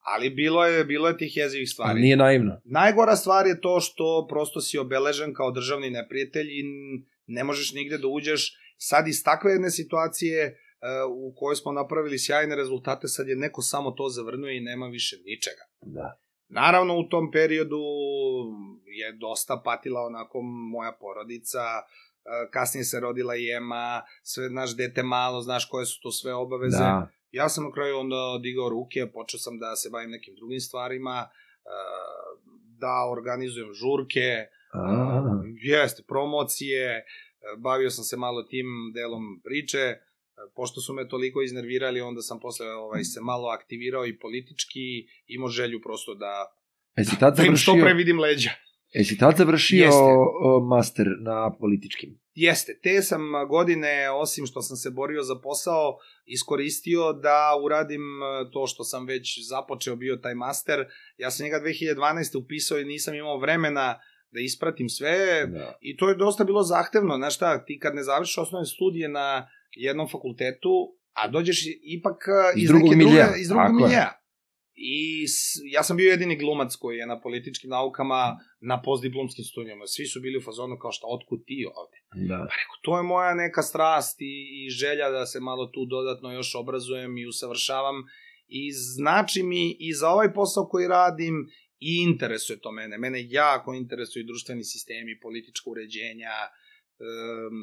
Ali 0.00 0.30
bilo 0.30 0.66
je, 0.66 0.84
bilo 0.84 1.08
je 1.08 1.16
tih 1.16 1.36
jezivih 1.36 1.70
stvari. 1.70 1.90
Ali 1.90 2.00
nije 2.00 2.16
naivno. 2.16 2.60
Najgora 2.64 3.16
stvar 3.16 3.46
je 3.46 3.60
to 3.60 3.80
što 3.80 4.26
prosto 4.30 4.60
si 4.60 4.78
obeležen 4.78 5.34
kao 5.34 5.50
državni 5.50 5.90
neprijatelj 5.90 6.46
i 6.46 6.62
ne 7.26 7.44
možeš 7.44 7.72
nigde 7.72 7.98
da 7.98 8.08
uđeš. 8.08 8.56
Sad 8.76 9.08
iz 9.08 9.24
takve 9.24 9.52
jedne 9.52 9.70
situacije 9.70 10.44
e, 10.44 10.54
u 11.08 11.34
kojoj 11.36 11.56
smo 11.56 11.72
napravili 11.72 12.18
sjajne 12.18 12.56
rezultate, 12.56 13.08
sad 13.08 13.28
je 13.28 13.36
neko 13.36 13.62
samo 13.62 13.90
to 13.90 14.08
zavrnuo 14.08 14.50
i 14.50 14.60
nema 14.60 14.86
više 14.86 15.16
ničega. 15.24 15.64
Da. 15.80 16.20
Naravno, 16.48 16.98
u 16.98 17.08
tom 17.08 17.30
periodu 17.30 17.80
je 18.90 19.12
dosta 19.12 19.60
patila 19.64 20.00
onako 20.00 20.42
moja 20.42 20.92
porodica, 20.92 21.60
e, 21.60 22.50
kasnije 22.50 22.84
se 22.84 23.00
rodila 23.00 23.36
i 23.36 23.50
Ema, 23.50 24.02
sve, 24.22 24.50
naš 24.50 24.76
dete 24.76 25.02
malo, 25.02 25.40
znaš 25.40 25.68
koje 25.68 25.86
su 25.86 26.00
to 26.02 26.10
sve 26.10 26.34
obaveze. 26.34 26.78
Da. 26.78 27.08
Ja 27.30 27.48
sam 27.48 27.64
na 27.64 27.72
kraju 27.72 27.98
onda 27.98 28.38
digao 28.42 28.68
ruke, 28.68 29.06
počeo 29.14 29.38
sam 29.38 29.58
da 29.58 29.76
se 29.76 29.90
bavim 29.90 30.10
nekim 30.10 30.34
drugim 30.34 30.60
stvarima, 30.60 31.28
da 32.78 33.06
organizujem 33.10 33.72
žurke, 33.72 34.46
A, 34.72 35.42
jeste, 35.62 36.02
promocije, 36.08 37.04
bavio 37.58 37.90
sam 37.90 38.04
se 38.04 38.16
malo 38.16 38.42
tim 38.42 38.66
delom 38.94 39.40
priče, 39.44 39.96
pošto 40.54 40.80
su 40.80 40.94
me 40.94 41.08
toliko 41.08 41.42
iznervirali, 41.42 42.00
onda 42.00 42.22
sam 42.22 42.40
posle 42.40 42.72
ovaj, 42.72 43.04
se 43.04 43.20
malo 43.20 43.48
aktivirao 43.48 44.06
i 44.06 44.18
politički, 44.18 45.06
imao 45.26 45.48
želju 45.48 45.80
prosto 45.82 46.14
da, 46.14 46.56
Jesi 46.96 47.18
tad 47.20 47.36
da 47.36 47.42
im 47.42 47.56
što 47.56 47.72
završio, 47.72 47.84
pre 47.84 47.94
vidim 47.94 48.20
leđa. 48.20 48.50
Jesi 48.92 49.18
tad 49.18 49.36
završio 49.36 49.84
Jeste. 49.84 50.12
master 50.68 51.06
na 51.20 51.56
političkim? 51.60 52.20
Jeste, 52.34 52.80
te 52.82 53.02
sam 53.02 53.20
godine, 53.48 54.10
osim 54.10 54.46
što 54.46 54.62
sam 54.62 54.76
se 54.76 54.90
borio 54.90 55.22
za 55.22 55.34
posao, 55.42 55.96
iskoristio 56.26 57.12
da 57.12 57.50
uradim 57.64 58.02
to 58.52 58.66
što 58.66 58.84
sam 58.84 59.06
već 59.06 59.48
započeo 59.48 59.96
bio 59.96 60.16
taj 60.16 60.34
master. 60.34 60.84
Ja 61.16 61.30
sam 61.30 61.44
njega 61.44 61.60
2012. 61.64 62.38
upisao 62.44 62.78
i 62.78 62.84
nisam 62.84 63.14
imao 63.14 63.38
vremena 63.38 63.98
da 64.30 64.40
ispratim 64.40 64.88
sve 64.88 65.46
Da. 65.46 65.78
i 65.80 65.96
to 65.96 66.08
je 66.08 66.14
dosta 66.14 66.44
bilo 66.44 66.62
zahtevno. 66.62 67.16
Znaš 67.16 67.36
šta, 67.36 67.64
ti 67.64 67.78
kad 67.78 67.94
ne 67.94 68.02
završiš 68.02 68.38
osnovne 68.38 68.66
studije 68.66 69.08
na 69.08 69.48
jednom 69.72 70.08
fakultetu, 70.08 70.96
a 71.12 71.28
dođeš 71.28 71.62
ipak 71.82 72.24
Iz 72.56 72.62
iz, 72.62 72.68
drugog 72.68 72.88
neke 72.88 72.96
miljea, 72.96 73.26
druge, 73.26 73.40
iz 73.40 73.48
drugog 73.48 73.74
miljea. 73.74 74.19
I 74.82 75.28
s, 75.28 75.60
ja 75.64 75.82
sam 75.82 75.96
bio 75.96 76.10
jedini 76.10 76.36
glumac 76.36 76.76
koji 76.76 76.96
je 76.96 77.06
na 77.06 77.20
političkim 77.20 77.70
naukama 77.70 78.38
na 78.60 78.82
postdiplomskim 78.82 79.44
studijama. 79.44 79.86
Svi 79.86 80.06
su 80.06 80.20
bili 80.20 80.38
u 80.38 80.42
fazonu 80.42 80.78
kao 80.78 80.92
šta, 80.92 81.06
otkud 81.06 81.44
ti 81.46 81.66
ovde? 81.74 82.26
Da. 82.28 82.36
Pa 82.36 82.54
rekao, 82.60 82.76
to 82.82 82.96
je 82.96 83.02
moja 83.02 83.34
neka 83.34 83.62
strast 83.62 84.20
i, 84.20 84.34
i 84.64 84.70
želja 84.70 85.10
da 85.10 85.26
se 85.26 85.40
malo 85.40 85.66
tu 85.66 85.84
dodatno 85.84 86.32
još 86.32 86.54
obrazujem 86.54 87.18
i 87.18 87.26
usavršavam 87.26 87.96
i 88.48 88.72
znači 88.72 89.42
mi 89.42 89.76
i 89.78 89.92
za 89.92 90.08
ovaj 90.08 90.32
posao 90.32 90.68
koji 90.68 90.88
radim 90.88 91.48
i 91.78 92.02
interesuje 92.08 92.60
to 92.60 92.72
mene. 92.72 92.98
Mene 92.98 93.26
jako 93.28 93.74
interesuju 93.74 94.24
društveni 94.24 94.64
sistemi, 94.64 95.20
politička 95.20 95.70
uređenja, 95.70 96.34
um, 97.00 97.56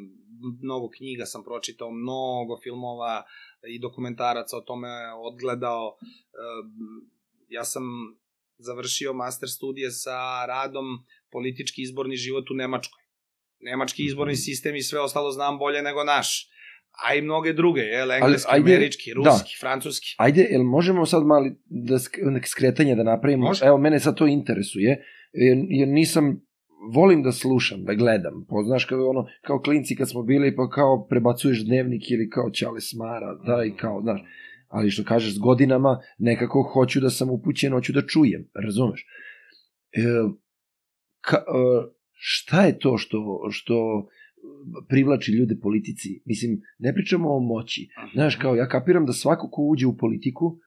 mnogo 0.64 0.90
knjiga 0.90 1.26
sam 1.26 1.44
pročitao, 1.44 1.92
mnogo 1.92 2.60
filmova 2.64 3.24
i 3.68 3.80
dokumentaraca 3.80 4.58
o 4.58 4.62
tome 4.62 4.90
odgledao. 5.14 5.88
Um, 5.88 7.10
ja 7.50 7.64
sam 7.64 7.84
završio 8.58 9.14
master 9.14 9.50
studije 9.50 9.92
sa 9.92 10.46
radom 10.48 10.86
politički 11.32 11.82
izborni 11.82 12.16
život 12.16 12.52
u 12.52 12.54
Nemačkoj. 12.54 13.04
Nemački 13.60 14.06
izborni 14.06 14.36
sistem 14.36 14.76
i 14.76 14.82
sve 14.82 15.00
ostalo 15.02 15.32
znam 15.32 15.58
bolje 15.58 15.82
nego 15.82 16.04
naš. 16.04 16.50
A 17.06 17.16
i 17.16 17.22
mnoge 17.22 17.54
druge, 17.54 17.82
jel, 17.82 18.12
engleski, 18.12 18.52
ajde, 18.52 18.74
američki, 18.74 19.12
da. 19.14 19.30
ruski, 19.30 19.56
francuski. 19.60 20.16
Ajde, 20.18 20.48
jel 20.52 20.64
možemo 20.64 21.06
sad 21.06 21.26
mali 21.26 21.56
da 21.66 22.00
skretanje 22.46 22.96
da 22.96 23.04
napravimo? 23.04 23.44
Može. 23.48 23.66
Evo, 23.66 23.78
mene 23.78 24.00
sad 24.00 24.18
to 24.18 24.28
interesuje, 24.28 25.04
jer, 25.34 25.58
jer 25.70 25.88
nisam, 25.88 26.47
volim 26.94 27.24
da 27.24 27.32
slušam, 27.32 27.84
da 27.84 27.94
gledam. 27.94 28.46
Poznaš 28.50 28.86
kao 28.86 29.10
ono, 29.10 29.26
kao 29.42 29.60
klinci 29.60 29.96
kad 29.96 30.10
smo 30.10 30.24
bili, 30.24 30.56
pa 30.56 30.70
kao 30.70 31.08
prebacuješ 31.10 31.66
dnevnik 31.66 32.12
ili 32.12 32.30
kao 32.30 32.50
ćale 32.50 32.82
smara, 32.82 33.36
da 33.46 33.64
i 33.64 33.72
kao, 33.72 34.02
znaš. 34.02 34.22
Ali 34.68 34.92
što 34.92 35.04
kažeš, 35.04 35.36
s 35.36 35.40
godinama 35.40 36.00
nekako 36.18 36.70
hoću 36.74 37.00
da 37.00 37.10
sam 37.10 37.30
upućen, 37.30 37.74
hoću 37.74 37.94
da 37.94 38.02
čujem, 38.02 38.50
razumeš? 38.66 39.06
E, 39.92 40.02
ka, 41.22 41.38
e, 41.38 41.42
šta 42.14 42.66
je 42.66 42.80
to 42.80 42.98
što, 42.98 43.48
što 43.52 44.08
privlači 44.90 45.32
ljude 45.32 45.56
politici? 45.62 46.22
Mislim, 46.26 46.62
ne 46.80 46.94
pričamo 46.94 47.36
o 47.36 47.40
moći, 47.40 47.90
Znaš, 48.14 48.36
kao 48.36 48.56
ja 48.56 48.68
kapiram 48.68 49.06
da 49.06 49.14
svako 49.14 49.50
ko 49.50 49.62
uđe 49.62 49.88
u 49.88 49.98
politiku, 49.98 50.60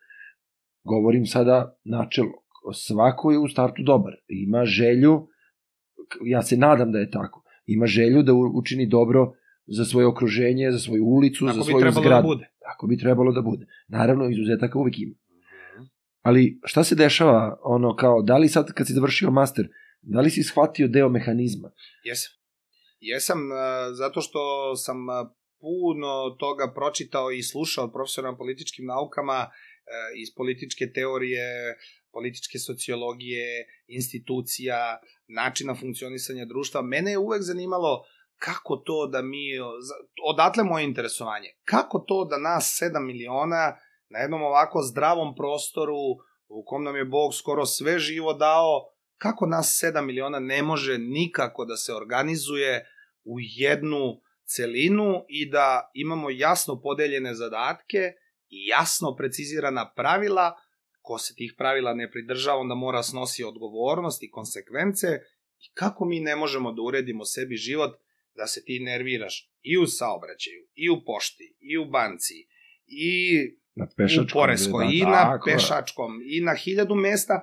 govorim 0.85 1.27
sada 1.27 1.79
načelo, 1.85 2.33
svako 2.75 3.33
je 3.33 3.39
u 3.39 3.49
startu 3.49 3.83
dobar, 3.83 4.13
ima 4.29 4.65
želju, 4.65 5.29
ja 6.25 6.43
se 6.43 6.57
nadam 6.57 6.93
da 6.93 6.99
je 6.99 7.11
tako, 7.11 7.43
ima 7.67 7.87
želju 7.87 8.23
da 8.23 8.33
učini 8.35 8.87
dobro 8.87 9.33
za 9.67 9.85
svoje 9.85 10.07
okruženje, 10.07 10.73
za 10.73 10.79
svoju 10.79 11.05
ulicu, 11.05 11.47
Tako 11.47 11.55
za 11.57 11.61
bi 11.61 11.71
svoju 11.71 11.83
trebalo 11.83 12.03
zgradu. 12.03 12.23
da 12.23 12.35
bude. 12.35 12.51
Tako 12.61 12.87
bi 12.87 12.99
trebalo 12.99 13.33
da 13.33 13.43
bude. 13.43 13.67
Naravno, 13.89 14.29
izuzetaka 14.31 14.79
uvek 14.79 14.99
ima. 14.99 15.15
Ali 16.23 16.61
šta 16.65 16.85
se 16.85 16.95
dešava, 16.95 17.61
ono 17.63 17.97
kao, 17.97 18.23
da 18.23 18.37
li 18.37 18.49
sad 18.49 18.73
kad 18.73 18.87
si 18.87 18.93
završio 18.93 19.31
master, 19.31 19.69
da 20.03 20.21
li 20.21 20.31
si 20.31 20.43
shvatio 20.43 20.89
deo 20.89 21.09
mehanizma? 21.09 21.71
Jesam. 22.05 22.33
Jesam, 23.01 23.53
a, 23.53 23.93
zato 23.93 24.21
što 24.21 24.41
sam 24.77 25.09
a, 25.09 25.31
puno 25.61 26.31
toga 26.39 26.73
pročitao 26.75 27.31
i 27.31 27.43
slušao 27.43 27.85
od 27.85 27.93
profesora 27.93 28.31
na 28.31 28.37
političkim 28.37 28.87
naukama 28.87 29.39
e, 29.41 29.49
iz 30.23 30.29
političke 30.37 30.93
teorije, 30.95 31.77
političke 32.13 32.59
sociologije, 32.59 33.67
institucija, 33.87 35.01
načina 35.29 35.75
funkcionisanja 35.75 36.45
društva. 36.45 36.83
Mene 36.83 37.11
je 37.11 37.19
uvek 37.19 37.43
zanimalo 37.43 38.05
kako 38.39 38.77
to 38.77 39.07
da 39.07 39.23
mi, 39.23 39.59
odatle 40.25 40.65
moje 40.65 40.85
interesovanje, 40.85 41.49
kako 41.65 41.99
to 41.99 42.25
da 42.25 42.39
nas 42.39 42.81
7 42.83 43.07
miliona 43.07 43.77
na 44.09 44.19
jednom 44.19 44.43
ovako 44.43 44.83
zdravom 44.83 45.35
prostoru 45.35 45.97
u 46.49 46.65
kom 46.67 46.85
nam 46.85 46.97
je 46.97 47.05
Bog 47.05 47.35
skoro 47.35 47.67
sve 47.67 47.99
živo 47.99 48.33
dao, 48.33 48.85
kako 49.19 49.47
nas 49.47 49.81
7 49.85 50.07
miliona 50.07 50.39
ne 50.39 50.63
može 50.63 50.99
nikako 50.99 51.65
da 51.65 51.77
se 51.77 51.95
organizuje 51.95 52.87
u 53.25 53.37
jednu 53.41 54.21
celinu 54.45 55.25
i 55.29 55.51
da 55.51 55.91
imamo 55.95 56.31
jasno 56.31 56.81
podeljene 56.81 57.35
zadatke 57.35 58.13
i 58.49 58.67
jasno 58.67 59.17
precizirana 59.17 59.93
pravila, 59.97 60.57
ko 61.01 61.19
se 61.19 61.35
tih 61.35 61.55
pravila 61.59 61.95
ne 61.95 62.11
pridržava, 62.11 62.61
onda 62.61 62.75
mora 62.75 63.03
snosi 63.03 63.45
odgovornost 63.45 64.23
i 64.23 64.31
konsekvence 64.31 65.07
i 65.59 65.71
kako 65.75 66.05
mi 66.05 66.21
ne 66.21 66.37
možemo 66.37 66.73
da 66.73 66.83
uredimo 66.83 67.25
sebi 67.25 67.57
život 67.57 67.97
da 68.37 68.47
se 68.47 68.65
ti 68.65 68.81
nerviraš 68.81 69.51
i 69.63 69.79
u 69.79 69.87
saobraćaju, 69.87 70.69
i 70.75 70.91
u 70.91 71.05
pošti, 71.05 71.57
i 71.61 71.79
u 71.79 71.85
banci, 71.85 72.35
i 72.87 73.39
Na 73.75 73.87
u 74.23 74.27
poreskoj, 74.33 74.85
da, 74.85 74.93
i 74.93 75.01
na 75.01 75.23
tako 75.23 75.51
pešačkom, 75.51 76.21
i 76.25 76.41
na 76.41 76.55
hiljadu 76.55 76.95
mesta, 76.95 77.41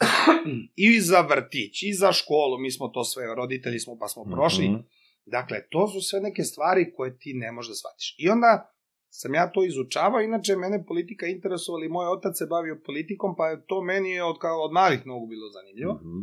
i 0.88 1.00
za 1.00 1.20
vrtić, 1.20 1.82
i 1.82 1.92
za 1.92 2.12
školu, 2.12 2.58
mi 2.58 2.70
smo 2.70 2.88
to 2.88 3.04
sve, 3.04 3.34
roditelji 3.34 3.78
smo 3.78 3.98
pa 3.98 4.08
smo 4.08 4.24
prošli. 4.24 4.68
Mhm. 4.68 4.80
Dakle, 5.26 5.68
to 5.70 5.88
su 5.88 6.00
sve 6.00 6.20
neke 6.20 6.42
stvari 6.42 6.92
koje 6.96 7.18
ti 7.18 7.34
ne 7.34 7.52
možeš 7.52 7.68
da 7.68 7.74
shvatiš. 7.74 8.14
I 8.18 8.28
onda 8.28 8.72
sam 9.10 9.34
ja 9.34 9.52
to 9.52 9.64
izučavao, 9.64 10.20
inače 10.20 10.56
mene 10.56 10.84
politika 10.86 11.26
interesovala 11.26 11.84
i 11.84 11.88
moj 11.88 12.06
otac 12.06 12.38
se 12.38 12.46
bavio 12.46 12.82
politikom, 12.86 13.36
pa 13.36 13.48
je 13.48 13.66
to 13.66 13.82
meni 13.82 14.20
od, 14.20 14.38
kao, 14.38 14.62
od 14.62 14.72
malih 14.72 15.06
nogu 15.06 15.26
bilo 15.26 15.48
zanimljivo. 15.50 15.94
Mhm. 15.94 16.22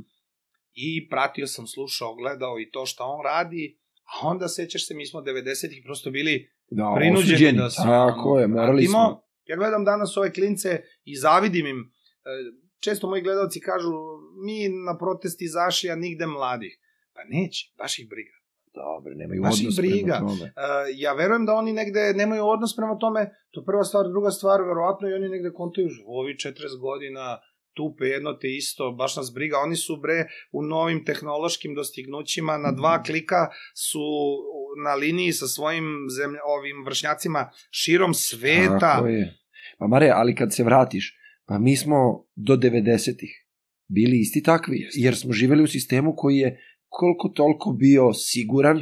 I 0.74 1.10
pratio 1.10 1.48
sam, 1.48 1.68
slušao, 1.68 2.16
gledao 2.16 2.60
i 2.60 2.70
to 2.72 2.86
šta 2.86 3.04
on 3.04 3.24
radi, 3.24 3.78
a 4.04 4.28
onda 4.28 4.48
sećaš 4.48 4.88
se, 4.88 4.94
mi 4.94 5.06
smo 5.06 5.20
90-ih 5.22 5.82
prosto 5.86 6.12
bili 6.12 6.50
Da, 6.70 6.94
prinuđeni 6.98 7.34
osuđeni, 7.34 7.58
da 7.58 7.70
se... 7.70 7.82
Tako 7.82 8.40
je, 8.40 8.48
morali 8.48 8.70
radimo. 8.70 8.90
smo. 8.92 9.24
Ja 9.46 9.56
gledam 9.56 9.86
danas 9.86 10.18
ove 10.18 10.34
klince 10.34 10.82
i 11.04 11.16
zavidim 11.16 11.66
im. 11.68 11.80
E, 11.80 12.68
Često 12.80 13.10
moji 13.10 13.22
gledalci 13.22 13.60
kažu, 13.60 13.92
mi 14.46 14.70
na 14.70 14.98
protesti 14.98 15.46
izašli, 15.46 15.90
a 15.90 15.96
nigde 15.96 16.26
mladih. 16.28 16.80
Pa 17.14 17.22
neće, 17.30 17.74
baš 17.78 18.00
ih 18.00 18.10
briga. 18.10 18.36
Dobro, 18.76 19.14
nemaju 19.16 19.42
ih 19.42 19.48
odnos 19.54 19.76
briga. 19.78 20.14
prema 20.14 20.30
tome. 20.30 20.46
E, 20.46 20.52
ja 20.96 21.14
verujem 21.14 21.46
da 21.46 21.54
oni 21.54 21.74
negde 21.74 22.14
nemaju 22.14 22.46
odnos 22.46 22.76
prema 22.76 22.98
tome, 22.98 23.30
to 23.52 23.64
prva 23.66 23.84
stvar, 23.84 24.08
druga 24.08 24.32
stvar, 24.32 24.62
verovatno 24.62 25.10
i 25.10 25.14
oni 25.14 25.30
negde 25.30 25.52
kontaju, 25.54 25.88
ovi 26.06 26.34
40 26.34 26.80
godina 26.82 27.40
tupe 27.78 28.06
jedno 28.06 28.34
te 28.34 28.50
isto, 28.56 28.92
baš 28.92 29.16
nas 29.16 29.34
briga, 29.34 29.58
oni 29.58 29.76
su 29.76 29.98
bre 29.98 30.28
u 30.52 30.64
novim 30.64 31.06
tehnološkim 31.06 31.76
dostignućima, 31.76 32.58
na 32.58 32.72
dva 32.72 33.04
klika 33.04 33.48
su 33.76 34.06
na 34.84 34.94
liniji 34.94 35.32
sa 35.32 35.48
svojim 35.48 35.86
zemlja, 36.18 36.40
ovim 36.46 36.86
vršnjacima 36.86 37.50
širom 37.72 38.14
sveta. 38.14 38.80
Tako 38.80 39.08
je. 39.08 39.38
Pa 39.80 39.88
Mare, 39.88 40.10
ali 40.14 40.36
kad 40.36 40.54
se 40.54 40.64
vratiš, 40.64 41.18
pa 41.46 41.60
mi 41.60 41.76
smo 41.78 42.26
do 42.36 42.56
90-ih 42.56 43.48
bili 43.88 44.20
isti 44.20 44.44
takvi, 44.44 44.90
jer 44.94 45.16
smo 45.16 45.34
živeli 45.34 45.64
u 45.64 45.68
sistemu 45.68 46.16
koji 46.16 46.38
je 46.38 46.60
koliko 46.90 47.30
toliko 47.30 47.72
bio 47.72 48.14
siguran. 48.14 48.82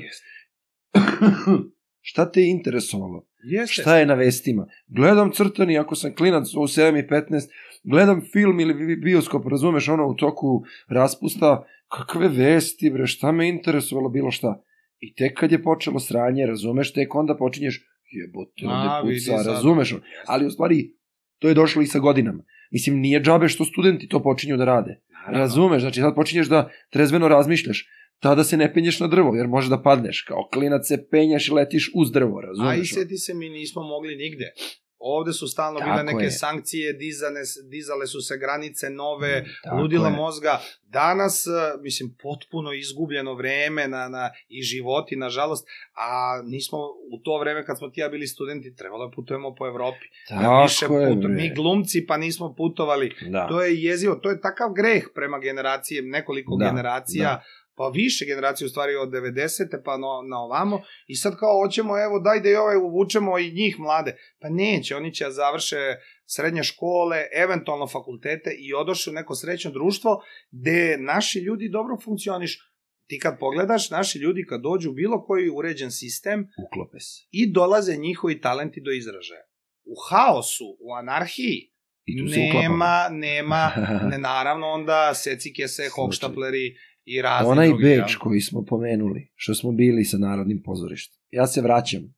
Šta 2.08 2.32
te 2.32 2.41
je 2.41 2.49
interesovalo? 2.49 3.28
Jeste. 3.43 3.82
Šta 3.82 3.97
je 3.97 4.06
na 4.06 4.14
vestima? 4.14 4.68
Gledam 4.88 5.32
crtani, 5.32 5.78
ako 5.78 5.95
sam 5.95 6.16
klinac 6.16 6.53
u 6.53 6.60
7 6.60 7.06
i 7.06 7.08
15, 7.08 7.49
gledam 7.84 8.22
film 8.34 8.60
ili 8.60 8.74
bi- 8.74 8.95
bioskop, 8.95 9.47
razumeš, 9.47 9.89
ono 9.89 10.08
u 10.08 10.14
toku 10.14 10.64
raspusta, 10.89 11.66
kakve 11.88 12.28
vesti, 12.28 12.89
bre, 12.89 13.08
šta 13.08 13.32
me 13.32 13.49
interesovalo, 13.49 14.10
bilo 14.10 14.32
šta. 14.32 14.64
I 14.99 15.14
tek 15.14 15.38
kad 15.39 15.51
je 15.51 15.64
počelo 15.64 15.99
sranje, 15.99 16.45
razumeš, 16.45 16.93
tek 16.93 17.16
onda 17.16 17.38
počinješ, 17.38 17.86
jebote, 18.12 18.66
A, 18.68 18.99
ovde 18.99 19.10
vidi 19.14 19.26
puca, 19.26 19.38
sad. 19.38 19.53
razumeš, 19.53 19.93
ono. 19.93 20.01
ali 20.28 20.45
u 20.45 20.49
stvari, 20.49 20.93
to 21.39 21.47
je 21.47 21.53
došlo 21.53 21.82
i 21.82 21.86
sa 21.88 21.99
godinama. 21.99 22.43
Mislim, 22.72 22.99
nije 22.99 23.22
džabe 23.22 23.47
što 23.47 23.66
studenti 23.66 24.08
to 24.08 24.24
počinju 24.24 24.58
da 24.58 24.66
rade. 24.66 25.01
Razumeš, 25.28 25.82
znači 25.82 25.99
sad 25.99 26.15
počinješ 26.15 26.47
da 26.47 26.69
trezveno 26.89 27.28
razmišljaš, 27.28 27.86
tada 28.19 28.43
se 28.43 28.57
ne 28.57 28.73
penješ 28.73 28.99
na 28.99 29.07
drvo, 29.07 29.36
jer 29.36 29.47
može 29.47 29.69
da 29.69 29.82
padneš. 29.82 30.21
Kao 30.21 30.49
klinac 30.53 30.88
se 30.88 31.07
penjaš 31.11 31.47
i 31.47 31.51
letiš 31.51 31.91
uz 31.95 32.11
drvo, 32.11 32.39
A 32.39 32.43
i 32.43 32.45
razumeš? 32.45 32.93
seti 32.93 33.17
se, 33.17 33.34
mi 33.34 33.49
nismo 33.49 33.84
mogli 33.84 34.15
nigde. 34.15 34.51
Ovde 35.00 35.34
su 35.34 35.48
stalno 35.48 35.80
Tako 35.80 35.91
bile 35.91 36.04
neke 36.04 36.24
je. 36.24 36.32
sankcije, 36.32 36.93
dizane, 36.93 37.39
dizale 37.70 38.08
su 38.08 38.22
se 38.22 38.38
granice 38.38 38.89
nove, 38.89 39.46
Tako 39.64 39.76
ludila 39.76 40.08
je. 40.08 40.16
mozga. 40.16 40.60
Danas, 40.84 41.48
e, 41.48 41.50
mislim, 41.82 42.16
potpuno 42.22 42.74
izgubljeno 42.74 43.34
vreme 43.34 43.88
na, 43.88 44.10
na, 44.10 44.30
i 44.50 44.62
životi, 44.62 45.16
nažalost, 45.16 45.68
a 45.96 46.10
nismo 46.46 46.78
u 47.12 47.20
to 47.24 47.38
vreme 47.39 47.66
kad 47.66 47.78
smo 47.78 47.89
ti 47.89 48.00
ja 48.00 48.10
bili 48.10 48.28
studenti, 48.28 48.76
trebalo 48.76 49.06
da 49.08 49.16
putujemo 49.16 49.56
po 49.56 49.68
Evropi. 49.68 50.06
Da 50.30 50.62
više 50.64 50.80
Tako 50.80 51.00
je, 51.00 51.08
putu-. 51.10 51.28
Mi 51.30 51.54
glumci 51.56 52.06
pa 52.06 52.18
nismo 52.18 52.54
putovali. 52.54 53.16
Da. 53.22 53.48
To 53.48 53.62
je 53.62 53.84
jezivo, 53.84 54.16
to 54.16 54.30
je 54.30 54.41
takav 54.41 54.74
greh 54.74 55.04
prema 55.16 55.39
generacije, 55.39 56.02
nekoliko 56.02 56.56
Da, 56.56 56.66
generacija, 56.66 57.30
da. 57.30 57.43
Pa 57.76 57.88
više 57.88 58.26
generacije 58.26 58.65
u 58.65 58.69
stvari 58.69 58.95
od 58.95 59.09
90. 59.09 59.82
pa 59.86 59.97
no, 59.97 60.21
na 60.30 60.39
ovamo 60.39 60.82
i 61.07 61.15
sad 61.15 61.38
kao 61.39 61.61
hoćemo 61.63 62.03
evo 62.03 62.19
daj 62.19 62.39
da 62.39 62.49
i 62.49 62.55
ove 62.55 62.78
uvučemo 62.78 63.39
i 63.39 63.51
njih 63.51 63.80
mlade. 63.80 64.17
Pa 64.39 64.49
neće, 64.49 64.95
oni 64.95 65.13
će 65.13 65.23
da 65.23 65.32
završe 65.32 65.78
srednje 66.26 66.63
škole, 66.63 67.17
eventualno 67.36 67.88
fakultete 67.88 68.49
i 68.59 68.73
odošli 68.73 69.11
u 69.11 69.13
neko 69.13 69.36
srećno 69.36 69.71
društvo 69.71 70.23
gde 70.51 70.97
naši 70.99 71.39
ljudi 71.39 71.69
dobro 71.69 71.97
funkcionišu. 72.03 72.59
Ti 73.07 73.19
kad 73.19 73.39
pogledaš, 73.39 73.89
naši 73.89 74.19
ljudi 74.19 74.45
kad 74.49 74.61
dođu 74.61 74.89
u 74.89 74.93
bilo 74.93 75.26
koji 75.26 75.49
uređen 75.49 75.91
sistem 75.91 76.47
Uklope 76.65 76.99
se. 76.99 77.28
i 77.32 77.51
dolaze 77.51 77.97
njihovi 77.97 78.41
talenti 78.41 78.82
do 78.82 78.91
izražaja. 78.91 79.43
U 79.84 79.95
haosu, 80.09 80.78
u 80.80 80.93
anarhiji, 80.93 81.76
I 82.05 82.17
tu 82.17 82.23
nema, 82.38 83.07
nema, 83.11 83.71
ne, 84.11 84.17
naravno 84.17 84.67
onda 84.67 85.13
secike 85.13 85.67
se, 85.67 85.89
hochštapleri 85.95 86.76
i 87.06 87.22
razni 87.22 87.51
Onaj 87.51 87.68
drugi. 87.68 87.84
Beč 87.84 87.97
jel? 87.97 88.20
koji 88.20 88.41
smo 88.41 88.66
pomenuli, 88.66 89.28
što 89.36 89.56
smo 89.56 89.72
bili 89.72 90.06
sa 90.06 90.18
Narodnim 90.18 90.62
pozorištem. 90.64 91.22
Ja 91.32 91.47
se 91.47 91.62
vraćam, 91.62 92.16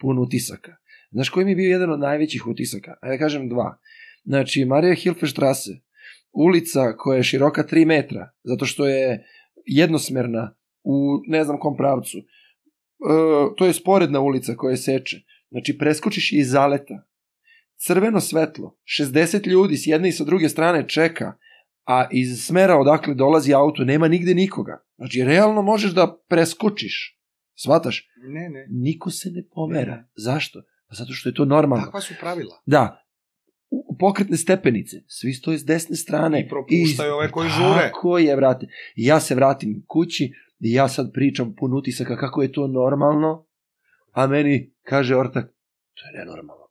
pun 0.00 0.18
utisaka. 0.18 0.76
Znaš 1.10 1.28
koji 1.28 1.44
mi 1.44 1.50
je 1.50 1.56
bio 1.56 1.70
jedan 1.70 1.90
od 1.90 2.00
najvećih 2.00 2.46
utisaka? 2.46 2.94
Ajde 3.00 3.18
kažem 3.18 3.48
dva. 3.48 3.78
Znači, 4.24 4.64
Marija 4.64 4.94
Hilfestrasse, 4.94 5.70
ulica 6.32 6.96
koja 6.96 7.16
je 7.16 7.22
široka 7.22 7.64
3 7.70 7.86
metra, 7.86 8.30
zato 8.44 8.66
što 8.66 8.88
je 8.88 9.26
jednosmerna 9.66 10.54
u 10.82 11.22
ne 11.26 11.44
znam 11.44 11.58
kom 11.58 11.76
pravcu. 11.76 12.18
E, 12.18 12.24
to 13.56 13.66
je 13.66 13.72
sporedna 13.72 14.20
ulica 14.20 14.54
koja 14.54 14.76
seče. 14.76 15.20
Znači, 15.50 15.78
preskočiš 15.78 16.32
iz 16.32 16.50
zaleta. 16.50 17.04
Crveno 17.76 18.20
svetlo, 18.20 18.78
60 19.00 19.46
ljudi 19.46 19.76
s 19.76 19.86
jedne 19.86 20.08
i 20.08 20.12
sa 20.12 20.24
druge 20.24 20.48
strane 20.48 20.88
čeka, 20.88 21.32
a 21.84 22.08
iz 22.10 22.44
smera 22.46 22.76
odakle 22.78 23.14
dolazi 23.14 23.54
auto 23.54 23.84
nema 23.84 24.08
nigde 24.08 24.34
nikoga. 24.34 24.84
Znači, 24.96 25.24
realno 25.24 25.62
možeš 25.62 25.92
da 25.92 26.16
preskočiš. 26.28 27.18
Svataš? 27.54 28.08
Ne, 28.28 28.48
ne. 28.48 28.66
Niko 28.70 29.10
se 29.10 29.30
ne 29.30 29.44
pomera. 29.54 29.96
Ne. 29.96 30.08
Zašto? 30.16 30.62
Pa 30.88 30.94
zato 30.94 31.12
što 31.12 31.28
je 31.28 31.34
to 31.34 31.44
normalno. 31.44 31.84
Takva 31.84 32.00
su 32.00 32.14
pravila. 32.20 32.62
Da, 32.66 33.04
u- 33.70 33.96
pokretne 33.98 34.36
stepenice, 34.36 34.96
svi 35.06 35.32
stoje 35.32 35.58
s 35.58 35.64
desne 35.64 35.96
strane. 35.96 36.40
I 36.40 36.48
propuštaju 36.48 37.14
ove 37.14 37.30
koji 37.30 37.48
žure. 37.48 37.82
Tako 37.82 38.18
je, 38.18 38.36
vrate. 38.36 38.66
I 38.96 39.04
ja 39.06 39.20
se 39.20 39.34
vratim 39.34 39.84
kući 39.88 40.32
i 40.60 40.72
ja 40.72 40.88
sad 40.88 41.12
pričam 41.12 41.54
pun 41.56 41.74
utisaka 41.74 42.16
kako 42.16 42.42
je 42.42 42.52
to 42.52 42.66
normalno, 42.66 43.46
a 44.12 44.26
meni 44.26 44.72
kaže 44.82 45.16
ortak, 45.16 45.44
to 45.94 46.02
je 46.06 46.18
nenormalno. 46.18 46.62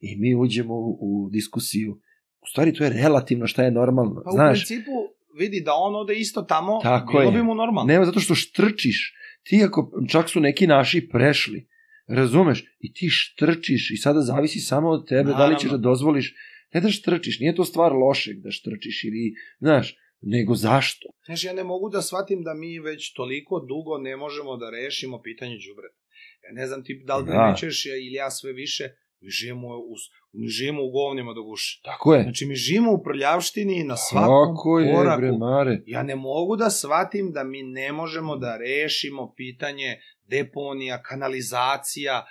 I 0.00 0.16
mi 0.16 0.34
uđemo 0.34 0.74
u, 0.74 0.98
u 1.00 1.30
diskusiju. 1.30 2.00
U 2.44 2.50
stvari, 2.50 2.72
to 2.72 2.84
je 2.84 2.90
relativno 2.92 3.46
šta 3.46 3.62
je 3.62 3.70
normalno. 3.70 4.22
Pa 4.24 4.30
u 4.30 4.32
Znaš, 4.32 4.58
principu 4.58 4.90
vidi 5.34 5.60
da 5.60 5.72
on 5.74 5.96
ode 5.96 6.14
isto 6.14 6.42
tamo, 6.42 6.80
Tako 6.82 7.12
bilo 7.12 7.22
je. 7.22 7.30
bi 7.32 7.42
mu 7.42 7.54
normalno. 7.54 7.88
nema 7.88 8.04
zato 8.04 8.20
što 8.20 8.34
štrčiš. 8.34 9.14
Ti 9.42 9.62
ako, 9.64 9.80
čak 10.08 10.30
su 10.30 10.40
neki 10.40 10.66
naši 10.66 11.08
prešli, 11.08 11.68
razumeš, 12.06 12.64
i 12.80 12.92
ti 12.92 13.08
štrčiš 13.10 13.90
i 13.90 13.96
sada 13.96 14.20
zavisi 14.20 14.60
samo 14.60 14.88
od 14.88 15.08
tebe 15.08 15.22
da 15.22 15.28
li 15.28 15.34
Naravno. 15.34 15.58
ćeš 15.58 15.70
da 15.70 15.76
dozvoliš, 15.78 16.34
ne 16.74 16.80
da 16.80 16.90
štrčiš, 16.90 17.38
nije 17.40 17.54
to 17.54 17.64
stvar 17.64 17.92
lošeg 17.94 18.36
da 18.36 18.50
štrčiš 18.50 19.04
ili, 19.04 19.34
znaš, 19.58 19.96
nego 20.22 20.54
zašto? 20.54 21.08
Znaš, 21.24 21.44
ja 21.44 21.52
ne 21.52 21.64
mogu 21.64 21.88
da 21.88 22.02
shvatim 22.02 22.42
da 22.42 22.54
mi 22.54 22.78
već 22.80 23.12
toliko 23.12 23.60
dugo 23.60 23.98
ne 23.98 24.16
možemo 24.16 24.56
da 24.56 24.70
rešimo 24.70 25.22
pitanje 25.22 25.56
đubreta. 25.58 25.98
Ja 26.42 26.52
ne 26.52 26.66
znam 26.66 26.84
ti 26.84 27.02
da 27.04 27.16
li 27.16 27.24
Da. 27.24 27.54
ili 27.98 28.12
ja 28.14 28.30
sve 28.30 28.52
više, 28.52 28.84
mi 29.20 29.30
živimo 29.30 29.68
u, 29.68 29.94
mi 30.34 30.48
živimo 30.48 30.82
u 30.82 30.90
govnima 30.90 31.32
do 31.32 31.42
guše. 31.42 31.80
Tako 31.84 32.14
je. 32.14 32.22
Znači, 32.22 32.46
mi 32.46 32.54
živimo 32.54 32.92
u 32.92 33.02
prljavštini 33.02 33.84
na 33.84 33.96
svakom 33.96 34.56
Tako 34.56 34.78
je, 34.80 34.94
koraku. 34.94 35.20
bre, 35.20 35.32
mare. 35.32 35.82
Ja 35.86 36.02
ne 36.02 36.16
mogu 36.16 36.56
da 36.56 36.70
shvatim 36.70 37.32
da 37.32 37.44
mi 37.44 37.62
ne 37.62 37.92
možemo 37.92 38.36
da 38.36 38.56
rešimo 38.56 39.32
pitanje 39.36 39.98
deponija, 40.28 41.02
kanalizacija, 41.02 42.24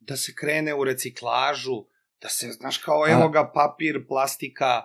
da 0.00 0.16
se 0.16 0.32
krene 0.40 0.74
u 0.74 0.84
reciklažu, 0.84 1.84
da 2.22 2.28
se, 2.28 2.46
znaš, 2.46 2.78
kao 2.78 3.08
evo 3.08 3.28
ga 3.28 3.50
papir, 3.54 4.06
plastika, 4.08 4.82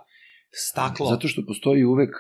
staklo. 0.52 1.10
Zato 1.10 1.28
što 1.28 1.46
postoji 1.48 1.84
uvek 1.84 2.16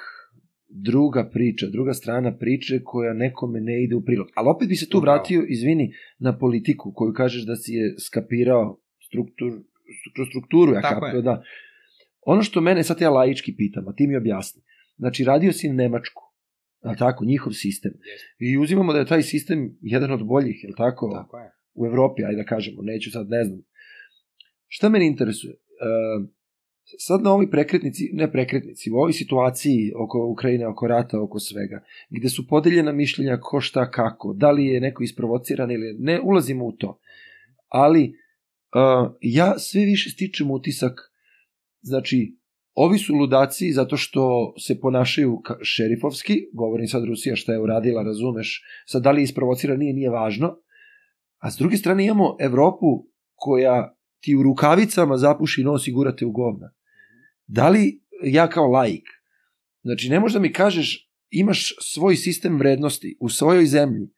druga 0.69 1.29
priča, 1.33 1.67
druga 1.67 1.93
strana 1.93 2.37
priče 2.37 2.83
koja 2.83 3.13
nekome 3.13 3.59
ne 3.61 3.83
ide 3.83 3.95
u 3.95 4.05
prilog. 4.05 4.27
Ali 4.35 4.49
opet 4.49 4.67
bi 4.67 4.75
se 4.75 4.89
tu 4.89 4.97
Upravo. 4.97 5.17
vratio, 5.17 5.45
izvini, 5.49 5.93
na 6.19 6.37
politiku 6.37 6.91
koju 6.95 7.13
kažeš 7.13 7.45
da 7.45 7.55
si 7.55 7.71
je 7.73 7.95
skapirao 7.99 8.79
struktur, 9.07 9.51
kroz 10.15 10.27
strukturu, 10.27 10.73
ja 10.73 10.81
Tako 10.81 10.99
kapio, 10.99 11.21
da. 11.21 11.43
Ono 12.25 12.43
što 12.43 12.61
mene 12.61 12.83
sad 12.83 13.01
ja 13.01 13.09
laički 13.09 13.55
pitam, 13.55 13.87
a 13.87 13.93
ti 13.95 14.07
mi 14.07 14.17
objasni. 14.17 14.61
Znači, 14.97 15.23
radio 15.23 15.53
si 15.53 15.69
Nemačku, 15.69 16.23
je 16.83 16.95
tako, 16.97 17.25
njihov 17.25 17.53
sistem. 17.53 17.91
I 18.39 18.57
uzimamo 18.57 18.93
da 18.93 18.99
je 18.99 19.05
taj 19.05 19.21
sistem 19.21 19.77
jedan 19.81 20.11
od 20.11 20.25
boljih, 20.25 20.63
je 20.63 20.67
li 20.67 20.75
tako? 20.77 21.11
Tako 21.13 21.37
je. 21.37 21.51
u 21.73 21.85
Evropi, 21.85 22.23
ajde 22.23 22.37
da 22.37 22.45
kažemo, 22.45 22.81
neću 22.81 23.11
sad, 23.11 23.29
ne 23.29 23.43
znam. 23.43 23.61
Šta 24.67 24.89
mene 24.89 25.07
interesuje? 25.07 25.53
E, 25.53 25.57
sad 26.97 27.21
na 27.21 27.33
ovoj 27.33 27.49
prekretnici, 27.51 28.09
ne 28.13 28.31
prekretnici, 28.31 28.91
u 28.91 28.95
ovoj 28.95 29.13
situaciji 29.13 29.91
oko 29.95 30.27
Ukrajine, 30.27 30.67
oko 30.67 30.87
rata, 30.87 31.21
oko 31.21 31.39
svega, 31.39 31.83
gde 32.09 32.29
su 32.29 32.47
podeljena 32.47 32.91
mišljenja 32.91 33.37
ko 33.41 33.61
šta 33.61 33.91
kako, 33.91 34.33
da 34.33 34.51
li 34.51 34.65
je 34.65 34.81
neko 34.81 35.03
isprovociran 35.03 35.71
ili 35.71 35.95
ne 35.99 36.19
ulazimo 36.23 36.65
u 36.65 36.71
to. 36.71 36.99
Ali 37.67 38.13
ja 39.21 39.59
sve 39.59 39.85
više 39.85 40.09
stičem 40.09 40.51
utisak, 40.51 40.99
znači, 41.81 42.37
ovi 42.73 42.97
su 42.97 43.15
ludaci 43.15 43.71
zato 43.71 43.97
što 43.97 44.53
se 44.59 44.79
ponašaju 44.79 45.41
šerifovski, 45.61 46.33
govorim 46.53 46.87
sad 46.87 47.05
Rusija 47.05 47.35
šta 47.35 47.53
je 47.53 47.59
uradila, 47.59 48.03
razumeš, 48.03 48.63
sad 48.85 49.03
da 49.03 49.11
li 49.11 49.21
je 49.21 49.23
isprovocira, 49.23 49.77
nije, 49.77 49.93
nije 49.93 50.09
važno, 50.09 50.57
A 51.41 51.51
s 51.51 51.57
druge 51.57 51.77
strane 51.77 52.05
imamo 52.05 52.37
Evropu 52.39 52.87
koja 53.35 53.95
ti 54.19 54.35
u 54.35 54.43
rukavicama 54.43 55.17
zapuši 55.17 55.63
nos 55.63 55.87
i 55.87 55.91
gurate 55.91 56.25
u 56.25 56.31
govna. 56.31 56.73
Da 57.47 57.69
li 57.69 58.01
ja 58.23 58.49
kao 58.49 58.67
laik, 58.67 59.07
znači 59.83 60.09
ne 60.09 60.19
možda 60.19 60.39
mi 60.39 60.53
kažeš 60.53 61.11
imaš 61.29 61.73
svoj 61.79 62.15
sistem 62.15 62.57
vrednosti 62.57 63.17
u 63.19 63.29
svojoj 63.29 63.65
zemlji, 63.65 64.09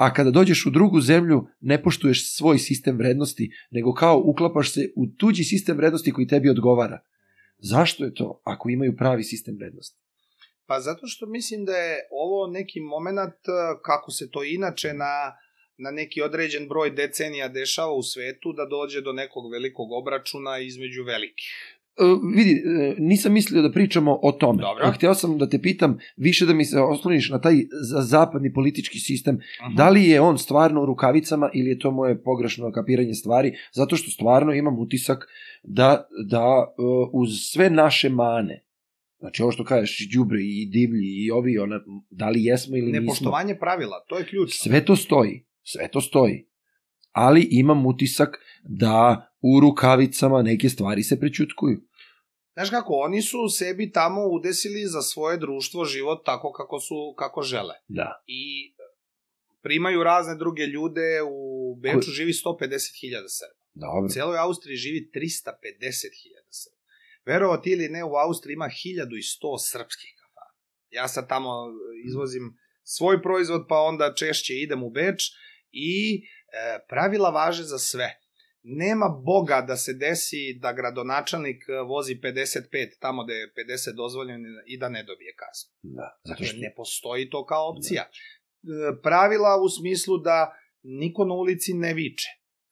a 0.00 0.12
kada 0.12 0.30
dođeš 0.30 0.66
u 0.66 0.70
drugu 0.70 1.00
zemlju 1.00 1.46
ne 1.60 1.82
poštuješ 1.82 2.36
svoj 2.36 2.58
sistem 2.58 2.96
vrednosti, 2.96 3.50
nego 3.70 3.94
kao 3.94 4.22
uklapaš 4.24 4.72
se 4.72 4.92
u 4.96 5.06
tuđi 5.06 5.44
sistem 5.44 5.76
vrednosti 5.76 6.12
koji 6.12 6.26
tebi 6.26 6.50
odgovara. 6.50 7.00
Zašto 7.58 8.04
je 8.04 8.14
to 8.14 8.40
ako 8.44 8.70
imaju 8.70 8.96
pravi 8.96 9.24
sistem 9.24 9.56
vrednosti? 9.58 9.98
Pa 10.66 10.80
zato 10.80 11.06
što 11.06 11.26
mislim 11.26 11.64
da 11.64 11.76
je 11.76 11.98
ovo 12.10 12.46
neki 12.46 12.80
moment 12.80 13.40
eh, 13.48 13.80
kako 13.82 14.10
se 14.10 14.30
to 14.30 14.44
inače 14.44 14.94
na 14.94 15.36
na 15.82 15.90
neki 15.90 16.22
određen 16.22 16.68
broj 16.68 16.90
decenija 16.90 17.48
dešava 17.48 17.92
u 17.92 18.02
svetu 18.02 18.52
da 18.52 18.66
dođe 18.66 19.00
do 19.00 19.12
nekog 19.12 19.52
velikog 19.52 19.92
obračuna 19.92 20.58
između 20.58 21.04
velikih. 21.04 21.79
E, 21.92 22.02
vidi, 22.34 22.50
e, 22.52 22.94
nisam 22.98 23.32
mislio 23.32 23.62
da 23.62 23.70
pričamo 23.70 24.18
o 24.22 24.32
tome. 24.32 24.58
Dobro. 24.58 24.92
Hteo 24.92 25.14
sam 25.14 25.38
da 25.38 25.48
te 25.48 25.58
pitam 25.58 25.98
više 26.16 26.46
da 26.46 26.54
mi 26.54 26.64
se 26.64 26.80
osloniš 26.80 27.30
na 27.30 27.40
taj 27.40 27.54
za- 27.82 28.00
zapadni 28.00 28.52
politički 28.52 28.98
sistem. 28.98 29.34
Mhm. 29.34 29.74
Da 29.74 29.88
li 29.88 30.04
je 30.04 30.20
on 30.20 30.38
stvarno 30.38 30.82
u 30.82 30.86
rukavicama 30.86 31.50
ili 31.54 31.68
je 31.68 31.78
to 31.78 31.90
moje 31.90 32.22
pogrešno 32.22 32.72
kapiranje 32.72 33.14
stvari? 33.14 33.52
Zato 33.72 33.96
što 33.96 34.10
stvarno 34.10 34.52
imam 34.52 34.78
utisak 34.78 35.28
da, 35.62 35.88
da 36.26 36.44
e, 36.68 36.72
uz 37.12 37.28
sve 37.42 37.70
naše 37.70 38.08
mane, 38.08 38.64
znači 39.18 39.42
ovo 39.42 39.52
što 39.52 39.64
kažeš, 39.64 40.08
đubre 40.10 40.38
i 40.40 40.66
divlji 40.66 41.06
i 41.16 41.30
ovi, 41.30 41.58
ona, 41.58 41.80
da 42.10 42.28
li 42.28 42.44
jesmo 42.44 42.76
ili 42.76 42.86
nismo, 42.86 43.00
Nepoštovanje 43.00 43.54
pravila, 43.56 44.04
to 44.08 44.18
je 44.18 44.24
ključno. 44.24 44.70
sve 44.70 44.84
to 44.84 44.96
stoji. 44.96 45.46
Sve 45.62 45.88
to 45.88 46.00
stoji. 46.00 46.49
Ali 47.12 47.48
imam 47.50 47.86
utisak 47.86 48.38
da 48.62 49.30
u 49.42 49.60
rukavicama 49.60 50.42
neke 50.42 50.68
stvari 50.68 51.02
se 51.02 51.20
prećutkuju. 51.20 51.80
Znaš 52.52 52.70
kako, 52.70 52.92
oni 52.92 53.22
su 53.22 53.48
sebi 53.48 53.92
tamo 53.92 54.20
udesili 54.26 54.86
za 54.86 55.02
svoje 55.02 55.38
društvo 55.38 55.84
život 55.84 56.24
tako 56.24 56.52
kako 56.52 56.80
su 56.80 57.14
kako 57.18 57.42
žele. 57.42 57.74
Da. 57.88 58.22
I 58.26 58.74
primaju 59.62 60.02
razne 60.02 60.34
druge 60.34 60.62
ljude, 60.62 61.22
u 61.30 61.76
Beču 61.76 62.10
živi 62.10 62.32
150.000 62.32 62.38
Srba. 63.38 63.60
Dobro. 63.74 64.06
U 64.06 64.08
cijeloj 64.08 64.38
Austriji 64.38 64.76
živi 64.76 65.10
350.000 65.14 65.20
Srba. 66.50 66.80
Verovati 67.26 67.70
ili 67.70 67.88
ne, 67.88 68.04
u 68.04 68.14
Austriji 68.26 68.54
ima 68.54 68.68
1100 68.68 69.58
srpskih 69.70 70.12
kafana. 70.20 70.54
Ja 70.90 71.08
sad 71.08 71.28
tamo 71.28 71.50
izvozim 72.06 72.56
svoj 72.82 73.22
proizvod, 73.22 73.66
pa 73.68 73.78
onda 73.80 74.14
češće 74.14 74.54
idem 74.54 74.82
u 74.82 74.90
Beč 74.90 75.22
i 75.72 76.16
e, 76.16 76.39
pravila 76.88 77.30
važe 77.30 77.62
za 77.62 77.78
sve. 77.78 78.20
nema 78.62 79.08
boga 79.08 79.60
da 79.60 79.76
se 79.76 79.92
desi 79.92 80.58
da 80.60 80.72
gradonačelnik 80.72 81.64
e, 81.68 81.72
vozi 81.72 82.14
55 82.14 82.98
tamo 83.00 83.24
da 83.24 83.32
je 83.32 83.52
50 83.92 83.96
dozvoljeno 83.96 84.48
i 84.66 84.78
da 84.78 84.88
ne 84.88 85.02
dobije 85.02 85.34
kaznu. 85.34 85.70
Da, 85.82 86.20
zato 86.24 86.28
Dakle, 86.28 86.46
što... 86.46 86.56
ne 86.60 86.72
postoji 86.76 87.30
to 87.30 87.46
kao 87.46 87.70
opcija. 87.70 88.02
E, 88.02 88.10
Pravila 89.02 89.62
u 89.64 89.68
smislu 89.68 90.18
da 90.18 90.56
niko 90.82 91.24
na 91.24 91.34
ulici 91.34 91.74
ne 91.74 91.94
viče. 91.94 92.28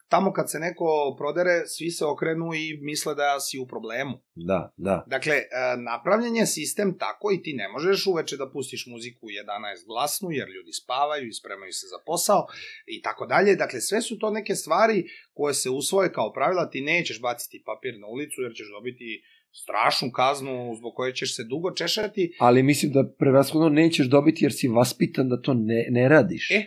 Tamo 0.09 0.33
kad 0.33 0.51
se 0.51 0.59
neko 0.59 1.15
prodere, 1.19 1.67
svi 1.67 1.91
se 1.91 2.05
okrenu 2.05 2.55
i 2.55 2.79
misle 2.83 3.15
da 3.15 3.41
si 3.41 3.59
u 3.59 3.67
problemu. 3.67 4.15
Da, 4.35 4.73
da. 4.77 5.05
Dakle, 5.07 5.35
e, 5.35 5.47
napravljen 5.77 6.37
je 6.37 6.47
sistem 6.47 6.99
tako 6.99 7.33
i 7.33 7.43
ti 7.43 7.53
ne 7.53 7.69
možeš 7.69 8.07
uveče 8.07 8.37
da 8.37 8.51
pustiš 8.51 8.87
muziku 8.87 9.27
u 9.27 9.29
11 9.29 9.87
glasnu, 9.87 10.29
jer 10.31 10.49
ljudi 10.49 10.73
spavaju 10.73 11.27
i 11.29 11.33
spremaju 11.33 11.73
se 11.73 11.87
za 11.87 11.99
posao 12.07 12.47
i 12.87 13.03
tako 13.03 13.27
dalje. 13.27 13.57
Dakle, 13.57 13.81
sve 13.81 14.03
su 14.03 14.19
to 14.19 14.31
neke 14.31 14.55
stvari 14.55 15.05
koje 15.35 15.55
se 15.55 15.71
usvoje 15.71 16.13
kao 16.13 16.33
pravila, 16.33 16.71
ti 16.71 16.81
nećeš 16.81 17.21
baciti 17.21 17.63
papir 17.67 17.95
na 18.01 18.07
ulicu 18.07 18.43
jer 18.43 18.53
ćeš 18.55 18.69
dobiti 18.71 19.23
strašnu 19.53 20.11
kaznu 20.11 20.75
zbog 20.79 20.95
koje 20.95 21.15
ćeš 21.15 21.37
se 21.37 21.45
dugo 21.45 21.71
češati. 21.71 22.37
Ali 22.39 22.63
mislim 22.63 22.93
da 22.93 23.11
prevashodno 23.19 23.69
nećeš 23.69 24.07
dobiti 24.07 24.45
jer 24.45 24.53
si 24.53 24.69
vaspitan 24.69 25.29
da 25.29 25.43
to 25.43 25.55
ne, 25.55 25.87
ne 25.91 26.09
radiš. 26.09 26.51
E, 26.51 26.65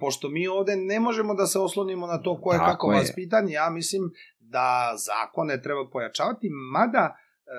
pošto 0.00 0.28
mi 0.28 0.48
ovde 0.48 0.76
ne 0.76 1.00
možemo 1.00 1.34
da 1.34 1.46
se 1.46 1.58
oslonimo 1.58 2.06
na 2.06 2.22
to 2.22 2.40
ko 2.40 2.52
je 2.52 2.58
Tako 2.58 2.70
kako 2.70 2.92
je. 2.92 2.98
vaspitan, 2.98 3.48
ja 3.48 3.70
mislim 3.70 4.02
da 4.38 4.94
zakone 4.96 5.62
treba 5.62 5.90
pojačavati, 5.90 6.48
mada 6.72 7.16
e, 7.16 7.50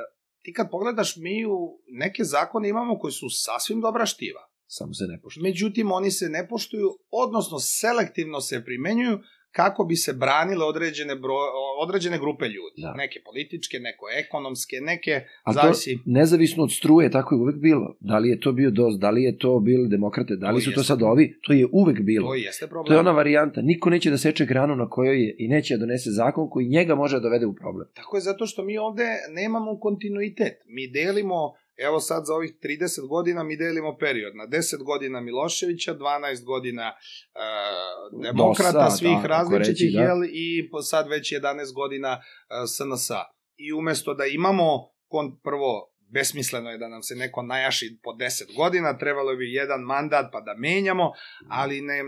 ti 0.43 0.53
kad 0.53 0.71
pogledaš, 0.71 1.15
mi 1.17 1.45
u 1.45 1.81
neke 1.87 2.23
zakone 2.23 2.69
imamo 2.69 2.99
koji 2.99 3.11
su 3.11 3.27
sasvim 3.29 3.81
dobra 3.81 4.05
štiva. 4.05 4.41
Samo 4.67 4.93
se 4.93 5.03
ne 5.07 5.21
poštuje. 5.21 5.43
Međutim, 5.43 5.91
oni 5.91 6.11
se 6.11 6.29
ne 6.29 6.47
poštuju, 6.47 6.89
odnosno 7.11 7.59
selektivno 7.59 8.41
se 8.41 8.65
primenjuju 8.65 9.19
kako 9.51 9.83
bi 9.83 9.95
se 9.95 10.13
branile 10.13 10.65
određene, 10.65 11.15
bro, 11.15 11.33
određene 11.79 12.17
grupe 12.17 12.45
ljudi. 12.45 12.81
Da. 12.81 12.93
Neke 12.93 13.19
političke, 13.25 13.79
neko 13.79 14.05
ekonomske, 14.17 14.75
neke, 14.81 15.11
A 15.43 15.53
to 15.53 15.59
zavisi... 15.61 15.97
nezavisno 16.05 16.63
od 16.63 16.71
struje, 16.71 17.11
tako 17.11 17.35
je 17.35 17.41
uvek 17.41 17.55
bilo. 17.57 17.95
Da 17.99 18.17
li 18.17 18.29
je 18.29 18.39
to 18.39 18.51
bio 18.51 18.71
DOS, 18.71 18.95
da 18.95 19.09
li 19.09 19.23
je 19.23 19.37
to 19.37 19.59
bili 19.59 19.89
demokrate, 19.89 20.35
da 20.35 20.49
li 20.49 20.55
To 20.55 20.61
su 20.61 20.71
to 20.73 20.79
jeste. 20.79 20.87
sad 20.87 21.01
ovi, 21.03 21.39
to 21.41 21.53
je 21.53 21.67
uvek 21.71 22.01
bilo. 22.01 22.27
To 22.27 22.35
jeste 22.35 22.67
problem. 22.67 22.87
To 22.87 22.93
je 22.93 22.99
ona 22.99 23.11
varijanta. 23.11 23.61
Niko 23.61 23.89
neće 23.89 24.09
da 24.09 24.17
seče 24.17 24.45
granu 24.45 24.75
na 24.75 24.89
kojoj 24.89 25.23
je 25.23 25.35
i 25.39 25.47
neće 25.47 25.73
da 25.73 25.79
donese 25.79 26.09
zakon 26.11 26.49
koji 26.49 26.67
njega 26.67 26.95
može 26.95 27.15
da 27.15 27.19
dovede 27.19 27.45
u 27.45 27.55
problem. 27.55 27.87
Tako 27.93 28.17
je 28.17 28.21
zato 28.21 28.45
što 28.45 28.63
mi 28.63 28.77
ovde 28.77 29.03
nemamo 29.31 29.79
kontinuitet. 29.79 30.53
Mi 30.65 30.87
delimo, 30.87 31.53
evo 31.87 31.99
sad 31.99 32.25
za 32.25 32.33
ovih 32.33 32.53
30 32.63 33.07
godina 33.07 33.43
mi 33.43 33.57
delimo 33.57 33.97
period. 33.97 34.35
Na 34.35 34.47
10 34.47 34.83
godina 34.83 35.21
Miloševića, 35.21 35.95
12 35.95 36.45
godina 36.45 36.93
uh, 36.93 38.21
demokrata 38.23 38.83
DOS-a, 38.83 38.97
svih 38.97 39.17
tako 39.21 39.27
različitih, 39.27 39.85
reći, 39.85 39.97
da. 39.97 40.01
jel, 40.01 40.23
i 40.23 40.69
sad 40.83 41.09
već 41.09 41.33
11 41.33 41.73
godina 41.75 42.11
uh, 42.11 42.21
SNS-a. 42.67 43.23
I 43.57 43.73
umesto 43.73 44.13
da 44.13 44.25
imamo, 44.25 44.65
kon, 45.07 45.39
prvo, 45.43 45.89
besmisleno 46.13 46.69
je 46.69 46.77
da 46.77 46.87
nam 46.87 47.03
se 47.03 47.15
neko 47.15 47.41
najaši 47.41 47.99
po 48.03 48.09
10 48.09 48.55
godina, 48.55 48.97
trebalo 48.97 49.35
bi 49.35 49.53
jedan 49.53 49.81
mandat 49.81 50.25
pa 50.31 50.41
da 50.41 50.53
menjamo, 50.57 51.11
ali 51.49 51.81
ne, 51.81 51.97
e, 51.97 52.03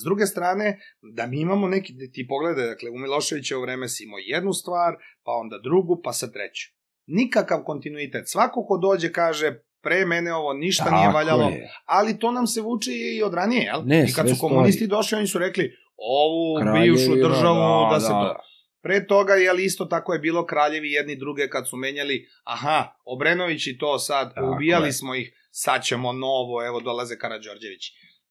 s 0.00 0.04
druge 0.04 0.26
strane, 0.26 0.80
da 1.14 1.26
mi 1.26 1.40
imamo 1.40 1.68
neki, 1.68 1.92
da 1.92 2.12
ti 2.12 2.26
pogledaj, 2.28 2.66
dakle, 2.66 2.90
u 2.90 2.98
Miloševićevo 2.98 3.62
vreme 3.62 3.88
si 3.88 4.04
imao 4.04 4.18
jednu 4.18 4.52
stvar, 4.52 4.94
pa 5.24 5.32
onda 5.32 5.58
drugu, 5.58 6.00
pa 6.04 6.12
sad 6.12 6.32
treću. 6.32 6.81
Nikakav 7.12 7.62
kontinuitet. 7.64 8.28
Svako 8.28 8.64
ko 8.66 8.78
dođe 8.78 9.12
kaže, 9.12 9.52
pre 9.82 10.04
mene 10.06 10.34
ovo 10.34 10.52
ništa 10.52 10.90
nije 10.90 11.04
Tako 11.04 11.14
valjalo, 11.16 11.48
je. 11.48 11.68
ali 11.84 12.18
to 12.18 12.30
nam 12.32 12.46
se 12.46 12.60
vuče 12.60 12.90
i 12.90 13.22
od 13.22 13.34
ranije, 13.34 13.62
jel? 13.62 13.82
Ne, 13.84 14.06
I 14.08 14.12
kad 14.12 14.28
su 14.28 14.34
komunisti 14.40 14.76
stoji. 14.76 14.88
došli, 14.88 15.18
oni 15.18 15.26
su 15.26 15.38
rekli, 15.38 15.72
ovu 15.96 16.60
Kraljevina, 16.62 16.84
bivšu 16.84 17.14
državu 17.16 17.58
da, 17.58 17.94
da, 17.94 18.00
se 18.00 18.12
da. 18.12 18.36
Pre 18.82 19.06
toga, 19.06 19.34
jel 19.34 19.60
isto 19.60 19.84
tako 19.84 20.12
je 20.12 20.18
bilo 20.18 20.46
kraljevi 20.46 20.92
jedni 20.92 21.16
druge 21.16 21.48
kad 21.48 21.68
su 21.68 21.76
menjali, 21.76 22.26
aha, 22.44 22.84
Obrenović 23.04 23.66
i 23.66 23.78
to 23.78 23.98
sad, 23.98 24.34
Tako 24.34 24.52
ubijali 24.56 24.88
je. 24.88 24.92
smo 24.92 25.14
ih, 25.14 25.48
sad 25.50 25.84
ćemo 25.84 26.12
novo, 26.12 26.66
evo 26.66 26.80
dolaze 26.80 27.18
Karadžorđević. 27.18 27.82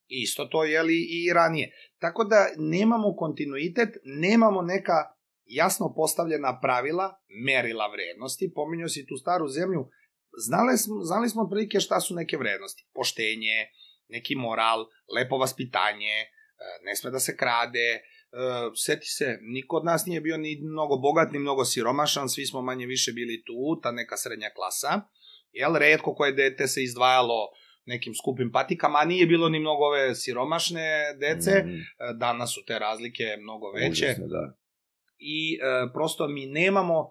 Isto 0.08 0.46
to 0.46 0.64
je 0.64 0.84
li 0.84 0.98
i 1.10 1.34
ranije. 1.34 1.72
Tako 2.00 2.24
da 2.24 2.48
nemamo 2.58 3.16
kontinuitet, 3.16 3.90
nemamo 4.04 4.62
neka 4.62 4.94
jasno 5.56 5.94
postavljena 5.96 6.60
pravila, 6.62 7.08
merila 7.46 7.88
vrednosti, 7.88 8.52
pominjao 8.56 8.90
si 8.90 9.06
tu 9.06 9.16
staru 9.18 9.48
zemlju, 9.48 9.90
znali 10.48 10.78
smo, 10.78 10.96
znali 11.02 11.30
smo 11.30 11.42
otprilike 11.42 11.80
šta 11.80 12.00
su 12.00 12.16
neke 12.16 12.38
vrednosti. 12.38 12.88
Poštenje, 12.94 13.58
neki 14.08 14.36
moral, 14.36 14.86
lepo 15.16 15.38
vaspitanje, 15.38 16.18
e, 16.22 16.28
ne 16.86 16.96
sme 16.96 17.12
da 17.12 17.20
se 17.20 17.38
krade, 17.38 18.02
Uh, 18.34 18.72
seti 18.76 19.06
se, 19.06 19.38
niko 19.42 19.78
od 19.78 19.86
nas 19.86 20.06
nije 20.06 20.22
bio 20.22 20.38
ni 20.38 20.60
mnogo 20.62 20.98
bogat, 20.98 21.32
ni 21.32 21.40
mnogo 21.40 21.66
siromašan, 21.66 22.30
svi 22.30 22.46
smo 22.46 22.62
manje 22.62 22.86
više 22.86 23.12
bili 23.12 23.44
tu, 23.46 23.82
ta 23.82 23.92
neka 23.92 24.18
srednja 24.18 24.50
klasa. 24.56 25.02
Jel, 25.52 25.76
redko 25.76 26.16
koje 26.16 26.32
dete 26.32 26.68
se 26.68 26.84
izdvajalo 26.84 27.50
nekim 27.86 28.14
skupim 28.14 28.52
patikama, 28.52 29.00
a 29.00 29.06
nije 29.06 29.26
bilo 29.26 29.50
ni 29.50 29.60
mnogo 29.60 29.86
ove 29.86 30.16
siromašne 30.16 31.14
dece, 31.20 31.64
Mm, 31.66 31.70
E, 31.72 32.14
danas 32.20 32.54
su 32.54 32.66
te 32.66 32.80
razlike 32.80 33.24
mnogo 33.42 33.72
veće 33.72 34.06
užasno, 34.06 34.28
da. 34.28 34.58
I 35.22 35.60
e, 35.62 35.94
prosto 35.94 36.28
mi 36.28 36.46
nemamo 36.46 37.00
e, 37.02 37.10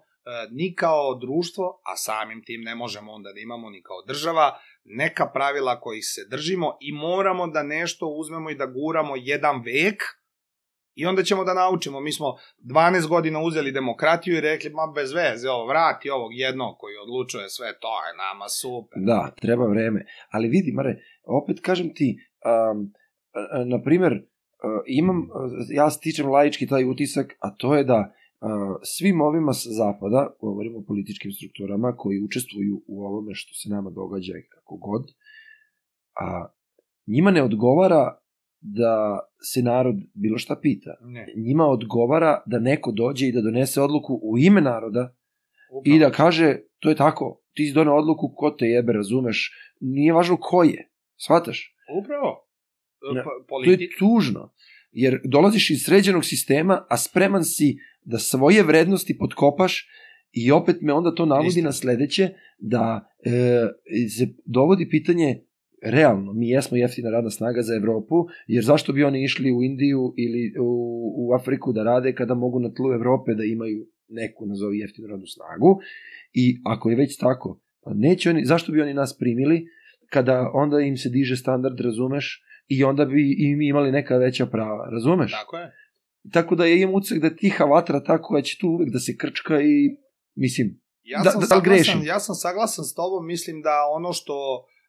ni 0.51 0.75
kao 0.75 1.15
društvo, 1.15 1.81
a 1.93 1.97
samim 1.97 2.43
tim 2.45 2.61
ne 2.61 2.75
možemo 2.75 3.13
onda 3.13 3.33
da 3.33 3.41
imamo 3.41 3.71
ni 3.71 3.83
kao 3.83 4.03
država, 4.07 4.59
neka 4.85 5.31
pravila 5.35 5.81
kojih 5.81 6.05
se 6.07 6.29
držimo 6.31 6.77
i 6.81 6.93
moramo 6.93 7.47
da 7.47 7.63
nešto 7.63 8.07
uzmemo 8.07 8.51
i 8.51 8.55
da 8.55 8.67
guramo 8.67 9.15
jedan 9.17 9.63
vek 9.65 10.03
i 10.95 11.07
onda 11.07 11.23
ćemo 11.23 11.45
da 11.45 11.55
naučimo. 11.55 12.01
Mi 12.01 12.13
smo 12.13 12.37
12 12.65 13.09
godina 13.09 13.41
uzeli 13.43 13.73
demokratiju 13.73 14.37
i 14.37 14.41
rekli, 14.41 14.71
ma 14.71 14.93
bez 14.95 15.13
veze, 15.13 15.51
ovo, 15.51 15.67
vrati 15.67 16.11
ovog 16.11 16.31
jednog 16.35 16.77
koji 16.79 16.97
odlučuje 16.97 17.49
sve, 17.49 17.67
to 17.81 18.07
je 18.07 18.17
nama 18.17 18.49
super. 18.49 18.99
Da, 19.07 19.35
treba 19.41 19.67
vreme. 19.67 20.07
Ali 20.31 20.49
vidi, 20.49 20.73
Mare, 20.73 20.97
opet 21.25 21.61
kažem 21.63 21.95
ti, 21.95 22.17
um, 22.45 22.93
na 23.67 23.83
primer, 23.83 24.13
imam, 24.87 25.29
a, 25.35 25.49
ja 25.71 25.91
stičem 25.91 26.29
laički 26.29 26.67
taj 26.67 26.85
utisak, 26.85 27.37
a 27.41 27.55
to 27.57 27.75
je 27.75 27.85
da 27.85 28.13
a, 28.41 28.77
svim 28.83 29.21
ovima 29.21 29.53
sa 29.53 29.71
zapada, 29.71 30.35
govorimo 30.41 30.79
o 30.79 30.85
političkim 30.87 31.33
strukturama 31.33 31.97
koji 31.97 32.23
učestvuju 32.25 32.83
u 32.87 33.05
ovome 33.05 33.35
što 33.35 33.55
se 33.55 33.69
nama 33.69 33.91
događa 33.91 34.33
i 34.33 34.49
kako 34.49 34.77
god, 34.77 35.03
a 36.21 36.47
njima 37.07 37.31
ne 37.31 37.43
odgovara 37.43 38.17
da 38.61 39.19
se 39.43 39.63
narod 39.63 39.97
bilo 40.15 40.39
šta 40.39 40.57
pita. 40.63 40.91
Ne, 41.01 41.27
Njima 41.37 41.67
odgovara 41.67 42.43
da 42.47 42.59
neko 42.59 42.93
dođe 42.93 43.27
i 43.27 43.33
da 43.33 43.41
donese 43.41 43.81
odluku 43.81 44.21
u 44.23 44.39
ime 44.39 44.61
naroda 44.61 45.15
upravo. 45.71 45.97
i 45.97 45.99
da 45.99 46.11
kaže, 46.11 46.57
to 46.79 46.89
je 46.89 46.97
tako, 46.97 47.43
ti 47.55 47.67
si 47.67 47.73
donao 47.73 47.99
odluku, 47.99 48.33
ko 48.37 48.51
te 48.51 48.67
jebe, 48.67 48.93
razumeš, 48.93 49.53
nije 49.81 50.13
važno 50.13 50.37
ko 50.41 50.63
je, 50.63 50.91
shvataš? 51.17 51.77
Upravo. 52.03 52.50
Ne, 53.15 53.23
Pa, 53.49 53.55
To 53.65 53.71
je 53.71 53.89
tužno, 53.99 54.53
jer 54.93 55.21
dolaziš 55.25 55.71
iz 55.71 55.83
sređenog 55.85 56.25
sistema, 56.25 56.87
a 56.89 56.97
spreman 56.97 57.45
si 57.45 57.79
da 58.05 58.19
svoje 58.19 58.63
vrednosti 58.63 59.19
potkopaš 59.19 59.89
i 60.33 60.51
opet 60.53 60.77
me 60.81 60.93
onda 60.93 61.15
to 61.15 61.27
navodi 61.27 61.49
Istina. 61.49 61.69
na 61.69 61.73
sledeće, 61.73 62.29
da 62.59 63.11
e, 63.25 63.31
se 64.09 64.29
dovodi 64.45 64.89
pitanje, 64.89 65.41
realno, 65.83 66.33
mi 66.33 66.49
jesmo 66.49 66.77
jeftina 66.77 67.11
radna 67.11 67.31
snaga 67.31 67.63
za 67.63 67.75
Evropu, 67.75 68.27
jer 68.47 68.65
zašto 68.65 68.93
bi 68.93 69.05
oni 69.05 69.25
išli 69.25 69.53
u 69.53 69.63
Indiju 69.63 70.15
ili 70.17 70.55
u, 70.61 71.13
u 71.17 71.35
Afriku 71.35 71.73
da 71.73 71.83
rade 71.83 72.15
kada 72.15 72.35
mogu 72.35 72.61
na 72.61 72.75
tlu 72.75 72.93
Evrope 72.93 73.35
da 73.35 73.45
imaju 73.45 73.87
neku, 74.09 74.47
nazovi, 74.47 74.79
jeftinu 74.79 75.09
radnu 75.09 75.27
snagu? 75.27 75.79
I 76.33 76.61
ako 76.65 76.91
je 76.91 76.97
već 76.97 77.17
tako, 77.17 77.61
pa 77.85 77.95
neće 77.95 78.31
oni, 78.31 78.45
zašto 78.45 78.73
bi 78.73 78.81
oni 78.81 78.95
nas 78.95 79.19
primili 79.19 79.67
kada 80.09 80.51
onda 80.55 80.81
im 80.81 80.97
se 80.97 81.09
diže 81.09 81.37
standard, 81.37 81.81
razumeš, 81.81 82.45
i 82.71 82.85
onda 82.85 83.05
bi 83.05 83.23
i 83.39 83.57
mi 83.57 83.69
imali 83.69 83.93
neka 83.93 84.17
veća 84.17 84.47
prava, 84.47 84.89
razumeš? 84.93 85.33
tako 85.33 85.57
je. 85.57 85.73
Tako 86.33 86.55
da 86.55 86.67
ja 86.67 86.75
imam 86.75 86.95
utisak 86.95 87.19
da 87.19 87.27
je 87.27 87.37
tiha 87.37 87.65
vatra 87.67 88.05
tako 88.05 88.23
koja 88.25 88.43
će 88.43 88.57
tu 88.61 88.67
uvek 88.69 88.89
da 88.91 88.99
se 88.99 89.17
krčka 89.17 89.61
i, 89.63 89.75
mislim, 90.37 90.81
Ja 91.03 91.23
Da- 91.25 91.31
sam 91.31 91.41
da 91.41 91.45
li 91.45 91.49
saglasan, 91.49 91.65
grešim? 91.75 92.01
ja 92.05 92.21
sam 92.21 92.35
saglasan 92.35 92.85
s 92.85 92.95
tobom, 92.95 93.27
mislim 93.27 93.63
da 93.63 93.75
ono 93.91 94.13
što 94.13 94.37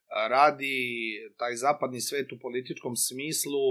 a, 0.07 0.27
radi 0.27 0.75
taj 1.37 1.55
zapadni 1.55 2.01
svet 2.01 2.31
u 2.31 2.39
političkom 2.39 2.95
smislu 2.97 3.63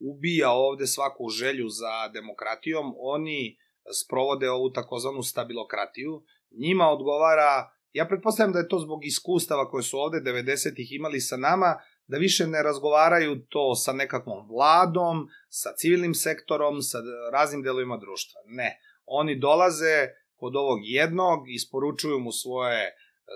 ubija 0.00 0.50
ovde 0.50 0.86
svaku 0.86 1.28
želju 1.30 1.68
za 1.70 2.08
demokratijom, 2.08 2.86
oni 2.98 3.56
sprovode 4.04 4.50
ovu 4.50 4.70
takozvanu 4.70 5.22
stabilokratiju, 5.22 6.22
njima 6.58 6.86
odgovara, 6.88 7.52
ja 7.92 8.04
pretpostavljam 8.08 8.52
da 8.52 8.58
je 8.58 8.68
to 8.68 8.78
zbog 8.78 9.00
iskustava 9.04 9.70
koje 9.70 9.82
su 9.82 9.98
ovde 9.98 10.18
90-ih 10.20 10.92
imali 10.92 11.20
sa 11.20 11.36
nama, 11.36 11.70
da 12.12 12.18
više 12.18 12.46
ne 12.46 12.62
razgovaraju 12.62 13.32
to 13.48 13.74
sa 13.76 13.92
nekakvom 13.94 14.40
vladom, 14.48 15.16
sa 15.50 15.70
civilnim 15.72 16.14
sektorom, 16.16 16.74
sa 16.82 16.98
raznim 17.32 17.62
delovima 17.62 17.96
društva. 17.96 18.38
Ne, 18.50 18.70
oni 19.06 19.38
dolaze 19.38 19.96
kod 20.36 20.56
ovog 20.56 20.78
jednog, 20.82 21.38
isporučuju 21.50 22.18
mu 22.18 22.32
svoje 22.34 22.80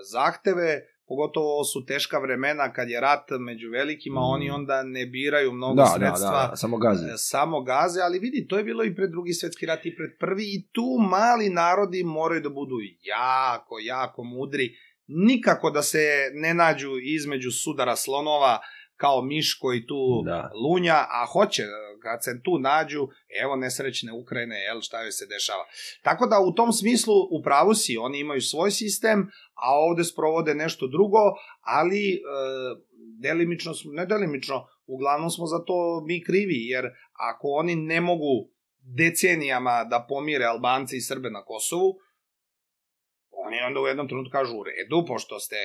zahteve, 0.05 0.69
pogotovo 1.07 1.47
ovo 1.47 1.63
su 1.63 1.85
teška 1.85 2.19
vremena 2.19 2.73
kad 2.73 2.89
je 2.89 3.01
rat 3.01 3.25
među 3.39 3.67
velikima, 3.71 4.21
Mm. 4.21 4.23
oni 4.25 4.49
onda 4.49 4.83
ne 4.85 5.05
biraju 5.07 5.51
mnogo 5.51 5.75
Da, 5.75 5.83
da, 5.83 5.89
sredstva. 5.89 6.41
da, 6.41 6.47
da, 6.49 6.55
samo 6.55 6.77
gazi. 6.77 7.05
e, 7.05 7.17
samo 7.17 7.61
gaze, 7.63 7.99
ali 8.01 8.19
vidi, 8.19 8.47
to 8.49 8.57
je 8.57 8.63
bilo 8.63 8.83
i 8.83 8.95
pred 8.95 9.09
drugi 9.09 9.33
svetski 9.33 9.65
rat 9.65 9.85
i 9.85 9.95
pred 9.95 10.11
prvi 10.19 10.43
i 10.45 10.67
tu 10.71 10.87
mali 11.09 11.49
narodi 11.51 12.03
moraju 12.05 12.41
da 12.41 12.49
budu 12.51 12.75
jako, 13.05 13.75
jako 13.81 14.23
mudri, 14.25 14.67
nikako 15.07 15.71
da 15.71 15.81
se 15.81 16.31
ne 16.33 16.53
nađu 16.53 16.91
između 17.01 17.51
sudara 17.51 17.95
slonova 17.95 18.59
kao 18.95 19.21
miš 19.21 19.53
koji 19.53 19.87
tu 19.87 20.21
Da. 20.25 20.51
lunja, 20.63 20.95
a 21.09 21.25
hoće, 21.33 21.63
kad 22.01 22.23
se 22.23 22.41
tu 22.43 22.59
nađu, 22.59 23.07
evo 23.43 23.55
nesrećne 23.55 24.11
Ukrajine, 24.13 24.55
jel, 24.55 24.81
šta 24.81 25.01
joj 25.01 25.11
se 25.11 25.25
dešava. 25.25 25.65
Tako 26.01 26.27
da 26.27 26.39
u 26.39 26.53
tom 26.53 26.73
smislu 26.73 27.13
u 27.31 27.41
pravu 27.43 27.73
si, 27.73 27.97
oni 27.97 28.19
imaju 28.19 28.41
svoj 28.41 28.71
sistem, 28.71 29.27
a 29.53 29.75
ovde 29.79 30.03
sprovode 30.03 30.55
nešto 30.55 30.87
drugo, 30.87 31.19
ali 31.61 32.13
e, 32.13 32.19
delimično, 33.21 33.71
ne 33.85 34.05
delimično, 34.05 34.67
uglavnom 34.85 35.29
smo 35.29 35.45
za 35.45 35.59
to 35.65 36.03
mi 36.05 36.23
krivi, 36.23 36.67
jer 36.67 36.85
ako 37.31 37.47
oni 37.47 37.75
ne 37.75 38.01
mogu 38.01 38.49
decenijama 38.79 39.83
da 39.83 40.05
pomire 40.09 40.45
Albanci 40.45 40.97
i 40.97 41.01
Srbe 41.01 41.29
na 41.29 41.43
Kosovu, 41.45 41.95
oni 43.45 43.57
onda 43.61 43.79
u 43.81 43.87
jednom 43.87 44.07
trenutku 44.07 44.31
kažu 44.31 44.57
u 44.57 44.63
redu, 44.63 45.05
pošto 45.07 45.39
ste 45.39 45.55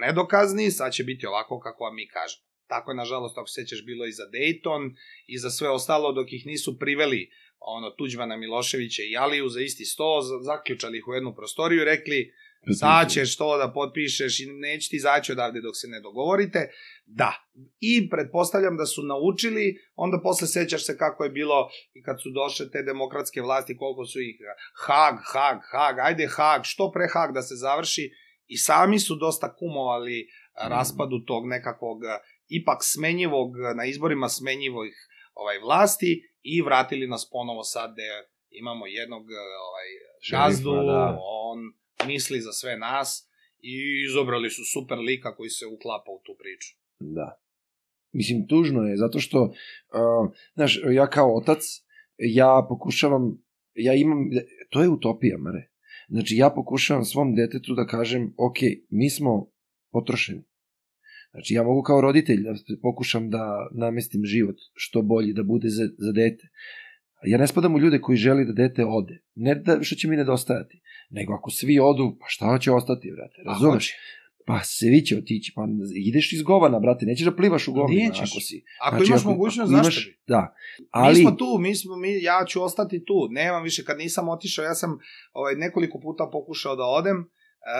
nedokazni, 0.00 0.70
sad 0.70 0.92
će 0.92 1.04
biti 1.04 1.26
ovako 1.26 1.60
kako 1.60 1.84
vam 1.84 1.94
mi 1.94 2.08
kažemo. 2.08 2.44
Tako 2.66 2.90
je, 2.90 2.94
nažalost, 2.96 3.38
ako 3.38 3.46
se 3.46 3.62
sećaš, 3.62 3.84
bilo 3.86 4.06
i 4.06 4.12
za 4.12 4.22
Dayton 4.34 4.94
i 5.26 5.38
za 5.38 5.50
sve 5.50 5.68
ostalo, 5.70 6.12
dok 6.12 6.32
ih 6.32 6.46
nisu 6.46 6.78
priveli 6.78 7.30
ono, 7.58 7.90
Tuđmana 7.90 8.36
Miloševića 8.36 9.02
i 9.02 9.16
Aliju 9.16 9.48
za 9.48 9.60
isti 9.60 9.84
sto, 9.84 10.20
za- 10.22 10.38
zaključali 10.42 10.98
ih 10.98 11.08
u 11.08 11.14
jednu 11.14 11.34
prostoriju 11.34 11.82
i 11.82 11.84
rekli, 11.84 12.32
sad 12.72 13.10
ćeš 13.10 13.36
to 13.36 13.58
da 13.58 13.72
potpišeš 13.72 14.40
i 14.40 14.46
neće 14.46 14.88
ti 14.88 14.96
izaći 14.96 15.32
odavde 15.32 15.60
dok 15.60 15.76
se 15.76 15.88
ne 15.88 16.00
dogovorite. 16.00 16.70
Da. 17.06 17.32
I 17.80 18.10
pretpostavljam 18.10 18.76
da 18.76 18.86
su 18.86 19.02
naučili, 19.02 19.76
onda 19.94 20.20
posle 20.22 20.46
sećaš 20.48 20.86
se 20.86 20.98
kako 20.98 21.24
je 21.24 21.30
bilo 21.30 21.68
i 21.94 22.02
kad 22.02 22.22
su 22.22 22.30
došle 22.30 22.70
te 22.70 22.82
demokratske 22.82 23.40
vlasti, 23.42 23.76
koliko 23.76 24.04
su 24.06 24.20
ih 24.20 24.36
Hag, 24.86 25.16
Hag, 25.32 25.58
Hag, 25.72 25.98
ajde 25.98 26.26
Hag, 26.36 26.60
što 26.64 26.90
pre 26.92 27.06
Hag 27.12 27.34
da 27.34 27.42
se 27.42 27.54
završi 27.54 28.10
i 28.46 28.56
sami 28.56 28.98
su 28.98 29.14
dosta 29.14 29.56
kumovali 29.56 30.28
a, 30.54 30.68
raspadu 30.68 31.24
tog 31.26 31.46
nekakvog 31.46 31.98
ipak 32.48 32.78
smenjivog, 32.82 33.50
na 33.76 33.84
izborima 33.84 34.28
smenjivih 34.28 34.94
ovaj, 35.34 35.58
vlasti 35.58 36.12
i 36.42 36.62
vratili 36.62 37.06
nas 37.06 37.30
ponovo 37.32 37.62
sad 37.62 37.92
gde 37.92 38.02
imamo 38.50 38.86
jednog 38.86 39.22
ovaj, 39.66 39.88
gazdu, 40.30 40.70
da. 40.70 41.18
on 41.20 41.58
misli 42.06 42.40
za 42.40 42.52
sve 42.52 42.76
nas 42.76 43.28
i 43.60 44.04
izobrali 44.08 44.50
su 44.50 44.62
super 44.72 44.98
lika 44.98 45.36
koji 45.36 45.50
se 45.50 45.66
uklapa 45.66 46.10
u 46.10 46.20
tu 46.24 46.36
priču. 46.38 46.76
Da. 47.00 47.40
Mislim, 48.12 48.46
tužno 48.46 48.82
je, 48.82 48.96
zato 48.96 49.18
što, 49.18 49.42
uh, 49.42 50.32
znaš, 50.54 50.80
ja 50.92 51.10
kao 51.10 51.36
otac, 51.36 51.62
ja 52.18 52.66
pokušavam, 52.68 53.44
ja 53.74 53.94
imam, 53.94 54.18
to 54.70 54.82
je 54.82 54.88
utopija, 54.88 55.38
Mare. 55.38 55.70
Znači, 56.08 56.36
ja 56.36 56.50
pokušavam 56.50 57.04
svom 57.04 57.34
detetu 57.34 57.74
da 57.74 57.86
kažem, 57.86 58.34
ok, 58.36 58.56
mi 58.90 59.10
smo 59.10 59.50
potrošeni. 59.92 60.44
Znači, 61.30 61.54
ja 61.54 61.62
mogu 61.62 61.82
kao 61.82 62.00
roditelj 62.00 62.42
da 62.42 62.54
pokušam 62.82 63.30
da 63.30 63.68
namestim 63.72 64.24
život 64.24 64.56
što 64.74 65.02
bolji, 65.02 65.32
da 65.32 65.42
bude 65.42 65.68
za, 65.68 65.88
za 65.98 66.12
dete. 66.12 66.48
Ja 67.26 67.38
ne 67.38 67.46
spadam 67.46 67.74
u 67.74 67.78
ljude 67.78 68.00
koji 68.00 68.16
želi 68.16 68.44
da 68.44 68.52
dete 68.52 68.84
ode. 68.84 69.22
Ne 69.34 69.54
da 69.54 69.78
što 69.82 69.96
će 69.96 70.08
mi 70.08 70.16
nedostajati, 70.16 70.80
nego 71.10 71.34
ako 71.34 71.50
svi 71.50 71.78
odu, 71.78 72.16
pa 72.20 72.26
šta 72.28 72.58
će 72.58 72.72
ostati, 72.72 73.12
brate, 73.16 73.42
razumeš? 73.46 73.92
Pa 74.46 74.60
svi 74.64 75.02
će 75.06 75.18
otići, 75.18 75.52
pa 75.56 75.62
ideš 75.94 76.32
iz 76.32 76.42
govana, 76.42 76.80
brate, 76.80 77.06
nećeš 77.06 77.24
da 77.24 77.36
plivaš 77.36 77.68
u 77.68 77.72
govnima 77.72 78.08
Nećeš. 78.08 78.30
ako 78.30 78.40
si. 78.40 78.64
Ako 78.80 78.96
Znači, 78.96 79.10
imaš 79.10 79.24
mogućnost, 79.24 79.72
zašto 79.72 80.00
bi? 80.10 80.18
Da, 80.26 80.54
Ali... 80.90 81.14
Mi 81.14 81.20
smo 81.20 81.30
tu, 81.30 81.58
mi 81.60 81.74
smo, 81.74 81.96
mi, 81.96 82.22
ja 82.22 82.44
ću 82.48 82.62
ostati 82.62 83.04
tu, 83.04 83.28
nemam 83.30 83.62
više, 83.62 83.84
kad 83.84 83.98
nisam 83.98 84.28
otišao, 84.28 84.64
ja 84.64 84.74
sam 84.74 84.98
ovaj, 85.32 85.54
nekoliko 85.54 86.00
puta 86.00 86.28
pokušao 86.32 86.76
da 86.76 86.84
odem, 86.84 87.30
e, 87.66 87.78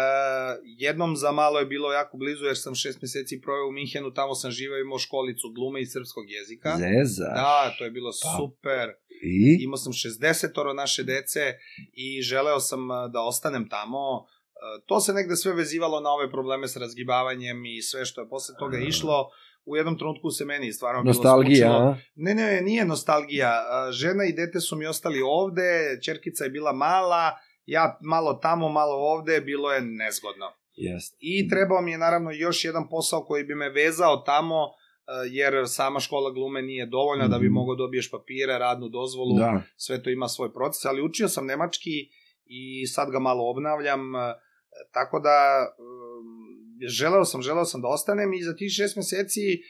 jednom 0.64 1.16
za 1.16 1.32
malo 1.32 1.58
je 1.58 1.66
bilo 1.66 1.92
jako 1.92 2.16
blizu, 2.16 2.44
jer 2.44 2.58
sam 2.58 2.74
šest 2.74 3.02
meseci 3.02 3.40
proveo 3.40 3.68
u 3.68 3.72
Minhenu, 3.72 4.14
tamo 4.14 4.34
sam 4.34 4.50
živeo, 4.50 4.78
imao 4.78 4.98
školicu 4.98 5.52
glume 5.54 5.80
i 5.80 5.86
srpskog 5.86 6.30
jezika. 6.30 6.76
Zeza. 6.76 7.24
Da, 7.34 7.74
to 7.78 7.84
je 7.84 7.90
bilo 7.90 8.10
Pa. 8.22 8.28
super. 8.38 8.92
I? 9.22 9.58
Imao 9.64 9.76
sam 9.76 9.92
60 9.92 10.74
naše 10.74 11.02
dece 11.02 11.54
i 11.92 12.22
želeo 12.22 12.60
sam 12.60 12.90
a, 12.90 13.08
da 13.08 13.20
ostanem 13.22 13.68
tamo. 13.68 14.26
E, 14.78 14.82
To 14.86 15.00
se 15.00 15.12
negde 15.12 15.36
sve 15.36 15.52
vezivalo 15.52 16.00
na 16.00 16.10
ove 16.10 16.30
probleme 16.30 16.68
sa 16.68 16.80
razgibavanjem 16.80 17.64
i 17.66 17.82
sve 17.82 18.04
što 18.04 18.20
je 18.20 18.28
posle 18.28 18.54
toga 18.58 18.78
išlo. 18.78 19.30
U 19.66 19.76
jednom 19.76 19.98
trenutku 19.98 20.30
se 20.30 20.44
meni 20.44 20.72
stvarno 20.72 21.02
bilo 21.02 21.12
Nostalgija, 21.14 21.68
skučilo. 21.68 21.88
a? 21.90 21.96
Ne, 22.14 22.34
ne, 22.34 22.60
nije 22.60 22.84
nostalgija. 22.84 23.62
Žena 23.90 24.24
i 24.24 24.32
dete 24.32 24.60
su 24.60 24.76
mi 24.76 24.86
ostali 24.86 25.20
ovde, 25.24 25.98
čerkica 26.02 26.44
je 26.44 26.50
bila 26.50 26.72
mala, 26.72 27.32
ja 27.66 27.98
malo 28.02 28.34
tamo, 28.34 28.68
malo 28.68 28.94
ovde, 28.94 29.40
bilo 29.40 29.72
je 29.72 29.80
nezgodno. 29.80 30.46
Jeste. 30.76 31.16
I 31.20 31.48
trebao 31.48 31.80
mi 31.82 31.90
je 31.90 31.98
naravno 31.98 32.30
još 32.30 32.64
jedan 32.64 32.88
posao 32.88 33.24
koji 33.24 33.44
bi 33.44 33.54
me 33.54 33.68
vezao 33.68 34.16
tamo, 34.16 34.56
a, 34.64 34.70
jer 35.30 35.54
sama 35.66 36.00
škola 36.00 36.30
glume 36.30 36.62
nije 36.62 36.86
dovoljna 36.86 37.28
da 37.28 37.38
bi 37.38 37.46
Mhm. 37.46 37.54
mogao 37.54 37.74
dobiješ 37.74 38.10
papire, 38.10 38.58
radnu 38.58 38.88
dozvolu, 38.88 39.38
Da. 39.38 39.62
sve 39.76 40.02
to 40.02 40.10
ima 40.10 40.28
svoj 40.28 40.52
proces, 40.52 40.84
ali 40.84 41.02
učio 41.02 41.28
sam 41.28 41.46
nemački 41.46 41.90
i 42.46 42.86
sad 42.86 43.10
ga 43.10 43.18
malo 43.18 43.50
obnavljam, 43.50 44.16
e, 44.16 44.34
tako 44.92 45.20
da 45.20 45.66
um, 45.78 46.88
želeo 46.88 47.24
sam, 47.24 47.42
želeo 47.42 47.64
sam 47.64 47.82
da 47.82 47.88
ostanem 47.88 48.32
i 48.34 48.42
za 48.42 48.56
tih 48.56 48.70
šest 48.72 48.96
meseci 48.96 49.40
e, 49.52 49.60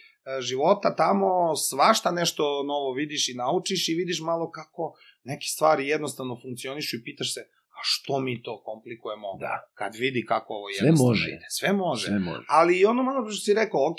života 0.40 0.96
tamo 0.96 1.56
svašta 1.56 2.10
nešto 2.10 2.42
novo 2.62 2.92
vidiš 2.92 3.28
i 3.28 3.34
naučiš 3.34 3.88
i 3.88 3.94
vidiš 3.94 4.20
malo 4.20 4.50
kako 4.50 4.94
neke 5.24 5.46
stvari 5.46 5.88
jednostavno 5.88 6.38
funkcionišu 6.42 6.96
i 6.96 7.02
pitaš 7.04 7.34
se 7.34 7.40
što 7.84 8.20
mi 8.20 8.42
to 8.42 8.62
komplikujemo 8.62 9.28
Da. 9.40 9.70
kad 9.74 9.94
vidi 9.94 10.24
kako 10.24 10.54
ovo 10.54 10.66
Sve 10.68 10.86
jednostavno 10.86 11.10
može. 11.10 11.28
ide. 11.28 11.46
Sve 11.50 11.72
može. 11.74 12.06
Sve 12.06 12.18
može. 12.20 12.44
Ali 12.48 12.78
i 12.78 12.84
ono 12.84 13.02
malo 13.02 13.30
što 13.30 13.40
si 13.40 13.54
rekao, 13.54 13.90
ok, 13.90 13.98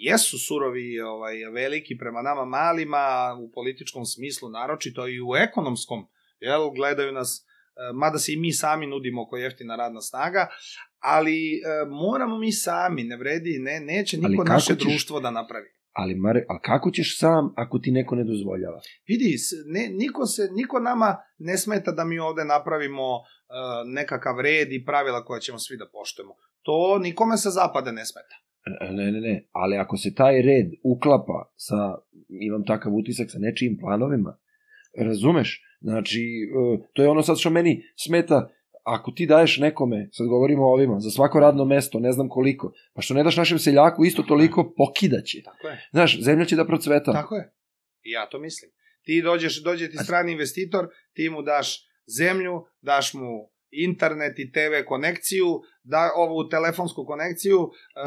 jesu 0.00 0.38
surovi 0.38 1.00
ovaj, 1.00 1.34
veliki 1.44 1.98
prema 1.98 2.22
nama 2.22 2.44
malima 2.44 3.04
u 3.40 3.52
političkom 3.52 4.04
smislu, 4.04 4.48
naročito 4.50 5.08
i 5.08 5.20
u 5.20 5.36
ekonomskom, 5.38 6.06
jel, 6.40 6.70
gledaju 6.70 7.12
nas, 7.12 7.46
e, 7.68 7.92
mada 7.94 8.18
se 8.18 8.32
i 8.32 8.36
mi 8.36 8.52
sami 8.52 8.86
nudimo 8.86 9.28
kao 9.28 9.36
jeftina 9.36 9.76
radna 9.76 10.00
snaga, 10.00 10.48
ali 10.98 11.36
e, 11.52 11.60
moramo 11.88 12.38
mi 12.38 12.52
sami, 12.52 13.04
ne 13.04 13.16
vredi, 13.16 13.58
ne, 13.58 13.80
neće 13.82 14.16
niko 14.18 14.44
naše 14.44 14.72
ćeš- 14.72 14.78
društvo 14.78 15.20
da 15.20 15.30
napravi. 15.30 15.68
Ali, 15.94 16.14
Mare, 16.14 16.44
ali 16.48 16.60
kako 16.62 16.90
ćeš 16.90 17.18
sam 17.18 17.52
ako 17.56 17.78
ti 17.78 17.90
neko 17.90 18.14
ne 18.14 18.24
dozvoljava? 18.24 18.80
Vidi, 19.08 19.36
ne, 19.66 19.88
niko, 19.88 20.26
se, 20.26 20.48
niko 20.52 20.80
nama 20.80 21.16
ne 21.38 21.56
smeta 21.58 21.92
da 21.92 22.04
mi 22.04 22.18
ovde 22.18 22.44
napravimo 22.44 23.06
uh, 23.14 23.22
nekakav 23.86 24.40
red 24.40 24.72
i 24.72 24.84
pravila 24.84 25.24
koja 25.24 25.40
ćemo 25.40 25.58
svi 25.58 25.76
da 25.76 25.86
poštujemo. 25.92 26.34
To 26.62 26.98
nikome 26.98 27.36
sa 27.36 27.50
zapada 27.50 27.92
ne 27.92 28.04
smeta. 28.04 28.36
Ne, 28.90 29.12
ne, 29.12 29.20
ne, 29.20 29.48
ali 29.52 29.76
ako 29.76 29.96
se 29.96 30.14
taj 30.14 30.42
red 30.42 30.68
uklapa 30.82 31.52
sa, 31.56 31.78
imam 32.28 32.64
takav 32.64 32.94
utisak, 32.94 33.30
sa 33.30 33.38
nečijim 33.38 33.76
planovima, 33.80 34.38
razumeš? 34.98 35.62
Znači, 35.80 36.20
e, 36.20 36.88
to 36.92 37.02
je 37.02 37.08
ono 37.08 37.22
sad 37.22 37.38
što 37.38 37.50
meni 37.50 37.82
smeta, 37.96 38.50
ako 38.84 39.10
ti 39.10 39.26
daješ 39.26 39.58
nekome, 39.58 40.08
sad 40.12 40.26
govorimo 40.26 40.64
o 40.64 40.72
ovima, 40.72 41.00
za 41.00 41.10
svako 41.10 41.40
radno 41.40 41.64
mesto, 41.64 41.98
ne 41.98 42.12
znam 42.12 42.28
koliko, 42.28 42.72
pa 42.94 43.02
što 43.02 43.14
ne 43.14 43.22
daš 43.22 43.36
našem 43.36 43.58
seljaku 43.58 44.04
isto 44.04 44.22
toliko, 44.22 44.74
pokidaće. 44.76 45.42
Tako 45.42 45.68
je. 45.68 45.88
Znaš, 45.92 46.20
zemlja 46.20 46.44
će 46.44 46.56
da 46.56 46.66
procveta. 46.66 47.12
Tako 47.12 47.36
je. 47.36 47.52
I 48.02 48.10
ja 48.10 48.28
to 48.28 48.38
mislim. 48.38 48.70
Ti 49.02 49.22
dođeš, 49.22 49.62
dođe 49.62 49.90
ti 49.90 49.96
strani 49.96 50.32
investitor, 50.32 50.88
ti 51.12 51.30
mu 51.30 51.42
daš 51.42 51.84
zemlju, 52.18 52.64
daš 52.80 53.14
mu 53.14 53.54
internet 53.70 54.38
i 54.38 54.52
TV 54.52 54.86
konekciju, 54.86 55.46
da 55.82 56.10
ovu 56.16 56.48
telefonsku 56.48 57.04
konekciju, 57.06 57.58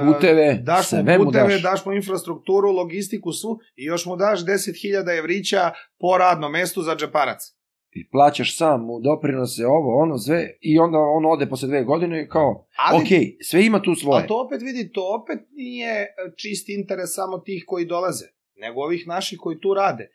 e, 0.01 0.05
Puteve, 0.05 0.59
daš 0.63 0.91
mu 0.91 1.25
puteve, 1.25 1.53
daš. 1.53 1.61
daš 1.61 1.85
mu 1.85 1.93
infrastrukturu, 1.93 2.71
logistiku 2.71 3.31
svu 3.31 3.59
i 3.75 3.83
još 3.83 4.05
mu 4.05 4.15
daš 4.15 4.45
10.000 4.45 5.17
evrića 5.17 5.71
po 5.99 6.17
radnom 6.17 6.51
mestu 6.51 6.81
za 6.81 6.95
džeparac. 6.95 7.56
I 7.99 8.09
plaćaš 8.11 8.57
sam 8.57 8.85
mu 8.85 8.99
doprinose, 8.99 9.65
ovo, 9.65 10.01
ono, 10.03 10.17
sve, 10.17 10.57
i 10.61 10.79
onda 10.79 10.97
on 10.97 11.25
ode 11.25 11.45
posle 11.49 11.67
dve 11.67 11.83
godine 11.83 12.23
i 12.23 12.27
kao, 12.27 12.67
Ali, 12.77 12.97
ok, 12.97 13.09
sve 13.41 13.65
ima 13.65 13.81
tu 13.81 13.95
svoje. 13.95 14.23
A 14.23 14.27
to 14.27 14.45
opet 14.45 14.61
vidi, 14.61 14.91
to 14.91 15.21
opet 15.21 15.39
nije 15.51 15.93
e, 16.01 16.07
čist 16.35 16.69
interes 16.69 17.09
samo 17.13 17.37
tih 17.37 17.63
koji 17.67 17.85
dolaze, 17.85 18.25
nego 18.55 18.81
ovih 18.81 19.07
naših 19.07 19.39
koji 19.41 19.59
tu 19.59 19.73
rade. 19.73 20.03
E, 20.03 20.09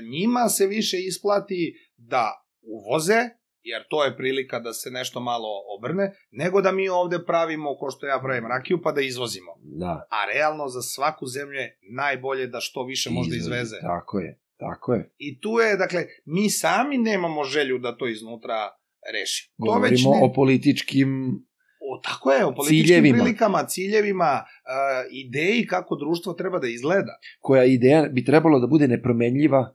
Njima 0.00 0.48
se 0.48 0.66
više 0.66 0.96
isplati 0.98 1.74
da 1.96 2.48
uvoze, 2.62 3.20
jer 3.62 3.82
to 3.90 4.04
je 4.04 4.16
prilika 4.16 4.58
da 4.60 4.72
se 4.72 4.90
nešto 4.90 5.20
malo 5.20 5.48
obrne, 5.78 6.12
nego 6.30 6.60
da 6.60 6.72
mi 6.72 6.88
ovde 6.88 7.18
pravimo, 7.26 7.76
ko 7.76 7.90
što 7.90 8.06
ja 8.06 8.20
pravim 8.24 8.46
rakiju, 8.46 8.82
pa 8.82 8.92
da 8.92 9.00
izvozimo. 9.00 9.52
Da. 9.62 10.06
A 10.10 10.24
realno 10.34 10.68
za 10.68 10.82
svaku 10.82 11.26
zemlju 11.26 11.58
je 11.58 11.78
najbolje 11.90 12.46
da 12.46 12.60
što 12.60 12.84
više 12.84 13.10
možda 13.10 13.36
izveze. 13.36 13.76
Tako 13.80 14.18
je, 14.18 14.40
tako 14.58 14.94
je. 14.94 15.10
I 15.18 15.40
tu 15.40 15.50
je, 15.50 15.76
dakle, 15.76 16.04
mi 16.24 16.50
sami 16.50 16.98
nemamo 16.98 17.44
želju 17.44 17.78
da 17.78 17.96
to 17.96 18.08
iznutra 18.08 18.68
rešimo. 19.12 19.66
To 19.66 19.78
već 19.78 20.04
Govorimo 20.04 20.26
ne, 20.26 20.30
o 20.30 20.32
političkim 20.32 21.40
o, 21.80 22.00
tako 22.02 22.32
je, 22.32 22.44
o 22.44 22.54
političkim 22.54 22.86
Ciljevima. 22.86 23.18
prilikama, 23.18 23.66
ciljevima, 23.66 24.44
uh, 24.44 25.12
ideji 25.12 25.66
kako 25.66 25.96
društvo 25.96 26.32
treba 26.32 26.58
da 26.58 26.68
izgleda. 26.68 27.18
koja 27.40 27.64
ideja 27.64 28.08
bi 28.12 28.24
trebalo 28.24 28.60
da 28.60 28.66
bude 28.66 28.88
nepromenljiva 28.88 29.74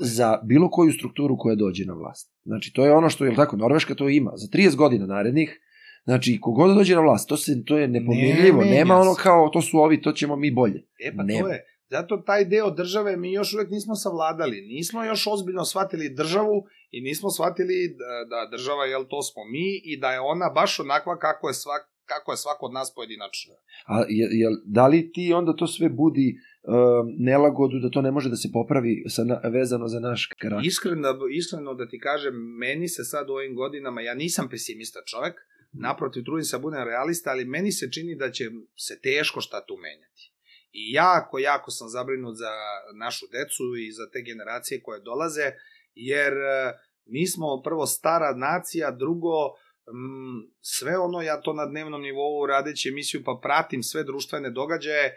za 0.00 0.40
bilo 0.44 0.70
koju 0.70 0.92
strukturu 0.92 1.36
koja 1.38 1.54
dođe 1.54 1.84
na 1.84 1.94
vlast. 1.94 2.32
Znači, 2.44 2.72
to 2.72 2.84
je 2.84 2.92
ono 2.92 3.10
što, 3.10 3.24
je 3.24 3.34
tako, 3.34 3.56
Norveška 3.56 3.94
to 3.94 4.08
ima. 4.08 4.32
Za 4.34 4.46
30 4.46 4.76
godina 4.76 5.06
narednih, 5.06 5.60
znači, 6.04 6.38
kogod 6.40 6.76
dođe 6.76 6.94
na 6.94 7.00
vlast, 7.00 7.28
to, 7.28 7.36
se, 7.36 7.64
to 7.64 7.78
je 7.78 7.88
nepomenljivo. 7.88 8.60
menja 8.60 8.74
Nema 8.74 8.94
ono 8.94 9.14
kao, 9.14 9.48
to 9.48 9.62
su 9.62 9.78
ovi, 9.78 10.02
to 10.02 10.12
ćemo 10.12 10.36
mi 10.36 10.50
bolje. 10.50 10.86
E 10.98 11.16
pa 11.16 11.22
Nema. 11.22 11.40
to 11.40 11.48
je. 11.48 11.64
Zato 11.90 12.16
taj 12.16 12.44
deo 12.44 12.70
države 12.70 13.16
mi 13.16 13.32
još 13.32 13.54
uvek 13.54 13.70
nismo 13.70 13.94
savladali. 13.94 14.60
Nismo 14.60 15.04
još 15.04 15.26
ozbiljno 15.26 15.64
shvatili 15.64 16.14
državu 16.14 16.64
i 16.90 17.00
nismo 17.00 17.30
shvatili 17.30 17.96
da, 17.98 18.12
da 18.30 18.50
država, 18.50 18.84
jel, 18.84 19.04
to 19.10 19.22
smo 19.22 19.42
mi 19.52 19.80
i 19.84 20.00
da 20.00 20.12
je 20.12 20.20
ona 20.20 20.50
baš 20.54 20.80
onakva 20.80 21.18
kako 21.18 21.48
je 21.48 21.54
svak, 21.54 21.82
kako 22.04 22.32
je 22.32 22.36
svako 22.36 22.66
od 22.66 22.72
nas 22.72 22.94
pojedinačno. 22.94 23.54
A 23.86 24.04
je, 24.08 24.26
je, 24.40 24.48
da 24.64 24.86
li 24.86 25.12
ti 25.12 25.32
onda 25.32 25.56
to 25.56 25.66
sve 25.66 25.88
budi 25.88 26.34
um, 26.34 26.74
nelagodu 27.18 27.78
da 27.82 27.90
to 27.90 28.02
ne 28.02 28.10
može 28.10 28.28
da 28.30 28.36
se 28.36 28.48
popravi 28.52 29.04
sa 29.08 29.24
na, 29.24 29.40
vezano 29.44 29.88
za 29.88 30.00
naš 30.00 30.26
karakter? 30.38 30.66
Iskreno, 30.66 31.08
iskreno 31.32 31.74
da 31.74 31.88
ti 31.88 31.98
kažem, 32.00 32.34
meni 32.58 32.88
se 32.88 33.04
sad 33.04 33.30
u 33.30 33.32
ovim 33.32 33.54
godinama, 33.54 34.00
ja 34.00 34.14
nisam 34.14 34.48
pesimista 34.50 35.00
čovek, 35.06 35.34
naprotiv, 35.72 36.22
trudim 36.24 36.44
se 36.44 36.56
da 36.56 36.62
budem 36.62 36.84
realista, 36.84 37.30
ali 37.30 37.44
meni 37.44 37.72
se 37.72 37.92
čini 37.92 38.16
da 38.16 38.30
će 38.30 38.44
se 38.76 39.00
teško 39.00 39.40
šta 39.40 39.64
tu 39.66 39.76
menjati. 39.76 40.32
I 40.72 40.92
jako, 40.92 41.38
jako 41.38 41.70
sam 41.70 41.88
zabrinut 41.88 42.36
za 42.36 42.50
našu 42.98 43.26
decu 43.32 43.64
i 43.86 43.92
za 43.92 44.10
te 44.12 44.22
generacije 44.22 44.82
koje 44.82 45.00
dolaze, 45.00 45.52
jer 45.94 46.32
e, 46.32 46.72
mi 47.06 47.26
smo 47.26 47.62
prvo 47.64 47.86
stara 47.86 48.34
nacija, 48.36 48.90
drugo, 48.90 49.48
mm, 49.88 50.52
sve 50.60 50.98
ono, 50.98 51.22
ja 51.22 51.40
to 51.40 51.52
na 51.52 51.66
dnevnom 51.66 52.02
nivou 52.02 52.46
radeći 52.46 52.88
emisiju, 52.88 53.22
pa 53.24 53.40
pratim 53.42 53.82
sve 53.82 54.04
društvene 54.04 54.50
događaje, 54.50 55.06
e, 55.06 55.14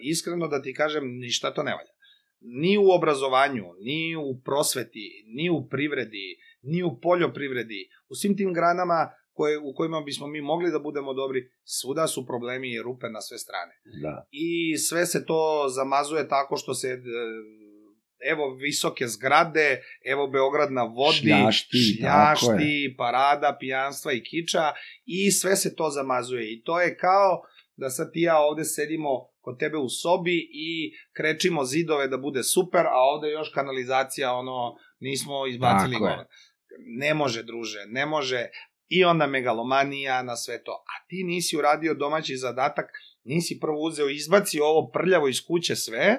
iskreno 0.00 0.48
da 0.48 0.62
ti 0.62 0.74
kažem, 0.74 1.04
ništa 1.18 1.54
to 1.54 1.62
ne 1.62 1.72
valja. 1.72 1.92
Ni 2.40 2.78
u 2.78 2.90
obrazovanju, 2.90 3.64
ni 3.80 4.16
u 4.16 4.40
prosveti, 4.44 5.24
ni 5.26 5.50
u 5.50 5.68
privredi, 5.68 6.38
ni 6.62 6.82
u 6.82 7.00
poljoprivredi, 7.00 7.88
u 8.08 8.14
svim 8.14 8.36
tim 8.36 8.52
granama 8.52 9.10
koje, 9.36 9.58
u 9.58 9.74
kojima 9.74 10.00
bismo 10.00 10.26
mi 10.26 10.40
mogli 10.40 10.70
da 10.70 10.78
budemo 10.78 11.14
dobri, 11.14 11.50
svuda 11.64 12.06
su 12.06 12.26
problemi 12.26 12.74
i 12.74 12.82
rupe 12.82 13.06
na 13.08 13.20
sve 13.20 13.38
strane. 13.38 13.72
Da. 14.02 14.26
I 14.30 14.76
sve 14.76 15.06
se 15.06 15.26
to 15.26 15.66
zamazuje 15.68 16.28
tako 16.28 16.56
što 16.56 16.74
se 16.74 16.88
e, 16.88 16.98
evo 18.32 18.54
visoke 18.54 19.06
zgrade, 19.06 19.82
evo 20.12 20.26
Beograd 20.26 20.72
na 20.72 20.82
vodi, 20.82 21.18
Šljašti, 21.18 21.78
šljašti 21.78 22.94
parada, 22.98 23.56
pijanstva 23.60 24.12
i 24.12 24.24
kiča 24.24 24.72
i 25.04 25.30
sve 25.30 25.56
se 25.56 25.74
to 25.74 25.90
zamazuje 25.90 26.52
i 26.52 26.62
to 26.62 26.80
je 26.80 26.96
kao 26.96 27.42
da 27.76 27.90
sad 27.90 28.12
ti 28.12 28.20
ja 28.20 28.38
ovde 28.38 28.64
sedimo 28.64 29.10
kod 29.40 29.58
tebe 29.58 29.78
u 29.78 29.88
sobi 29.88 30.38
i 30.52 30.92
krečimo 31.16 31.64
zidove 31.64 32.08
da 32.08 32.16
bude 32.16 32.42
super, 32.42 32.86
a 32.86 32.98
ovde 33.14 33.30
još 33.30 33.48
kanalizacija, 33.54 34.32
ono, 34.32 34.74
nismo 35.00 35.46
izbacili 35.46 35.96
gore. 35.98 36.24
Ne 36.98 37.14
može, 37.14 37.42
druže, 37.42 37.78
ne 37.86 38.06
može. 38.06 38.46
I 38.88 39.04
onda 39.04 39.26
megalomanija 39.26 40.22
na 40.22 40.36
sve 40.36 40.64
to. 40.64 40.72
A 40.72 41.06
ti 41.08 41.24
nisi 41.24 41.56
uradio 41.56 41.94
domaći 41.94 42.36
zadatak, 42.36 42.86
nisi 43.24 43.58
prvo 43.60 43.80
uzeo, 43.80 44.08
izbaci 44.08 44.60
ovo 44.60 44.90
prljavo 44.90 45.28
iz 45.28 45.46
kuće 45.46 45.76
sve, 45.76 46.18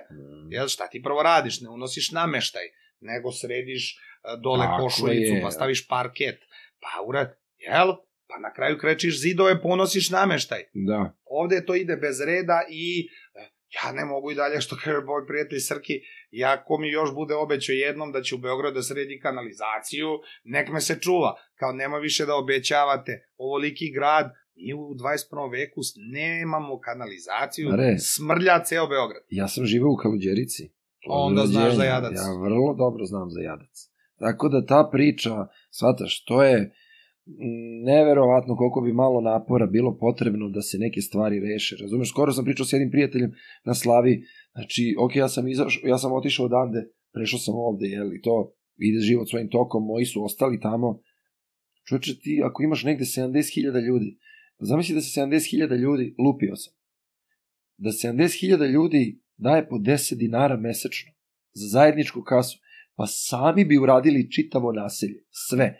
jel, 0.50 0.68
šta 0.68 0.88
ti 0.88 1.02
prvo 1.04 1.24
radiš? 1.24 1.62
Ne 1.62 1.70
unosiš 1.70 2.12
nameštaj, 2.12 2.64
nego 3.00 3.32
središ 3.32 3.96
e, 3.96 3.98
dole 4.44 4.66
Tako 4.66 4.84
košuljicu, 4.84 5.34
je. 5.34 5.42
pa 5.42 5.52
staviš 5.52 5.88
parket, 5.88 6.40
pa 6.82 7.08
urad, 7.08 7.40
jel? 7.58 7.94
Pa 8.30 8.40
na 8.40 8.54
kraju 8.54 8.78
krečiš 8.78 9.20
zidove, 9.22 9.62
ponosiš 9.62 10.10
nameštaj 10.10 10.64
Da. 10.74 11.14
ovde 11.26 11.66
to 11.66 11.76
ide 11.76 11.96
bez 11.96 12.22
reda 12.22 12.62
i 12.70 13.10
e, 13.36 13.50
ja 13.76 13.92
ne 13.92 14.06
mogu 14.06 14.32
i 14.32 14.36
dalje, 14.36 14.62
što 14.62 14.76
kaže 14.76 15.02
moj 15.06 15.28
prijatelj 15.28 15.60
Srki, 15.60 15.94
ja 16.30 16.64
ko 16.64 16.78
mi 16.78 16.90
još 16.90 17.14
bude 17.14 17.36
obećao 17.36 17.74
jednom 17.74 18.12
da 18.12 18.22
će 18.22 18.36
u 18.36 18.38
Beogradu 18.38 18.76
da 18.76 18.82
sredi 18.82 19.20
kanalizaciju, 19.20 20.08
nek 20.44 20.70
me 20.70 20.82
se 20.82 21.00
čuva. 21.02 21.36
Kao 21.56 21.72
nema 21.72 21.98
više 21.98 22.26
da 22.26 22.36
obećavate, 22.36 23.12
ovoliki 23.38 23.92
grad, 23.94 24.32
mi 24.56 24.74
u 24.74 24.78
21. 24.78 25.52
veku 25.52 25.82
nemamo 26.14 26.80
kanalizaciju, 26.80 27.70
Are. 27.74 27.96
smrlja 28.00 28.64
ceo 28.64 28.88
Beograd. 28.88 29.24
Ja 29.30 29.48
sam 29.48 29.66
živeo 29.66 29.92
u 29.92 30.02
Kaluđerici. 30.04 30.64
Onda 31.10 31.46
znaš 31.46 31.74
za. 31.76 31.84
Jadac. 31.84 32.12
Ja 32.16 32.42
vrlo 32.44 32.74
dobro 32.74 33.06
znam 33.06 33.30
za 33.30 33.42
Jadac. 33.42 33.76
Tako 34.20 34.50
da 34.50 34.66
ta 34.66 34.90
priča, 34.92 35.48
shvataš, 35.72 36.24
to 36.26 36.44
je 36.44 36.58
mm, 36.62 37.84
neverovatno 37.86 38.56
koliko 38.56 38.82
bi 38.82 38.94
malo 38.94 39.22
napora 39.22 39.66
bilo 39.66 39.98
potrebno 39.98 40.50
da 40.50 40.62
se 40.62 40.78
neke 40.78 41.02
stvari 41.02 41.40
reše. 41.40 41.76
Razumeš, 41.82 42.10
skoro 42.10 42.32
sam 42.32 42.46
pričao 42.46 42.66
s 42.66 42.74
jednim 42.74 42.92
prijateljem 42.92 43.32
na 43.64 43.74
Slavi, 43.74 44.24
znači, 44.58 44.96
ok, 45.00 45.16
ja 45.16 45.30
sam, 45.30 45.48
izašao, 45.48 45.88
ja 45.88 45.98
sam 45.98 46.14
otišao 46.14 46.46
odande, 46.46 46.90
prešao 47.14 47.40
sam 47.40 47.56
ovde, 47.56 47.88
jel, 47.88 48.14
i 48.14 48.22
to 48.22 48.54
ide 48.78 49.00
život 49.00 49.30
svojim 49.30 49.50
tokom, 49.50 49.84
moji 49.86 50.06
su 50.06 50.24
ostali 50.24 50.60
tamo. 50.60 51.02
Čovječe, 51.88 52.20
ti 52.20 52.42
ako 52.46 52.64
imaš 52.64 52.84
negde 52.84 53.04
70.000 53.04 53.86
ljudi, 53.88 54.18
zamisli 54.60 54.96
da 54.96 55.02
se 55.02 55.22
70.000 55.22 55.78
ljudi, 55.78 56.16
lupio 56.26 56.56
sam, 56.56 56.74
da 57.78 57.90
70.000 57.90 58.72
ljudi 58.72 59.22
daje 59.38 59.70
po 59.70 59.76
10 59.76 60.16
dinara 60.16 60.58
mesečno 60.58 61.12
za 61.54 61.68
zajedničku 61.68 62.22
kasu, 62.22 62.60
pa 62.96 63.06
sami 63.08 63.66
bi 63.66 63.78
uradili 63.78 64.32
čitavo 64.32 64.72
naselje, 64.72 65.24
sve. 65.30 65.80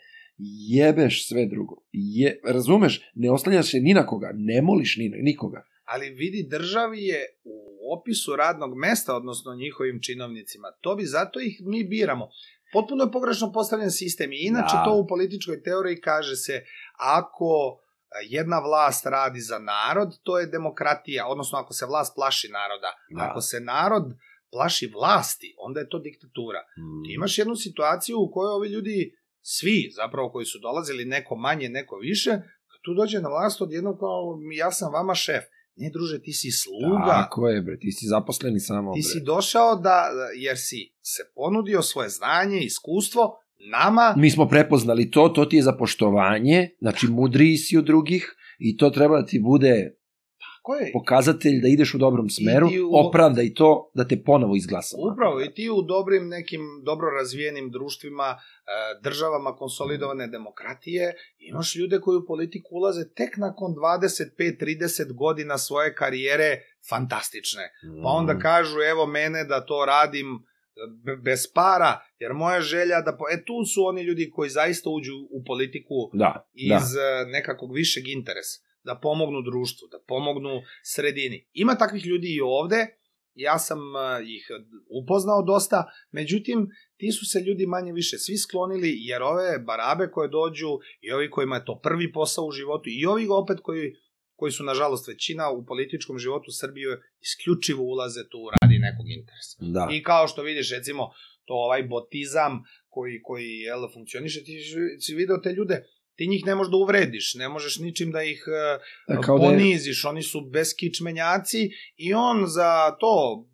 Jebeš 0.70 1.28
sve 1.28 1.46
drugo. 1.46 1.76
Je, 1.92 2.40
razumeš, 2.44 3.12
ne 3.16 3.32
oslanjaš 3.32 3.72
se 3.72 3.80
ni 3.80 3.94
na 3.94 4.06
koga, 4.06 4.32
ne 4.36 4.62
moliš 4.62 4.98
ni 4.98 5.10
nikoga. 5.10 5.64
Ali 5.88 6.10
vidi, 6.10 6.48
državi 6.50 7.04
je 7.04 7.22
u 7.44 7.58
opisu 8.00 8.36
radnog 8.36 8.78
mesta, 8.78 9.16
odnosno 9.16 9.56
njihovim 9.56 10.00
činovnicima, 10.02 10.68
to 10.82 10.96
bi 10.96 11.04
zato 11.06 11.40
ih 11.40 11.62
mi 11.62 11.84
biramo. 11.84 12.30
Potpuno 12.74 13.04
je 13.04 13.12
pogrešno 13.12 13.52
postavljen 13.52 13.92
sistem 13.92 14.32
i 14.32 14.40
inače 14.48 14.76
Da. 14.76 14.84
to 14.84 14.94
u 14.94 15.08
političkoj 15.08 15.64
teoriji 15.64 16.02
kaže 16.02 16.36
se 16.36 16.66
ako 17.00 17.80
a, 18.10 18.20
jedna 18.30 18.60
vlast 18.60 19.06
radi 19.06 19.40
za 19.40 19.60
narod, 19.60 20.10
to 20.24 20.40
je 20.40 20.48
demokratija, 20.48 21.28
odnosno 21.28 21.60
ako 21.60 21.74
se 21.74 21.86
vlast 21.86 22.16
plaši 22.16 22.48
naroda. 22.48 22.92
Da. 23.10 23.24
Ako 23.24 23.42
se 23.42 23.60
narod 23.60 24.04
plaši 24.52 24.92
vlasti, 24.96 25.56
onda 25.58 25.80
je 25.80 25.90
to 25.90 26.00
diktatura. 26.00 26.62
Ti 27.06 27.14
imaš 27.14 27.38
jednu 27.38 27.56
situaciju 27.56 28.18
u 28.20 28.32
kojoj 28.32 28.52
ovi 28.52 28.68
ljudi, 28.70 29.16
svi 29.42 29.90
zapravo 29.96 30.32
koji 30.32 30.46
su 30.46 30.60
dolazili, 30.60 31.06
neko 31.06 31.36
manje, 31.36 31.70
neko 31.70 31.96
više, 31.96 32.32
tu 32.82 32.94
dođe 32.94 33.20
na 33.20 33.30
vlast 33.30 33.62
od 33.62 33.72
jednog 33.72 34.00
kao, 34.00 34.40
ja 34.54 34.72
sam 34.72 34.94
vama 34.94 35.16
šef. 35.16 35.44
Ne, 35.78 35.90
druže, 35.90 36.22
ti 36.22 36.34
si 36.34 36.52
sluga. 36.52 37.06
Tako 37.08 37.48
je, 37.48 37.62
bre, 37.62 37.80
ti 37.80 37.92
si 37.92 38.06
zaposleni 38.06 38.60
samo, 38.60 38.94
Ti 38.94 39.00
bre. 39.00 39.10
si 39.10 39.22
došao 39.26 39.76
da, 39.76 40.06
jer 40.36 40.58
si 40.58 40.94
se 41.02 41.24
ponudio 41.36 41.82
svoje 41.82 42.10
znanje, 42.10 42.60
iskustvo, 42.60 43.38
nama, 43.72 44.14
Mi 44.18 44.32
smo 44.32 44.48
prepoznali 44.48 45.12
to, 45.12 45.30
to 45.30 45.46
ti 45.46 45.56
je 45.56 45.64
za 45.64 45.74
poštovanje, 45.74 46.70
znači 46.80 47.08
mudriji 47.08 47.58
si 47.58 47.78
od 47.78 47.86
drugih 47.86 48.36
i 48.60 48.78
to 48.78 48.90
treba 48.90 49.22
da 49.22 49.26
ti 49.26 49.40
bude 49.40 49.98
ko 50.68 50.76
je, 50.76 50.92
pokazatelj 50.94 51.62
da 51.62 51.68
ideš 51.68 51.94
u 51.94 51.98
dobrom 51.98 52.30
smeru, 52.30 52.68
ti 52.70 52.82
u- 52.82 52.92
opravda 52.98 53.42
i 53.42 53.54
to 53.54 53.70
da 53.94 54.04
te 54.06 54.18
ponovo 54.22 54.56
izglasamo. 54.56 55.04
Upravo, 55.04 55.42
i 55.42 55.54
ti 55.54 55.70
u 55.72 55.82
dobrim 55.84 56.28
nekim 56.28 56.62
dobro 56.84 57.08
razvijenim 57.12 57.72
društvima, 57.72 58.28
e, 58.28 58.38
državama 59.02 59.52
konsolidovane 59.54 60.28
demokratije, 60.28 61.06
imaš 61.42 61.76
ljude 61.76 62.00
koji 62.00 62.18
u 62.18 62.26
politiku 62.28 62.70
ulaze 62.72 63.04
tek 63.12 63.38
nakon 63.38 63.70
25-30 63.74 64.60
godina 65.14 65.58
svoje 65.58 65.96
karijere 65.96 66.50
fantastične. 66.90 67.64
Pa 68.04 68.10
onda 68.12 68.34
Mm. 68.34 68.40
kažu, 68.42 68.78
evo 68.84 69.06
mene 69.08 69.44
da 69.44 69.66
to 69.66 69.86
radim 69.86 70.28
be- 70.98 71.16
bez 71.18 71.42
para, 71.54 71.92
jer 72.20 72.34
moja 72.34 72.62
želja 72.64 73.02
da... 73.02 73.12
Po... 73.14 73.26
E 73.32 73.46
tu 73.46 73.66
su 73.66 73.84
oni 73.84 74.02
ljudi 74.02 74.32
koji 74.32 74.50
zaista 74.52 74.90
uđu 74.90 75.14
u 75.32 75.44
politiku 75.44 75.96
Da, 76.14 76.50
iz 76.56 76.70
da. 76.70 76.80
da. 77.02 77.26
nekakvog 77.28 77.74
višeg 77.74 78.08
interesa, 78.10 78.58
da 78.90 79.00
pomognu 79.06 79.42
društvu, 79.50 79.84
da 79.94 80.00
pomognu 80.08 80.56
sredini. 80.94 81.38
Ima 81.54 81.74
takvih 81.76 82.06
ljudi 82.06 82.30
i 82.36 82.42
ovde, 82.42 82.80
ja 83.48 83.58
sam 83.60 83.80
eh, 83.80 84.24
ih 84.36 84.44
upoznao 85.02 85.42
dosta, 85.52 85.80
međutim, 86.12 86.68
ti 87.00 87.12
su 87.12 87.26
se 87.32 87.40
ljudi 87.48 87.66
manje 87.66 87.92
više 87.94 88.18
svi 88.18 88.38
sklonili, 88.38 88.92
jer 89.10 89.24
ove 89.24 89.60
barabe 89.70 90.06
koje 90.14 90.30
dođu 90.30 90.72
i 91.02 91.12
ovi 91.12 91.30
kojima 91.30 91.56
je 91.56 91.66
to 91.66 91.80
prvi 91.84 92.12
posao 92.12 92.46
u 92.46 92.52
životu 92.52 92.88
i 92.90 93.06
ovi 93.06 93.28
opet 93.42 93.58
koji, 93.62 93.94
koji 94.36 94.52
su 94.52 94.64
nažalost 94.64 95.08
većina 95.08 95.50
u 95.50 95.66
političkom 95.66 96.18
životu 96.20 96.52
Srbije 96.52 96.88
isključivo 97.26 97.84
ulaze 97.84 98.24
tu 98.32 98.40
radi 98.56 98.78
nekog 98.88 99.08
interesa. 99.20 99.56
Da. 99.60 99.88
I 99.92 100.04
kao 100.04 100.28
što 100.28 100.42
vidiš, 100.42 100.72
recimo, 100.72 101.04
to 101.46 101.54
ovaj 101.54 101.84
botizam 101.84 102.54
koji, 102.90 103.22
koji 103.24 103.50
jel, 103.68 103.82
funkcioniše, 103.94 104.40
ti 104.44 104.54
si 105.00 105.16
video 105.16 105.38
te 105.38 105.52
ljude, 105.58 105.84
ti 106.18 106.28
njih 106.28 106.46
ne 106.46 106.56
možeš 106.56 106.72
da 106.72 106.78
uvrediš, 106.78 107.34
ne 107.36 107.50
možeš 107.50 107.80
ničim 107.80 108.12
da 108.12 108.24
ih 108.24 108.44
e, 108.48 108.80
Da, 109.14 109.22
kao 109.22 109.38
da 109.38 109.46
je, 109.46 109.50
poniziš, 109.50 110.06
oni 110.06 110.24
su 110.24 110.42
beskičmenjaci 110.42 111.70
i 111.96 112.14
on 112.14 112.44
za 112.46 112.96
to 113.00 113.46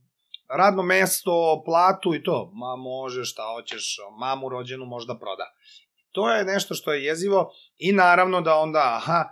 radno 0.58 0.84
mesto, 0.84 1.64
platu 1.66 2.16
i 2.16 2.24
to, 2.24 2.52
ma 2.54 2.76
može 2.76 3.24
šta 3.24 3.44
hoćeš, 3.56 3.98
mamu 4.20 4.50
rođenu 4.50 4.86
možda 4.86 5.18
proda. 5.20 5.54
To 6.12 6.32
je 6.32 6.46
nešto 6.46 6.76
što 6.76 6.94
je 6.94 7.04
jezivo 7.04 7.52
i 7.78 7.92
naravno 7.92 8.42
da 8.42 8.56
onda, 8.56 8.94
aha, 8.98 9.24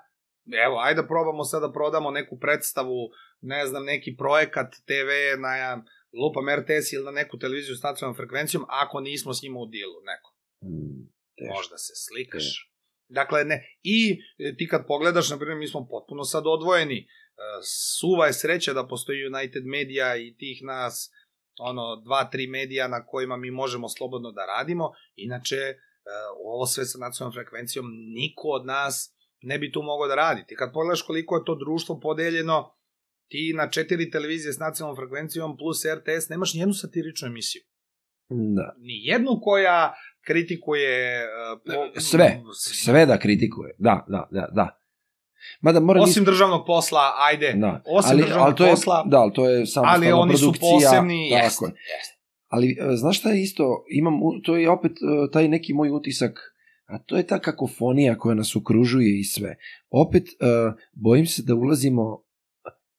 Evo, 0.65 0.79
ajde 0.79 1.01
da 1.01 1.07
probamo 1.07 1.43
sad 1.43 1.61
da 1.61 1.71
prodamo 1.71 2.11
neku 2.11 2.39
predstavu, 2.39 3.09
ne 3.41 3.65
znam, 3.65 3.85
neki 3.85 4.15
projekat 4.17 4.75
TV 4.85 5.39
na 5.41 5.83
lupam 6.21 6.45
RTS 6.59 6.93
ili 6.93 7.05
na 7.05 7.11
neku 7.11 7.37
televiziju 7.37 7.75
s 7.75 7.83
nacionalnom 7.83 8.17
frekvencijom, 8.17 8.65
ako 8.67 8.99
nismo 8.99 9.33
s 9.33 9.43
njima 9.43 9.59
u 9.59 9.65
dilu, 9.65 9.99
neko. 10.05 10.35
Mm, 10.63 11.01
teško. 11.37 11.53
Možda 11.55 11.77
se 11.77 11.93
slikaš. 11.95 12.70
Dakle, 13.11 13.43
ne. 13.43 13.77
I 13.83 14.19
e, 14.37 14.55
ti 14.57 14.67
kad 14.67 14.87
pogledaš, 14.87 15.29
na 15.29 15.37
primjer, 15.37 15.57
mi 15.57 15.67
smo 15.67 15.87
potpuno 15.89 16.23
sad 16.23 16.43
odvojeni. 16.47 16.99
E, 16.99 17.07
Suva 17.99 18.25
je 18.27 18.33
sreća 18.33 18.73
da 18.73 18.87
postoji 18.87 19.27
United 19.27 19.65
Media 19.65 20.15
i 20.15 20.35
tih 20.37 20.63
nas 20.63 21.11
ono, 21.59 22.01
dva, 22.05 22.29
tri 22.29 22.47
medija 22.47 22.87
na 22.87 23.05
kojima 23.05 23.37
mi 23.37 23.51
možemo 23.51 23.89
slobodno 23.89 24.31
da 24.31 24.45
radimo. 24.45 24.91
Inače, 25.15 25.55
e, 25.55 25.77
ovo 26.45 26.65
sve 26.65 26.85
sa 26.85 26.97
nacionalnom 26.97 27.33
frekvencijom, 27.33 27.85
niko 28.15 28.47
od 28.47 28.65
nas 28.65 29.15
ne 29.41 29.59
bi 29.59 29.71
tu 29.71 29.81
mogao 29.81 30.07
da 30.07 30.15
radi. 30.15 30.43
Ti 30.47 30.55
kad 30.55 30.73
pogledaš 30.73 31.01
koliko 31.01 31.35
je 31.35 31.45
to 31.45 31.55
društvo 31.55 31.99
podeljeno, 31.99 32.75
ti 33.27 33.53
na 33.57 33.69
četiri 33.69 34.11
televizije 34.11 34.53
s 34.53 34.59
nacionalnom 34.59 34.97
frekvencijom 34.97 35.57
plus 35.57 35.85
RTS 35.97 36.29
nemaš 36.29 36.53
nijednu 36.53 36.73
satiričnu 36.73 37.27
emisiju. 37.27 37.61
Da. 38.29 38.75
Ni 38.77 38.93
jednu 39.03 39.39
koja 39.41 39.93
kritikuje... 40.25 41.23
Uh, 41.53 41.61
po, 41.65 41.99
Sve, 41.99 42.41
sve 42.53 43.05
da 43.05 43.19
kritikuje. 43.19 43.75
Da, 43.77 44.05
da, 44.07 44.27
da, 44.31 44.47
da. 44.51 44.81
Mada 45.61 45.79
mora 45.79 46.01
Osim 46.01 46.23
državnog 46.23 46.65
posla, 46.65 47.01
ajde. 47.17 47.53
Da. 47.53 47.81
Osim 47.85 48.11
ali, 48.11 48.21
državnog 48.21 48.45
ali 48.45 48.55
to 48.55 48.65
je, 48.65 48.71
posla, 48.71 49.03
Da, 49.07 49.17
ali 49.17 49.33
to 49.33 49.49
je 49.49 49.65
samostalna 49.65 50.07
ali 50.07 50.11
oni 50.11 50.37
su 50.37 50.53
posebni, 50.59 51.29
tako 51.31 51.45
jeste, 51.45 51.65
je. 51.65 51.71
Ali, 52.47 52.77
e, 52.79 52.95
znaš 52.95 53.19
šta 53.19 53.29
je 53.29 53.41
isto, 53.41 53.85
imam, 53.89 54.13
to 54.43 54.55
je 54.55 54.69
opet 54.69 54.91
e, 54.91 55.31
taj 55.31 55.47
neki 55.47 55.73
moj 55.73 55.89
utisak, 55.89 56.39
a 56.85 56.97
to 56.99 57.17
je 57.17 57.27
ta 57.27 57.39
kakofonija 57.39 58.17
koja 58.17 58.35
nas 58.35 58.55
okružuje 58.55 59.19
i 59.19 59.23
sve. 59.23 59.55
Opet, 59.89 60.23
e, 60.27 60.33
bojim 60.91 61.25
se 61.25 61.43
da 61.43 61.55
ulazimo, 61.55 62.23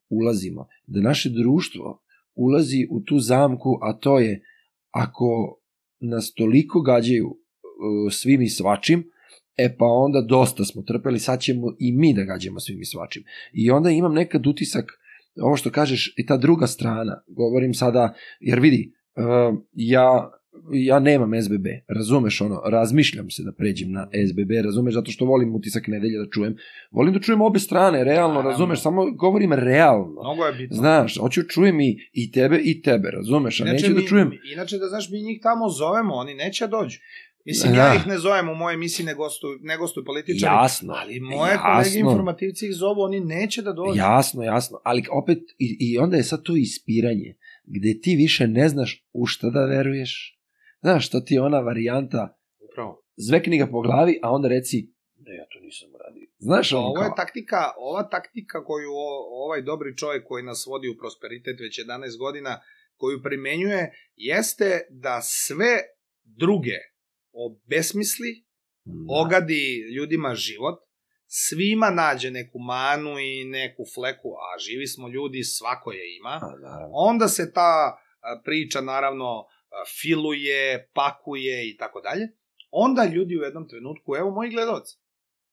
ulazimo, 0.08 0.68
da 0.86 1.00
naše 1.00 1.28
društvo 1.28 2.02
ulazi 2.34 2.86
u 2.90 3.00
tu 3.00 3.18
zamku, 3.18 3.78
a 3.82 3.92
to 3.92 4.18
je, 4.18 4.42
ako 4.90 5.58
nas 6.02 6.32
toliko 6.34 6.80
gađaju 6.80 7.26
e, 7.26 8.10
svim 8.10 8.42
i 8.42 8.48
svačim, 8.48 9.04
e 9.56 9.76
pa 9.78 9.84
onda 9.84 10.20
dosta 10.20 10.64
smo 10.64 10.82
trpeli, 10.82 11.18
sad 11.18 11.40
ćemo 11.40 11.76
i 11.78 11.92
mi 11.92 12.14
da 12.14 12.24
gađamo 12.24 12.60
svim 12.60 12.80
i 12.80 12.84
svačim. 12.84 13.24
I 13.52 13.70
onda 13.70 13.90
imam 13.90 14.14
nekad 14.14 14.46
utisak, 14.46 14.84
ovo 15.40 15.56
što 15.56 15.70
kažeš, 15.70 16.14
i 16.16 16.26
ta 16.26 16.36
druga 16.36 16.66
strana, 16.66 17.22
govorim 17.26 17.74
sada, 17.74 18.14
jer 18.40 18.60
vidi, 18.60 18.92
uh, 19.16 19.58
ja, 19.72 20.30
ja 20.72 20.98
nemam 20.98 21.42
SBB, 21.42 21.66
razumeš 21.88 22.40
ono, 22.40 22.62
razmišljam 22.64 23.30
se 23.30 23.42
da 23.42 23.52
pređem 23.52 23.92
na 23.92 24.08
SBB, 24.28 24.50
razumeš, 24.64 24.94
zato 24.94 25.10
što 25.10 25.24
volim 25.24 25.54
utisak 25.54 25.86
nedelje 25.86 26.18
da 26.18 26.30
čujem, 26.30 26.56
volim 26.90 27.14
da 27.14 27.20
čujem 27.20 27.40
obe 27.40 27.58
strane, 27.58 28.04
realno, 28.04 28.28
Naravno. 28.28 28.50
razumeš, 28.50 28.82
samo 28.82 29.10
govorim 29.12 29.52
realno. 29.52 30.20
Mnogo 30.22 30.44
je 30.44 30.52
bitno. 30.52 30.76
Znaš, 30.76 31.18
hoću 31.18 31.42
čujem 31.42 31.80
i, 31.80 31.96
i 32.12 32.32
tebe 32.32 32.60
i 32.64 32.82
tebe, 32.82 33.10
razumeš, 33.10 33.60
a 33.60 33.64
neću 33.64 33.88
mi, 33.88 33.94
da 33.94 34.00
čujem... 34.02 34.30
Inače, 34.52 34.78
da 34.78 34.88
znaš, 34.88 35.10
mi 35.10 35.22
njih 35.22 35.38
tamo 35.42 35.68
zovemo, 35.68 36.14
oni 36.14 36.34
neće 36.34 36.66
da 36.66 36.70
dođu. 36.70 36.98
Mislim, 37.44 37.72
Da. 37.72 37.78
ja 37.78 37.94
ih 37.94 38.06
ne 38.06 38.18
zovem 38.18 38.48
u 38.48 38.54
moje 38.54 38.74
emisiji, 38.74 39.06
ne 39.06 39.14
gostuju, 39.14 39.58
ne 39.62 39.76
gostuju 39.76 40.04
političari. 40.04 40.54
Jasno, 40.54 40.94
Ali 40.96 41.20
moje 41.20 41.50
jasno. 41.52 41.66
kolege 41.66 41.98
informativci 41.98 42.66
ih 42.66 42.74
zovu, 42.74 43.00
oni 43.00 43.20
neće 43.20 43.62
da 43.62 43.72
dođu. 43.72 43.98
Jasno, 43.98 44.42
jasno, 44.42 44.80
ali 44.84 45.02
opet 45.12 45.38
i, 45.58 45.76
i 45.80 45.98
onda 45.98 46.16
je 46.16 46.22
sad 46.22 46.42
to 46.42 46.56
ispiranje, 46.56 47.36
gde 47.64 48.00
ti 48.00 48.16
više 48.16 48.46
ne 48.46 48.68
znaš 48.68 49.04
u 49.12 49.26
šta 49.26 49.50
da 49.50 49.64
veruješ. 49.66 50.38
Znaš, 50.82 51.10
to 51.10 51.20
ti 51.20 51.34
je 51.34 51.42
ona 51.42 51.60
varijanta, 51.60 52.38
Upravo. 52.60 53.04
zvekni 53.18 53.58
ga 53.58 53.66
po 53.66 53.80
glavi, 53.80 54.18
a 54.22 54.30
onda 54.30 54.48
reci, 54.48 54.76
ne, 55.16 55.36
ja 55.36 55.44
to 55.44 55.60
nisam 55.60 55.88
uradio. 55.94 56.28
Znaš, 56.38 56.72
ono 56.72 56.86
Ovo 56.86 56.98
je 56.98 57.08
kao, 57.08 57.16
taktika, 57.16 57.56
ova 57.78 58.08
taktika 58.08 58.64
koju 58.64 58.90
o, 58.90 59.08
ovaj 59.44 59.62
dobri 59.62 59.96
čovjek 59.96 60.24
koji 60.26 60.42
nas 60.44 60.66
vodi 60.66 60.88
u 60.88 60.98
prosperitet 60.98 61.60
već 61.60 61.80
11 61.80 62.18
godina, 62.18 62.60
koju 62.96 63.22
primenjuje, 63.22 63.82
jeste 64.16 64.80
da 64.90 65.20
sve 65.22 65.78
druge 66.24 66.78
obesmisli, 67.34 68.44
Da. 68.84 68.92
ogadi 69.16 69.62
ljudima 69.96 70.34
život, 70.36 70.78
svima 71.26 71.90
nađe 71.92 72.30
neku 72.30 72.58
manu 72.58 73.18
i 73.20 73.44
neku 73.46 73.82
fleku, 73.94 74.28
a 74.30 74.58
živi 74.58 74.86
smo 74.86 75.08
ljudi, 75.08 75.42
svako 75.42 75.92
je 75.92 76.16
ima, 76.16 76.40
A, 76.42 76.56
naravno. 76.60 76.90
onda 76.92 77.28
se 77.28 77.52
ta 77.52 77.96
priča 78.44 78.80
naravno 78.80 79.44
filuje, 80.00 80.90
pakuje 80.94 81.70
i 81.70 81.76
tako 81.76 82.00
dalje, 82.00 82.28
onda 82.70 83.04
ljudi 83.04 83.36
u 83.36 83.42
jednom 83.42 83.68
trenutku, 83.68 84.16
evo 84.16 84.30
moji 84.30 84.50
gledalci, 84.50 84.96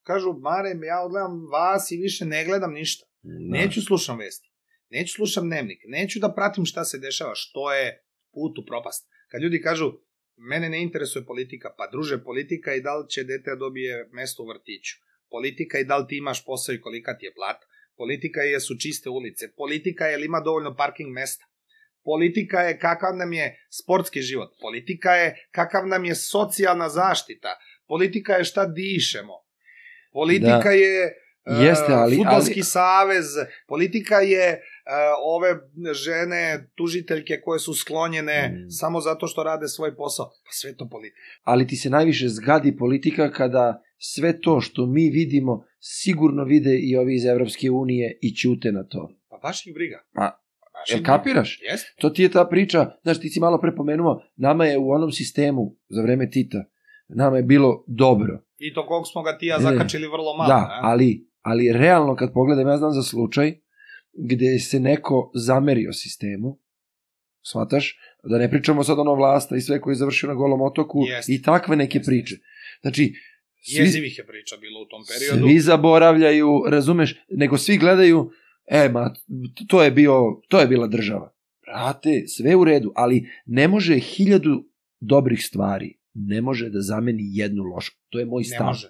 kažu, 0.04 0.34
Mare, 0.34 0.70
ja 0.88 1.02
odgledam 1.06 1.48
vas 1.52 1.92
i 1.92 1.98
više 1.98 2.26
ne 2.26 2.46
gledam 2.46 2.74
ništa. 2.74 3.06
Da. 3.22 3.58
Neću 3.58 3.82
slušam 3.82 4.18
vesti, 4.18 4.52
neću 4.90 5.14
slušam 5.14 5.50
dnevnik, 5.50 5.82
neću 5.86 6.20
da 6.20 6.34
pratim 6.34 6.66
šta 6.66 6.86
se 6.86 6.98
dešava, 6.98 7.32
što 7.36 7.74
je 7.74 8.06
put 8.34 8.58
u 8.58 8.66
propast. 8.66 9.10
Kad 9.32 9.42
ljudi 9.42 9.62
kažu, 9.62 9.92
mene 10.36 10.70
ne 10.70 10.82
interesuje 10.82 11.26
politika, 11.26 11.74
pa 11.78 11.88
druže, 11.92 12.24
politika 12.24 12.74
i 12.74 12.82
da 12.82 12.96
li 12.98 13.10
će 13.10 13.24
dete 13.24 13.50
da 13.50 13.56
dobije 13.56 14.10
mesto 14.12 14.44
u 14.44 14.48
vrtiću. 14.48 14.96
Politika 15.30 15.80
i 15.80 15.86
da 15.86 15.98
li 15.98 16.08
ti 16.08 16.18
imaš 16.18 16.46
posao 16.46 16.76
i 16.76 16.82
kolika 16.82 17.18
ti 17.18 17.26
je 17.26 17.34
plata. 17.34 17.68
Politika 17.98 18.42
je 18.42 18.60
su 18.60 18.78
čiste 18.78 19.10
ulice. 19.10 19.52
Politika 19.56 20.06
je 20.06 20.18
li 20.18 20.26
ima 20.26 20.40
dovoljno 20.40 20.76
parking 20.76 21.12
mesta. 21.14 21.46
Politika 22.10 22.60
je 22.60 22.80
kakav 22.80 23.16
nam 23.16 23.34
je 23.34 23.46
sportski 23.72 24.22
život. 24.22 24.50
Politika 24.62 25.12
je 25.12 25.28
kakav 25.52 25.88
nam 25.88 26.06
je 26.06 26.16
socijalna 26.16 26.90
zaštita. 26.92 27.48
Politika 27.88 28.34
je 28.34 28.44
šta 28.44 28.66
dišemo. 28.68 29.34
Politika 30.14 30.60
Da. 30.64 30.70
je 30.72 30.96
e, 31.46 31.66
Jeste, 31.66 31.94
ali- 31.94 32.16
futbolski 32.16 32.54
ali- 32.56 32.64
savez. 32.64 33.26
Politika 33.68 34.16
je 34.18 34.46
e, 34.46 34.60
ove 35.26 35.52
žene 35.96 36.42
tužiteljke 36.76 37.42
koje 37.42 37.60
su 37.60 37.74
sklonjene 37.74 38.40
Mm. 38.48 38.70
samo 38.72 39.02
zato 39.02 39.28
što 39.28 39.44
rade 39.44 39.68
svoj 39.68 39.96
posao. 39.96 40.26
Pa 40.26 40.52
sve 40.52 40.76
to 40.76 40.90
politika. 40.90 41.20
ali 41.44 41.68
ti 41.68 41.76
se 41.76 41.90
najviše 41.90 42.28
zgadi 42.30 42.78
politika 42.78 43.32
kada 43.32 43.66
sve 43.98 44.42
to 44.42 44.62
što 44.62 44.86
mi 44.86 45.10
vidimo 45.10 45.66
sigurno 45.80 46.44
vide 46.44 46.76
i 46.80 46.96
ovi 46.96 47.16
iz 47.16 47.26
Evropske 47.26 47.70
unije 47.72 48.20
i 48.22 48.36
ćute 48.36 48.72
na 48.72 48.84
to. 48.84 49.10
Pa 49.30 49.38
baš 49.38 49.68
ih 49.68 49.74
briga. 49.74 50.04
Pa, 50.14 50.40
Jel 50.86 50.98
briga. 50.98 51.06
kapiraš? 51.08 51.60
Jeste. 51.62 51.94
To 51.98 52.10
ti 52.10 52.24
je 52.24 52.32
ta 52.32 52.46
priča, 52.46 52.92
znaš, 53.04 53.20
ti 53.20 53.30
si 53.30 53.40
malo 53.40 53.60
prepomenuo, 53.60 54.22
nama 54.36 54.66
je 54.66 54.78
u 54.78 54.90
onom 54.90 55.12
sistemu 55.12 55.76
za 55.90 56.02
vreme 56.02 56.30
Tita, 56.30 56.64
nama 57.08 57.38
je 57.38 57.44
bilo 57.44 57.84
dobro. 57.88 58.40
I 58.58 58.74
to 58.74 58.86
kog 58.86 59.04
smo 59.08 59.22
ga 59.24 59.38
ti 59.38 59.46
ja 59.46 59.56
E, 59.56 59.62
zakačili 59.62 60.08
vrlo 60.08 60.34
malo. 60.34 60.48
da, 60.48 60.60
ne? 60.60 60.80
ali, 60.82 61.28
ali 61.42 61.74
realno 61.74 62.16
kad 62.16 62.34
pogledam, 62.34 62.68
ja 62.68 62.78
znam 62.78 62.92
za 62.92 63.04
slučaj 63.04 63.54
gde 64.16 64.60
se 64.60 64.80
neko 64.80 65.32
zamerio 65.36 65.94
sistemu, 65.94 66.60
shvataš, 67.44 67.98
da 68.24 68.38
ne 68.38 68.50
pričamo 68.50 68.84
sad 68.84 69.00
ono 69.00 69.14
vlasta 69.14 69.56
i 69.56 69.62
sve 69.62 69.82
koji 69.82 69.92
je 69.92 69.98
završio 69.98 70.28
na 70.28 70.36
golom 70.36 70.62
otoku 70.62 71.00
Jeste. 71.08 71.34
i 71.34 71.42
takve 71.42 71.76
neke 71.76 71.98
Jeste. 71.98 72.10
priče. 72.10 72.36
Znači, 72.82 73.14
svi, 73.64 73.78
Jezivih 73.78 74.18
je 74.18 74.28
priča 74.28 74.58
bilo 74.58 74.82
u 74.82 74.86
tom 74.86 75.02
periodu. 75.08 75.48
svi 75.48 75.60
zaboravljaju, 75.60 76.64
razumeš, 76.68 77.16
nego 77.30 77.58
svi 77.58 77.78
gledaju, 77.78 78.32
e, 78.70 78.90
ma, 78.90 79.14
to 79.68 79.84
je, 79.84 79.92
bio, 79.92 80.42
to 80.48 80.60
je 80.60 80.68
bila 80.68 80.88
država. 80.88 81.34
Brate, 81.66 82.24
sve 82.28 82.56
u 82.56 82.64
redu, 82.64 82.92
ali 82.96 83.30
ne 83.46 83.68
može 83.68 84.00
hiljadu 84.00 84.64
dobrih 85.00 85.46
stvari, 85.46 86.00
ne 86.14 86.42
može 86.42 86.70
da 86.70 86.82
zameni 86.82 87.24
jednu 87.24 87.64
lošu. 87.64 87.92
To 88.10 88.20
je 88.20 88.26
moj 88.26 88.42
Ne 88.42 88.56
stav. 88.56 88.68
može. 88.68 88.88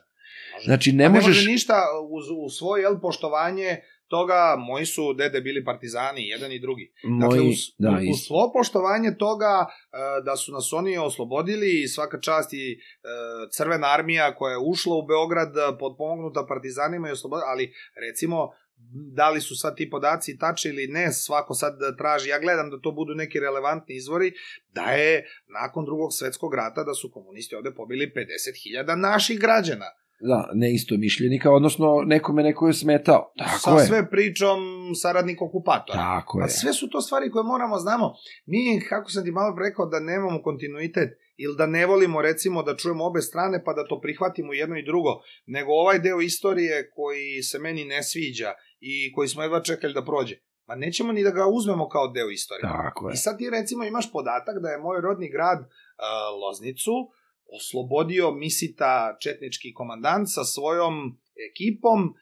može. 0.54 0.66
Znači, 0.66 0.92
Pa 0.92 0.98
ne 0.98 1.10
možeš... 1.10 1.26
može 1.26 1.52
ništa 1.52 1.76
uz, 2.10 2.26
uz 2.46 2.54
svoje 2.58 2.82
jel, 2.82 3.00
poštovanje 3.02 3.78
toga, 4.08 4.56
moji 4.60 4.86
su 4.86 5.14
dede 5.14 5.42
bili 5.42 5.66
partizani, 5.66 6.28
jedan 6.28 6.52
i 6.52 6.60
drugi. 6.60 6.94
Dakle, 7.22 7.38
moji, 7.40 7.50
uz, 7.50 7.58
da, 7.78 7.90
uz 7.90 8.04
isto. 8.04 8.28
svo 8.28 8.52
poštovanje 8.54 9.18
toga 9.18 9.66
e, 9.66 9.98
da 10.26 10.36
su 10.36 10.52
nas 10.52 10.74
oni 10.74 10.98
oslobodili 10.98 11.82
i 11.82 11.88
svaka 11.88 12.20
čast 12.22 12.54
i 12.54 12.72
e, 12.72 12.78
crvena 13.52 13.88
armija 13.94 14.36
koja 14.36 14.52
je 14.52 14.64
ušla 14.72 14.96
u 14.96 15.06
Beograd 15.08 15.58
e, 15.58 15.78
podpomognuta 15.80 16.46
partizanima 16.48 17.10
i 17.10 17.12
oslobodila, 17.12 17.48
ali 17.48 17.74
recimo 18.10 18.50
da 18.92 19.30
li 19.30 19.42
su 19.42 19.56
sad 19.56 19.76
ti 19.76 19.90
podaci 19.90 20.38
tačni 20.38 20.72
ili 20.72 20.88
ne, 20.88 21.12
svako 21.12 21.54
sad 21.54 21.74
traži, 21.98 22.30
ja 22.30 22.40
gledam 22.40 22.70
da 22.70 22.82
to 22.82 22.92
budu 22.92 23.16
neki 23.16 23.40
relevantni 23.40 23.96
izvori, 23.96 24.32
da 24.74 24.82
je 24.82 25.26
nakon 25.48 25.86
drugog 25.86 26.10
svetskog 26.14 26.54
rata 26.54 26.84
da 26.84 26.94
su 26.94 27.12
komunisti 27.12 27.56
ovde 27.56 27.74
pobili 27.74 28.12
50.000 28.16 28.96
naših 28.96 29.40
građana. 29.40 29.86
Da, 30.22 30.50
ne 30.54 30.74
isto 30.74 30.98
mišljenika, 30.98 31.52
odnosno 31.52 32.04
nekome 32.06 32.44
neko 32.44 32.68
je 32.68 32.74
smetao. 32.74 33.34
Tako 33.38 33.60
sa 33.60 33.72
je. 33.72 33.86
sve 33.86 34.10
pričom 34.10 34.60
saradnik 34.96 35.42
okupatora. 35.42 36.00
Tako 36.00 36.40
A 36.40 36.44
je. 36.44 36.50
sve 36.50 36.74
su 36.74 36.90
to 36.90 37.02
stvari 37.02 37.32
koje 37.32 37.44
moramo 37.44 37.78
znamo. 37.78 38.14
Mi, 38.46 38.82
kako 38.90 39.10
sam 39.12 39.24
ti 39.24 39.32
malo 39.32 39.56
rekao, 39.60 39.86
da 39.86 40.00
nemamo 40.00 40.42
kontinuitet 40.42 41.10
ili 41.38 41.56
da 41.58 41.66
ne 41.66 41.86
volimo 41.86 42.22
recimo 42.22 42.64
da 42.64 42.76
čujemo 42.76 43.06
obe 43.06 43.22
strane 43.22 43.64
pa 43.64 43.74
da 43.74 43.88
to 43.88 44.02
prihvatimo 44.02 44.54
jedno 44.54 44.78
i 44.78 44.86
drugo, 44.86 45.22
nego 45.46 45.72
ovaj 45.72 46.00
deo 46.00 46.22
istorije 46.22 46.90
koji 46.96 47.44
se 47.44 47.60
meni 47.60 47.86
ne 47.86 48.04
sviđa 48.04 48.54
i 48.80 49.12
koji 49.14 49.28
smo 49.28 49.44
jedva 49.44 49.64
čekali 49.64 49.94
da 49.94 50.06
prođe. 50.06 50.36
Ma 50.68 50.76
nećemo 50.76 51.14
ni 51.14 51.24
da 51.24 51.32
ga 51.32 51.48
uzmemo 51.48 51.90
kao 51.90 52.08
deo 52.08 52.30
istorije. 52.30 52.62
Tako 52.62 53.10
je. 53.10 53.14
I 53.14 53.18
sad 53.18 53.38
ti 53.38 53.50
recimo 53.50 53.84
imaš 53.84 54.12
podatak 54.12 54.56
da 54.62 54.70
je 54.70 54.78
moj 54.78 55.02
rodni 55.02 55.32
grad 55.32 55.60
uh, 55.60 55.68
Loznicu 56.42 56.92
oslobodio 57.58 58.32
Misita 58.32 59.18
četnički 59.22 59.74
komandant 59.74 60.28
sa 60.30 60.44
svojom 60.44 61.20
ekipom 61.52 62.04
uh, 62.04 62.14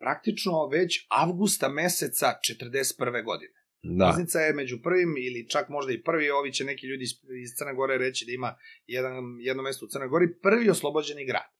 praktično 0.00 0.66
već 0.66 1.06
avgusta 1.10 1.68
meseca 1.68 2.26
41. 2.26 3.24
godine. 3.24 3.52
Da. 3.82 4.06
Loznica 4.06 4.40
je 4.40 4.52
među 4.52 4.82
prvim 4.82 5.14
ili 5.16 5.48
čak 5.48 5.68
možda 5.68 5.92
i 5.92 6.02
prvi, 6.02 6.30
ovi 6.30 6.52
će 6.52 6.64
neki 6.64 6.86
ljudi 6.86 7.02
iz, 7.02 7.10
iz 7.42 7.50
Crne 7.58 7.74
Gore 7.74 7.98
reći 7.98 8.26
da 8.26 8.32
ima 8.32 8.56
jedan, 8.86 9.14
jedno 9.40 9.62
mesto 9.62 9.86
u 9.86 9.88
Crnoj 9.88 10.08
Gori, 10.08 10.38
prvi 10.42 10.70
oslobođeni 10.70 11.26
grad. 11.26 11.50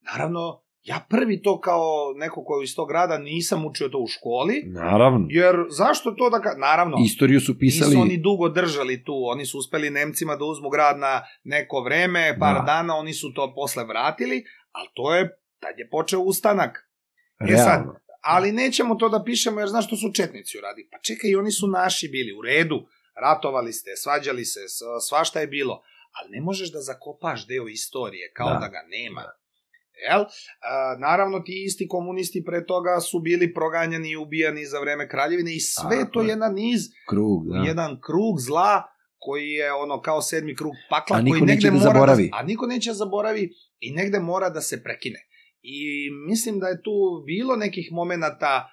Naravno, 0.00 0.64
ja 0.82 1.06
prvi 1.10 1.42
to 1.42 1.60
kao 1.60 2.12
neko 2.16 2.44
ko 2.44 2.60
je 2.60 2.64
iz 2.64 2.74
tog 2.76 2.88
grada 2.88 3.18
nisam 3.18 3.64
učio 3.66 3.88
to 3.88 3.98
u 3.98 4.06
školi, 4.06 4.62
Naravno. 4.66 5.26
jer 5.30 5.56
zašto 5.70 6.10
to 6.10 6.30
da... 6.30 6.40
Ka... 6.40 6.54
Naravno, 6.58 6.96
Istoriju 7.06 7.40
su 7.40 7.58
pisali... 7.58 7.90
nisu 7.90 8.00
oni 8.02 8.16
dugo 8.16 8.48
držali 8.48 9.04
tu, 9.04 9.12
oni 9.26 9.46
su 9.46 9.58
uspeli 9.58 9.90
Nemcima 9.90 10.36
da 10.36 10.44
uzmu 10.44 10.68
grad 10.70 10.98
na 10.98 11.22
neko 11.44 11.80
vreme, 11.80 12.36
par 12.38 12.54
Da. 12.54 12.62
dana, 12.66 12.96
oni 12.96 13.12
su 13.14 13.32
to 13.34 13.54
posle 13.54 13.84
vratili, 13.84 14.44
ali 14.72 14.88
to 14.94 15.14
je, 15.14 15.38
tad 15.58 15.78
je 15.78 15.88
počeo 15.90 16.20
ustanak. 16.20 16.90
E 17.40 17.56
sad, 17.56 17.66
Realno. 17.80 17.94
ali 18.22 18.52
nećemo 18.52 18.94
to 18.94 19.08
da 19.08 19.22
pišemo 19.24 19.60
jer 19.60 19.68
znaš 19.68 19.86
što 19.86 19.96
su 19.96 20.12
četnici 20.14 20.58
uradili. 20.58 20.88
Pa 20.92 20.98
čekaj, 20.98 21.34
oni 21.36 21.50
su 21.50 21.66
naši 21.66 22.08
bili 22.08 22.32
u 22.32 22.42
redu, 22.42 22.86
ratovali 23.22 23.72
ste, 23.72 23.90
svađali 23.96 24.44
se, 24.44 24.60
svašta 25.08 25.40
je 25.40 25.46
bilo, 25.46 25.82
ali 26.12 26.30
ne 26.30 26.40
možeš 26.40 26.72
da 26.72 26.80
zakopaš 26.80 27.46
deo 27.46 27.68
istorije 27.68 28.32
kao 28.36 28.48
Da. 28.48 28.54
da, 28.58 28.68
ga 28.68 28.82
nema. 28.90 29.24
Jel? 30.08 30.20
A, 30.20 30.96
naravno, 30.98 31.40
ti 31.40 31.64
isti 31.66 31.88
komunisti 31.88 32.44
pre 32.44 32.66
toga 32.66 33.00
su 33.00 33.20
bili 33.20 33.54
proganjani 33.54 34.10
i 34.10 34.16
ubijani 34.16 34.64
za 34.66 34.80
vreme 34.80 35.08
kraljevine 35.08 35.54
i 35.54 35.60
sve 35.60 35.98
Tako 35.98 36.10
to 36.12 36.22
je. 36.22 36.28
jedan 36.28 36.54
niz, 36.54 36.80
Krug, 37.08 37.46
da. 37.48 37.64
jedan 37.66 38.00
krug 38.00 38.40
zla 38.40 38.82
koji 39.18 39.48
je 39.48 39.72
ono 39.72 40.00
kao 40.00 40.22
sedmi 40.22 40.56
krug 40.56 40.72
pakla 40.90 41.16
A 41.16 41.24
koji 41.30 41.40
negde 41.40 41.70
da 41.70 41.74
mora 41.74 41.92
zaboravi. 41.92 42.28
Da, 42.28 42.36
a 42.38 42.42
niko 42.42 42.66
neće 42.66 42.90
da 42.90 42.94
zaboravi 42.94 43.50
i 43.80 43.92
negde 43.92 44.20
mora 44.20 44.50
da 44.50 44.60
se 44.60 44.82
prekine. 44.82 45.20
I 45.62 46.10
mislim 46.28 46.58
da 46.58 46.66
je 46.68 46.82
tu 46.82 47.22
bilo 47.26 47.56
nekih 47.56 47.88
momenata 47.92 48.52
e, 48.66 48.68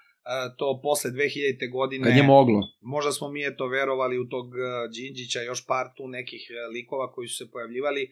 to 0.58 0.80
posle 0.84 1.12
2000. 1.12 1.72
godine. 1.72 2.04
Kad 2.04 2.18
je 2.18 2.24
moglo. 2.24 2.62
Možda 2.82 3.12
smo 3.12 3.30
mi 3.30 3.46
eto 3.46 3.68
verovali 3.68 4.20
u 4.20 4.30
tog 4.30 4.46
e, 4.56 4.60
Đinđića, 4.94 5.42
još 5.42 5.66
par 5.66 5.88
tu 5.98 6.08
nekih 6.08 6.42
e, 6.50 6.68
likova 6.74 7.12
koji 7.12 7.28
su 7.28 7.36
se 7.36 7.52
pojavljivali, 7.52 8.10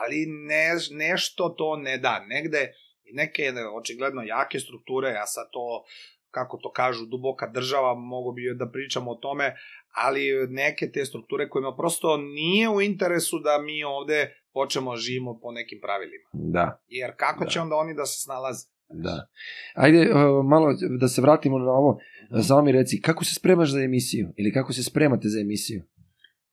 ali 0.00 0.26
ne, 0.26 0.68
nešto 0.90 1.48
to 1.48 1.76
ne 1.76 1.98
da. 1.98 2.24
Negde 2.26 2.72
neke 3.12 3.42
e, 3.42 3.52
očigledno 3.74 4.22
jake 4.22 4.60
strukture, 4.60 5.08
ja 5.08 5.26
sad 5.26 5.46
to 5.52 5.84
kako 6.30 6.56
to 6.56 6.72
kažu, 6.72 7.06
duboka 7.06 7.46
država, 7.46 7.94
mogu 7.94 8.32
bi 8.32 8.42
da 8.54 8.70
pričamo 8.70 9.10
o 9.10 9.14
tome, 9.14 9.54
ali 9.94 10.20
neke 10.48 10.90
te 10.90 11.04
strukture 11.04 11.48
kojima 11.48 11.76
prosto 11.76 12.16
nije 12.16 12.68
u 12.68 12.80
interesu 12.80 13.38
da 13.38 13.58
mi 13.58 13.84
ovde 13.84 14.34
počnemo 14.52 14.90
da 14.90 14.96
živimo 14.96 15.38
po 15.42 15.52
nekim 15.52 15.80
pravilima. 15.82 16.28
Da, 16.32 16.82
Jer 16.88 17.10
kako 17.16 17.44
Da. 17.44 17.50
će 17.50 17.60
onda 17.60 17.76
oni 17.76 17.94
da 17.94 18.06
se 18.06 18.20
snalaze? 18.20 18.66
da. 18.92 19.26
Ajde, 19.74 20.10
uh, 20.10 20.16
malo 20.46 20.66
da 21.00 21.08
se 21.08 21.22
vratimo 21.22 21.58
na 21.58 21.72
ovo. 21.72 21.98
Samo 22.42 22.62
mi 22.62 22.72
reci, 22.72 23.00
kako 23.00 23.24
se 23.24 23.34
spremaš 23.34 23.70
za 23.70 23.80
emisiju? 23.82 24.28
Ili 24.36 24.52
kako 24.52 24.72
se 24.72 24.82
spremate 24.82 25.28
za 25.28 25.40
emisiju? 25.40 25.82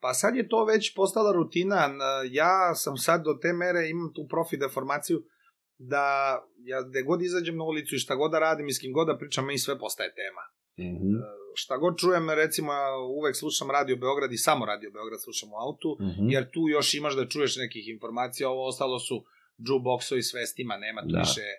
Pa 0.00 0.14
sad 0.14 0.36
je 0.36 0.48
to 0.48 0.64
već 0.64 0.94
postala 0.94 1.32
rutina. 1.32 1.90
Ja 2.30 2.74
sam 2.74 2.96
sad 2.96 3.24
do 3.24 3.34
te 3.34 3.52
mere 3.52 3.88
imam 3.88 4.12
tu 4.14 4.26
profi 4.28 4.56
deformaciju 4.56 5.22
da 5.78 6.04
ja 6.62 6.82
gde 6.82 7.02
god 7.02 7.22
izađem 7.22 7.56
na 7.56 7.64
ulicu 7.64 7.94
i 7.94 7.98
šta 7.98 8.14
god 8.14 8.30
da 8.30 8.38
radim 8.38 8.68
i 8.68 8.72
s 8.72 8.78
kim 8.78 8.92
god 8.92 9.06
da 9.06 9.18
pričam, 9.18 9.46
meni 9.46 9.58
sve 9.58 9.78
postaje 9.78 10.10
tema. 10.14 10.42
Mhm. 10.90 11.10
Šta 11.54 11.76
god 11.76 11.98
čujem, 11.98 12.30
recimo, 12.32 12.72
uvek 13.18 13.36
slušam 13.36 13.70
Radio 13.70 13.96
Beograd 13.96 14.32
i 14.32 14.36
samo 14.38 14.66
Radio 14.66 14.90
Beograd 14.90 15.22
slušam 15.22 15.48
u 15.52 15.56
autu, 15.56 15.96
Mhm. 16.00 16.28
jer 16.28 16.50
tu 16.50 16.60
još 16.68 16.94
imaš 16.94 17.16
da 17.16 17.28
čuješ 17.28 17.56
nekih 17.56 17.88
informacija, 17.88 18.50
ovo 18.50 18.66
ostalo 18.66 18.98
su 18.98 19.24
jukeboxovi 19.58 20.22
s 20.22 20.34
vestima, 20.34 20.76
nema 20.76 21.02
tu 21.02 21.08
Da. 21.08 21.18
više 21.18 21.40
e, 21.40 21.56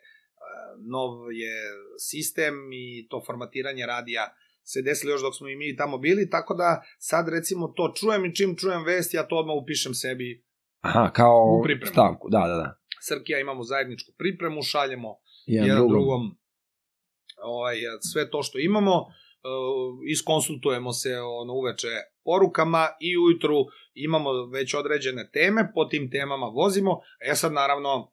nov 0.89 1.11
je 1.33 1.55
sistem 1.99 2.53
i 2.73 3.07
to 3.09 3.23
formatiranje 3.25 3.85
radija 3.85 4.33
se 4.63 4.81
desilo 4.81 5.11
još 5.11 5.21
dok 5.21 5.35
smo 5.37 5.47
i 5.49 5.55
mi 5.55 5.75
tamo 5.75 5.97
bili, 5.97 6.29
tako 6.29 6.53
da 6.53 6.81
sad 6.97 7.29
recimo 7.29 7.67
to 7.67 7.93
čujem 7.99 8.25
i 8.25 8.35
čim 8.35 8.55
čujem 8.57 8.83
vest, 8.85 9.13
ja 9.13 9.27
to 9.27 9.35
odmah 9.35 9.55
upišem 9.63 9.93
sebi. 9.93 10.45
Aha, 10.79 11.11
kao 11.13 11.57
U 11.59 11.63
pripremu. 11.63 11.91
stavku, 11.91 12.29
da, 12.29 12.39
da, 12.39 12.55
da. 12.55 12.79
Srkija 13.01 13.39
imamo 13.39 13.63
zajedničku 13.63 14.11
pripremu, 14.17 14.61
šaljemo 14.61 15.15
Jedan, 15.45 15.67
jedan 15.67 15.87
drugom. 15.87 15.99
drugom 16.01 16.37
ovaj, 17.43 17.75
sve 18.11 18.29
to 18.29 18.43
što 18.43 18.59
imamo, 18.59 18.91
e, 18.91 19.03
iskonsultujemo 20.11 20.93
se 20.93 21.19
ono 21.41 21.53
uveče 21.53 21.87
porukama 22.23 22.87
i 22.99 23.17
ujutru 23.17 23.55
imamo 23.93 24.45
već 24.45 24.73
određene 24.73 25.29
teme, 25.33 25.71
po 25.75 25.85
tim 25.85 26.11
temama 26.11 26.45
vozimo, 26.45 26.99
e 27.31 27.35
sad 27.35 27.53
naravno 27.53 28.11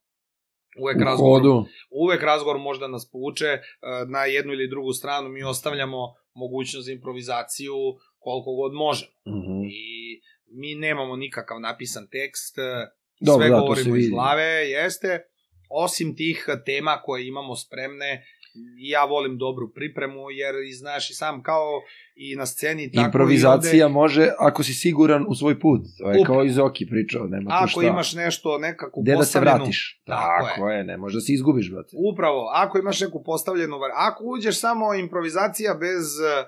uvek 0.79 1.01
razgovor, 1.01 1.43
uvek 1.91 2.23
razgovor 2.23 2.59
možda 2.59 2.89
nas 2.89 3.11
povuče 3.13 3.47
e, 3.47 3.61
na 4.09 4.25
jednu 4.25 4.53
ili 4.53 4.69
drugu 4.69 4.93
stranu, 4.93 5.29
mi 5.29 5.43
ostavljamo 5.43 6.15
mogućnost 6.35 6.87
za 6.87 6.93
improvizaciju 6.93 7.75
koliko 8.19 8.55
god 8.55 8.73
možemo. 8.73 9.13
Mhm. 9.29 9.65
I 9.65 10.21
mi 10.47 10.75
nemamo 10.75 11.17
nikakav 11.17 11.61
napisan 11.61 12.07
tekst, 12.11 12.59
e, 12.59 12.63
Dobro, 13.21 13.47
sve 13.47 13.51
da, 13.51 13.61
govorimo 13.61 13.97
iz 13.97 14.11
glave, 14.11 14.71
jeste, 14.71 15.23
osim 15.71 16.17
tih 16.17 16.47
tema 16.67 17.01
koje 17.05 17.27
imamo 17.27 17.57
spremne, 17.57 18.25
ja 18.77 19.05
volim 19.05 19.39
dobru 19.39 19.73
pripremu, 19.75 20.31
jer 20.31 20.55
znaš 20.79 21.11
i 21.11 21.15
sam 21.15 21.43
kao 21.43 21.83
i 22.17 22.37
na 22.37 22.47
sceni, 22.47 22.93
tako 22.93 23.07
Improvizacija 23.07 23.75
i 23.75 23.83
ovde, 23.83 23.93
može 23.93 24.31
ako 24.39 24.63
si 24.63 24.75
siguran 24.75 25.25
u 25.29 25.35
svoj 25.35 25.61
put. 25.61 25.81
To 25.99 26.11
je 26.11 26.21
Upravo. 26.21 26.25
kao 26.25 26.45
i 26.45 26.51
Zoki 26.51 26.87
pričao, 26.87 27.27
nema 27.27 27.51
tu 27.51 27.69
šta. 27.69 27.81
ako 27.81 27.87
imaš 27.87 28.15
nešto, 28.15 28.59
nekakvu 28.59 29.03
Gde 29.03 29.13
da 29.13 29.17
se 29.17 29.21
postavljenu... 29.21 29.57
vratiš? 29.57 30.03
Tako 30.05 30.47
Tako 30.47 30.71
je, 30.71 30.85
ne 30.85 30.97
može 30.97 31.17
da 31.17 31.21
se 31.21 31.33
izgubiš, 31.33 31.71
brate. 31.71 31.97
Upravo, 32.13 32.51
ako 32.55 32.79
imaš 32.79 33.01
neku 33.01 33.23
postavljenu... 33.25 33.77
Ako 33.95 34.25
uđeš 34.25 34.61
samo 34.61 34.95
improvizacija 34.95 35.75
bez 35.75 36.05
e, 36.21 36.47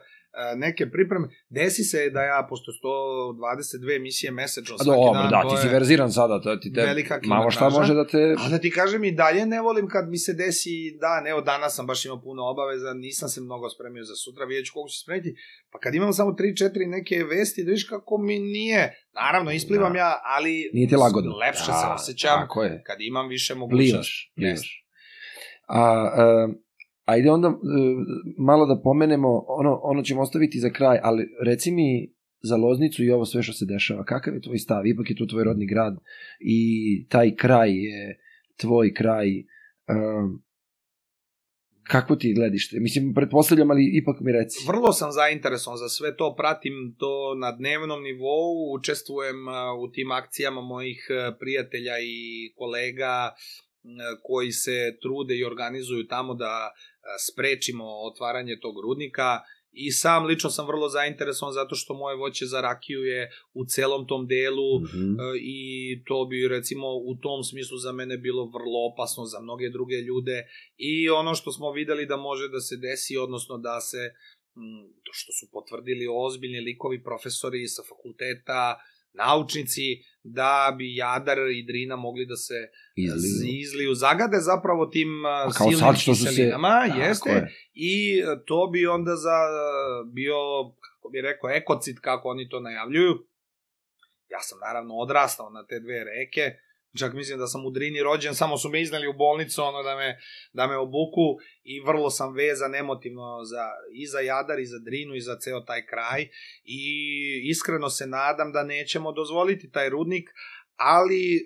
neke 0.57 0.91
pripreme, 0.91 1.29
desi 1.49 1.85
se 1.85 2.11
da 2.11 2.23
ja, 2.23 2.47
posto 2.49 2.73
122 2.73 3.97
emisije 3.97 4.33
mesečno 4.33 4.79
svaki 4.79 5.01
dobro, 5.01 5.21
dan, 5.21 5.31
da, 5.31 5.43
to 5.43 5.57
ti 5.57 5.63
si 5.63 5.69
verziran 5.69 6.13
sada, 6.13 6.41
to 6.41 6.57
ti 6.57 6.73
te... 6.73 6.83
velika 6.83 7.21
Malo 7.25 7.51
šta 7.51 7.69
može 7.69 7.95
da 7.95 8.07
te... 8.07 8.35
A 8.39 8.49
da 8.49 8.59
ti 8.59 8.71
kažem 8.71 9.05
i 9.05 9.13
dalje 9.13 9.47
ne 9.47 9.61
volim 9.61 9.89
kad 9.89 10.09
mi 10.09 10.19
se 10.19 10.33
desi 10.33 10.99
dan, 11.01 11.27
evo 11.27 11.41
danas 11.41 11.75
sam 11.75 11.87
baš 11.87 12.05
imao 12.05 12.21
puno 12.21 12.43
obaveza, 12.43 12.95
nisam 12.95 13.29
se 13.29 13.41
mnogo 13.41 13.69
spremio 13.69 14.05
za 14.05 14.15
sutra, 14.15 14.45
vidjet 14.45 14.67
ću 14.67 14.73
koliko 14.73 14.89
ću 14.89 14.97
se 14.97 15.03
spremiti, 15.03 15.35
pa 15.71 15.79
kad 15.79 15.95
imam 15.95 16.13
samo 16.13 16.31
3-4 16.31 16.89
neke 16.89 17.25
vesti, 17.25 17.65
da 17.65 17.69
vidiš 17.69 17.89
kako 17.89 18.19
mi 18.19 18.39
nije, 18.39 19.07
naravno 19.15 19.51
isplivam 19.51 19.93
Da. 19.93 19.99
ja, 19.99 20.21
ali 20.25 20.71
Nije 20.73 20.89
ti 20.89 20.97
lagodno. 20.97 21.37
lepše 21.37 21.67
Da, 21.67 21.73
se 21.73 21.87
osjećam 22.03 22.49
kad 22.87 22.97
imam 23.01 23.29
više 23.29 23.55
mogućnosti. 23.55 23.93
Plivaš, 23.93 24.33
plivaš. 24.35 24.85
A, 25.67 25.81
a, 25.83 26.49
ajde 27.09 27.31
onda 27.31 27.49
e, 27.49 27.53
malo 28.39 28.67
da 28.67 28.81
pomenemo, 28.85 29.45
ono, 29.49 29.81
ono 29.83 30.03
ćemo 30.03 30.21
ostaviti 30.21 30.61
za 30.61 30.71
kraj, 30.71 30.99
ali 31.03 31.29
reci 31.45 31.71
mi 31.71 32.13
za 32.43 32.57
Loznicu 32.57 33.05
i 33.05 33.11
ovo 33.11 33.25
sve 33.25 33.43
što 33.43 33.53
se 33.53 33.65
dešava, 33.67 34.05
kakav 34.05 34.35
je 34.35 34.41
tvoj 34.41 34.59
stav? 34.59 34.87
Ipak 34.87 35.11
je 35.11 35.17
to 35.17 35.27
tvoj 35.27 35.45
rodni 35.45 35.67
grad 35.67 35.97
i 36.41 36.61
taj 37.09 37.35
kraj 37.37 37.71
je 37.71 38.19
tvoj 38.57 38.95
kraj. 38.95 39.29
Um, 39.89 40.43
kako 41.83 42.17
ti 42.17 42.35
gledište? 42.35 42.81
Mislim, 42.81 43.15
pretpostavljam, 43.15 43.71
ali 43.71 43.91
ipak 43.93 44.17
mi 44.21 44.33
reci. 44.33 44.67
Vrlo 44.67 44.93
sam 44.93 45.13
zainteresovan 45.13 45.79
za 45.79 45.89
sve 45.89 46.17
to, 46.17 46.35
pratim 46.37 46.95
to 46.99 47.35
na 47.35 47.53
dnevnom 47.53 48.03
nivou, 48.03 48.75
učestvujem 48.75 49.49
a, 49.49 49.75
u 49.75 49.91
tim 49.91 50.11
akcijama 50.11 50.61
mojih 50.61 51.07
prijatelja 51.41 51.93
i 52.03 52.53
kolega 52.57 53.33
koji 54.23 54.53
se 54.53 54.97
trude 55.03 55.35
i 55.37 55.45
organizuju 55.45 56.07
tamo 56.07 56.35
da 56.35 56.71
sprečimo 57.19 57.85
otvaranje 57.85 58.59
tog 58.61 58.75
rudnika 58.81 59.41
i 59.73 59.91
sam 59.93 60.25
lično 60.25 60.51
sam 60.51 60.67
vrlo 60.67 60.89
zainteresovan 60.89 61.55
zato 61.55 61.75
što 61.75 61.95
moje 61.95 62.17
voće 62.17 62.47
za 62.47 62.61
rakiju 62.61 63.01
je 63.01 63.31
u 63.55 63.65
celom 63.65 64.07
tom 64.07 64.27
delu 64.27 64.81
Mhm. 64.81 65.13
E, 65.21 65.39
i 65.41 65.61
to 66.05 66.27
bi 66.31 66.49
recimo 66.49 66.87
u 67.11 67.17
tom 67.23 67.43
smislu 67.43 67.79
za 67.79 67.93
mene 67.93 68.17
bilo 68.17 68.45
vrlo 68.45 68.79
opasno 68.93 69.25
za 69.25 69.41
mnoge 69.41 69.71
druge 69.71 69.97
ljude 69.97 70.47
i 70.77 71.09
ono 71.09 71.35
što 71.35 71.53
smo 71.53 71.73
videli 71.73 72.07
da 72.07 72.17
može 72.17 72.49
da 72.49 72.61
se 72.61 72.77
desi 72.77 73.17
odnosno 73.17 73.59
da 73.59 73.81
se 73.81 74.03
to 75.05 75.13
što 75.13 75.33
su 75.33 75.47
potvrdili 75.53 76.07
ozbiljni 76.11 76.61
likovi 76.61 77.03
profesori 77.03 77.69
sa 77.69 77.83
fakulteta 77.89 78.77
naučnici 79.19 79.87
da 80.23 80.75
bi 80.79 80.97
Jadar 80.97 81.39
i 81.39 81.67
Drina 81.67 81.97
mogli 81.97 82.27
da 82.27 82.37
se 82.37 82.55
Izliju. 82.97 83.59
izliju, 83.61 83.95
zagade 83.95 84.37
zapravo 84.41 84.87
tim 84.87 85.09
kao 85.43 85.51
silnim 85.71 85.79
sad 85.79 85.99
što 85.99 86.15
su 86.15 86.23
se... 86.25 86.29
kiselinama, 86.31 86.85
Tako 86.89 87.01
jeste, 87.01 87.31
je. 87.31 87.55
i 87.75 88.23
to 88.47 88.67
bi 88.73 88.87
onda 88.87 89.17
za 89.17 89.39
bio, 90.15 90.35
kako 90.81 91.09
bi 91.13 91.21
rekao, 91.21 91.51
ekocid, 91.51 91.97
kako 92.01 92.29
oni 92.29 92.49
to 92.49 92.61
najavljuju. 92.61 93.15
Ja 94.31 94.41
sam 94.41 94.59
naravno 94.67 94.95
odrastao 94.95 95.51
na 95.51 95.67
te 95.67 95.81
dve 95.81 96.05
reke, 96.05 96.57
čak 96.99 97.15
mislim 97.15 97.39
da 97.39 97.47
sam 97.47 97.67
u 97.67 97.71
Drini 97.71 98.03
rođen, 98.03 98.35
samo 98.35 98.59
su 98.59 98.69
me 98.69 98.81
iznali 98.81 99.09
u 99.09 99.13
bolnicu 99.13 99.63
ono 99.63 99.83
da 99.83 99.97
me, 99.97 100.19
da 100.53 100.67
me 100.67 100.77
obuku 100.77 101.37
i 101.63 101.81
vrlo 101.81 102.11
sam 102.11 102.35
vezan 102.35 102.75
emotivno 102.75 103.45
za, 103.45 103.65
i 103.95 104.07
za 104.07 104.21
Jadar 104.21 104.59
i 104.59 104.67
za 104.67 104.79
Drinu 104.79 105.15
i 105.15 105.21
za 105.21 105.37
ceo 105.39 105.61
taj 105.61 105.87
kraj 105.87 106.29
i 106.65 106.83
iskreno 107.45 107.91
se 107.91 108.07
nadam 108.07 108.53
da 108.53 108.63
nećemo 108.63 109.13
dozvoliti 109.13 109.71
taj 109.71 109.89
rudnik, 109.89 110.31
ali 110.77 111.37
e, 111.37 111.41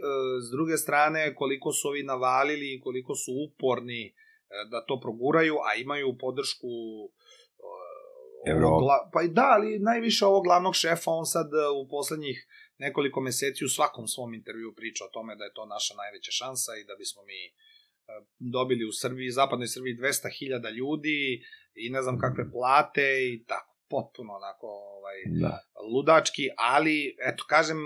s 0.47 0.51
druge 0.51 0.77
strane 0.77 1.35
koliko 1.35 1.73
su 1.73 1.89
ovi 1.89 2.02
navalili 2.02 2.74
i 2.74 2.81
koliko 2.81 3.14
su 3.14 3.32
uporni 3.48 4.14
da 4.70 4.85
to 4.86 5.01
proguraju, 5.01 5.55
a 5.55 5.81
imaju 5.81 6.19
podršku 6.19 6.73
e, 8.47 8.51
Evrope. 8.51 8.85
gla- 8.85 9.10
pa 9.12 9.23
i 9.23 9.28
da, 9.28 9.47
ali 9.51 9.78
najviše 9.78 10.27
ovog 10.27 10.44
glavnog 10.44 10.74
šefa, 10.74 11.10
on 11.10 11.27
sad 11.27 11.47
e, 11.47 11.69
u 11.82 11.89
poslednjih 11.89 12.47
nekoliko 12.84 13.20
meseci 13.20 13.64
u 13.64 13.74
svakom 13.76 14.06
svom 14.14 14.34
intervju 14.34 14.74
priča 14.78 15.04
o 15.04 15.12
tome 15.16 15.36
da 15.36 15.44
je 15.44 15.56
to 15.59 15.64
naša 15.74 15.94
najveća 15.94 16.32
šansa 16.40 16.72
i 16.76 16.86
da 16.88 16.94
bismo 17.02 17.22
mi 17.30 17.40
e, 17.44 17.50
dobili 18.56 18.84
u 18.84 18.92
Srbiji, 19.02 19.36
zapadnoj 19.40 19.68
Srbiji 19.68 19.94
200.000 19.96 20.74
ljudi 20.80 21.20
i 21.74 21.90
ne 21.90 22.02
znam 22.02 22.18
kakve 22.24 22.44
plate 22.54 23.06
i 23.32 23.44
tako, 23.50 23.72
potpuno 23.94 24.30
onako 24.40 24.66
ovaj, 24.96 25.18
Da. 25.42 25.54
ludački, 25.94 26.44
ali 26.56 27.16
eto 27.30 27.44
kažem 27.48 27.78
e, 27.78 27.82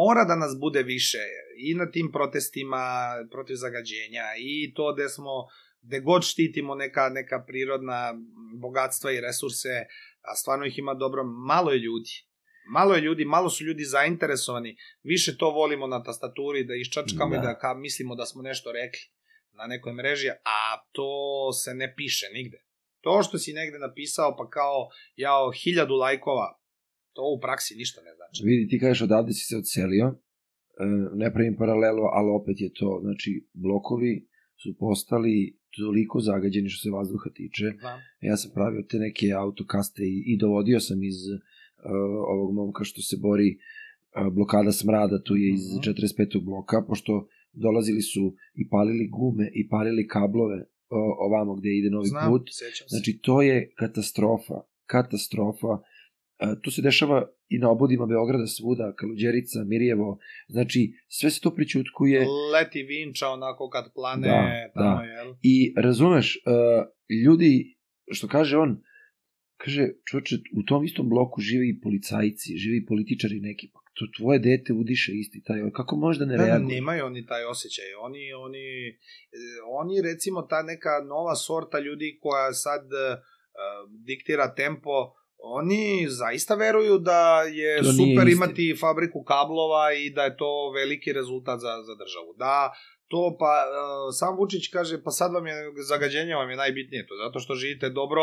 mora 0.00 0.24
da 0.24 0.36
nas 0.36 0.52
bude 0.60 0.82
više 0.82 1.22
i 1.68 1.74
na 1.74 1.90
tim 1.90 2.12
protestima 2.12 2.84
protiv 3.30 3.54
zagađenja 3.54 4.26
i 4.38 4.74
to 4.74 4.94
gde 4.94 5.08
smo 5.08 5.34
gde 5.82 6.00
god 6.00 6.22
štitimo 6.24 6.74
neka 6.74 7.08
neka 7.08 7.44
prirodna 7.46 8.14
bogatstva 8.54 9.12
i 9.12 9.20
resurse, 9.20 9.74
a 10.30 10.34
stvarno 10.34 10.64
ih 10.66 10.78
ima 10.78 10.94
dobro, 10.94 11.24
malo 11.24 11.70
je 11.70 11.78
ljudi. 11.78 12.14
Malo 12.66 12.94
je 12.94 13.00
ljudi, 13.00 13.24
malo 13.24 13.50
su 13.50 13.64
ljudi 13.64 13.84
zainteresovani. 13.84 14.76
Više 15.02 15.36
to 15.36 15.50
volimo 15.50 15.86
na 15.86 16.02
tastaturi 16.02 16.64
da 16.64 16.74
iščačkamo 16.74 17.34
Da. 17.34 17.40
i 17.40 17.42
da 17.42 17.58
ka, 17.58 17.74
mislimo 17.74 18.14
da 18.14 18.26
smo 18.26 18.42
nešto 18.42 18.72
rekli 18.72 19.00
na 19.52 19.66
nekoj 19.66 19.92
mreži, 19.92 20.28
a 20.30 20.58
to 20.92 21.52
se 21.52 21.74
ne 21.74 21.94
piše 21.96 22.26
nigde. 22.34 22.58
To 23.00 23.22
što 23.22 23.38
si 23.38 23.52
negde 23.52 23.78
napisao 23.78 24.36
pa 24.38 24.48
kao 24.48 24.88
jao 25.16 25.52
hiljadu 25.52 25.94
lajkova, 25.94 26.60
to 27.12 27.22
u 27.36 27.40
praksi 27.40 27.74
ništa 27.76 28.00
ne 28.02 28.14
znači. 28.14 28.42
Vidi, 28.44 28.68
ti 28.68 28.80
kažeš 28.80 29.02
odavde 29.02 29.32
si 29.32 29.44
se 29.44 29.56
odselio, 29.56 30.06
e, 30.06 30.14
ne 31.14 31.32
pravim 31.32 31.56
paralelu, 31.56 32.04
ali 32.12 32.30
opet 32.40 32.56
je 32.60 32.72
to, 32.72 33.00
znači, 33.02 33.46
blokovi 33.52 34.28
su 34.62 34.78
postali 34.78 35.58
toliko 35.76 36.20
zagađeni 36.20 36.68
što 36.68 36.82
se 36.82 36.90
vazduha 36.90 37.30
tiče. 37.34 37.64
Da. 37.82 38.00
Ja 38.20 38.36
sam 38.36 38.50
pravio 38.54 38.82
te 38.90 38.96
neke 38.98 39.26
autokaste 39.32 40.02
i, 40.02 40.22
i 40.26 40.38
dovodio 40.38 40.80
sam 40.80 41.02
iz 41.02 41.18
ovog 42.28 42.54
momka 42.54 42.84
što 42.84 43.02
se 43.02 43.16
bori 43.20 43.56
uh, 43.56 44.32
blokada 44.32 44.72
smrada, 44.72 45.22
tu 45.22 45.36
je 45.36 45.54
iz 45.54 45.64
Mhm. 45.70 45.80
45. 45.80 46.44
bloka, 46.44 46.82
pošto 46.88 47.26
dolazili 47.52 48.00
su 48.02 48.34
i 48.54 48.68
palili 48.68 49.08
gume 49.08 49.50
i 49.54 49.68
palili 49.68 50.06
kablove 50.08 50.64
ovamo 51.18 51.54
gde 51.54 51.68
ide 51.70 51.90
novi 51.90 52.06
Znam, 52.06 52.30
put. 52.30 52.48
Znači, 52.88 53.18
to 53.22 53.42
je 53.42 53.72
katastrofa. 53.74 54.54
Katastrofa. 54.86 55.78
To 56.62 56.70
se 56.70 56.82
dešava 56.82 57.18
i 57.48 57.58
na 57.58 57.70
obodima 57.70 58.06
Beograda 58.06 58.46
svuda, 58.46 58.94
Kaluđerica, 58.96 59.64
Mirjevo. 59.64 60.18
Znači, 60.48 60.92
sve 61.08 61.30
se 61.30 61.40
to 61.40 61.54
pričutkuje. 61.54 62.26
Leti 62.52 62.82
vinča 62.82 63.28
onako 63.28 63.68
kad 63.68 63.92
plane 63.94 64.28
Da, 64.28 64.70
tamo, 64.74 64.96
da. 64.96 65.02
jel? 65.04 65.34
I 65.42 65.74
razumeš, 65.76 66.38
ljudi, 67.24 67.76
što 68.08 68.28
kaže 68.28 68.56
on, 68.58 68.82
kaže, 69.64 69.82
čoče, 70.04 70.36
u 70.60 70.62
tom 70.62 70.84
istom 70.84 71.08
bloku 71.08 71.40
žive 71.40 71.68
i 71.68 71.80
policajci, 71.80 72.56
žive 72.56 72.76
i 72.76 72.86
političari 72.86 73.40
neki, 73.40 73.70
pa 73.72 73.80
to 73.96 74.04
tvoje 74.16 74.38
dete 74.38 74.72
udiše 74.72 75.12
isti 75.14 75.42
taj, 75.46 75.58
kako 75.72 75.96
može 75.96 76.18
da 76.18 76.24
ne 76.24 76.36
Ne, 76.36 76.42
ne, 76.42 76.46
reaguje? 76.46 76.74
nemaju 76.74 77.06
oni 77.06 77.26
taj 77.26 77.44
osjećaj. 77.44 77.84
Oni, 78.06 78.32
oni, 78.32 78.66
e, 78.88 79.40
oni 79.80 80.02
recimo 80.02 80.42
ta 80.42 80.62
neka 80.62 80.94
nova 81.08 81.34
sorta 81.36 81.78
ljudi 81.78 82.18
koja 82.22 82.52
sad 82.52 82.84
uh, 82.84 83.18
diktira 84.06 84.54
tempo, 84.54 85.14
oni 85.38 86.06
zaista 86.08 86.54
veruju 86.54 86.98
da 86.98 87.42
je 87.42 87.82
To 87.82 87.92
super 87.92 88.28
imati 88.28 88.76
fabriku 88.80 89.22
kablova 89.22 89.92
i 89.92 90.10
da 90.10 90.22
je 90.24 90.36
to 90.36 90.70
veliki 90.74 91.12
rezultat 91.12 91.60
za, 91.60 91.72
za 91.88 91.94
državu. 92.02 92.34
Da, 92.38 92.72
to 93.08 93.36
pa, 93.40 93.52
uh, 93.66 94.10
sam 94.18 94.36
Vučić 94.36 94.68
kaže, 94.68 95.02
pa 95.04 95.10
sad 95.10 95.32
vam 95.32 95.46
je, 95.46 95.54
zagađenje 95.88 96.34
vam 96.34 96.50
je 96.50 96.56
najbitnije 96.56 97.06
to, 97.06 97.14
zato 97.24 97.38
što 97.38 97.54
živite 97.54 97.88
dobro, 97.90 98.22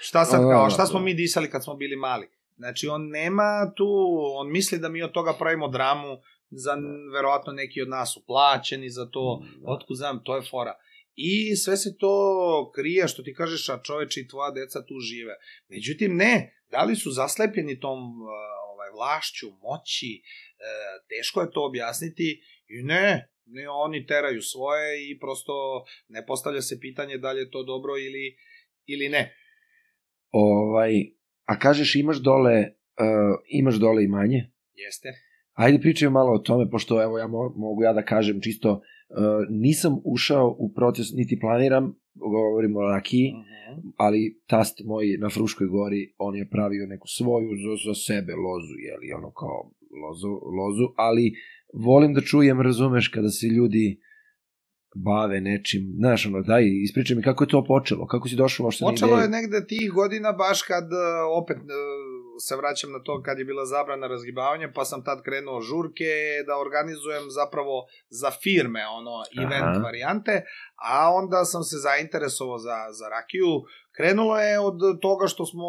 šta 0.00 0.24
sad 0.24 0.40
Da, 0.40 0.50
kao, 0.50 0.64
da, 0.64 0.70
šta 0.70 0.86
smo 0.86 0.98
da. 0.98 1.04
mi 1.04 1.14
disali 1.14 1.50
kad 1.50 1.64
smo 1.64 1.74
bili 1.74 1.96
mali? 1.96 2.28
Znači, 2.56 2.88
on 2.88 3.08
nema 3.08 3.72
tu, 3.76 3.86
on 4.34 4.50
misli 4.50 4.78
da 4.78 4.88
mi 4.88 5.02
od 5.02 5.12
toga 5.12 5.32
pravimo 5.38 5.68
dramu, 5.68 6.18
za 6.50 6.76
verovatno 7.12 7.52
neki 7.52 7.82
od 7.82 7.88
nas 7.88 8.12
su 8.14 8.26
plaćeni 8.26 8.90
za 8.90 9.10
to, 9.10 9.42
otkud 9.64 9.96
znam, 9.96 10.24
to 10.24 10.36
je 10.36 10.42
fora. 10.50 10.74
I 11.14 11.56
sve 11.56 11.76
se 11.76 11.96
to 11.98 12.72
krije, 12.74 13.08
što 13.08 13.22
ti 13.22 13.34
kažeš, 13.34 13.68
a 13.68 13.80
čoveče 13.82 14.20
i 14.20 14.28
tvoja 14.28 14.50
deca 14.50 14.86
tu 14.86 14.98
žive. 15.00 15.34
Međutim, 15.68 16.16
ne, 16.16 16.62
da 16.70 16.82
li 16.82 16.96
su 16.96 17.10
zaslepljeni 17.10 17.80
tom 17.80 17.98
ovaj, 18.72 18.90
vlašću, 18.96 19.46
moći, 19.50 20.22
uh, 20.22 21.06
teško 21.08 21.40
je 21.40 21.50
to 21.50 21.66
objasniti 21.66 22.42
i 22.68 22.82
ne, 22.82 23.32
ne, 23.46 23.68
oni 23.68 24.06
teraju 24.06 24.42
svoje 24.42 25.10
i 25.10 25.18
prosto 25.18 25.84
ne 26.08 26.26
postavlja 26.26 26.62
se 26.62 26.80
pitanje 26.80 27.18
da 27.18 27.32
li 27.32 27.40
je 27.40 27.50
to 27.50 27.62
dobro 27.62 27.98
ili, 27.98 28.36
ili 28.86 29.08
ne. 29.08 29.36
Ovaj, 30.32 30.92
a 31.44 31.58
kažeš 31.58 31.96
imaš 31.96 32.18
dole, 32.22 32.56
uh, 32.60 33.40
imaš 33.48 33.74
dole 33.74 34.04
imanje? 34.04 34.50
Jeste. 34.74 35.08
Ajde 35.52 35.78
pričaj 35.80 36.08
malo 36.10 36.32
o 36.32 36.38
tome, 36.38 36.70
pošto 36.70 37.02
evo 37.02 37.18
ja 37.18 37.26
mo 37.26 37.52
mogu 37.56 37.82
ja 37.82 37.92
da 37.92 38.02
kažem 38.04 38.40
čisto, 38.40 38.72
uh, 38.72 38.80
nisam 39.50 40.00
ušao 40.04 40.56
u 40.58 40.72
proces, 40.72 41.06
niti 41.14 41.38
planiram, 41.40 41.94
govorimo 42.14 42.80
o 42.80 42.88
rakiji, 42.88 43.32
Mhm. 43.32 43.80
ali 43.96 44.40
tast 44.46 44.80
moj 44.84 45.16
na 45.20 45.28
Fruškoj 45.30 45.66
gori, 45.66 46.14
on 46.18 46.36
je 46.36 46.48
pravio 46.50 46.86
neku 46.86 47.08
svoju 47.08 47.48
za, 47.64 47.90
za 47.90 47.94
sebe 47.94 48.32
lozu, 48.32 48.74
jeli, 48.88 49.12
ono 49.12 49.30
kao 49.32 49.70
lozu, 50.02 50.28
lozu, 50.28 50.86
ali 50.96 51.32
volim 51.74 52.14
da 52.14 52.20
čujem, 52.20 52.60
razumeš, 52.60 53.08
kada 53.08 53.28
se 53.28 53.46
ljudi 53.46 54.00
bave 54.94 55.40
nečim, 55.40 55.82
znaš, 55.96 56.26
ono, 56.26 56.42
daj, 56.42 56.62
ispričaj 56.84 57.16
mi 57.16 57.22
kako 57.22 57.44
je 57.44 57.48
to 57.48 57.64
počelo, 57.64 58.06
kako 58.06 58.28
si 58.28 58.36
došao 58.36 58.64
uopšte 58.64 58.84
Počelo 58.84 59.18
je 59.18 59.28
negde 59.28 59.66
tih 59.66 59.92
godina 59.92 60.32
baš 60.32 60.62
kad 60.62 60.84
e, 60.84 60.96
opet 61.40 61.56
e, 61.56 61.62
se 62.46 62.56
vraćam 62.56 62.92
na 62.92 62.98
to 63.02 63.22
kad 63.22 63.38
je 63.38 63.44
bila 63.44 63.64
zabrana 63.66 64.06
razgibavanja, 64.06 64.72
pa 64.74 64.84
sam 64.84 65.04
tad 65.04 65.22
krenuo 65.22 65.60
žurke 65.60 66.12
da 66.46 66.58
organizujem 66.58 67.24
zapravo 67.30 67.86
za 68.10 68.30
firme 68.42 68.80
ono 68.98 69.16
event 69.44 69.76
Aha. 69.76 69.84
varijante, 69.84 70.44
a 70.74 71.14
onda 71.14 71.44
sam 71.44 71.62
se 71.62 71.76
zainteresovao 71.76 72.58
za, 72.58 72.76
za 72.98 73.08
rakiju. 73.08 73.50
Krenulo 73.96 74.38
je 74.38 74.60
od 74.60 74.78
toga 75.02 75.26
što 75.26 75.46
smo 75.46 75.68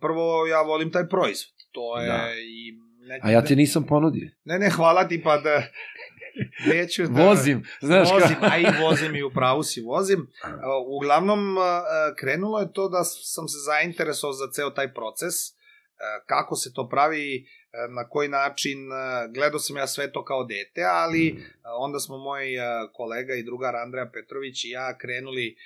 prvo 0.00 0.46
ja 0.46 0.62
volim 0.62 0.90
taj 0.92 1.08
proizvod. 1.08 1.54
To 1.72 2.00
je 2.00 2.06
Da. 2.06 2.30
i 2.34 2.84
ne, 3.08 3.20
A 3.22 3.30
ja 3.30 3.42
te 3.44 3.56
nisam 3.56 3.86
ponudio. 3.86 4.30
ne, 4.44 4.58
ne, 4.58 4.70
hvala 4.70 5.08
ti 5.08 5.22
pa 5.24 5.36
da 5.38 5.62
neću 6.66 7.02
da... 7.02 7.24
Vozim, 7.24 7.62
znaš 7.80 8.12
vozim, 8.12 8.36
kao. 8.40 8.48
a 8.52 8.58
i 8.58 8.66
vozim 8.82 9.16
i 9.16 9.22
u 9.22 9.30
pravu 9.30 9.62
si 9.62 9.80
vozim. 9.80 10.26
Uglavnom, 10.86 11.56
krenulo 12.18 12.60
je 12.60 12.72
to 12.72 12.88
da 12.88 13.04
sam 13.04 13.48
se 13.48 13.58
zainteresovao 13.66 14.32
za 14.32 14.50
ceo 14.52 14.70
taj 14.70 14.94
proces, 14.94 15.34
kako 16.26 16.56
se 16.56 16.72
to 16.74 16.88
pravi, 16.88 17.46
na 17.88 18.08
koji 18.08 18.28
način, 18.28 18.78
gledao 19.34 19.58
sam 19.58 19.76
ja 19.76 19.86
sve 19.86 20.12
to 20.12 20.24
kao 20.24 20.44
dete, 20.44 20.82
ali 20.84 21.32
uh, 21.32 21.44
onda 21.78 21.98
smo 21.98 22.18
moj 22.18 22.46
kolega 22.92 23.34
i 23.34 23.42
drugar 23.42 23.76
Andreja 23.76 24.10
Petrović 24.14 24.64
i 24.64 24.70
ja 24.70 24.98
krenuli 24.98 25.56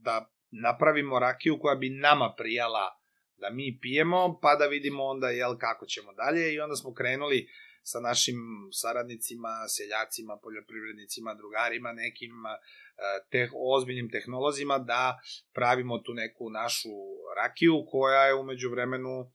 da 0.00 0.30
napravimo 0.50 1.18
rakiju 1.18 1.58
koja 1.58 1.74
bi 1.74 1.88
nama 1.88 2.34
prijala 2.38 3.00
da 3.36 3.50
mi 3.50 3.78
pijemo, 3.82 4.38
pa 4.42 4.56
da 4.56 4.66
vidimo 4.66 5.04
onda 5.04 5.28
jel 5.28 5.58
kako 5.58 5.86
ćemo 5.86 6.12
dalje 6.12 6.54
i 6.54 6.60
onda 6.60 6.76
smo 6.76 6.94
krenuli 6.94 7.48
sa 7.84 8.00
našim 8.00 8.38
saradnicima, 8.72 9.52
seljacima, 9.76 10.38
poljoprivrednicima, 10.42 11.34
drugarima, 11.34 11.92
nekim 11.92 12.34
eh, 12.46 12.58
teh, 13.30 13.50
ozbiljnim 13.74 14.08
tehnolozima 14.10 14.78
da 14.78 15.18
pravimo 15.54 15.98
tu 15.98 16.14
neku 16.14 16.50
našu 16.50 16.94
rakiju 17.40 17.76
koja 17.90 18.22
je 18.26 18.34
umeđu 18.34 18.70
vremenu 18.70 19.14
eh, 19.20 19.28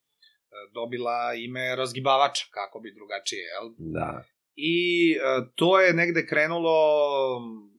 dobila 0.74 1.34
ime 1.34 1.76
razgibavača, 1.76 2.46
kako 2.52 2.80
bi 2.80 2.98
drugačije, 3.00 3.44
jel? 3.54 3.68
Da. 3.78 4.24
I 4.60 4.78
e, 5.12 5.20
to 5.56 5.80
je 5.80 5.94
negde 5.94 6.26
krenulo 6.28 6.76
m, 7.38 7.70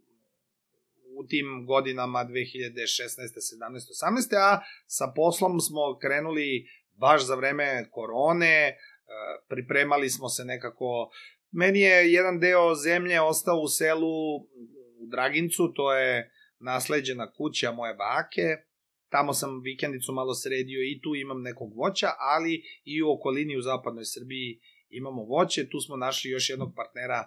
u 1.18 1.26
tim 1.28 1.66
godinama 1.66 2.24
2016. 2.24 2.28
17. 2.28 3.90
18. 4.32 4.36
a 4.36 4.60
sa 4.86 5.12
poslom 5.16 5.60
smo 5.60 5.98
krenuli 6.02 6.66
baš 7.00 7.26
za 7.26 7.34
vreme 7.34 7.88
korone, 7.90 8.76
pripremali 9.48 10.10
smo 10.10 10.28
se 10.28 10.44
nekako, 10.44 11.10
meni 11.50 11.80
je 11.80 12.12
jedan 12.12 12.40
deo 12.40 12.74
zemlje 12.74 13.20
ostao 13.20 13.56
u 13.60 13.68
selu 13.68 14.36
u 14.36 15.06
Dragincu, 15.10 15.72
to 15.74 15.94
je 15.94 16.32
nasleđena 16.58 17.32
kuća 17.32 17.72
moje 17.72 17.94
bake, 17.94 18.56
tamo 19.08 19.32
sam 19.32 19.60
vikendicu 19.62 20.12
malo 20.12 20.34
sredio 20.34 20.80
i 20.82 21.00
tu 21.02 21.14
imam 21.14 21.42
nekog 21.42 21.76
voća, 21.76 22.08
ali 22.18 22.62
i 22.84 23.02
u 23.02 23.12
okolini 23.12 23.56
u 23.56 23.62
zapadnoj 23.62 24.04
Srbiji 24.04 24.60
imamo 24.90 25.22
voće, 25.22 25.68
tu 25.68 25.80
smo 25.80 25.96
našli 25.96 26.30
još 26.30 26.50
jednog 26.50 26.72
partnera 26.76 27.26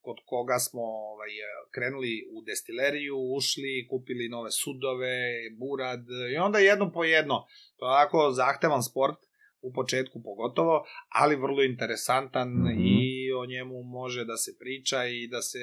kod 0.00 0.16
koga 0.26 0.58
smo 0.58 0.82
ovaj, 0.82 1.28
krenuli 1.74 2.28
u 2.34 2.42
destileriju, 2.42 3.16
ušli, 3.36 3.86
kupili 3.90 4.28
nove 4.28 4.50
sudove, 4.50 5.16
burad 5.58 6.04
i 6.34 6.36
onda 6.36 6.58
jedno 6.58 6.92
po 6.92 7.04
jedno. 7.04 7.46
To 7.76 7.86
je 7.86 7.90
onako 7.90 8.30
zahtevan 8.32 8.82
sport. 8.82 9.18
U 9.64 9.72
početku 9.72 10.22
pogotovo, 10.22 10.84
ali 11.08 11.36
vrlo 11.36 11.62
interesantan 11.62 12.48
mm. 12.48 12.66
-hmm. 12.66 12.76
i 12.78 13.32
o 13.32 13.46
njemu 13.46 13.82
može 13.82 14.24
da 14.24 14.36
se 14.36 14.50
priča 14.60 15.04
i 15.06 15.28
da 15.28 15.42
se 15.42 15.58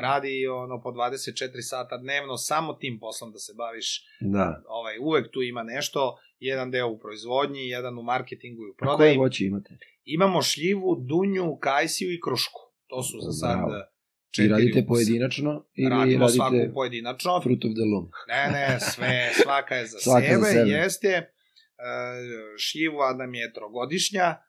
radi 0.00 0.46
ono 0.46 0.80
po 0.82 0.90
24 0.90 1.60
sata 1.62 1.96
dnevno 1.96 2.36
samo 2.36 2.72
tim 2.74 2.98
poslom 3.00 3.32
da 3.32 3.38
se 3.38 3.52
baviš. 3.56 3.88
Da. 4.20 4.62
Ovaj 4.68 4.98
uvek 5.00 5.30
tu 5.32 5.42
ima 5.42 5.62
nešto, 5.62 6.16
jedan 6.38 6.70
deo 6.70 6.88
u 6.88 6.98
proizvodnji, 6.98 7.68
jedan 7.68 7.98
u 7.98 8.02
marketingu 8.02 8.62
i 8.62 8.70
u 8.70 8.72
A 8.72 8.76
koje 8.76 8.86
prodaji. 8.96 9.16
voće 9.18 9.44
imate? 9.44 9.78
Imamo 10.04 10.42
šljivu, 10.42 10.96
dunju, 11.08 11.56
kajsiju 11.60 12.12
i 12.12 12.20
krušku. 12.20 12.60
To 12.86 13.02
su 13.02 13.18
za 13.20 13.32
sad 13.32 13.56
Bravo. 13.58 13.72
I 13.74 14.36
četiri 14.36 14.52
radite 14.52 14.78
ukusa. 14.78 14.88
pojedinačno 14.88 15.64
ili 15.74 15.90
Radimo 15.90 16.28
svaku 16.28 16.54
radite 16.54 16.72
pojedinačno. 16.74 17.40
fruit 17.42 17.64
of 17.64 17.70
the 17.72 17.84
loom? 17.92 18.06
Ne, 18.28 18.42
ne, 18.52 18.80
sve, 18.80 19.30
svaka 19.42 19.74
je 19.74 19.86
za 19.86 19.98
Svaka 19.98 20.26
sebe, 20.26 20.38
za 20.38 20.46
sebe. 20.46 20.70
jeste. 20.70 21.33
E, 21.78 22.58
Šljiva 22.58 23.12
nam 23.12 23.34
je 23.34 23.52
trogodišnja, 23.52 24.24
e, 24.24 24.40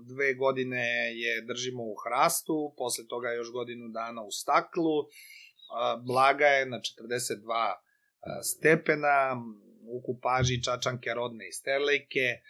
dve 0.00 0.34
godine 0.34 1.12
je 1.14 1.42
držimo 1.42 1.82
u 1.82 1.94
hrastu, 2.04 2.74
posle 2.76 3.06
toga 3.08 3.30
još 3.30 3.52
godinu 3.52 3.88
dana 3.88 4.22
u 4.22 4.30
staklu, 4.30 5.02
e, 5.02 5.06
blaga 6.06 6.46
je 6.46 6.66
na 6.66 6.78
42 6.78 7.72
e, 7.72 7.76
stepena, 8.42 9.36
u 9.86 10.02
kupaži 10.06 10.62
čačanke 10.62 11.14
rodne 11.14 11.48
i 11.48 11.52
sterlejke, 11.52 12.40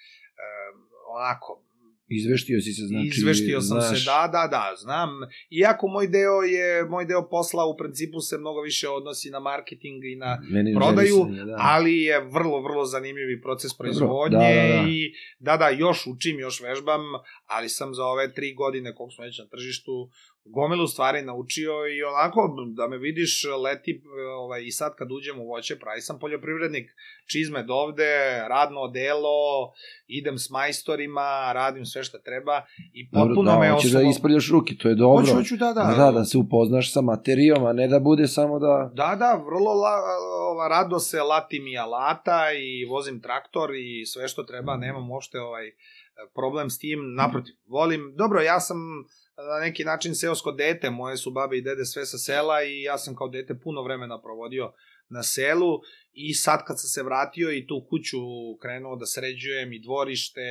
onako, 1.08 1.64
Izveštio 2.08 2.60
si 2.60 2.72
se, 2.72 2.82
znači... 2.86 3.08
Izveštio 3.16 3.60
sam 3.60 3.80
znaš, 3.80 4.04
se, 4.04 4.04
da, 4.04 4.28
da, 4.32 4.48
da, 4.50 4.74
znam. 4.76 5.10
Iako 5.50 5.88
moj 5.88 6.06
deo 6.06 6.42
je, 6.42 6.84
moj 6.84 7.04
deo 7.04 7.28
posla 7.28 7.64
u 7.66 7.76
principu 7.76 8.20
se 8.20 8.38
mnogo 8.38 8.60
više 8.60 8.88
odnosi 8.88 9.30
na 9.30 9.40
marketing 9.40 10.04
i 10.04 10.16
na 10.16 10.38
meni 10.50 10.74
prodaju, 10.74 11.16
želisanje, 11.16 11.44
da. 11.44 11.56
ali 11.58 11.98
je 11.98 12.20
vrlo, 12.20 12.62
vrlo 12.62 12.84
zanimljivi 12.84 13.40
proces 13.42 13.76
proizvodnje 13.78 14.38
da, 14.38 14.68
da, 14.68 14.82
da. 14.82 14.88
i 14.88 15.12
da, 15.38 15.56
da, 15.56 15.68
još 15.68 16.06
učim, 16.06 16.40
još 16.40 16.60
vežbam, 16.60 17.02
ali 17.46 17.68
sam 17.68 17.94
za 17.94 18.04
ove 18.04 18.34
tri 18.34 18.54
godine 18.54 18.94
koliko 18.94 19.14
smo 19.14 19.24
već 19.24 19.38
na 19.38 19.46
tržištu 19.46 20.10
gomilu 20.44 20.86
stvari 20.86 21.22
naučio 21.22 21.72
i 21.72 22.02
onako, 22.02 22.56
da 22.76 22.88
me 22.88 22.98
vidiš, 22.98 23.44
leti 23.64 24.02
ovaj, 24.36 24.64
i 24.64 24.70
sad 24.70 24.94
kad 24.96 25.12
uđem 25.12 25.40
u 25.40 25.46
voće, 25.46 25.78
pravi 25.78 26.00
sam 26.00 26.18
poljoprivrednik, 26.18 26.90
čizme 27.26 27.62
dovde, 27.62 28.44
radno 28.48 28.88
delo, 28.88 29.72
idem 30.06 30.38
s 30.38 30.50
majstorima, 30.50 31.52
radim 31.54 31.84
sve 31.94 32.04
što 32.04 32.18
treba 32.18 32.56
i 32.92 33.00
Dobro, 33.08 33.28
potpuno 33.28 33.52
da, 33.52 33.58
me 33.58 33.70
hoćeš 33.70 33.90
da 33.90 34.02
isprljaš 34.02 34.50
ruke, 34.50 34.74
to 34.80 34.88
je 34.88 34.94
dobro. 34.94 35.20
Hoću, 35.20 35.36
hoću, 35.36 35.56
da, 35.56 35.72
da. 35.72 35.84
Da, 35.96 36.12
da 36.18 36.24
se 36.24 36.38
upoznaš 36.38 36.92
sa 36.92 37.00
materijom, 37.00 37.66
a 37.66 37.72
ne 37.72 37.88
da 37.88 37.98
bude 38.00 38.26
samo 38.26 38.58
da... 38.58 38.90
Da, 38.94 39.16
da, 39.18 39.30
vrlo 39.46 39.72
la, 39.82 39.94
ova, 40.52 40.68
rado 40.68 40.98
se 40.98 41.22
latim 41.22 41.66
i 41.66 41.78
alata 41.78 42.40
i 42.52 42.84
vozim 42.84 43.20
traktor 43.20 43.70
i 43.74 44.06
sve 44.06 44.28
što 44.28 44.42
treba, 44.42 44.76
nemam 44.76 45.10
uopšte 45.10 45.40
ovaj 45.40 45.66
problem 46.34 46.70
s 46.70 46.78
tim, 46.78 46.98
naprotiv, 47.16 47.54
volim, 47.66 48.14
dobro, 48.16 48.40
ja 48.40 48.60
sam 48.60 48.78
na 49.36 49.58
neki 49.60 49.84
način 49.84 50.14
seosko 50.14 50.52
dete, 50.52 50.90
moje 50.90 51.16
su 51.16 51.30
babe 51.30 51.56
i 51.56 51.62
dede 51.62 51.84
sve 51.84 52.06
sa 52.06 52.18
sela 52.18 52.62
i 52.62 52.82
ja 52.82 52.98
sam 52.98 53.16
kao 53.16 53.28
dete 53.28 53.54
puno 53.64 53.82
vremena 53.82 54.20
provodio 54.22 54.72
na 55.08 55.22
selu 55.22 55.80
i 56.14 56.34
sad 56.34 56.58
kad 56.66 56.76
sam 56.80 56.88
se 56.88 57.02
vratio 57.02 57.48
i 57.52 57.66
tu 57.66 57.86
kuću 57.90 58.20
krenuo 58.62 58.96
da 58.96 59.06
sređujem 59.06 59.72
i 59.72 59.80
dvorište 59.80 60.46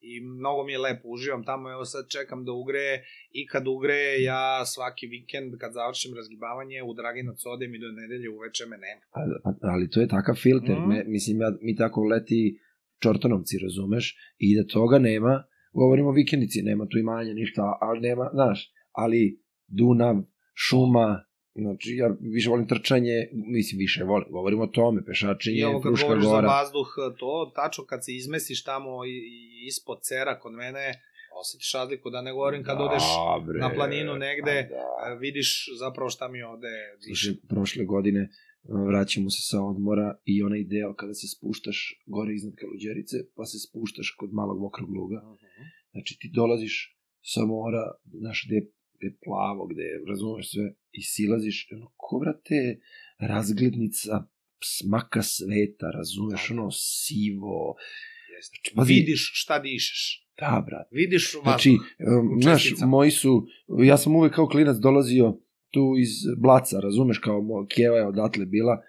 i 0.00 0.12
mnogo 0.20 0.64
mi 0.64 0.72
je 0.72 0.78
lepo, 0.78 1.08
uživam 1.08 1.44
tamo, 1.44 1.70
evo 1.70 1.84
sad 1.84 2.04
čekam 2.08 2.44
da 2.44 2.52
ugreje 2.52 3.04
i 3.30 3.46
kad 3.46 3.68
ugreje 3.68 4.22
ja 4.22 4.42
svaki 4.66 5.06
vikend 5.06 5.52
kad 5.58 5.72
završim 5.72 6.12
razgibavanje 6.16 6.82
u 6.82 6.94
Draginac 6.94 7.46
odem 7.46 7.74
i 7.74 7.78
do 7.78 7.88
nedelje 7.92 8.28
uveče 8.30 8.64
me 8.66 8.76
nema. 8.78 9.02
A, 9.10 9.20
a- 9.50 9.58
ali 9.62 9.90
to 9.90 10.00
je 10.00 10.08
takav 10.08 10.34
filter, 10.36 10.76
Mhm. 10.78 10.88
me, 10.88 11.04
mislim, 11.06 11.40
ja, 11.40 11.50
mi 11.60 11.76
tako 11.76 12.04
leti 12.04 12.58
čortanovci, 13.02 13.58
razumeš, 13.58 14.04
i 14.38 14.56
da 14.56 14.66
toga 14.66 14.98
nema, 14.98 15.44
govorimo 15.72 16.08
o 16.08 16.12
vikendici, 16.12 16.62
nema 16.62 16.86
tu 16.86 16.98
imanja 16.98 17.32
ništa, 17.34 17.78
ali 17.80 18.00
nema, 18.00 18.30
znaš, 18.34 18.72
ali 18.92 19.40
Dunav, 19.68 20.16
šuma, 20.54 21.24
znači 21.54 21.90
ja 21.96 22.16
više 22.20 22.50
volim 22.50 22.68
trčanje, 22.68 23.28
mislim 23.32 23.78
više 23.78 24.04
volim, 24.04 24.28
govorimo 24.30 24.62
o 24.62 24.66
tome, 24.66 25.04
pešačenje, 25.04 25.58
I 25.58 25.64
ovo 25.64 25.80
kad 25.80 25.90
Fruška 25.90 26.06
govoriš 26.06 26.24
gora. 26.24 26.48
za 26.48 26.54
vazduh, 26.54 26.88
to 27.18 27.52
tačno 27.54 27.84
kad 27.84 28.04
se 28.04 28.14
izmesiš 28.14 28.64
tamo 28.64 29.04
i, 29.04 29.10
i 29.10 29.66
ispod 29.66 29.98
cera 30.02 30.38
kod 30.38 30.52
mene, 30.52 31.02
osjetiš 31.40 31.72
razliku, 31.72 32.10
da 32.10 32.22
ne 32.22 32.32
govorim 32.32 32.64
kad 32.64 32.76
odeš 32.80 33.02
Dobre, 33.38 33.58
na 33.60 33.70
planinu 33.74 34.12
negde, 34.14 34.68
da. 34.70 34.76
a, 35.04 35.14
vidiš 35.14 35.48
zapravo 35.78 36.10
šta 36.10 36.28
mi 36.28 36.42
ovde 36.42 36.72
diše. 37.00 37.08
Slušaj, 37.08 37.48
prošle 37.48 37.84
godine 37.84 38.22
uh, 38.28 38.86
vraćamo 38.88 39.30
se 39.30 39.42
sa 39.50 39.58
odmora 39.70 40.08
i 40.24 40.42
onaj 40.42 40.64
deo 40.64 40.94
kada 40.94 41.14
se 41.14 41.26
spuštaš 41.34 41.78
gore 42.06 42.34
iznad 42.34 42.54
Kaluđerice, 42.60 43.16
pa 43.36 43.44
se 43.44 43.58
spuštaš 43.66 44.08
kod 44.18 44.30
malog 44.32 44.58
mokrog 44.60 44.90
luga. 44.98 45.18
Znači 45.92 46.12
ti 46.20 46.30
dolaziš 46.34 46.74
sa 47.32 47.42
mora, 47.46 47.84
znaš, 48.20 48.38
gde, 48.46 48.58
gde 49.02 49.06
je 49.08 49.16
plavo, 49.24 49.66
gde 49.66 49.82
je, 49.82 50.00
razumeš 50.08 50.50
sve, 50.50 50.74
i 50.92 51.02
silaziš, 51.02 51.68
ono, 51.72 51.92
ko 51.96 52.18
vrate, 52.18 52.80
razglednica 53.18 54.24
smaka 54.64 55.22
sveta, 55.22 55.90
razumeš, 55.90 56.50
ono, 56.50 56.70
sivo. 56.70 57.74
Znači, 58.48 58.74
pazi- 58.76 58.94
Vidiš 58.94 59.30
šta 59.34 59.58
dišeš. 59.58 60.28
da, 60.40 60.64
brat. 60.66 60.86
Vidiš 60.90 61.34
vazduh. 61.34 61.44
Znači, 61.44 61.78
znaš, 62.42 62.72
moji 62.86 63.10
su, 63.10 63.46
ja 63.84 63.96
sam 63.96 64.16
uvek 64.16 64.34
kao 64.34 64.46
klinac 64.48 64.76
dolazio 64.76 65.38
tu 65.70 65.94
iz 66.00 66.10
Blaca, 66.38 66.80
razumeš, 66.80 67.18
kao 67.18 67.42
mo, 67.42 67.66
je 67.76 68.06
odatle 68.06 68.46
bila, 68.46 68.82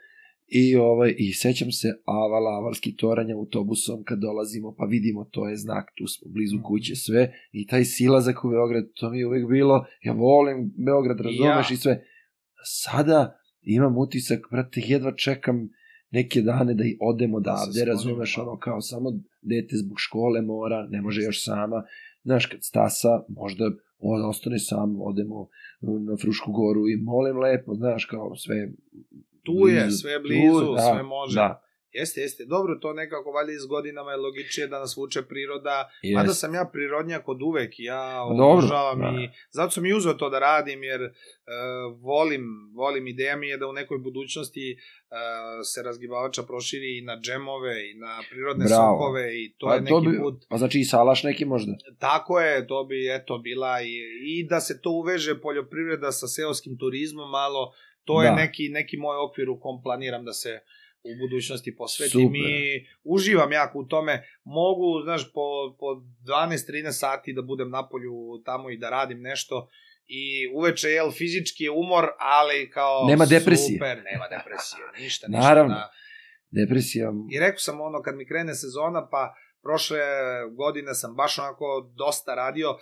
i, 0.54 0.76
ovaj, 0.76 1.16
i 1.18 1.34
sećam 1.34 1.72
se 1.72 1.88
avala, 2.06 2.52
avalski 2.52 2.96
toranja 2.96 3.36
autobusom 3.36 4.04
kad 4.04 4.20
dolazimo, 4.20 4.76
pa 4.78 4.86
vidimo, 4.86 5.24
to 5.32 5.50
je 5.50 5.58
znak, 5.58 5.86
tu 5.98 6.08
smo 6.08 6.32
blizu 6.32 6.56
Mhm. 6.56 6.64
kuće, 6.64 6.96
sve, 6.96 7.22
i 7.52 7.68
taj 7.68 7.84
silazak 7.86 8.46
u 8.46 8.50
Beograd, 8.50 8.86
to 8.96 9.10
mi 9.10 9.20
je 9.20 9.28
uvek 9.28 9.48
bilo, 9.48 9.86
ja 10.02 10.14
volim 10.14 10.74
Beograd, 10.86 11.20
razumeš, 11.20 11.72
Ja. 11.72 11.74
i 11.74 11.78
sve. 11.78 12.04
Sada 12.66 13.38
imam 13.62 13.98
utisak, 13.98 14.40
brate, 14.52 14.82
jedva 14.86 15.16
čekam 15.16 15.70
neke 16.12 16.42
dane 16.42 16.74
da 16.74 16.84
i 16.84 16.98
odem 17.02 17.34
odavde, 17.34 17.72
sklonimo, 17.80 17.92
razumeš, 17.92 18.36
da. 18.36 18.42
ono 18.42 18.58
kao 18.60 18.82
samo 18.82 19.10
dete 19.42 19.76
zbog 19.78 19.96
škole 20.00 20.42
mora, 20.42 20.88
ne 20.90 21.02
može 21.02 21.22
još 21.22 21.44
sama, 21.44 21.84
znaš, 22.24 22.46
kad 22.46 22.60
stasa, 22.64 23.24
možda 23.30 23.72
on 24.00 24.26
ostane 24.26 24.60
sam, 24.60 25.02
odemo 25.02 25.48
na 25.82 26.18
Frušku 26.22 26.52
goru 26.52 26.90
i 26.90 26.96
molim 27.04 27.38
lepo, 27.38 27.74
znaš, 27.76 28.06
kao 28.06 28.36
sve 28.36 28.72
Tu 29.44 29.68
je, 29.68 29.82
blizu. 29.82 29.98
sve 29.98 30.12
je 30.12 30.20
blizu, 30.20 30.60
Tu, 30.60 30.74
da, 30.74 30.82
sve 30.84 31.04
može. 31.06 31.36
Da, 31.36 31.60
Jeste, 31.94 32.22
jeste. 32.22 32.46
Dobro, 32.46 32.76
to 32.76 32.94
nekako 32.94 33.32
valjda 33.32 33.52
iz 33.54 33.66
godinama 33.66 34.12
je 34.12 34.18
logičnije 34.18 34.68
da 34.68 34.80
nas 34.80 34.98
vuče 34.98 35.22
priroda. 35.24 35.90
jest. 36.02 36.16
Mada 36.16 36.34
sam 36.34 36.54
ja 36.54 36.66
prirodnjak 36.66 37.28
od 37.28 37.42
uvek, 37.42 37.74
ja 37.78 38.02
Pa 38.20 38.30
dobro, 38.30 38.46
obožavam 38.48 39.00
da. 39.00 39.08
i 39.14 39.30
zato 39.52 39.72
sam 39.72 39.86
i 39.86 39.94
uzeo 39.94 40.14
to 40.14 40.30
da 40.30 40.40
radim, 40.40 40.84
jer 40.84 41.02
e, 41.02 41.10
volim, 42.00 42.44
volim 42.76 43.08
ideja 43.08 43.36
mi 43.36 43.48
je 43.48 43.58
da 43.58 43.68
u 43.68 43.74
nekoj 43.74 43.98
budućnosti 44.00 44.72
e, 44.72 44.76
se 45.66 45.84
razgibavača 45.84 46.44
proširi 46.44 46.98
i 46.98 47.04
na 47.04 47.18
džemove 47.18 47.92
i 47.92 47.96
na 47.96 48.22
prirodne 48.32 48.66
Bravo. 48.66 48.94
sokove 48.94 49.24
i 49.36 49.54
to 49.54 49.66
Pa 49.68 49.76
je 49.76 49.82
neki 49.82 49.90
to 49.92 50.02
bi- 50.02 50.18
put. 50.20 50.44
Pa 50.50 50.58
znači 50.58 50.80
i 50.80 50.86
salaš 50.86 51.24
neki 51.24 51.46
možda. 51.46 51.74
Tako 52.00 52.40
je, 52.40 52.68
to 52.68 52.84
bi 52.84 53.10
eto 53.12 53.38
bila 53.40 53.82
i, 53.82 53.94
i 54.24 54.44
da 54.44 54.60
se 54.60 54.82
to 54.82 54.90
uveže 54.92 55.42
poljoprivreda 55.42 56.12
sa 56.12 56.28
seoskim 56.28 56.78
turizmom 56.78 57.30
malo, 57.32 57.72
to 58.04 58.22
je 58.22 58.30
Da. 58.30 58.36
neki, 58.36 58.70
neki 58.70 58.98
moj 58.98 59.18
okvir 59.18 59.50
u 59.50 59.60
kom 59.60 59.82
planiram 59.84 60.26
da 60.26 60.34
se 60.34 60.60
u 61.04 61.12
budućnosti 61.22 61.76
posvetim 61.76 62.12
Super. 62.22 62.42
i 62.42 62.54
uživam 63.04 63.52
jako 63.52 63.80
u 63.80 63.86
tome. 63.86 64.14
Mogu, 64.44 65.02
znaš, 65.04 65.34
po, 65.34 65.42
po 65.80 65.86
12-13 66.24 66.92
sati 66.92 67.34
da 67.34 67.42
budem 67.42 67.70
na 67.70 67.88
polju 67.90 68.14
tamo 68.46 68.70
i 68.70 68.78
da 68.78 68.90
radim 68.90 69.22
nešto 69.22 69.70
i 70.08 70.24
uveče, 70.54 70.88
jel, 70.90 71.12
fizički 71.12 71.64
je 71.64 71.72
umor, 71.72 72.06
ali 72.20 72.70
kao 72.70 73.06
Nema 73.08 73.26
depresije. 73.26 73.78
super, 73.78 73.98
nema 74.04 74.26
depresije, 74.30 74.80
ništa, 75.00 75.28
ništa. 75.28 75.42
Naravno. 75.42 75.74
Da. 75.74 75.92
Depresija, 76.52 77.12
I 77.32 77.40
rekao 77.40 77.60
sam 77.60 77.82
ono, 77.82 78.02
kad 78.02 78.16
mi 78.16 78.26
krene 78.26 78.56
sezona, 78.56 79.08
pa 79.12 79.34
prošle 79.64 80.00
godine 80.58 80.94
sam 80.94 81.16
baš 81.16 81.40
onako 81.40 81.92
dosta 81.96 82.36
radio, 82.36 82.70
uh, 82.70 82.78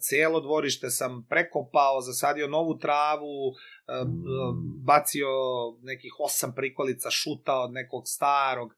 celo 0.00 0.40
dvorište 0.40 0.90
sam 0.90 1.26
prekopao, 1.28 2.00
zasadio 2.00 2.48
novu 2.48 2.78
travu, 2.78 3.48
uh, 3.48 3.54
bacio 4.84 5.28
nekih 5.82 6.12
osam 6.18 6.52
prikolica 6.56 7.10
šuta 7.10 7.54
od 7.60 7.72
nekog 7.72 8.02
starog, 8.06 8.68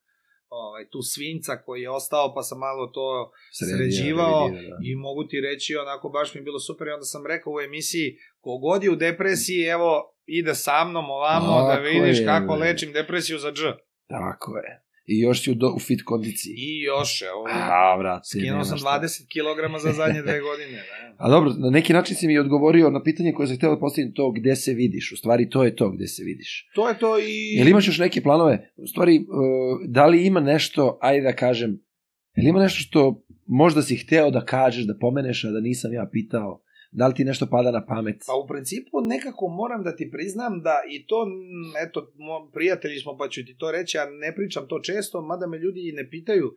ovaj, 0.48 0.89
tu 0.90 1.02
svinca 1.02 1.56
koji 1.56 1.82
je 1.82 1.90
ostao, 1.90 2.35
pa 2.35 2.43
sam 2.43 2.59
malo 2.59 2.86
to 2.86 3.32
sredija, 3.52 3.77
sređivao 3.77 4.48
revidira, 4.48 4.77
da. 4.77 4.77
i 4.82 4.94
mogu 4.94 5.24
ti 5.24 5.40
reći, 5.40 5.77
onako 5.77 6.09
baš 6.09 6.35
mi 6.35 6.39
je 6.40 6.44
bilo 6.44 6.59
super 6.59 6.86
i 6.89 6.90
onda 6.90 7.05
sam 7.05 7.27
rekao 7.27 7.52
u 7.52 7.60
emisiji, 7.60 8.16
kogod 8.40 8.85
je 8.85 8.90
u 8.90 8.97
depresiji, 8.97 9.62
evo, 9.62 10.15
ide 10.27 10.55
sa 10.55 10.85
mnom 10.85 11.10
ovamo 11.10 11.62
da 11.69 11.74
Tako 11.74 11.82
vidiš 11.82 12.19
je, 12.19 12.27
kako 12.27 12.55
lečim 12.55 12.93
depresiju 12.93 13.39
za 13.39 13.52
dž. 13.52 13.62
Tako 14.09 14.56
je. 14.56 14.88
I 15.10 15.20
još 15.20 15.43
si 15.43 15.51
u, 15.51 15.55
do, 15.55 15.72
u 15.76 15.78
fit 15.78 16.02
kondiciji. 16.05 16.55
I 16.56 16.82
još, 16.82 17.22
evo, 17.22 17.44
A, 17.70 17.97
brate, 17.98 18.24
skinuo 18.24 18.64
sam 18.64 18.78
šta. 18.78 19.01
20 19.02 19.24
kg 19.32 19.82
za 19.82 19.93
zadnje 19.93 20.22
dve 20.22 20.40
godine. 20.48 20.72
Ne? 20.72 21.14
A 21.18 21.30
dobro, 21.30 21.52
na 21.59 21.70
neki 21.70 21.93
način 21.93 22.16
si 22.16 22.26
mi 22.26 22.39
odgovorio 22.39 22.90
na 22.90 23.02
pitanje 23.02 23.32
koje 23.32 23.47
sam 23.47 23.56
htio 23.56 23.70
da 23.70 23.78
postavim 23.78 24.12
to 24.14 24.30
gde 24.30 24.56
se 24.56 24.74
vidiš. 24.74 25.12
U 25.12 25.16
stvari, 25.16 25.51
to 25.51 25.64
je 25.64 25.76
to 25.76 25.90
gde 25.90 26.06
se 26.06 26.24
vidiš. 26.24 26.70
To 26.74 26.89
je 26.89 26.98
to 26.98 27.18
i... 27.18 27.55
Jel 27.56 27.68
imaš 27.68 27.86
još 27.86 27.98
neke 27.98 28.22
planove? 28.22 28.72
U 28.76 28.86
stvari, 28.86 29.18
uh, 29.18 29.80
da 29.86 30.06
li 30.06 30.26
ima 30.26 30.40
nešto, 30.40 30.98
ajde 31.01 31.22
da 31.22 31.36
kažem, 31.36 31.80
jel 32.36 32.48
ima 32.48 32.62
nešto 32.62 32.78
što 32.80 33.24
možda 33.47 33.82
si 33.82 33.97
hteo 33.97 34.30
da 34.30 34.44
kažeš, 34.44 34.85
da 34.85 34.98
pomeneš, 35.01 35.44
a 35.44 35.51
da 35.51 35.60
nisam 35.60 35.93
ja 35.93 36.09
pitao, 36.12 36.62
da 36.90 37.06
li 37.06 37.15
ti 37.15 37.24
nešto 37.24 37.47
pada 37.51 37.70
na 37.70 37.86
pamet? 37.86 38.16
Pa 38.27 38.35
u 38.35 38.47
principu 38.47 39.01
nekako 39.06 39.48
moram 39.48 39.82
da 39.82 39.97
ti 39.97 40.10
priznam 40.12 40.62
da 40.62 40.77
i 40.90 41.06
to, 41.06 41.27
eto, 41.85 42.12
prijatelji 42.52 42.98
smo 42.98 43.16
pa 43.16 43.28
ću 43.28 43.44
ti 43.47 43.56
to 43.59 43.70
reći, 43.70 43.98
a 43.98 44.05
ne 44.05 44.35
pričam 44.35 44.69
to 44.69 44.81
često, 44.81 45.23
mada 45.23 45.47
me 45.47 45.59
ljudi 45.59 45.89
i 45.89 45.93
ne 45.93 46.10
pitaju 46.10 46.55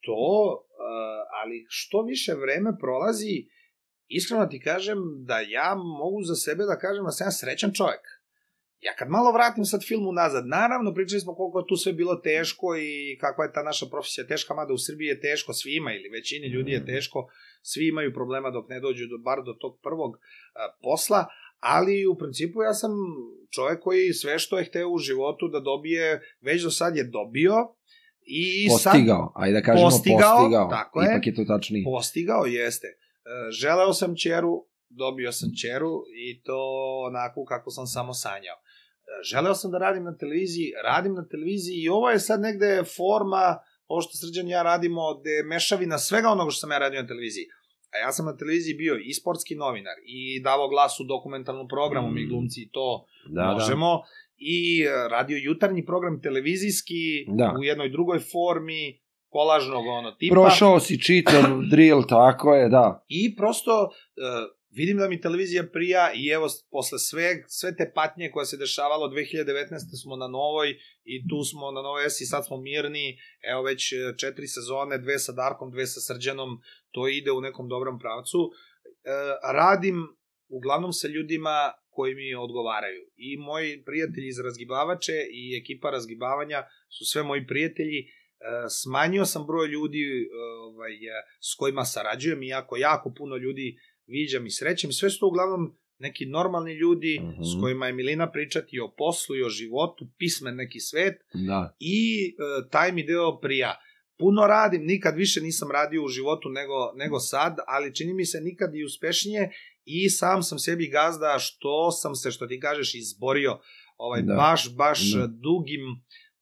to, 0.00 0.24
uh, 0.54 1.20
ali 1.42 1.66
što 1.68 2.02
više 2.02 2.34
vreme 2.34 2.70
prolazi, 2.80 3.46
iskreno 4.08 4.46
ti 4.46 4.60
kažem 4.60 4.98
da 5.28 5.38
ja 5.40 5.74
mogu 6.00 6.22
za 6.22 6.34
sebe 6.34 6.64
da 6.64 6.78
kažem 6.78 7.04
da 7.04 7.10
sam 7.10 7.26
ja 7.26 7.30
srećan 7.30 7.72
čovjek. 7.72 8.17
Ja 8.80 8.92
kad 8.98 9.08
malo 9.08 9.32
vratim 9.32 9.64
sad 9.64 9.80
film 9.88 10.06
unazad, 10.06 10.46
naravno 10.46 10.94
pričali 10.94 11.20
smo 11.20 11.34
koliko 11.34 11.62
tu 11.62 11.76
sve 11.76 11.92
bilo 11.92 12.14
teško 12.14 12.76
i 12.76 13.18
kakva 13.20 13.44
je 13.44 13.52
ta 13.52 13.62
naša 13.62 13.86
profesija 13.86 14.26
teška, 14.26 14.54
mada 14.54 14.72
u 14.72 14.78
Srbiji 14.78 15.06
je 15.08 15.20
teško 15.20 15.52
svima 15.52 15.92
ili 15.92 16.08
većini 16.08 16.46
ljudi 16.46 16.72
je 16.72 16.86
teško, 16.86 17.28
svi 17.62 17.88
imaju 17.88 18.14
problema 18.14 18.50
dok 18.50 18.68
ne 18.68 18.80
dođu 18.80 19.06
do, 19.06 19.18
bar 19.18 19.38
do 19.46 19.52
tog 19.52 19.78
prvog 19.82 20.16
a, 20.16 20.20
posla, 20.82 21.26
ali 21.60 22.06
u 22.06 22.18
principu 22.18 22.62
ja 22.62 22.74
sam 22.74 22.90
čovjek 23.50 23.80
koji 23.80 24.12
sve 24.12 24.38
što 24.38 24.58
je 24.58 24.64
hteo 24.64 24.88
u 24.88 24.98
životu 24.98 25.48
da 25.48 25.60
dobije, 25.60 26.20
već 26.40 26.62
do 26.62 26.70
sad 26.70 26.96
je 26.96 27.04
dobio 27.04 27.54
i 28.22 28.68
sad 28.70 28.92
Postigao, 28.92 29.32
ajde 29.34 29.54
da 29.54 29.62
kažemo 29.62 29.90
Postigao, 29.90 30.36
postigao. 30.36 30.68
tako 30.70 31.00
je. 31.02 31.08
Ipak 31.12 31.26
je 31.26 31.34
to 31.34 31.44
tačnije. 31.44 31.84
postigao 31.84 32.44
jeste. 32.46 32.86
E, 32.86 32.96
Želeo 33.50 33.92
sam 33.92 34.16
čeru, 34.16 34.66
dobio 34.88 35.32
sam 35.32 35.50
čeru 35.62 36.04
i 36.26 36.42
to 36.42 36.60
onako 37.08 37.44
kako 37.44 37.70
sam 37.70 37.86
samo 37.86 38.14
sanjao. 38.14 38.56
Želeo 39.22 39.54
sam 39.54 39.70
da 39.70 39.78
radim 39.78 40.04
na 40.04 40.16
televiziji, 40.16 40.72
radim 40.84 41.14
na 41.14 41.28
televiziji 41.28 41.76
i 41.76 41.88
ovo 41.88 42.10
je 42.10 42.18
sad 42.18 42.40
negde 42.40 42.82
forma, 42.96 43.58
ovo 43.86 44.00
što 44.00 44.12
Srđan 44.16 44.48
i 44.48 44.50
ja 44.50 44.62
radimo, 44.62 45.18
gde 45.20 45.30
je 45.30 45.42
mešavina 45.44 45.98
svega 45.98 46.28
onoga 46.28 46.50
što 46.50 46.60
sam 46.60 46.70
ja 46.70 46.78
radio 46.78 47.02
na 47.02 47.08
televiziji. 47.08 47.44
A 47.94 47.98
ja 47.98 48.12
sam 48.12 48.26
na 48.26 48.36
televiziji 48.36 48.74
bio 48.74 48.94
i 49.04 49.14
sportski 49.14 49.54
novinar 49.54 49.94
i 50.06 50.40
davao 50.42 50.68
glas 50.68 51.00
u 51.00 51.04
dokumentarnom 51.04 51.68
programu, 51.68 52.08
Mm. 52.08 52.14
mi 52.14 52.26
glumci 52.26 52.68
to 52.72 53.04
Da, 53.28 53.42
da. 53.42 53.52
možemo. 53.52 54.02
I 54.36 54.82
e, 54.82 55.08
radio 55.08 55.38
jutarnji 55.42 55.86
program 55.86 56.20
televizijski 56.22 57.24
Da. 57.28 57.54
u 57.60 57.64
jednoj 57.64 57.88
drugoj 57.88 58.18
formi, 58.18 59.00
kolažnog 59.28 59.86
ono 59.86 60.10
tipa. 60.12 60.34
Prošao 60.34 60.80
si 60.80 61.02
čitav 61.02 61.42
drill, 61.70 62.02
tako 62.08 62.54
je, 62.54 62.68
da. 62.68 63.04
I 63.08 63.36
prosto 63.36 63.82
uh, 63.82 63.90
vidim 64.70 64.96
da 64.96 65.08
mi 65.08 65.20
televizija 65.20 65.64
prija 65.72 66.12
i 66.14 66.28
evo 66.28 66.46
posle 66.70 66.98
sve, 66.98 67.44
sve 67.46 67.76
te 67.76 67.92
patnje 67.94 68.30
koje 68.30 68.46
se 68.46 68.56
dešavalo 68.56 69.08
2019. 69.08 70.02
smo 70.02 70.16
na 70.16 70.28
novoj 70.28 70.76
i 71.04 71.28
tu 71.28 71.44
smo 71.44 71.70
na 71.70 71.82
novoj 71.82 72.10
S 72.10 72.20
i 72.20 72.26
sad 72.26 72.46
smo 72.46 72.56
mirni, 72.56 73.18
evo 73.50 73.62
već 73.62 73.92
e, 73.92 73.96
četiri 74.18 74.46
sezone, 74.46 74.98
dve 74.98 75.18
sa 75.18 75.32
Darkom, 75.32 75.70
dve 75.70 75.86
sa 75.86 76.00
Srđanom, 76.00 76.60
to 76.90 77.08
ide 77.08 77.32
u 77.32 77.40
nekom 77.40 77.68
dobrom 77.68 77.98
pravcu. 77.98 78.38
Uh, 78.38 78.52
radim 79.54 79.96
uglavnom 80.48 80.92
sa 80.92 81.08
ljudima 81.08 81.72
koji 81.98 82.14
mi 82.14 82.34
odgovaraju. 82.34 83.02
I 83.16 83.36
moji 83.36 83.84
prijatelji 83.84 84.28
iz 84.28 84.38
Razgibavače 84.40 85.16
i 85.30 85.58
ekipa 85.60 85.90
Razgibavanja 85.90 86.62
su 86.98 87.04
sve 87.04 87.22
moji 87.22 87.46
prijatelji. 87.46 87.98
E, 88.00 88.08
smanjio 88.82 89.24
sam 89.24 89.46
broj 89.46 89.66
ljudi 89.68 89.98
e, 89.98 90.26
ovaj, 90.68 90.94
e, 90.94 91.22
s 91.40 91.54
kojima 91.58 91.84
sarađujem, 91.84 92.42
iako 92.42 92.76
jako 92.76 93.14
puno 93.18 93.36
ljudi 93.36 93.78
viđam 94.08 94.46
i 94.46 94.50
srećem. 94.50 94.92
Sve 94.92 95.10
su 95.10 95.20
to 95.20 95.26
uglavnom 95.26 95.76
neki 95.98 96.26
normalni 96.26 96.72
ljudi 96.72 97.20
Mhm. 97.22 97.42
s 97.42 97.60
kojima 97.60 97.86
je 97.86 97.92
Milina 97.92 98.30
pričati 98.30 98.80
o 98.80 98.94
poslu 98.98 99.36
i 99.36 99.42
o 99.42 99.48
životu, 99.48 100.06
pismen 100.18 100.56
neki 100.56 100.80
svet 100.80 101.14
Da. 101.46 101.76
i 101.80 102.00
e, 102.28 102.68
taj 102.70 102.92
mi 102.92 103.02
deo 103.02 103.40
prija. 103.40 103.74
Puno 104.18 104.46
radim, 104.46 104.82
nikad 104.84 105.16
više 105.16 105.40
nisam 105.40 105.70
radio 105.70 106.04
u 106.04 106.08
životu 106.08 106.48
nego, 106.48 106.92
nego 106.94 107.18
sad, 107.18 107.56
ali 107.66 107.94
čini 107.94 108.14
mi 108.14 108.24
se 108.24 108.40
nikad 108.40 108.74
i 108.74 108.84
uspešnije 108.84 109.50
i 109.84 110.10
sam 110.10 110.42
sam 110.42 110.58
sebi 110.58 110.86
gazda 110.88 111.36
što 111.38 111.90
sam 111.90 112.14
se, 112.14 112.30
što 112.30 112.46
ti 112.46 112.60
kažeš, 112.60 112.94
izborio 112.94 113.58
ovaj, 113.96 114.22
Da. 114.22 114.34
baš, 114.34 114.76
baš 114.76 115.12
da. 115.12 115.26
dugim 115.26 115.80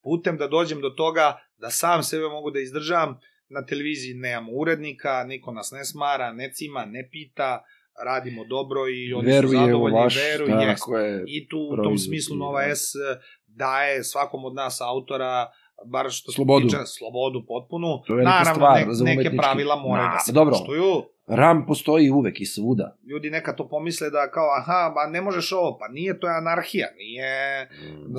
putem 0.02 0.36
da 0.36 0.48
dođem 0.48 0.80
do 0.80 0.90
toga 0.90 1.38
da 1.56 1.70
sam 1.70 2.02
sebe 2.02 2.24
mogu 2.24 2.50
da 2.50 2.60
izdržavam. 2.60 3.18
Na 3.48 3.62
televiziji 3.62 4.14
nemamo 4.14 4.52
urednika, 4.52 5.24
niko 5.24 5.52
nas 5.52 5.70
ne 5.70 5.84
smara, 5.84 6.32
ne 6.32 6.52
cima, 6.52 6.84
ne 6.84 7.08
pita, 7.12 7.62
radimo 8.04 8.44
dobro 8.44 8.80
i 8.88 9.12
oni 9.14 9.24
su 9.24 9.34
Veruje 9.34 9.58
u 9.58 9.66
zadovoljni, 9.66 9.98
vaš, 9.98 10.16
veruju, 10.16 10.60
jest. 10.60 10.80
tako 10.80 10.98
je. 10.98 11.24
I 11.26 11.48
tu 11.48 11.58
u 11.72 11.76
tom 11.76 11.98
smislu 11.98 12.36
i- 12.36 12.38
Nova 12.38 12.62
S 12.64 12.82
eh, 12.94 13.18
daje 13.46 14.04
svakom 14.04 14.44
od 14.44 14.54
nas 14.54 14.80
autora 14.82 15.50
bar 15.86 16.06
što 16.10 16.32
se 16.32 16.36
Slobodu. 16.36 16.64
tiče 16.64 16.78
slobodu 16.86 17.46
potpunu. 17.46 18.02
To 18.06 18.18
je 18.18 18.24
Naravno, 18.24 18.54
stvar 18.54 18.76
ne- 18.78 18.94
za 18.94 19.04
neke 19.04 19.20
umetnički- 19.20 19.36
pravila 19.38 19.76
moraju 19.78 20.08
Ma, 20.08 20.14
da 20.14 20.18
se 20.18 20.32
dobro. 20.32 20.52
poštuju. 20.52 21.02
Ram 21.28 21.66
postoji 21.66 22.10
uvek 22.10 22.40
i 22.40 22.46
svuda. 22.46 22.96
Ljudi 23.04 23.30
neka 23.30 23.56
to 23.56 23.68
pomisle 23.68 24.10
da 24.10 24.30
kao, 24.30 24.48
aha, 24.52 24.92
ba 24.94 25.06
ne 25.06 25.20
možeš 25.20 25.52
ovo, 25.52 25.78
pa 25.78 25.88
nije, 25.88 26.20
to 26.20 26.26
je 26.26 26.36
anarhija, 26.36 26.88
nije 26.96 27.68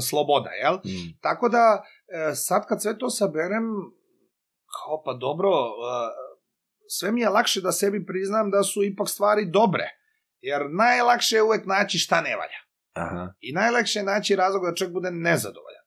sloboda, 0.02 0.49
jel? 0.54 0.74
Mm. 0.76 1.18
Tako 1.22 1.49
da, 1.49 1.84
e, 2.10 2.36
sad 2.36 2.68
kad 2.68 2.82
sve 2.82 2.98
to 2.98 3.10
saberem, 3.10 3.64
kao 4.76 5.03
pa 5.06 5.14
dobro, 5.14 5.49
e, 5.49 5.69
sve 6.88 7.11
mi 7.11 7.22
je 7.22 7.30
lakše 7.30 7.61
da 7.61 7.72
sebi 7.72 8.06
priznam 8.06 8.52
da 8.52 8.64
su 8.64 8.84
ipak 8.84 9.10
stvari 9.10 9.45
dobre. 9.45 9.89
Jer 10.41 10.61
najlakše 10.69 11.35
je 11.35 11.44
uvek 11.44 11.65
naći 11.65 11.98
šta 11.98 12.22
ne 12.22 12.35
valja. 12.35 12.60
Aha. 12.94 13.34
I 13.39 13.53
najlakše 13.53 13.99
je 13.99 14.03
naći 14.03 14.35
razlog 14.35 14.65
da 14.65 14.76
čovjek 14.76 14.94
bude 14.94 15.11
nezadovoljan. 15.11 15.84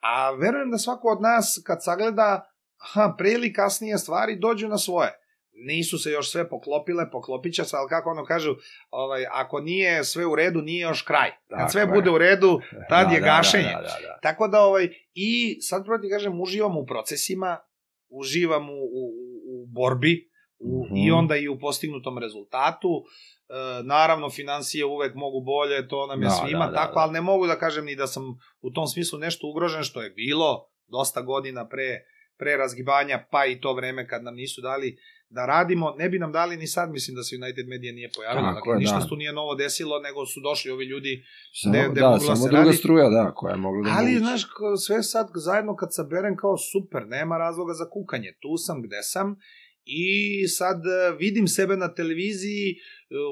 A 0.00 0.30
verujem 0.30 0.70
da 0.70 0.78
svako 0.78 1.08
od 1.08 1.20
nas 1.20 1.62
kad 1.66 1.84
sagleda, 1.84 2.50
aha, 2.78 3.14
pre 3.18 3.30
ili 3.30 3.52
kasnije 3.52 3.98
stvari 3.98 4.36
dođu 4.36 4.68
na 4.68 4.78
svoje. 4.78 5.12
Nisu 5.66 5.98
se 5.98 6.10
još 6.10 6.30
sve 6.30 6.48
poklopile, 6.48 7.10
poklopit 7.10 7.54
će 7.54 7.64
se, 7.64 7.76
ali 7.76 7.88
kako 7.88 8.10
ono 8.10 8.24
kažu, 8.24 8.54
ovaj, 8.90 9.26
ako 9.32 9.60
nije 9.60 10.04
sve 10.04 10.26
u 10.26 10.34
redu, 10.34 10.62
nije 10.62 10.82
još 10.82 11.02
kraj. 11.02 11.30
Kad 11.30 11.58
Tako 11.58 11.70
sve 11.70 11.80
je. 11.80 11.86
bude 11.86 12.10
u 12.10 12.18
redu, 12.18 12.60
tad 12.88 13.06
Da, 13.08 13.14
je 13.14 13.20
da, 13.20 13.26
gašenje. 13.26 13.72
Da, 13.74 13.80
da, 13.80 14.06
da. 14.06 14.18
Tako 14.22 14.48
da, 14.48 14.60
ovaj, 14.60 14.88
i 15.14 15.58
sad 15.60 15.84
prvo 15.84 15.98
ti 15.98 16.10
kažem, 16.10 16.40
uživam 16.40 16.76
u 16.76 16.86
procesima, 16.86 17.58
uživam 18.10 18.70
u, 18.70 18.72
u, 18.72 19.04
u 19.52 19.66
borbi, 19.66 20.30
u, 20.58 20.84
Mhm. 20.86 20.96
i 20.96 21.10
onda 21.10 21.36
i 21.36 21.48
u 21.48 21.58
postignutom 21.58 22.18
rezultatu. 22.18 22.88
E, 23.48 23.82
naravno, 23.82 24.30
financije 24.30 24.84
uvek 24.84 25.14
mogu 25.14 25.40
bolje, 25.40 25.88
to 25.88 26.06
nam 26.06 26.22
je 26.22 26.28
Da, 26.28 26.30
svima 26.30 26.66
da, 26.66 26.70
da, 26.70 26.76
tako, 26.76 26.94
da. 26.94 27.00
ali 27.00 27.12
ne 27.12 27.20
mogu 27.20 27.46
da 27.46 27.58
kažem 27.58 27.84
ni 27.84 27.96
da 27.96 28.06
sam 28.06 28.22
u 28.60 28.70
tom 28.70 28.86
smislu 28.86 29.18
nešto 29.18 29.46
ugrožen, 29.48 29.82
što 29.82 30.02
je 30.02 30.10
bilo 30.10 30.68
dosta 30.86 31.22
godina 31.22 31.68
pre, 31.68 32.00
pre 32.38 32.56
razgibanja, 32.56 33.26
pa 33.30 33.46
i 33.46 33.60
to 33.60 33.72
vreme 33.74 34.08
kad 34.08 34.22
nam 34.24 34.34
nisu 34.34 34.60
dali 34.60 34.98
da 35.30 35.46
radimo, 35.46 35.94
ne 35.98 36.08
bi 36.08 36.18
nam 36.18 36.32
dali 36.32 36.56
ni 36.56 36.66
sad, 36.66 36.90
mislim 36.90 37.16
da 37.16 37.22
se 37.22 37.36
United 37.36 37.68
Media 37.68 37.92
nije 37.92 38.10
pojavila, 38.16 38.52
dakle, 38.52 38.72
je, 38.72 38.78
ništa 38.78 38.96
da. 38.96 39.02
se 39.02 39.08
tu 39.08 39.16
nije 39.16 39.32
novo 39.32 39.54
desilo, 39.54 40.00
nego 40.00 40.26
su 40.26 40.40
došli 40.40 40.70
ovi 40.70 40.84
ljudi 40.84 41.24
Samo, 41.52 41.74
Gde- 41.74 41.90
gde 41.90 42.00
da, 42.00 42.06
mogla 42.06 42.20
samo 42.20 42.36
se 42.36 42.48
druga 42.48 42.64
radi. 42.64 42.76
struja, 42.76 43.08
da, 43.08 43.32
koja 43.34 43.50
je 43.52 43.56
mogla 43.58 43.82
da 43.82 43.96
Ali, 43.98 44.06
moguće. 44.06 44.18
znaš, 44.18 44.42
sve 44.86 45.02
sad 45.02 45.26
zajedno 45.36 45.76
kad 45.76 45.88
saberem 45.92 46.36
kao 46.36 46.56
super, 46.72 47.06
nema 47.06 47.38
razloga 47.38 47.74
za 47.74 47.86
kukanje. 47.90 48.30
Tu 48.40 48.56
sam 48.56 48.82
gde 48.82 49.02
sam 49.02 49.36
i 49.84 50.06
sad 50.48 50.76
e, 50.86 51.16
vidim 51.18 51.48
sebe 51.48 51.76
na 51.76 51.94
televiziji 51.94 52.70
e, 52.70 52.74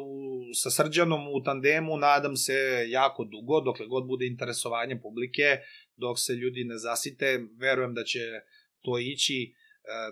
u, 0.05 0.17
sa 0.55 0.71
Srđanom 0.71 1.21
u 1.29 1.43
tandemu, 1.45 1.97
nadam 1.99 2.37
se 2.37 2.57
jako 2.89 3.25
dugo, 3.25 3.61
dokle 3.61 3.87
god 3.87 4.07
bude 4.07 4.27
interesovanje 4.27 5.01
publike, 5.03 5.49
dok 5.97 6.19
se 6.19 6.33
ljudi 6.33 6.65
ne 6.65 6.79
zasite, 6.79 7.27
verujem 7.59 7.95
da 7.95 8.05
će 8.05 8.21
to 8.83 8.99
ići 8.99 9.55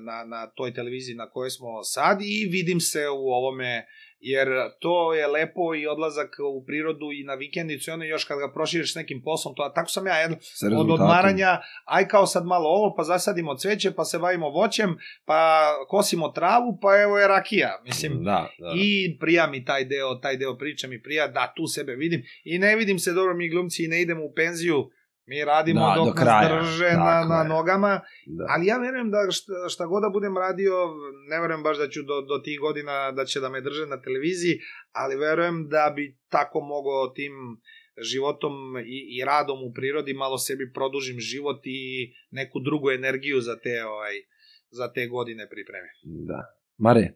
na, 0.01 0.25
na 0.25 0.47
toj 0.47 0.75
televiziji 0.75 1.15
na 1.15 1.31
kojoj 1.31 1.51
smo 1.51 1.83
sad 1.83 2.19
i 2.23 2.49
vidim 2.51 2.81
se 2.81 3.09
u 3.09 3.29
ovome 3.29 3.87
jer 4.25 4.49
to 4.81 5.15
je 5.15 5.27
lepo 5.27 5.75
i 5.75 5.87
odlazak 5.87 6.37
u 6.55 6.65
prirodu 6.65 7.13
i 7.13 7.25
na 7.25 7.35
vikendicu 7.35 7.91
i 7.91 7.95
ono 7.95 8.05
još 8.05 8.25
kad 8.25 8.39
ga 8.39 8.53
proširiš 8.53 8.93
s 8.93 8.95
nekim 8.95 9.23
poslom, 9.25 9.55
to, 9.55 9.63
a 9.63 9.73
tako 9.75 9.91
sam 9.91 10.07
ja 10.07 10.17
jedno, 10.17 10.37
od 10.79 10.91
odmaranja, 10.91 11.61
aj 11.85 12.09
kao 12.09 12.27
sad 12.27 12.47
malo 12.47 12.69
ovo, 12.69 12.95
pa 12.97 13.03
zasadimo 13.03 13.57
cveće, 13.57 13.91
pa 13.91 14.05
se 14.05 14.19
bavimo 14.19 14.51
voćem, 14.51 14.97
pa 15.25 15.65
kosimo 15.89 16.29
travu, 16.29 16.79
pa 16.83 17.03
evo 17.03 17.19
je 17.19 17.29
rakija, 17.29 17.83
mislim, 17.85 18.25
Da, 18.25 18.49
da. 18.59 18.73
i 18.77 19.17
prija 19.21 19.47
mi 19.47 19.65
taj 19.65 19.85
deo, 19.85 20.15
taj 20.15 20.37
deo 20.37 20.59
priča 20.59 20.89
mi 20.89 21.03
prija, 21.03 21.29
da, 21.29 21.53
tu 21.57 21.67
sebe 21.67 21.95
vidim. 21.95 22.23
I 22.45 22.59
ne 22.59 22.77
vidim 22.77 22.99
se 22.99 23.13
dobro 23.13 23.35
mi 23.35 23.51
glumci 23.51 23.85
i 23.85 23.89
ne 23.89 24.03
idemo 24.03 24.25
u 24.25 24.33
penziju, 24.35 24.91
mi 25.27 25.45
radimo 25.45 25.81
Da, 25.81 25.95
dok 25.97 26.07
do 26.07 26.13
kraja, 26.15 26.49
nas 26.49 26.67
drže 26.67 26.85
na, 26.87 27.05
tako 27.05 27.29
na 27.29 27.45
nogama, 27.45 28.01
da. 28.29 28.45
Ali 28.49 28.67
ja 28.67 28.79
verujem 28.79 29.11
da 29.11 29.19
šta, 29.31 29.53
šta 29.69 29.87
god 29.87 30.03
da 30.03 30.09
budem 30.09 30.37
radio, 30.39 30.73
ne 31.31 31.41
verujem 31.41 31.63
baš 31.63 31.79
da 31.79 31.89
ću 31.89 32.03
do, 32.03 32.21
do 32.21 32.39
tih 32.39 32.61
godina 32.61 33.13
da 33.13 33.25
će 33.25 33.41
da 33.41 33.49
me 33.49 33.61
drže 33.61 33.87
na 33.87 34.03
televiziji, 34.03 34.59
ali 34.93 35.17
verujem 35.17 35.69
da 35.69 35.93
bi 35.97 36.19
tako 36.29 36.61
mogao 36.61 37.09
tim 37.09 37.33
životom 38.03 38.53
i, 38.79 39.17
i 39.17 39.25
radom 39.25 39.59
u 39.61 39.73
prirodi 39.75 40.15
malo 40.15 40.39
sebi 40.39 40.73
produžim 40.73 41.21
život 41.21 41.61
i 41.65 41.81
neku 42.31 42.61
drugu 42.61 42.91
energiju 42.91 43.41
za 43.41 43.57
te 43.59 43.85
ovaj 43.87 44.13
za 44.71 44.93
te 44.93 45.07
godine 45.07 45.49
pripreme. 45.49 45.89
da. 46.03 46.41
Mare, 46.79 47.13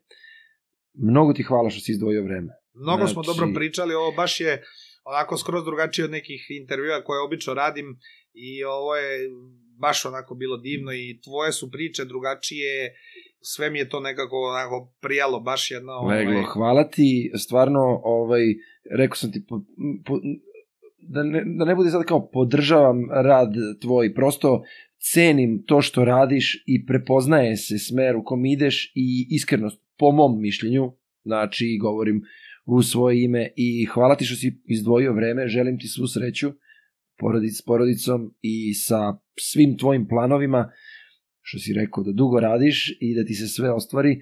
mnogo 0.94 1.32
ti 1.32 1.42
hvala 1.42 1.70
što 1.70 1.80
si 1.80 1.92
izdvojio 1.92 2.22
vreme. 2.24 2.48
Mnogo 2.74 3.06
smo 3.06 3.22
Znači- 3.22 3.38
dobro 3.40 3.54
pričali, 3.54 3.94
ovo 3.94 4.12
baš 4.12 4.40
je 4.40 4.62
onako 5.10 5.36
skroz 5.36 5.64
drugačije 5.64 6.04
od 6.04 6.10
nekih 6.10 6.46
intervjua 6.60 7.04
koje 7.04 7.20
obično 7.20 7.54
radim 7.54 7.98
i 8.32 8.64
ovo 8.64 8.96
je 8.96 9.30
baš 9.80 10.04
onako 10.04 10.34
bilo 10.34 10.56
divno 10.56 10.92
i 10.92 11.20
tvoje 11.24 11.52
su 11.52 11.70
priče 11.70 12.04
drugačije 12.04 12.94
sve 13.40 13.70
mi 13.70 13.78
je 13.78 13.88
to 13.88 14.00
nekako 14.00 14.36
onako 14.36 14.92
prijalo, 15.00 15.40
baš 15.40 15.70
jedno... 15.70 15.92
Ovaj... 15.92 16.18
Leglo, 16.18 16.42
hvala 16.42 16.88
ti, 16.88 17.32
stvarno, 17.34 18.00
ovaj, 18.04 18.42
rekao 18.98 19.16
sam 19.16 19.32
ti, 19.32 19.46
po, 19.48 19.60
po, 20.04 20.20
da, 20.98 21.22
ne, 21.22 21.42
da 21.58 21.64
ne 21.64 21.74
bude 21.74 21.90
sad 21.90 22.04
kao 22.04 22.30
podržavam 22.30 23.08
rad 23.10 23.52
tvoj, 23.80 24.14
prosto 24.14 24.62
cenim 25.12 25.64
to 25.66 25.82
što 25.82 26.04
radiš 26.04 26.62
i 26.66 26.86
prepoznaje 26.86 27.56
se 27.56 27.78
smer 27.78 28.16
u 28.16 28.24
kom 28.24 28.44
ideš 28.44 28.92
i 28.94 29.26
iskrenost, 29.30 29.82
po 29.98 30.12
mom 30.12 30.40
mišljenju, 30.40 30.92
znači 31.24 31.78
govorim 31.80 32.22
u 32.68 32.82
svoje 32.82 33.24
ime 33.24 33.48
i 33.56 33.84
hvala 33.84 34.16
ti 34.16 34.24
što 34.24 34.36
si 34.36 34.60
izdvojio 34.64 35.12
vreme, 35.12 35.48
želim 35.48 35.78
ti 35.78 35.88
svu 35.88 36.06
sreću 36.06 36.52
porodic, 37.18 37.58
s 37.58 37.62
porodicom 37.62 38.34
i 38.42 38.74
sa 38.74 39.18
svim 39.38 39.78
tvojim 39.78 40.08
planovima, 40.08 40.70
što 41.42 41.58
si 41.58 41.72
rekao 41.72 42.04
da 42.04 42.12
dugo 42.12 42.40
radiš 42.40 42.96
i 43.00 43.14
da 43.14 43.24
ti 43.24 43.34
se 43.34 43.48
sve 43.48 43.72
ostvari 43.72 44.20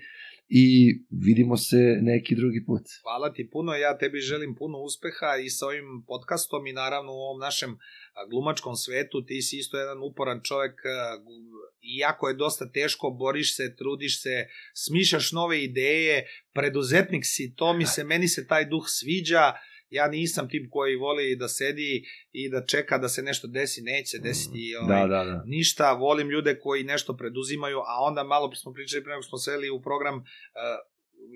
i 0.49 0.99
vidimo 1.11 1.57
se 1.57 1.99
neki 2.01 2.35
drugi 2.35 2.65
put. 2.67 2.83
Hvala 3.03 3.33
ti 3.33 3.51
puno, 3.51 3.75
ja 3.75 3.99
tebi 3.99 4.19
želim 4.21 4.55
puno 4.55 4.79
uspeha 4.79 5.37
i 5.45 5.51
sa 5.51 5.67
ovim 5.67 6.05
podcastom 6.07 6.67
i 6.67 6.73
naravno 6.73 7.13
u 7.13 7.17
ovom 7.17 7.41
našem 7.41 7.79
glumačkom 8.31 8.75
svetu, 8.75 9.25
ti 9.27 9.43
si 9.43 9.59
isto 9.59 9.79
jedan 9.79 9.99
uporan 10.03 10.41
čovek, 10.45 10.81
iako 11.99 12.29
je 12.29 12.35
dosta 12.35 12.71
teško, 12.73 13.11
boriš 13.11 13.57
se, 13.57 13.77
trudiš 13.77 14.23
se, 14.23 14.47
smišaš 14.75 15.33
nove 15.33 15.65
ideje, 15.65 16.27
preduzetnik 16.53 17.23
si, 17.25 17.55
to 17.57 17.73
mi 17.73 17.87
se, 17.87 18.05
meni 18.05 18.29
se 18.29 18.47
taj 18.47 18.65
duh 18.65 18.85
sviđa, 18.87 19.53
ja 19.91 20.09
nisam 20.09 20.49
tip 20.49 20.67
koji 20.71 20.97
voli 20.97 21.37
da 21.37 21.49
sedi 21.49 22.05
i 22.33 22.51
da 22.51 22.67
čeka 22.67 22.99
da 22.99 23.09
se 23.09 23.23
nešto 23.23 23.47
desi, 23.47 23.83
neće 23.83 24.19
desiti 24.19 24.75
mm. 24.75 24.85
ovaj, 24.85 25.01
da, 25.01 25.07
da, 25.07 25.25
da. 25.25 25.43
ništa, 25.47 25.93
volim 25.93 26.31
ljude 26.31 26.59
koji 26.59 26.85
nešto 26.85 27.17
preduzimaju, 27.17 27.79
a 27.79 28.03
onda 28.03 28.25
malo 28.25 28.55
smo 28.55 28.73
pričali 28.73 29.05
pre 29.05 29.13
nego 29.13 29.23
smo 29.23 29.39
seli 29.39 29.71
u 29.71 29.83
program, 29.83 30.17
uh, 30.17 30.25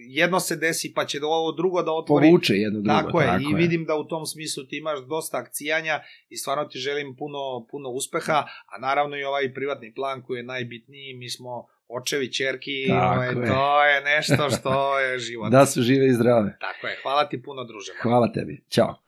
jedno 0.09 0.41
se 0.41 0.57
desi 0.57 0.93
pa 0.95 1.05
će 1.05 1.21
da 1.21 1.27
ovo 1.27 1.53
drugo 1.53 1.83
da 1.83 1.93
otvori. 1.93 2.27
Povuče 2.27 2.55
jedno 2.55 2.81
drugo. 2.81 3.01
Tako 3.01 3.21
je, 3.21 3.27
tako 3.27 3.43
i 3.43 3.53
je. 3.53 3.57
vidim 3.57 3.85
da 3.85 3.95
u 3.97 4.05
tom 4.05 4.27
smislu 4.27 4.65
ti 4.65 4.77
imaš 4.77 4.99
dosta 5.09 5.39
akcijanja 5.39 6.01
i 6.29 6.37
stvarno 6.37 6.65
ti 6.65 6.79
želim 6.79 7.17
puno, 7.17 7.67
puno 7.71 7.89
uspeha, 7.91 8.45
a 8.67 8.79
naravno 8.81 9.17
i 9.17 9.25
ovaj 9.25 9.55
privatni 9.55 9.95
plan 9.95 10.23
koji 10.23 10.39
je 10.39 10.43
najbitniji, 10.43 11.15
mi 11.15 11.31
smo 11.31 11.67
očevi, 11.91 12.33
čerki, 12.33 12.91
ovaj, 12.93 13.29
je. 13.29 13.35
to 13.35 13.85
je 13.85 14.01
nešto 14.05 14.51
što 14.57 14.99
je 14.99 15.19
život. 15.19 15.51
da 15.51 15.67
su 15.67 15.83
žive 15.83 16.09
i 16.09 16.13
zdrave. 16.13 16.57
Tako 16.61 16.87
je, 16.87 16.99
hvala 17.03 17.29
ti 17.29 17.43
puno 17.43 17.65
druže. 17.65 17.93
Hvala 18.03 18.33
tebi, 18.33 18.63
ćao. 18.69 18.99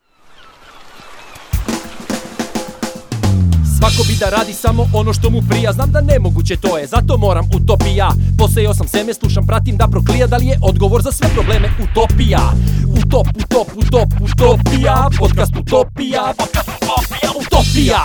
Svako 3.78 4.02
bi 4.08 4.14
da 4.20 4.28
radi 4.30 4.52
samo 4.52 4.86
ono 4.94 5.12
što 5.12 5.30
mu 5.30 5.40
prija 5.50 5.72
Znam 5.72 5.90
da 5.92 6.00
nemoguće 6.00 6.56
to 6.56 6.78
je, 6.78 6.86
zato 6.86 7.18
moram 7.18 7.44
utopija 7.56 8.08
Posejao 8.38 8.74
sam 8.74 8.88
seme, 8.88 9.14
slušam, 9.14 9.46
pratim 9.46 9.76
da 9.76 9.88
proklija 9.90 10.26
Da 10.26 10.36
li 10.36 10.46
je 10.46 10.58
odgovor 10.62 11.02
za 11.02 11.12
sve 11.12 11.28
probleme 11.34 11.68
utopija 11.84 12.52
Utop, 12.98 13.26
utop, 13.44 13.68
utop, 13.76 14.08
utopija 14.26 15.08
Podcast 15.18 15.52
utopija 15.60 16.34
Podcast 16.38 16.70
utopija, 16.82 17.30
utopija 17.40 18.02